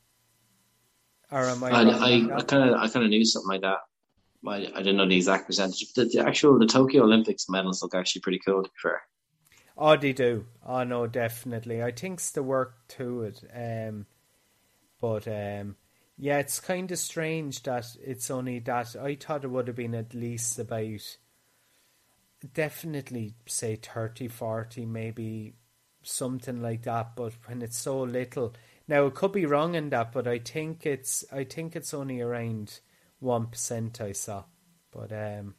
Or 1.31 1.45
am 1.45 1.63
I? 1.63 1.71
I 1.71 2.41
kind 2.43 2.69
of 2.69 2.75
I 2.75 2.87
kind 2.87 3.05
of 3.05 3.09
knew 3.09 3.25
something 3.25 3.49
like 3.49 3.61
that. 3.61 3.79
I, 4.47 4.71
I 4.75 4.77
didn't 4.77 4.97
know 4.97 5.07
the 5.07 5.15
exact 5.15 5.47
percentage. 5.47 5.93
But 5.95 6.11
the, 6.11 6.17
the 6.17 6.27
actual 6.27 6.59
the 6.59 6.67
Tokyo 6.67 7.03
Olympics 7.03 7.49
medals 7.49 7.81
look 7.81 7.95
actually 7.95 8.21
pretty 8.21 8.39
cool. 8.45 8.63
To 8.63 8.69
be 8.69 8.75
fair. 8.81 9.01
Oh, 9.77 9.97
they 9.97 10.13
do. 10.13 10.45
Oh 10.65 10.83
no, 10.83 11.07
definitely. 11.07 11.83
I 11.83 11.91
think 11.91 12.19
it's 12.19 12.31
the 12.31 12.43
work 12.43 12.75
to 12.89 13.23
it. 13.23 13.43
Um, 13.53 14.05
but 15.01 15.27
um, 15.27 15.75
yeah, 16.17 16.37
it's 16.39 16.59
kind 16.59 16.91
of 16.91 16.97
strange 16.97 17.63
that 17.63 17.85
it's 18.01 18.31
only 18.31 18.59
that. 18.59 18.95
I 18.95 19.15
thought 19.15 19.43
it 19.43 19.49
would 19.49 19.67
have 19.67 19.75
been 19.75 19.95
at 19.95 20.13
least 20.13 20.57
about, 20.59 21.17
definitely 22.53 23.35
say 23.45 23.75
30, 23.75 24.29
40, 24.29 24.85
maybe 24.85 25.55
something 26.03 26.61
like 26.61 26.83
that. 26.83 27.15
But 27.15 27.33
when 27.45 27.61
it's 27.61 27.77
so 27.77 28.03
little, 28.03 28.53
now 28.87 29.07
it 29.07 29.15
could 29.15 29.33
be 29.33 29.45
wrong 29.45 29.75
in 29.75 29.89
that, 29.89 30.13
but 30.13 30.27
I 30.27 30.39
think 30.39 30.85
it's 30.85 31.25
I 31.31 31.43
think 31.43 31.75
it's 31.75 31.93
only 31.93 32.21
around 32.21 32.79
one 33.19 33.47
percent 33.47 33.99
I 33.99 34.13
saw. 34.13 34.43
But 34.91 35.11
um, 35.11 35.55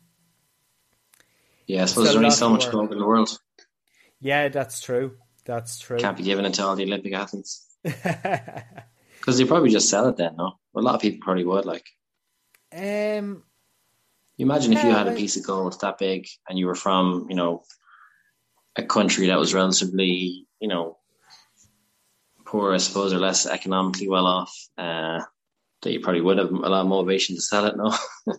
yeah, 1.67 1.83
I 1.83 1.87
suppose 1.87 2.05
there's 2.05 2.17
only 2.17 2.31
so 2.31 2.49
much 2.49 2.71
gold 2.71 2.93
in 2.93 2.99
the 2.99 3.07
world. 3.07 3.39
Yeah, 4.21 4.49
that's 4.49 4.81
true. 4.81 5.17
That's 5.45 5.79
true. 5.79 5.99
Can't 5.99 6.17
be 6.17 6.23
given 6.23 6.47
it 6.47 6.55
to 6.55 6.65
all 6.65 6.77
the 6.77 6.85
Olympic 6.85 7.13
athletes. 7.13 7.67
Because 9.19 9.39
they 9.39 9.45
probably 9.45 9.71
just 9.71 9.89
sell 9.89 10.09
it 10.09 10.17
then, 10.17 10.37
no? 10.37 10.59
a 10.77 10.81
lot 10.81 10.95
of 10.95 11.01
people 11.01 11.21
probably 11.23 11.45
would, 11.45 11.65
like. 11.65 11.87
Um. 12.73 13.43
You 14.37 14.45
imagine 14.45 14.73
yeah, 14.73 14.81
if 14.81 14.85
you 14.85 14.91
had 14.91 15.09
a 15.09 15.13
piece 15.13 15.37
of 15.37 15.47
gold 15.47 15.81
that 15.81 15.97
big 15.97 16.27
and 16.49 16.59
you 16.59 16.67
were 16.67 16.75
from, 16.75 17.27
you 17.31 17.37
know, 17.37 17.63
a 18.77 18.83
country 18.83 19.29
that 19.29 19.39
was 19.39 19.55
relatively, 19.55 20.47
you 20.61 20.69
know, 20.69 20.99
poor, 22.45 22.75
I 22.75 22.77
suppose, 22.77 23.15
or 23.15 23.19
less 23.19 23.47
economically 23.47 24.09
well 24.09 24.27
off, 24.27 24.55
uh, 24.77 25.21
that 25.83 25.93
you 25.93 26.01
probably 26.01 26.21
would 26.21 26.37
have 26.37 26.51
a 26.51 26.69
lot 26.69 26.83
of 26.83 26.87
motivation 26.87 27.37
to 27.37 27.41
sell 27.41 27.65
it, 27.65 27.77
no? 27.79 27.97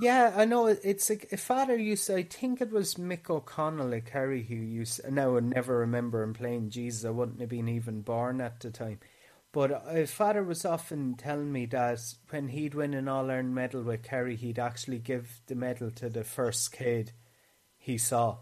yeah, 0.00 0.32
I 0.34 0.46
know. 0.46 0.66
It's 0.66 1.10
a, 1.10 1.18
a 1.30 1.36
father 1.36 1.76
used 1.76 2.06
to, 2.06 2.16
I 2.16 2.22
think 2.22 2.62
it 2.62 2.72
was 2.72 2.94
Mick 2.94 3.28
O'Connell, 3.28 3.92
a 3.92 4.00
Kerry, 4.00 4.42
who 4.42 4.54
used, 4.54 5.00
now 5.10 5.36
I 5.36 5.40
never 5.40 5.78
remember 5.78 6.22
him 6.22 6.32
playing. 6.32 6.70
Jesus, 6.70 7.04
I 7.04 7.10
wouldn't 7.10 7.40
have 7.40 7.50
been 7.50 7.68
even 7.68 8.00
born 8.00 8.40
at 8.40 8.60
the 8.60 8.70
time. 8.70 8.98
But 9.52 9.84
his 9.92 10.10
father 10.10 10.42
was 10.42 10.64
often 10.64 11.14
telling 11.14 11.52
me 11.52 11.66
that 11.66 12.00
when 12.30 12.48
he'd 12.48 12.74
win 12.74 12.94
an 12.94 13.06
All 13.06 13.30
Ireland 13.30 13.54
medal 13.54 13.82
with 13.82 14.02
Kerry, 14.02 14.34
he'd 14.34 14.58
actually 14.58 14.98
give 14.98 15.42
the 15.46 15.54
medal 15.54 15.90
to 15.92 16.08
the 16.08 16.24
first 16.24 16.72
kid 16.72 17.12
he 17.76 17.98
saw. 17.98 18.38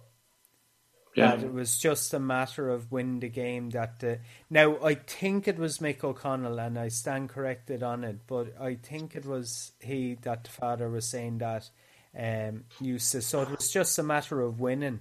Yeah. 1.16 1.34
That 1.34 1.46
it 1.46 1.52
was 1.52 1.78
just 1.78 2.14
a 2.14 2.20
matter 2.20 2.70
of 2.70 2.92
win 2.92 3.18
the 3.18 3.28
game. 3.28 3.70
That 3.70 3.98
the, 3.98 4.20
now 4.48 4.78
I 4.84 4.94
think 4.94 5.48
it 5.48 5.58
was 5.58 5.78
Mick 5.78 6.04
O'Connell, 6.04 6.60
and 6.60 6.78
I 6.78 6.88
stand 6.88 7.30
corrected 7.30 7.82
on 7.82 8.04
it, 8.04 8.20
but 8.28 8.54
I 8.60 8.76
think 8.76 9.16
it 9.16 9.26
was 9.26 9.72
he 9.80 10.16
that 10.22 10.44
the 10.44 10.50
father 10.50 10.88
was 10.88 11.06
saying 11.06 11.38
that 11.38 11.68
um, 12.16 12.64
to. 12.78 12.98
So 13.00 13.42
it 13.42 13.50
was 13.50 13.72
just 13.72 13.98
a 13.98 14.04
matter 14.04 14.40
of 14.40 14.60
winning. 14.60 15.00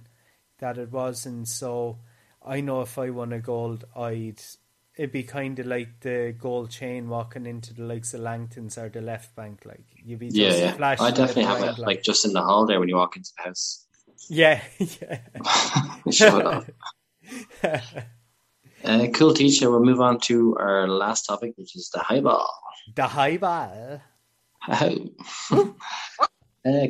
That 0.58 0.78
it 0.78 0.90
wasn't 0.90 1.46
so. 1.46 1.98
I 2.44 2.60
know 2.60 2.80
if 2.80 2.98
I 2.98 3.10
won 3.10 3.32
a 3.32 3.38
gold, 3.38 3.84
I'd 3.94 4.40
it'd 4.96 5.12
be 5.12 5.22
kind 5.22 5.58
of 5.58 5.66
like 5.66 6.00
the 6.00 6.34
gold 6.38 6.70
chain 6.70 7.08
walking 7.08 7.46
into 7.46 7.72
the 7.74 7.82
likes 7.82 8.14
of 8.14 8.20
Langtons 8.20 8.76
or 8.76 8.88
the 8.88 9.00
left 9.00 9.34
bank. 9.34 9.62
Like 9.64 9.84
you'd 10.04 10.18
be 10.18 10.28
yeah, 10.28 10.74
yeah. 10.78 10.96
I 11.00 11.10
definitely 11.10 11.44
have 11.44 11.62
it 11.62 11.66
like, 11.66 11.78
like 11.78 12.02
just 12.02 12.24
in 12.24 12.32
the 12.32 12.42
hall 12.42 12.66
there 12.66 12.80
when 12.80 12.88
you 12.88 12.96
walk 12.96 13.16
into 13.16 13.30
the 13.36 13.44
house. 13.44 13.86
Yeah, 14.28 14.62
yeah. 16.06 16.60
Uh, 18.82 19.06
cool 19.12 19.34
teacher. 19.34 19.70
We'll 19.70 19.84
move 19.84 20.00
on 20.00 20.18
to 20.20 20.56
our 20.58 20.88
last 20.88 21.24
topic, 21.24 21.52
which 21.56 21.76
is 21.76 21.90
the 21.92 21.98
high 21.98 22.20
ball. 22.20 22.48
The 22.94 23.06
high 23.06 23.36
ball. 23.36 24.00
uh, 24.70 24.94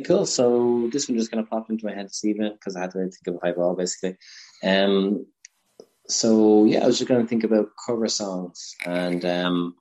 cool. 0.05 0.25
So 0.25 0.89
this 0.91 1.09
one 1.09 1.17
just 1.17 1.31
kind 1.31 1.43
of 1.43 1.49
popped 1.49 1.69
into 1.69 1.85
my 1.85 1.93
head 1.93 2.05
this 2.05 2.23
evening 2.23 2.53
because 2.53 2.77
I 2.77 2.81
had 2.81 2.91
to 2.91 2.99
think 2.99 3.27
of 3.27 3.35
a 3.35 3.39
high 3.45 3.51
ball 3.51 3.75
basically. 3.75 4.15
Um, 4.63 5.25
so 6.07 6.65
yeah, 6.65 6.83
I 6.83 6.87
was 6.87 6.97
just 6.97 7.09
going 7.09 7.21
to 7.21 7.27
think 7.27 7.43
about 7.43 7.69
cover 7.85 8.07
songs 8.07 8.75
and 8.85 9.23
um, 9.25 9.75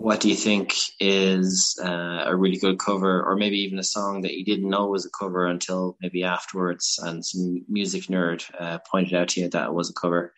what 0.00 0.20
do 0.20 0.30
you 0.30 0.34
think 0.34 0.74
is 0.98 1.78
uh, 1.84 2.24
a 2.24 2.34
really 2.34 2.56
good 2.56 2.78
cover, 2.78 3.22
or 3.22 3.36
maybe 3.36 3.58
even 3.58 3.78
a 3.78 3.84
song 3.84 4.22
that 4.22 4.32
you 4.32 4.46
didn't 4.46 4.70
know 4.70 4.86
was 4.86 5.04
a 5.04 5.10
cover 5.10 5.44
until 5.44 5.98
maybe 6.00 6.24
afterwards, 6.24 6.98
and 7.02 7.22
some 7.24 7.66
music 7.68 8.04
nerd 8.04 8.42
uh, 8.58 8.78
pointed 8.90 9.12
out 9.12 9.28
to 9.28 9.42
you 9.42 9.50
that 9.50 9.66
it 9.66 9.74
was 9.74 9.90
a 9.90 9.92
cover. 9.92 10.32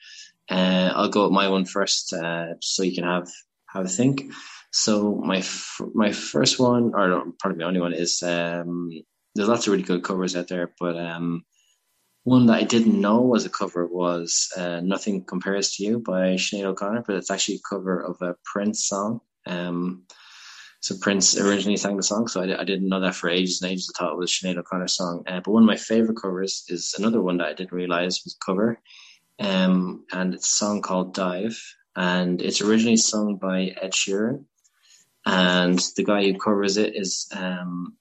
Uh, 0.51 0.91
I'll 0.97 1.11
go 1.11 1.23
with 1.23 1.33
my 1.33 1.49
one 1.49 1.65
first, 1.65 2.13
uh, 2.13 2.55
so 2.61 2.83
you 2.83 2.93
can 2.93 3.05
have 3.05 3.29
have 3.73 3.85
a 3.85 3.89
think. 3.89 4.33
So 4.73 5.15
my 5.15 5.39
f- 5.39 5.81
my 5.95 6.11
first 6.11 6.59
one, 6.59 6.93
or 6.93 7.27
probably 7.39 7.61
my 7.61 7.67
only 7.67 7.81
one, 7.81 7.95
is 7.95 8.21
um, 8.25 8.91
there's 9.37 9.49
lots 9.49 9.69
of 9.69 9.73
really 9.73 9.85
good 9.85 10.03
covers 10.03 10.35
out 10.35 10.49
there, 10.49 10.73
but 10.81 10.97
um, 10.97 11.45
one 12.24 12.47
that 12.47 12.55
I 12.55 12.62
didn't 12.62 13.01
know 13.01 13.20
was 13.20 13.44
a 13.44 13.51
cover 13.51 13.86
was 13.86 14.53
uh, 14.57 14.81
"Nothing 14.81 15.24
Compares 15.24 15.73
to 15.73 15.85
You" 15.85 15.99
by 15.99 16.35
Sinead 16.35 16.65
O'Connor, 16.65 17.05
but 17.07 17.16
it's 17.16 17.31
actually 17.31 17.57
a 17.57 17.69
cover 17.69 18.01
of 18.01 18.23
a 18.23 18.36
Prince 18.44 18.86
song. 18.86 19.20
Um, 19.47 20.05
so 20.81 20.97
Prince 21.01 21.39
originally 21.39 21.77
sang 21.77 21.97
the 21.97 22.03
song, 22.03 22.28
so 22.28 22.43
I, 22.43 22.61
I, 22.61 22.65
didn't 22.65 22.89
know 22.89 23.01
that 23.01 23.15
for 23.15 23.28
ages 23.28 23.61
and 23.61 23.70
ages. 23.70 23.93
I 23.93 23.99
thought 23.99 24.12
it 24.12 24.19
was 24.19 24.32
Sinead 24.32 24.57
O'Connor's 24.57 24.97
song. 24.97 25.24
Uh, 25.27 25.40
but 25.44 25.51
one 25.51 25.65
of 25.65 25.66
my 25.66 25.77
favorite 25.77 26.20
covers 26.20 26.65
is 26.69 26.94
another 26.97 27.20
one 27.20 27.39
that 27.39 27.49
I 27.49 27.55
didn't 27.55 27.73
realize 27.73 28.23
was 28.24 28.36
a 28.40 28.44
cover, 28.44 28.81
um, 29.40 30.05
and 30.12 30.35
it's 30.35 30.47
a 30.47 30.57
song 30.57 30.81
called 30.81 31.15
"Dive," 31.15 31.61
and 31.97 32.40
it's 32.40 32.61
originally 32.61 32.97
sung 32.99 33.36
by 33.36 33.74
Ed 33.81 33.93
Sheeran, 33.93 34.44
and 35.27 35.78
the 35.97 36.05
guy 36.05 36.23
who 36.23 36.39
covers 36.39 36.77
it 36.77 36.94
is 36.94 37.28
um, 37.35 37.97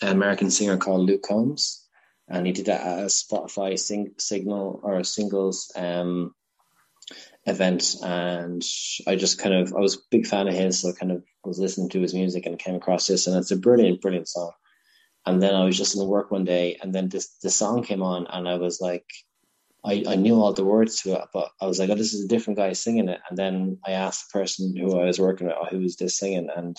an 0.00 0.08
American 0.08 0.50
singer 0.50 0.78
called 0.78 1.06
Luke 1.06 1.22
Combs 1.22 1.85
and 2.28 2.46
he 2.46 2.52
did 2.52 2.66
that 2.66 2.80
at 2.80 2.98
a 3.00 3.06
Spotify 3.06 3.78
sing, 3.78 4.12
signal 4.18 4.80
or 4.82 5.04
singles 5.04 5.70
um, 5.76 6.34
event. 7.46 7.96
And 8.02 8.64
I 9.06 9.16
just 9.16 9.38
kind 9.38 9.54
of 9.54 9.74
I 9.74 9.78
was 9.78 9.96
a 9.96 10.00
big 10.10 10.26
fan 10.26 10.48
of 10.48 10.54
his, 10.54 10.80
so 10.80 10.90
I 10.90 10.92
kind 10.92 11.12
of 11.12 11.22
was 11.44 11.58
listening 11.58 11.90
to 11.90 12.00
his 12.00 12.14
music 12.14 12.46
and 12.46 12.58
came 12.58 12.74
across 12.74 13.06
this, 13.06 13.26
and 13.26 13.36
it's 13.36 13.50
a 13.50 13.56
brilliant, 13.56 14.00
brilliant 14.00 14.28
song. 14.28 14.52
And 15.24 15.42
then 15.42 15.54
I 15.54 15.64
was 15.64 15.76
just 15.76 15.94
in 15.94 16.00
the 16.00 16.06
work 16.06 16.30
one 16.30 16.44
day, 16.44 16.78
and 16.82 16.94
then 16.94 17.08
this 17.08 17.36
the 17.42 17.50
song 17.50 17.82
came 17.82 18.02
on, 18.02 18.26
and 18.28 18.48
I 18.48 18.56
was 18.58 18.80
like, 18.80 19.06
I, 19.86 20.02
I 20.08 20.16
knew 20.16 20.40
all 20.40 20.52
the 20.52 20.64
words 20.64 21.02
to 21.02 21.14
it, 21.14 21.28
but 21.32 21.50
I 21.60 21.66
was 21.66 21.78
like, 21.78 21.90
oh, 21.90 21.94
this 21.94 22.12
is 22.12 22.24
a 22.24 22.28
different 22.28 22.58
guy 22.58 22.72
singing 22.72 23.08
it. 23.08 23.20
And 23.28 23.38
then 23.38 23.78
I 23.86 23.92
asked 23.92 24.26
the 24.26 24.38
person 24.38 24.74
who 24.76 24.98
I 24.98 25.04
was 25.04 25.20
working 25.20 25.46
with, 25.46 25.56
oh, 25.58 25.66
who 25.66 25.80
is 25.82 25.96
this 25.96 26.18
singing? 26.18 26.48
And 26.54 26.76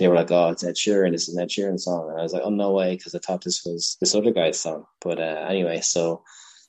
they 0.00 0.08
were 0.08 0.14
like, 0.14 0.30
"Oh, 0.30 0.48
it's 0.48 0.64
Ed 0.64 0.76
Sheeran. 0.76 1.12
This 1.12 1.28
is 1.28 1.36
an 1.36 1.42
Ed 1.42 1.50
Sheeran 1.50 1.78
song," 1.78 2.08
and 2.08 2.18
I 2.18 2.22
was 2.22 2.32
like, 2.32 2.42
"Oh 2.42 2.48
no 2.50 2.72
way," 2.72 2.96
because 2.96 3.14
I 3.14 3.18
thought 3.18 3.44
this 3.44 3.62
was 3.64 3.98
this 4.00 4.14
other 4.14 4.32
guy's 4.32 4.58
song. 4.58 4.86
But 5.02 5.20
uh, 5.20 5.46
anyway, 5.46 5.82
so 5.82 6.22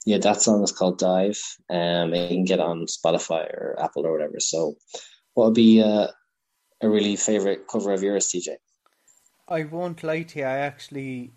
yeah, 0.06 0.18
that 0.18 0.42
song 0.42 0.62
is 0.64 0.74
called 0.74 1.00
"Dive." 1.00 1.42
Um, 1.70 2.14
you 2.14 2.28
can 2.28 2.44
get 2.44 2.60
on 2.60 2.86
Spotify 2.88 3.46
or 3.54 3.78
Apple 3.80 4.06
or 4.06 4.12
whatever. 4.12 4.40
So, 4.40 4.76
what 5.34 5.46
would 5.46 5.54
be 5.54 5.82
uh, 5.82 6.08
a 6.82 6.90
really 6.90 7.16
favorite 7.16 7.70
cover 7.70 7.94
of 7.94 8.04
yours, 8.04 8.28
TJ? 8.28 8.58
I 9.48 9.64
won't 9.64 10.04
lie 10.04 10.24
to 10.24 10.40
you. 10.40 10.46
I 10.46 10.58
actually 10.58 11.34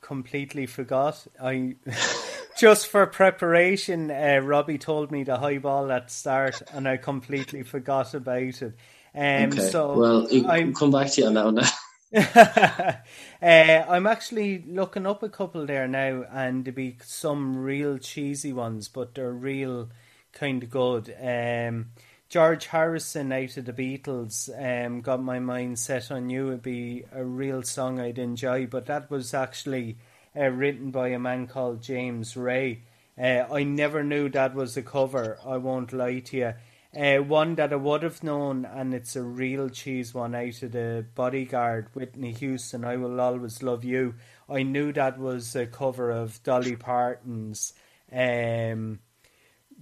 completely 0.00 0.64
forgot. 0.64 1.26
I 1.42 1.76
just 2.56 2.86
for 2.86 3.06
preparation, 3.06 4.10
uh, 4.10 4.40
Robbie 4.42 4.78
told 4.78 5.12
me 5.12 5.24
the 5.24 5.36
highball 5.36 5.92
at 5.92 6.10
start, 6.10 6.62
and 6.72 6.88
I 6.88 6.96
completely 6.96 7.64
forgot 7.64 8.14
about 8.14 8.62
it. 8.62 8.74
Um, 9.14 9.52
okay. 9.52 9.70
So 9.70 9.96
well, 9.96 10.28
I'm 10.48 10.74
come 10.74 10.90
back 10.90 11.10
to 11.12 11.20
you 11.20 11.26
on 11.28 11.34
that 11.34 11.44
one. 11.44 11.58
uh, 13.42 13.84
I'm 13.88 14.06
actually 14.06 14.64
looking 14.68 15.06
up 15.06 15.22
a 15.22 15.28
couple 15.28 15.66
there 15.66 15.88
now, 15.88 16.24
and 16.30 16.64
to 16.64 16.72
be 16.72 16.96
some 17.02 17.56
real 17.56 17.98
cheesy 17.98 18.52
ones, 18.52 18.88
but 18.88 19.14
they're 19.14 19.32
real 19.32 19.90
kind 20.32 20.62
of 20.62 20.70
good. 20.70 21.14
Um, 21.20 21.86
George 22.28 22.66
Harrison 22.66 23.32
out 23.32 23.56
of 23.56 23.64
the 23.64 23.72
Beatles 23.72 24.48
um, 24.58 25.00
got 25.00 25.22
my 25.22 25.38
mind 25.38 25.78
set 25.78 26.10
on 26.10 26.30
you. 26.30 26.48
It'd 26.48 26.62
be 26.62 27.04
a 27.12 27.24
real 27.24 27.62
song 27.62 28.00
I'd 28.00 28.18
enjoy, 28.18 28.66
but 28.66 28.86
that 28.86 29.10
was 29.10 29.34
actually 29.34 29.98
uh, 30.36 30.48
written 30.48 30.90
by 30.90 31.08
a 31.08 31.18
man 31.18 31.46
called 31.46 31.82
James 31.82 32.36
Ray. 32.36 32.82
Uh, 33.16 33.44
I 33.52 33.62
never 33.62 34.02
knew 34.02 34.28
that 34.30 34.54
was 34.54 34.76
a 34.76 34.82
cover. 34.82 35.38
I 35.46 35.58
won't 35.58 35.92
lie 35.92 36.18
to 36.20 36.36
you. 36.36 36.54
Uh, 36.96 37.16
one 37.18 37.56
that 37.56 37.72
I 37.72 37.76
would 37.76 38.04
have 38.04 38.22
known, 38.22 38.64
and 38.64 38.94
it's 38.94 39.16
a 39.16 39.22
real 39.22 39.68
cheese 39.68 40.14
one 40.14 40.34
out 40.34 40.62
of 40.62 40.72
the 40.72 41.04
Bodyguard, 41.14 41.88
Whitney 41.92 42.32
Houston. 42.32 42.84
I 42.84 42.96
will 42.96 43.20
always 43.20 43.64
love 43.64 43.84
you. 43.84 44.14
I 44.48 44.62
knew 44.62 44.92
that 44.92 45.18
was 45.18 45.56
a 45.56 45.66
cover 45.66 46.10
of 46.10 46.40
Dolly 46.44 46.76
Parton's. 46.76 47.72
Um, 48.12 49.00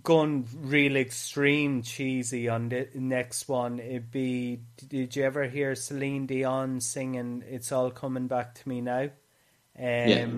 gone 0.02 0.46
real 0.56 0.96
extreme 0.96 1.82
cheesy 1.82 2.48
on 2.48 2.70
the 2.70 2.88
next 2.94 3.48
one. 3.48 3.78
It'd 3.78 4.10
be. 4.10 4.60
Did 4.88 5.14
you 5.14 5.24
ever 5.24 5.44
hear 5.44 5.74
Celine 5.74 6.26
Dion 6.26 6.80
singing 6.80 7.44
"It's 7.46 7.72
All 7.72 7.90
Coming 7.90 8.26
Back 8.26 8.54
to 8.54 8.68
Me 8.68 8.80
Now"? 8.80 9.02
Um, 9.02 9.10
yeah. 9.78 10.28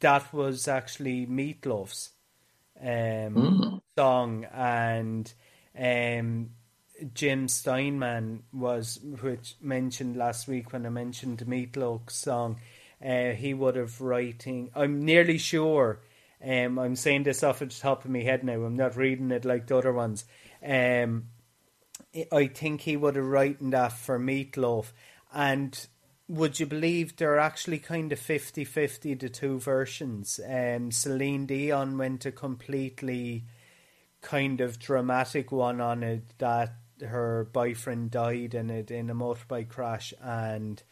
That 0.00 0.32
was 0.32 0.68
actually 0.68 1.26
Meatloaf's 1.26 2.10
um, 2.80 2.86
mm. 2.86 3.80
song, 3.96 4.44
and 4.52 5.32
um, 5.78 6.50
Jim 7.14 7.48
Steinman 7.48 8.44
was, 8.52 8.98
which 9.20 9.56
mentioned 9.60 10.16
last 10.16 10.48
week 10.48 10.72
when 10.72 10.86
I 10.86 10.90
mentioned 10.90 11.38
the 11.38 11.44
Meatloaf 11.44 12.10
song. 12.10 12.58
Uh, 13.04 13.32
he 13.32 13.52
would 13.52 13.76
have 13.76 14.00
writing. 14.00 14.70
I'm 14.74 15.04
nearly 15.04 15.38
sure. 15.38 16.00
Um, 16.42 16.78
I'm 16.78 16.96
saying 16.96 17.24
this 17.24 17.42
off 17.42 17.58
the 17.58 17.66
top 17.66 18.04
of 18.04 18.10
my 18.10 18.20
head 18.20 18.44
now. 18.44 18.62
I'm 18.62 18.76
not 18.76 18.96
reading 18.96 19.30
it 19.30 19.44
like 19.44 19.66
the 19.66 19.76
other 19.76 19.92
ones. 19.92 20.24
Um, 20.64 21.24
I 22.32 22.46
think 22.46 22.82
he 22.82 22.96
would 22.96 23.16
have 23.16 23.26
written 23.26 23.70
that 23.70 23.92
for 23.92 24.18
Meatloaf. 24.18 24.92
And 25.34 25.86
would 26.28 26.58
you 26.58 26.66
believe 26.66 27.16
there 27.16 27.34
are 27.34 27.38
actually 27.38 27.78
kind 27.78 28.12
of 28.12 28.18
50-50 28.18 29.18
the 29.18 29.28
two 29.28 29.60
versions? 29.60 30.40
Um, 30.48 30.90
Celine 30.90 31.46
Dion 31.46 31.98
went 31.98 32.26
a 32.26 32.32
completely 32.32 33.44
kind 34.26 34.60
of 34.60 34.80
dramatic 34.80 35.52
one 35.52 35.80
on 35.80 36.02
it 36.02 36.24
that 36.38 36.74
her 37.00 37.48
boyfriend 37.52 38.10
died 38.10 38.54
in 38.54 38.70
it 38.70 38.90
in 38.90 39.08
a 39.08 39.14
motorbike 39.14 39.68
crash 39.68 40.12
and 40.20 40.82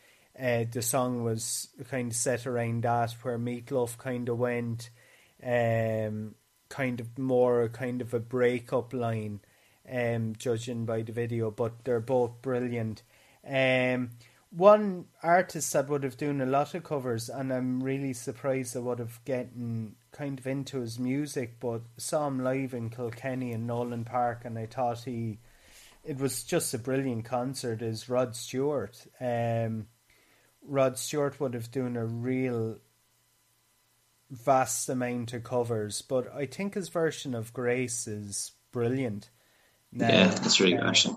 uh, 0.41 0.63
the 0.71 0.81
song 0.81 1.25
was 1.25 1.69
kind 1.91 2.13
of 2.13 2.17
set 2.17 2.47
around 2.47 2.85
that 2.85 3.11
where 3.23 3.37
Meatloaf 3.37 3.99
kind 3.99 4.29
of 4.29 4.39
went 4.39 4.89
um, 5.45 6.37
kind 6.69 7.01
of 7.01 7.19
more 7.19 7.69
kind 7.71 8.01
of 8.01 8.15
a 8.15 8.21
breakup 8.21 8.93
line 8.93 9.41
um, 9.93 10.35
judging 10.39 10.85
by 10.85 11.03
the 11.03 11.11
video 11.11 11.51
but 11.51 11.85
they're 11.85 11.99
both 11.99 12.41
brilliant. 12.41 13.03
Um, 13.45 14.11
one 14.51 15.07
artist 15.25 15.73
that 15.73 15.89
would 15.89 16.05
have 16.05 16.17
done 16.17 16.41
a 16.41 16.47
lot 16.47 16.75
of 16.75 16.85
covers, 16.85 17.29
and 17.29 17.53
I'm 17.53 17.83
really 17.83 18.13
surprised 18.13 18.77
I 18.77 18.81
would 18.81 19.01
have 19.01 19.19
gotten 19.25 19.97
kind 20.15 20.39
of 20.39 20.47
into 20.47 20.81
his 20.81 20.99
music, 20.99 21.61
but 21.61 21.83
saw 21.99 22.27
him 22.27 22.43
live 22.43 22.73
in 22.73 22.89
Kilkenny 22.89 23.53
and 23.53 23.67
Nowlan 23.67 24.05
Park, 24.05 24.43
and 24.45 24.59
I 24.59 24.67
thought 24.67 25.05
he, 25.05 25.39
it 26.05 26.19
was 26.19 26.43
just 26.43 26.73
a 26.73 26.79
brilliant 26.79 27.27
concert. 27.27 27.83
Is 27.83 28.09
Rod 28.09 28.35
Stewart? 28.35 29.07
Um, 29.21 29.89
Rod 30.67 30.97
Stewart 30.99 31.39
would 31.41 31.55
have 31.55 31.71
done 31.71 31.97
a 31.97 32.07
real 32.07 32.79
vast 34.31 34.89
amount 34.89 35.35
of 35.35 35.45
covers, 35.45 36.01
but 36.01 36.35
I 36.35 36.47
think 36.47 36.75
his 36.75 36.89
version 36.89 37.35
of 37.35 37.53
Grace 37.53 38.07
is 38.07 38.53
brilliant. 38.73 39.29
Now, 39.93 40.09
yeah, 40.09 40.29
that's 40.29 40.59
really 40.59 40.73
good 40.73 40.87
actually 40.87 41.17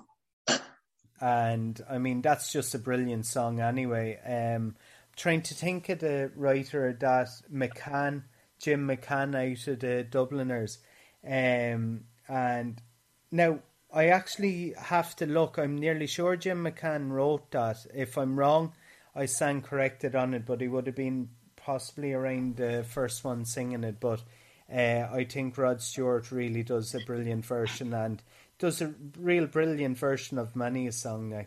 and 1.19 1.82
I 1.90 1.98
mean 1.98 2.22
that's 2.22 2.52
just 2.52 2.76
a 2.76 2.80
brilliant 2.80 3.26
song 3.26 3.60
anyway. 3.60 4.19
Um, 4.26 4.76
trying 5.15 5.41
to 5.44 5.53
think 5.53 5.90
of 5.90 5.99
the 5.99 6.32
writer 6.36 6.95
that 6.99 7.30
McCann, 7.52 8.24
Jim 8.59 8.88
McCann 8.88 9.35
out 9.35 9.67
of 9.67 9.79
the 9.79 10.03
Dubliners, 10.09 10.79
um, 11.25 12.05
and 12.27 12.81
now 13.31 13.59
I 13.93 14.07
actually 14.07 14.73
have 14.77 15.15
to 15.17 15.25
look. 15.25 15.57
I'm 15.57 15.77
nearly 15.77 16.07
sure 16.07 16.35
Jim 16.35 16.63
McCann 16.63 17.11
wrote 17.11 17.51
that. 17.51 17.85
If 17.93 18.17
I'm 18.17 18.38
wrong, 18.38 18.73
I 19.15 19.25
sang 19.25 19.61
corrected 19.61 20.15
on 20.15 20.34
it, 20.34 20.45
but 20.45 20.61
he 20.61 20.67
would 20.67 20.88
have 20.88 20.95
been 20.95 21.29
possibly 21.55 22.13
around 22.13 22.57
the 22.57 22.85
first 22.88 23.23
one 23.23 23.45
singing 23.45 23.84
it. 23.84 23.99
But 23.99 24.21
Uh, 24.69 25.07
I 25.13 25.23
think 25.23 25.57
Rod 25.57 25.81
Stewart 25.81 26.29
really 26.29 26.61
does 26.61 26.93
a 26.93 26.99
brilliant 26.99 27.45
version 27.45 27.93
and 27.93 28.21
does 28.59 28.81
a 28.81 28.93
real 29.17 29.47
brilliant 29.47 29.97
version 29.97 30.38
of 30.38 30.57
many 30.57 30.88
a 30.88 30.91
song 30.91 31.29
now. 31.29 31.45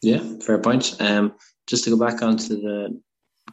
Yeah, 0.00 0.22
fair 0.40 0.58
point. 0.58 0.96
Um, 1.00 1.34
just 1.66 1.84
to 1.84 1.90
go 1.90 1.98
back 1.98 2.22
onto 2.22 2.60
the 2.60 3.00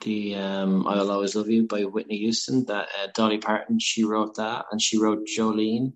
the 0.01 0.35
um, 0.35 0.87
"I'll 0.87 1.11
Always 1.11 1.35
Love 1.35 1.49
You" 1.49 1.67
by 1.67 1.83
Whitney 1.83 2.17
Houston. 2.17 2.65
That 2.65 2.87
uh, 3.01 3.07
Dolly 3.13 3.37
Parton 3.37 3.79
she 3.79 4.03
wrote 4.03 4.35
that, 4.35 4.65
and 4.71 4.81
she 4.81 4.97
wrote 4.97 5.27
Jolene. 5.27 5.93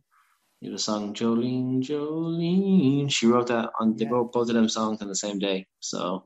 You 0.62 0.70
know 0.70 0.76
the 0.76 0.80
song 0.80 1.14
Jolene, 1.14 1.82
Jolene. 1.82 3.12
She 3.12 3.28
wrote 3.28 3.48
that 3.48 3.70
on 3.80 3.96
they 3.96 4.06
wrote 4.06 4.32
both 4.32 4.50
of 4.50 4.56
them 4.56 4.70
songs 4.70 5.02
on 5.02 5.08
the 5.08 5.16
same 5.16 5.40
day. 5.40 5.68
So 5.80 6.26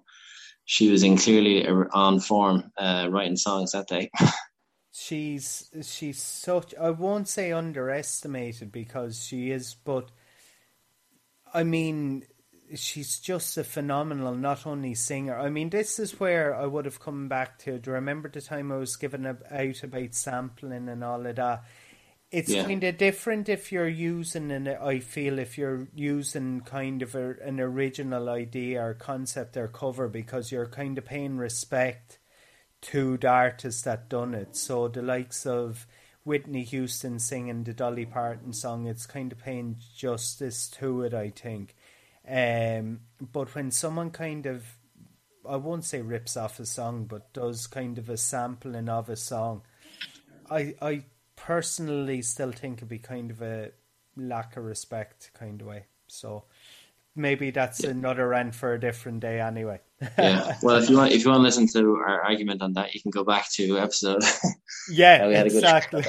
she 0.65 0.91
was 0.91 1.03
in 1.03 1.17
clearly 1.17 1.67
on 1.67 2.19
form 2.19 2.71
uh, 2.77 3.07
writing 3.09 3.37
songs 3.37 3.71
that 3.71 3.87
day. 3.87 4.11
she's 4.91 5.69
she's 5.81 6.21
such 6.21 6.73
I 6.75 6.89
won't 6.89 7.27
say 7.27 7.51
underestimated 7.51 8.71
because 8.71 9.23
she 9.23 9.51
is, 9.51 9.75
but 9.75 10.09
I 11.53 11.63
mean 11.63 12.23
she's 12.75 13.19
just 13.19 13.57
a 13.57 13.63
phenomenal 13.63 14.35
not 14.35 14.67
only 14.67 14.93
singer. 14.93 15.37
I 15.37 15.49
mean 15.49 15.69
this 15.69 15.99
is 15.99 16.19
where 16.19 16.55
I 16.55 16.65
would 16.65 16.85
have 16.85 16.99
come 16.99 17.27
back 17.27 17.59
to. 17.59 17.79
Do 17.79 17.91
you 17.91 17.95
remember 17.95 18.29
the 18.29 18.41
time 18.41 18.71
I 18.71 18.77
was 18.77 18.95
giving 18.95 19.25
out 19.25 19.83
about 19.83 20.13
sampling 20.13 20.89
and 20.89 21.03
all 21.03 21.25
of 21.25 21.35
that? 21.35 21.63
It's 22.29 22.49
yeah. 22.49 22.65
kind 22.65 22.83
of 22.83 22.97
different 22.97 23.47
if 23.47 23.71
you're 23.71 23.87
using 23.87 24.51
an. 24.51 24.67
I 24.67 24.99
feel 24.99 25.39
if 25.39 25.57
you're 25.57 25.87
using 25.95 26.59
kind 26.59 27.01
of 27.01 27.15
a, 27.15 27.35
an 27.41 27.61
original 27.61 28.27
idea 28.27 28.83
or 28.83 28.93
concept 28.95 29.55
or 29.55 29.69
cover 29.69 30.09
because 30.09 30.51
you're 30.51 30.67
kind 30.67 30.97
of 30.97 31.05
paying 31.05 31.37
respect 31.37 32.19
to 32.81 33.17
the 33.17 33.29
artists 33.29 33.83
that 33.83 34.09
done 34.09 34.33
it. 34.33 34.57
So 34.57 34.89
the 34.89 35.01
likes 35.01 35.45
of 35.45 35.87
Whitney 36.27 36.63
Houston 36.63 37.19
singing 37.19 37.63
the 37.63 37.73
Dolly 37.73 38.05
Parton 38.05 38.51
song, 38.51 38.85
it's 38.85 39.05
kind 39.05 39.31
of 39.31 39.39
paying 39.39 39.77
justice 39.95 40.67
to 40.71 41.03
it, 41.03 41.13
I 41.13 41.29
think. 41.29 41.76
Um, 42.27 43.01
but 43.31 43.53
when 43.55 43.71
someone 43.71 44.11
kind 44.11 44.45
of, 44.45 44.65
I 45.47 45.55
won't 45.55 45.85
say 45.85 46.01
rips 46.01 46.35
off 46.35 46.59
a 46.59 46.65
song, 46.65 47.05
but 47.05 47.31
does 47.33 47.67
kind 47.67 47.97
of 47.97 48.09
a 48.09 48.17
sampling 48.17 48.89
of 48.89 49.09
a 49.09 49.15
song, 49.15 49.61
I 50.49 50.75
I 50.81 51.03
personally 51.35 52.21
still 52.21 52.51
think 52.51 52.79
it'd 52.79 52.89
be 52.89 52.99
kind 52.99 53.31
of 53.31 53.41
a 53.41 53.71
lack 54.17 54.57
of 54.57 54.65
respect 54.65 55.31
kind 55.33 55.61
of 55.61 55.67
way. 55.67 55.85
So 56.07 56.43
maybe 57.15 57.51
that's 57.51 57.83
yeah. 57.83 57.91
another 57.91 58.27
rant 58.29 58.55
for 58.55 58.73
a 58.73 58.79
different 58.79 59.21
day 59.21 59.39
anyway. 59.39 59.79
yeah. 60.17 60.57
Well, 60.61 60.77
if 60.77 60.89
you 60.89 60.97
want, 60.97 61.11
if 61.11 61.23
you 61.23 61.31
want 61.31 61.39
to 61.39 61.43
listen 61.43 61.67
to 61.69 61.95
our 61.95 62.21
argument 62.21 62.61
on 62.61 62.73
that, 62.73 62.93
you 62.93 63.01
can 63.01 63.11
go 63.11 63.23
back 63.23 63.49
to 63.53 63.79
episode. 63.79 64.23
yeah, 64.91 65.27
had 65.29 65.45
exactly. 65.47 66.03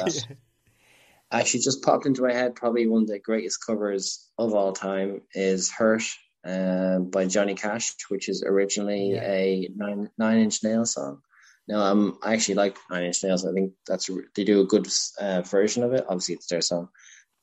Actually, 1.31 1.61
just 1.61 1.83
popped 1.83 2.07
into 2.07 2.23
my 2.23 2.33
head. 2.33 2.55
Probably 2.55 2.87
one 2.87 3.03
of 3.03 3.09
the 3.09 3.19
greatest 3.19 3.65
covers 3.65 4.27
of 4.39 4.55
all 4.55 4.73
time 4.73 5.21
is 5.35 5.71
"Hurt" 5.71 6.03
uh, 6.47 7.01
by 7.01 7.27
Johnny 7.27 7.55
Cash, 7.55 7.95
which 8.09 8.29
is 8.29 8.43
originally 8.43 9.13
yeah. 9.13 9.31
a 9.31 9.69
nine 9.77 10.11
Nine 10.17 10.39
Inch 10.39 10.65
Nails 10.65 10.95
song. 10.95 11.21
Now, 11.67 11.81
um, 11.83 12.19
I 12.23 12.33
actually 12.33 12.55
like 12.55 12.79
Nine 12.91 13.05
Inch 13.05 13.23
Nails. 13.23 13.45
I 13.45 13.53
think 13.53 13.75
that's 13.87 14.09
they 14.35 14.45
do 14.45 14.63
a 14.63 14.67
good 14.67 14.89
uh, 15.21 15.43
version 15.43 15.83
of 15.83 15.93
it. 15.93 16.07
Obviously, 16.09 16.37
it's 16.37 16.47
their 16.47 16.63
song, 16.63 16.89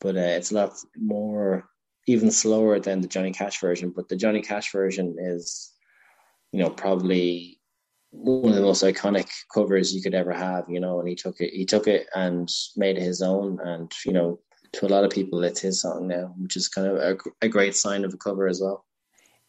but 0.02 0.16
uh, 0.16 0.20
it's 0.20 0.52
a 0.52 0.56
lot 0.56 0.74
more 0.98 1.70
even 2.07 2.32
slower 2.32 2.80
than 2.80 3.02
the 3.02 3.07
Johnny 3.07 3.32
Cash 3.32 3.62
version. 3.62 3.94
But 3.95 4.10
the 4.10 4.16
Johnny 4.16 4.41
Cash 4.41 4.72
version 4.72 5.16
is, 5.20 5.72
you 6.52 6.60
know, 6.60 6.72
probably 6.72 7.55
one 8.16 8.52
of 8.52 8.56
the 8.56 8.62
most 8.62 8.84
iconic 8.84 9.30
covers 9.54 9.94
you 9.94 10.02
could 10.02 10.14
ever 10.14 10.34
have. 10.34 10.66
You 10.70 10.80
know, 10.80 11.00
and 11.00 11.08
he 11.08 11.16
took 11.16 11.40
it, 11.40 11.54
he 11.54 11.66
took 11.66 11.88
it 11.88 12.08
and 12.16 12.50
made 12.76 12.98
it 12.98 13.04
his 13.04 13.22
own. 13.22 13.60
And 13.64 13.92
you 14.06 14.14
know, 14.14 14.40
to 14.74 14.86
a 14.86 14.90
lot 14.90 15.04
of 15.04 15.12
people, 15.12 15.44
it's 15.44 15.62
his 15.62 15.82
song 15.82 16.08
now, 16.08 16.34
which 16.38 16.56
is 16.56 16.68
kind 16.68 16.88
of 16.88 16.98
a, 16.98 17.18
a 17.42 17.50
great 17.50 17.76
sign 17.76 18.06
of 18.06 18.14
a 18.14 18.18
cover 18.18 18.48
as 18.48 18.62
well. 18.62 18.86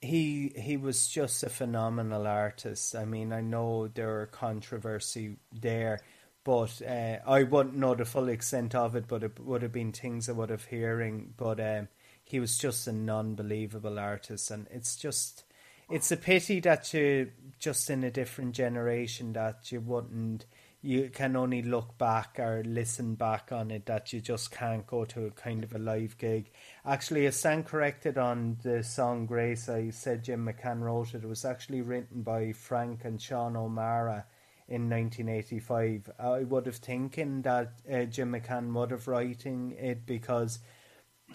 He 0.01 0.53
he 0.57 0.77
was 0.77 1.09
just 1.09 1.43
a 1.43 1.49
phenomenal 1.49 2.27
artist. 2.27 2.95
I 2.95 3.05
mean, 3.05 3.33
I 3.33 3.41
know 3.41 3.89
there 3.89 4.21
are 4.21 4.27
controversy 4.27 5.37
there 5.53 6.01
but 6.47 6.81
uh, 6.81 7.19
I 7.27 7.43
wouldn't 7.43 7.75
know 7.75 7.97
the 7.97 8.05
full 8.05 8.29
extent 8.29 8.73
of 8.73 8.95
it. 8.95 9.09
But 9.09 9.25
it 9.25 9.41
would 9.41 9.63
have 9.63 9.73
been 9.73 9.91
things 9.91 10.29
I 10.29 10.33
would 10.33 10.51
have 10.51 10.67
hearing. 10.67 11.35
But 11.37 11.59
um, 11.59 11.89
he 12.23 12.39
was 12.39 12.57
just 12.57 12.87
an 12.87 13.11
unbelievable 13.11 13.99
artist, 13.99 14.53
and 14.53 14.69
it's 14.71 14.95
just 14.95 15.43
it's 15.91 16.11
a 16.11 16.17
pity 16.17 16.61
that 16.61 16.93
you're 16.93 17.29
just 17.59 17.89
in 17.91 18.05
a 18.05 18.11
different 18.11 18.55
generation 18.55 19.33
that 19.33 19.71
you 19.73 19.81
wouldn't 19.81 20.47
you 20.83 21.11
can 21.13 21.35
only 21.35 21.63
look 21.63 21.99
back 21.99 22.39
or 22.39 22.63
listen 22.65 23.17
back 23.17 23.51
on 23.51 23.73
it 23.73 23.87
that 23.87 24.13
you 24.13 24.21
just 24.21 24.53
can't 24.53 24.87
go 24.87 25.05
to 25.05 25.27
a 25.27 25.31
kind 25.33 25.65
of 25.65 25.75
a 25.75 25.79
live 25.79 26.17
gig. 26.17 26.49
Actually, 26.85 27.27
a 27.27 27.33
stand 27.33 27.67
corrected 27.67 28.17
on 28.17 28.57
the 28.63 28.85
song 28.85 29.27
Grace. 29.27 29.69
I 29.69 29.91
said 29.91 30.23
Jim 30.23 30.47
McCann 30.47 30.83
wrote 30.83 31.15
it. 31.15 31.25
It 31.25 31.29
was 31.29 31.45
actually 31.45 31.81
written 31.81 32.23
by 32.23 32.53
Frank 32.53 33.05
and 33.05 33.21
Sean 33.21 33.57
O'Meara 33.57 34.27
in 34.69 34.89
1985. 34.89 36.11
I 36.21 36.45
would 36.45 36.67
have 36.67 36.77
thinking 36.77 37.43
that 37.43 37.73
uh, 37.93 38.05
Jim 38.05 38.33
McCann 38.33 38.73
would 38.73 38.93
have 38.93 39.09
writing 39.09 39.75
it 39.79 40.07
because 40.07 40.61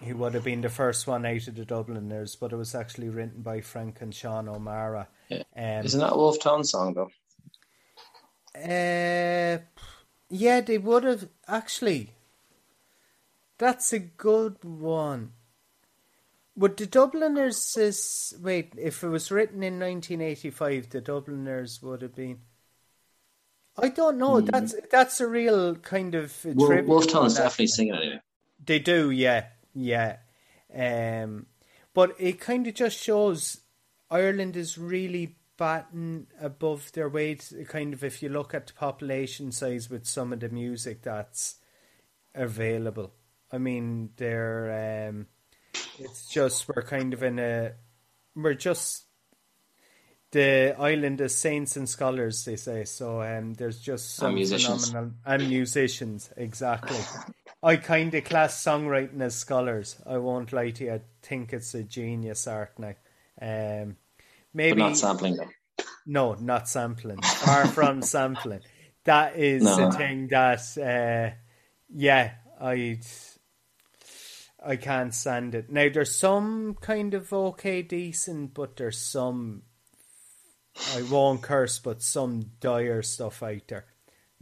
he 0.00 0.12
would 0.12 0.34
have 0.34 0.44
been 0.44 0.60
the 0.60 0.68
first 0.68 1.06
one 1.06 1.24
out 1.26 1.46
of 1.46 1.54
the 1.54 1.64
Dubliners, 1.64 2.36
but 2.36 2.52
it 2.52 2.56
was 2.56 2.74
actually 2.74 3.08
written 3.08 3.42
by 3.42 3.60
Frank 3.60 4.00
and 4.00 4.14
Sean 4.14 4.48
O'Meara. 4.48 5.08
Yeah. 5.28 5.42
Um, 5.56 5.84
Isn't 5.84 6.00
that 6.00 6.12
a 6.12 6.16
Wolfe 6.16 6.40
Tones 6.40 6.70
song 6.70 6.94
though? 6.94 7.10
Uh, 8.54 9.58
yeah, 10.28 10.60
they 10.60 10.78
would 10.78 11.04
have 11.04 11.28
actually. 11.46 12.10
That's 13.58 13.92
a 13.92 14.00
good 14.00 14.64
one. 14.64 15.32
Would 16.56 16.76
the 16.76 16.86
Dubliners 16.86 17.76
is 17.76 18.34
wait? 18.40 18.74
If 18.76 19.02
it 19.02 19.08
was 19.08 19.30
written 19.30 19.62
in 19.62 19.78
1985, 19.78 20.90
the 20.90 21.00
Dubliners 21.00 21.80
would 21.82 22.02
have 22.02 22.14
been. 22.14 22.40
I 23.78 23.88
don't 23.88 24.18
know. 24.18 24.34
Mm. 24.34 24.50
That's 24.50 24.74
that's 24.90 25.20
a 25.20 25.26
real 25.26 25.76
kind 25.76 26.14
of. 26.14 26.36
Wolf, 26.44 26.84
Wolfe 26.84 27.08
Tones 27.08 27.34
definitely 27.34 27.68
singing 27.68 27.94
anyway. 27.94 28.20
They 28.64 28.80
do, 28.80 29.10
yeah. 29.10 29.46
Yeah. 29.74 30.16
Um, 30.74 31.46
but 31.94 32.14
it 32.18 32.40
kind 32.40 32.66
of 32.66 32.74
just 32.74 33.02
shows 33.02 33.60
Ireland 34.10 34.56
is 34.56 34.78
really 34.78 35.36
batting 35.56 36.26
above 36.40 36.92
their 36.92 37.08
weight. 37.08 37.52
Kind 37.68 37.92
of, 37.92 38.04
if 38.04 38.22
you 38.22 38.28
look 38.28 38.54
at 38.54 38.66
the 38.66 38.72
population 38.72 39.52
size 39.52 39.90
with 39.90 40.06
some 40.06 40.32
of 40.32 40.40
the 40.40 40.48
music 40.48 41.02
that's 41.02 41.56
available. 42.34 43.12
I 43.50 43.58
mean, 43.58 44.10
they're. 44.16 45.08
Um, 45.08 45.26
it's 45.98 46.28
just 46.28 46.68
we're 46.68 46.82
kind 46.82 47.12
of 47.12 47.22
in 47.22 47.38
a. 47.38 47.72
We're 48.34 48.54
just 48.54 49.04
the 50.32 50.74
island 50.78 51.20
is 51.20 51.34
saints 51.34 51.76
and 51.76 51.88
scholars, 51.88 52.44
they 52.44 52.56
say. 52.56 52.84
So 52.84 53.22
um, 53.22 53.54
there's 53.54 53.78
just 53.78 54.16
some 54.16 54.28
and 54.28 54.34
musicians. 54.34 54.88
phenomenal 54.88 55.16
and 55.24 55.48
musicians 55.48 56.30
exactly. 56.36 56.96
I 57.62 57.76
kind 57.76 58.14
of 58.14 58.24
class 58.24 58.62
songwriting 58.62 59.20
as 59.20 59.36
scholars. 59.36 59.96
I 60.04 60.18
won't 60.18 60.52
lie 60.52 60.70
to 60.70 60.84
you. 60.84 60.94
I 60.94 61.00
think 61.22 61.52
it's 61.52 61.74
a 61.74 61.82
genius 61.82 62.46
art 62.46 62.78
now. 62.78 62.94
Um, 63.40 63.96
maybe 64.52 64.80
but 64.80 64.88
not 64.88 64.96
sampling 64.96 65.36
them. 65.36 65.50
No, 66.04 66.34
not 66.34 66.68
sampling. 66.68 67.22
Far 67.22 67.66
from 67.68 68.02
sampling. 68.02 68.60
That 69.04 69.36
is 69.36 69.62
no. 69.62 69.76
the 69.76 69.96
thing 69.96 70.28
that, 70.28 70.60
uh, 70.76 71.36
yeah, 71.88 72.32
I 72.60 72.98
I 74.64 74.76
can't 74.76 75.14
stand 75.14 75.54
it. 75.54 75.70
Now 75.70 75.88
there's 75.92 76.14
some 76.14 76.76
kind 76.80 77.14
of 77.14 77.32
okay, 77.32 77.82
decent, 77.82 78.54
but 78.54 78.76
there's 78.76 78.98
some 78.98 79.62
I 80.94 81.02
won't 81.02 81.42
curse, 81.42 81.78
but 81.78 82.02
some 82.02 82.52
dire 82.60 83.02
stuff 83.02 83.42
out 83.42 83.68
there. 83.68 83.86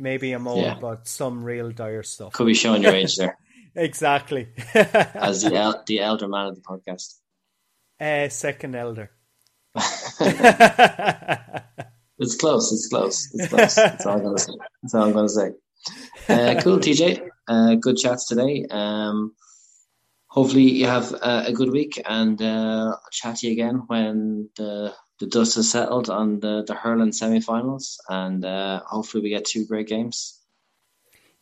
Maybe 0.00 0.32
I'm 0.32 0.48
old, 0.48 0.64
yeah. 0.64 0.78
but 0.80 1.06
some 1.06 1.44
real 1.44 1.70
dire 1.70 2.02
stuff. 2.02 2.32
Could 2.32 2.46
be 2.46 2.54
showing 2.54 2.82
your 2.82 2.94
age 2.94 3.16
there. 3.16 3.36
exactly. 3.74 4.48
As 4.74 5.42
the 5.42 5.54
el- 5.54 5.84
the 5.86 6.00
elder 6.00 6.26
man 6.26 6.46
of 6.46 6.56
the 6.56 6.62
podcast. 6.62 7.18
Uh, 8.00 8.30
second 8.30 8.74
elder. 8.74 9.10
it's 12.18 12.36
close. 12.36 12.72
It's 12.72 12.88
close. 12.88 13.28
It's 13.34 13.48
close. 13.48 13.74
That's 13.74 14.06
all 14.06 14.16
I'm 14.16 14.24
gonna 14.24 14.38
say. 14.38 14.54
That's 14.82 14.94
all 14.94 15.02
I'm 15.04 15.12
gonna 15.12 15.28
say. 15.28 15.50
Uh, 16.28 16.60
cool, 16.62 16.78
TJ. 16.78 17.28
Uh, 17.46 17.74
good 17.74 17.98
chats 17.98 18.26
today. 18.26 18.64
Um, 18.70 19.34
hopefully 20.28 20.70
you 20.70 20.86
have 20.86 21.12
uh, 21.12 21.44
a 21.46 21.52
good 21.52 21.70
week, 21.70 22.00
and 22.06 22.40
uh, 22.40 22.94
I'll 22.94 23.10
chat 23.12 23.36
to 23.36 23.46
you 23.46 23.52
again 23.52 23.82
when 23.86 24.48
the 24.56 24.94
the 25.20 25.26
dust 25.26 25.54
has 25.56 25.70
settled 25.70 26.10
on 26.10 26.40
the 26.40 26.64
the 26.66 26.74
hurling 26.74 27.12
semi-finals, 27.12 28.00
and 28.08 28.44
uh, 28.44 28.80
hopefully 28.86 29.22
we 29.22 29.30
get 29.30 29.44
two 29.44 29.66
great 29.66 29.86
games. 29.86 30.38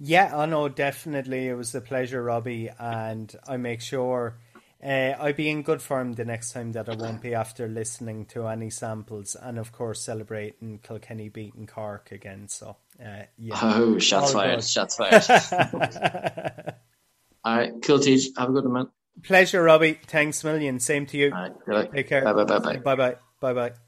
Yeah, 0.01 0.37
I 0.37 0.47
know 0.47 0.69
definitely 0.69 1.49
it 1.49 1.55
was 1.55 1.75
a 1.75 1.81
pleasure, 1.81 2.23
Robbie, 2.23 2.71
and 2.79 3.35
I 3.49 3.57
make 3.57 3.81
sure 3.81 4.39
uh, 4.85 4.87
I'll 5.19 5.33
be 5.33 5.49
in 5.49 5.63
good 5.63 5.83
form 5.83 6.13
the 6.13 6.25
next 6.25 6.53
time 6.53 6.73
that 6.73 6.89
I 6.89 6.95
won't 6.95 7.21
be 7.21 7.35
after 7.35 7.67
listening 7.67 8.27
to 8.27 8.47
any 8.47 8.71
samples, 8.71 9.35
and 9.35 9.59
of 9.59 9.73
course 9.73 10.01
celebrating 10.01 10.79
Kilkenny 10.83 11.29
beating 11.31 11.67
Cork 11.67 12.13
again. 12.13 12.49
So 12.49 12.77
Uh, 13.01 13.23
yeah. 13.37 13.59
Oh, 13.63 13.99
shots 13.99 14.29
All 14.29 14.41
fired! 14.41 14.57
good. 14.57 14.65
Shots 14.65 14.97
fired! 14.97 15.25
All 17.45 17.57
right, 17.57 17.73
cool, 17.83 18.01
Teach. 18.01 18.31
Have 18.37 18.51
a 18.51 18.53
good 18.53 18.65
one, 18.65 18.73
man. 18.73 18.89
Pleasure, 19.23 19.63
Robbie. 19.63 19.99
Thanks 20.07 20.43
a 20.45 20.47
million. 20.49 20.81
Same 20.81 21.07
to 21.07 21.17
you. 21.17 21.33
All 21.33 21.51
right. 21.67 21.93
Take 21.93 22.09
care. 22.09 22.25
Bye, 22.25 22.33
bye, 22.33 22.45
bye, 22.45 22.59
bye. 22.59 22.77
Bye 22.77 22.95
bye. 22.97 23.17
Bye 23.41 23.55
bye. 23.55 23.88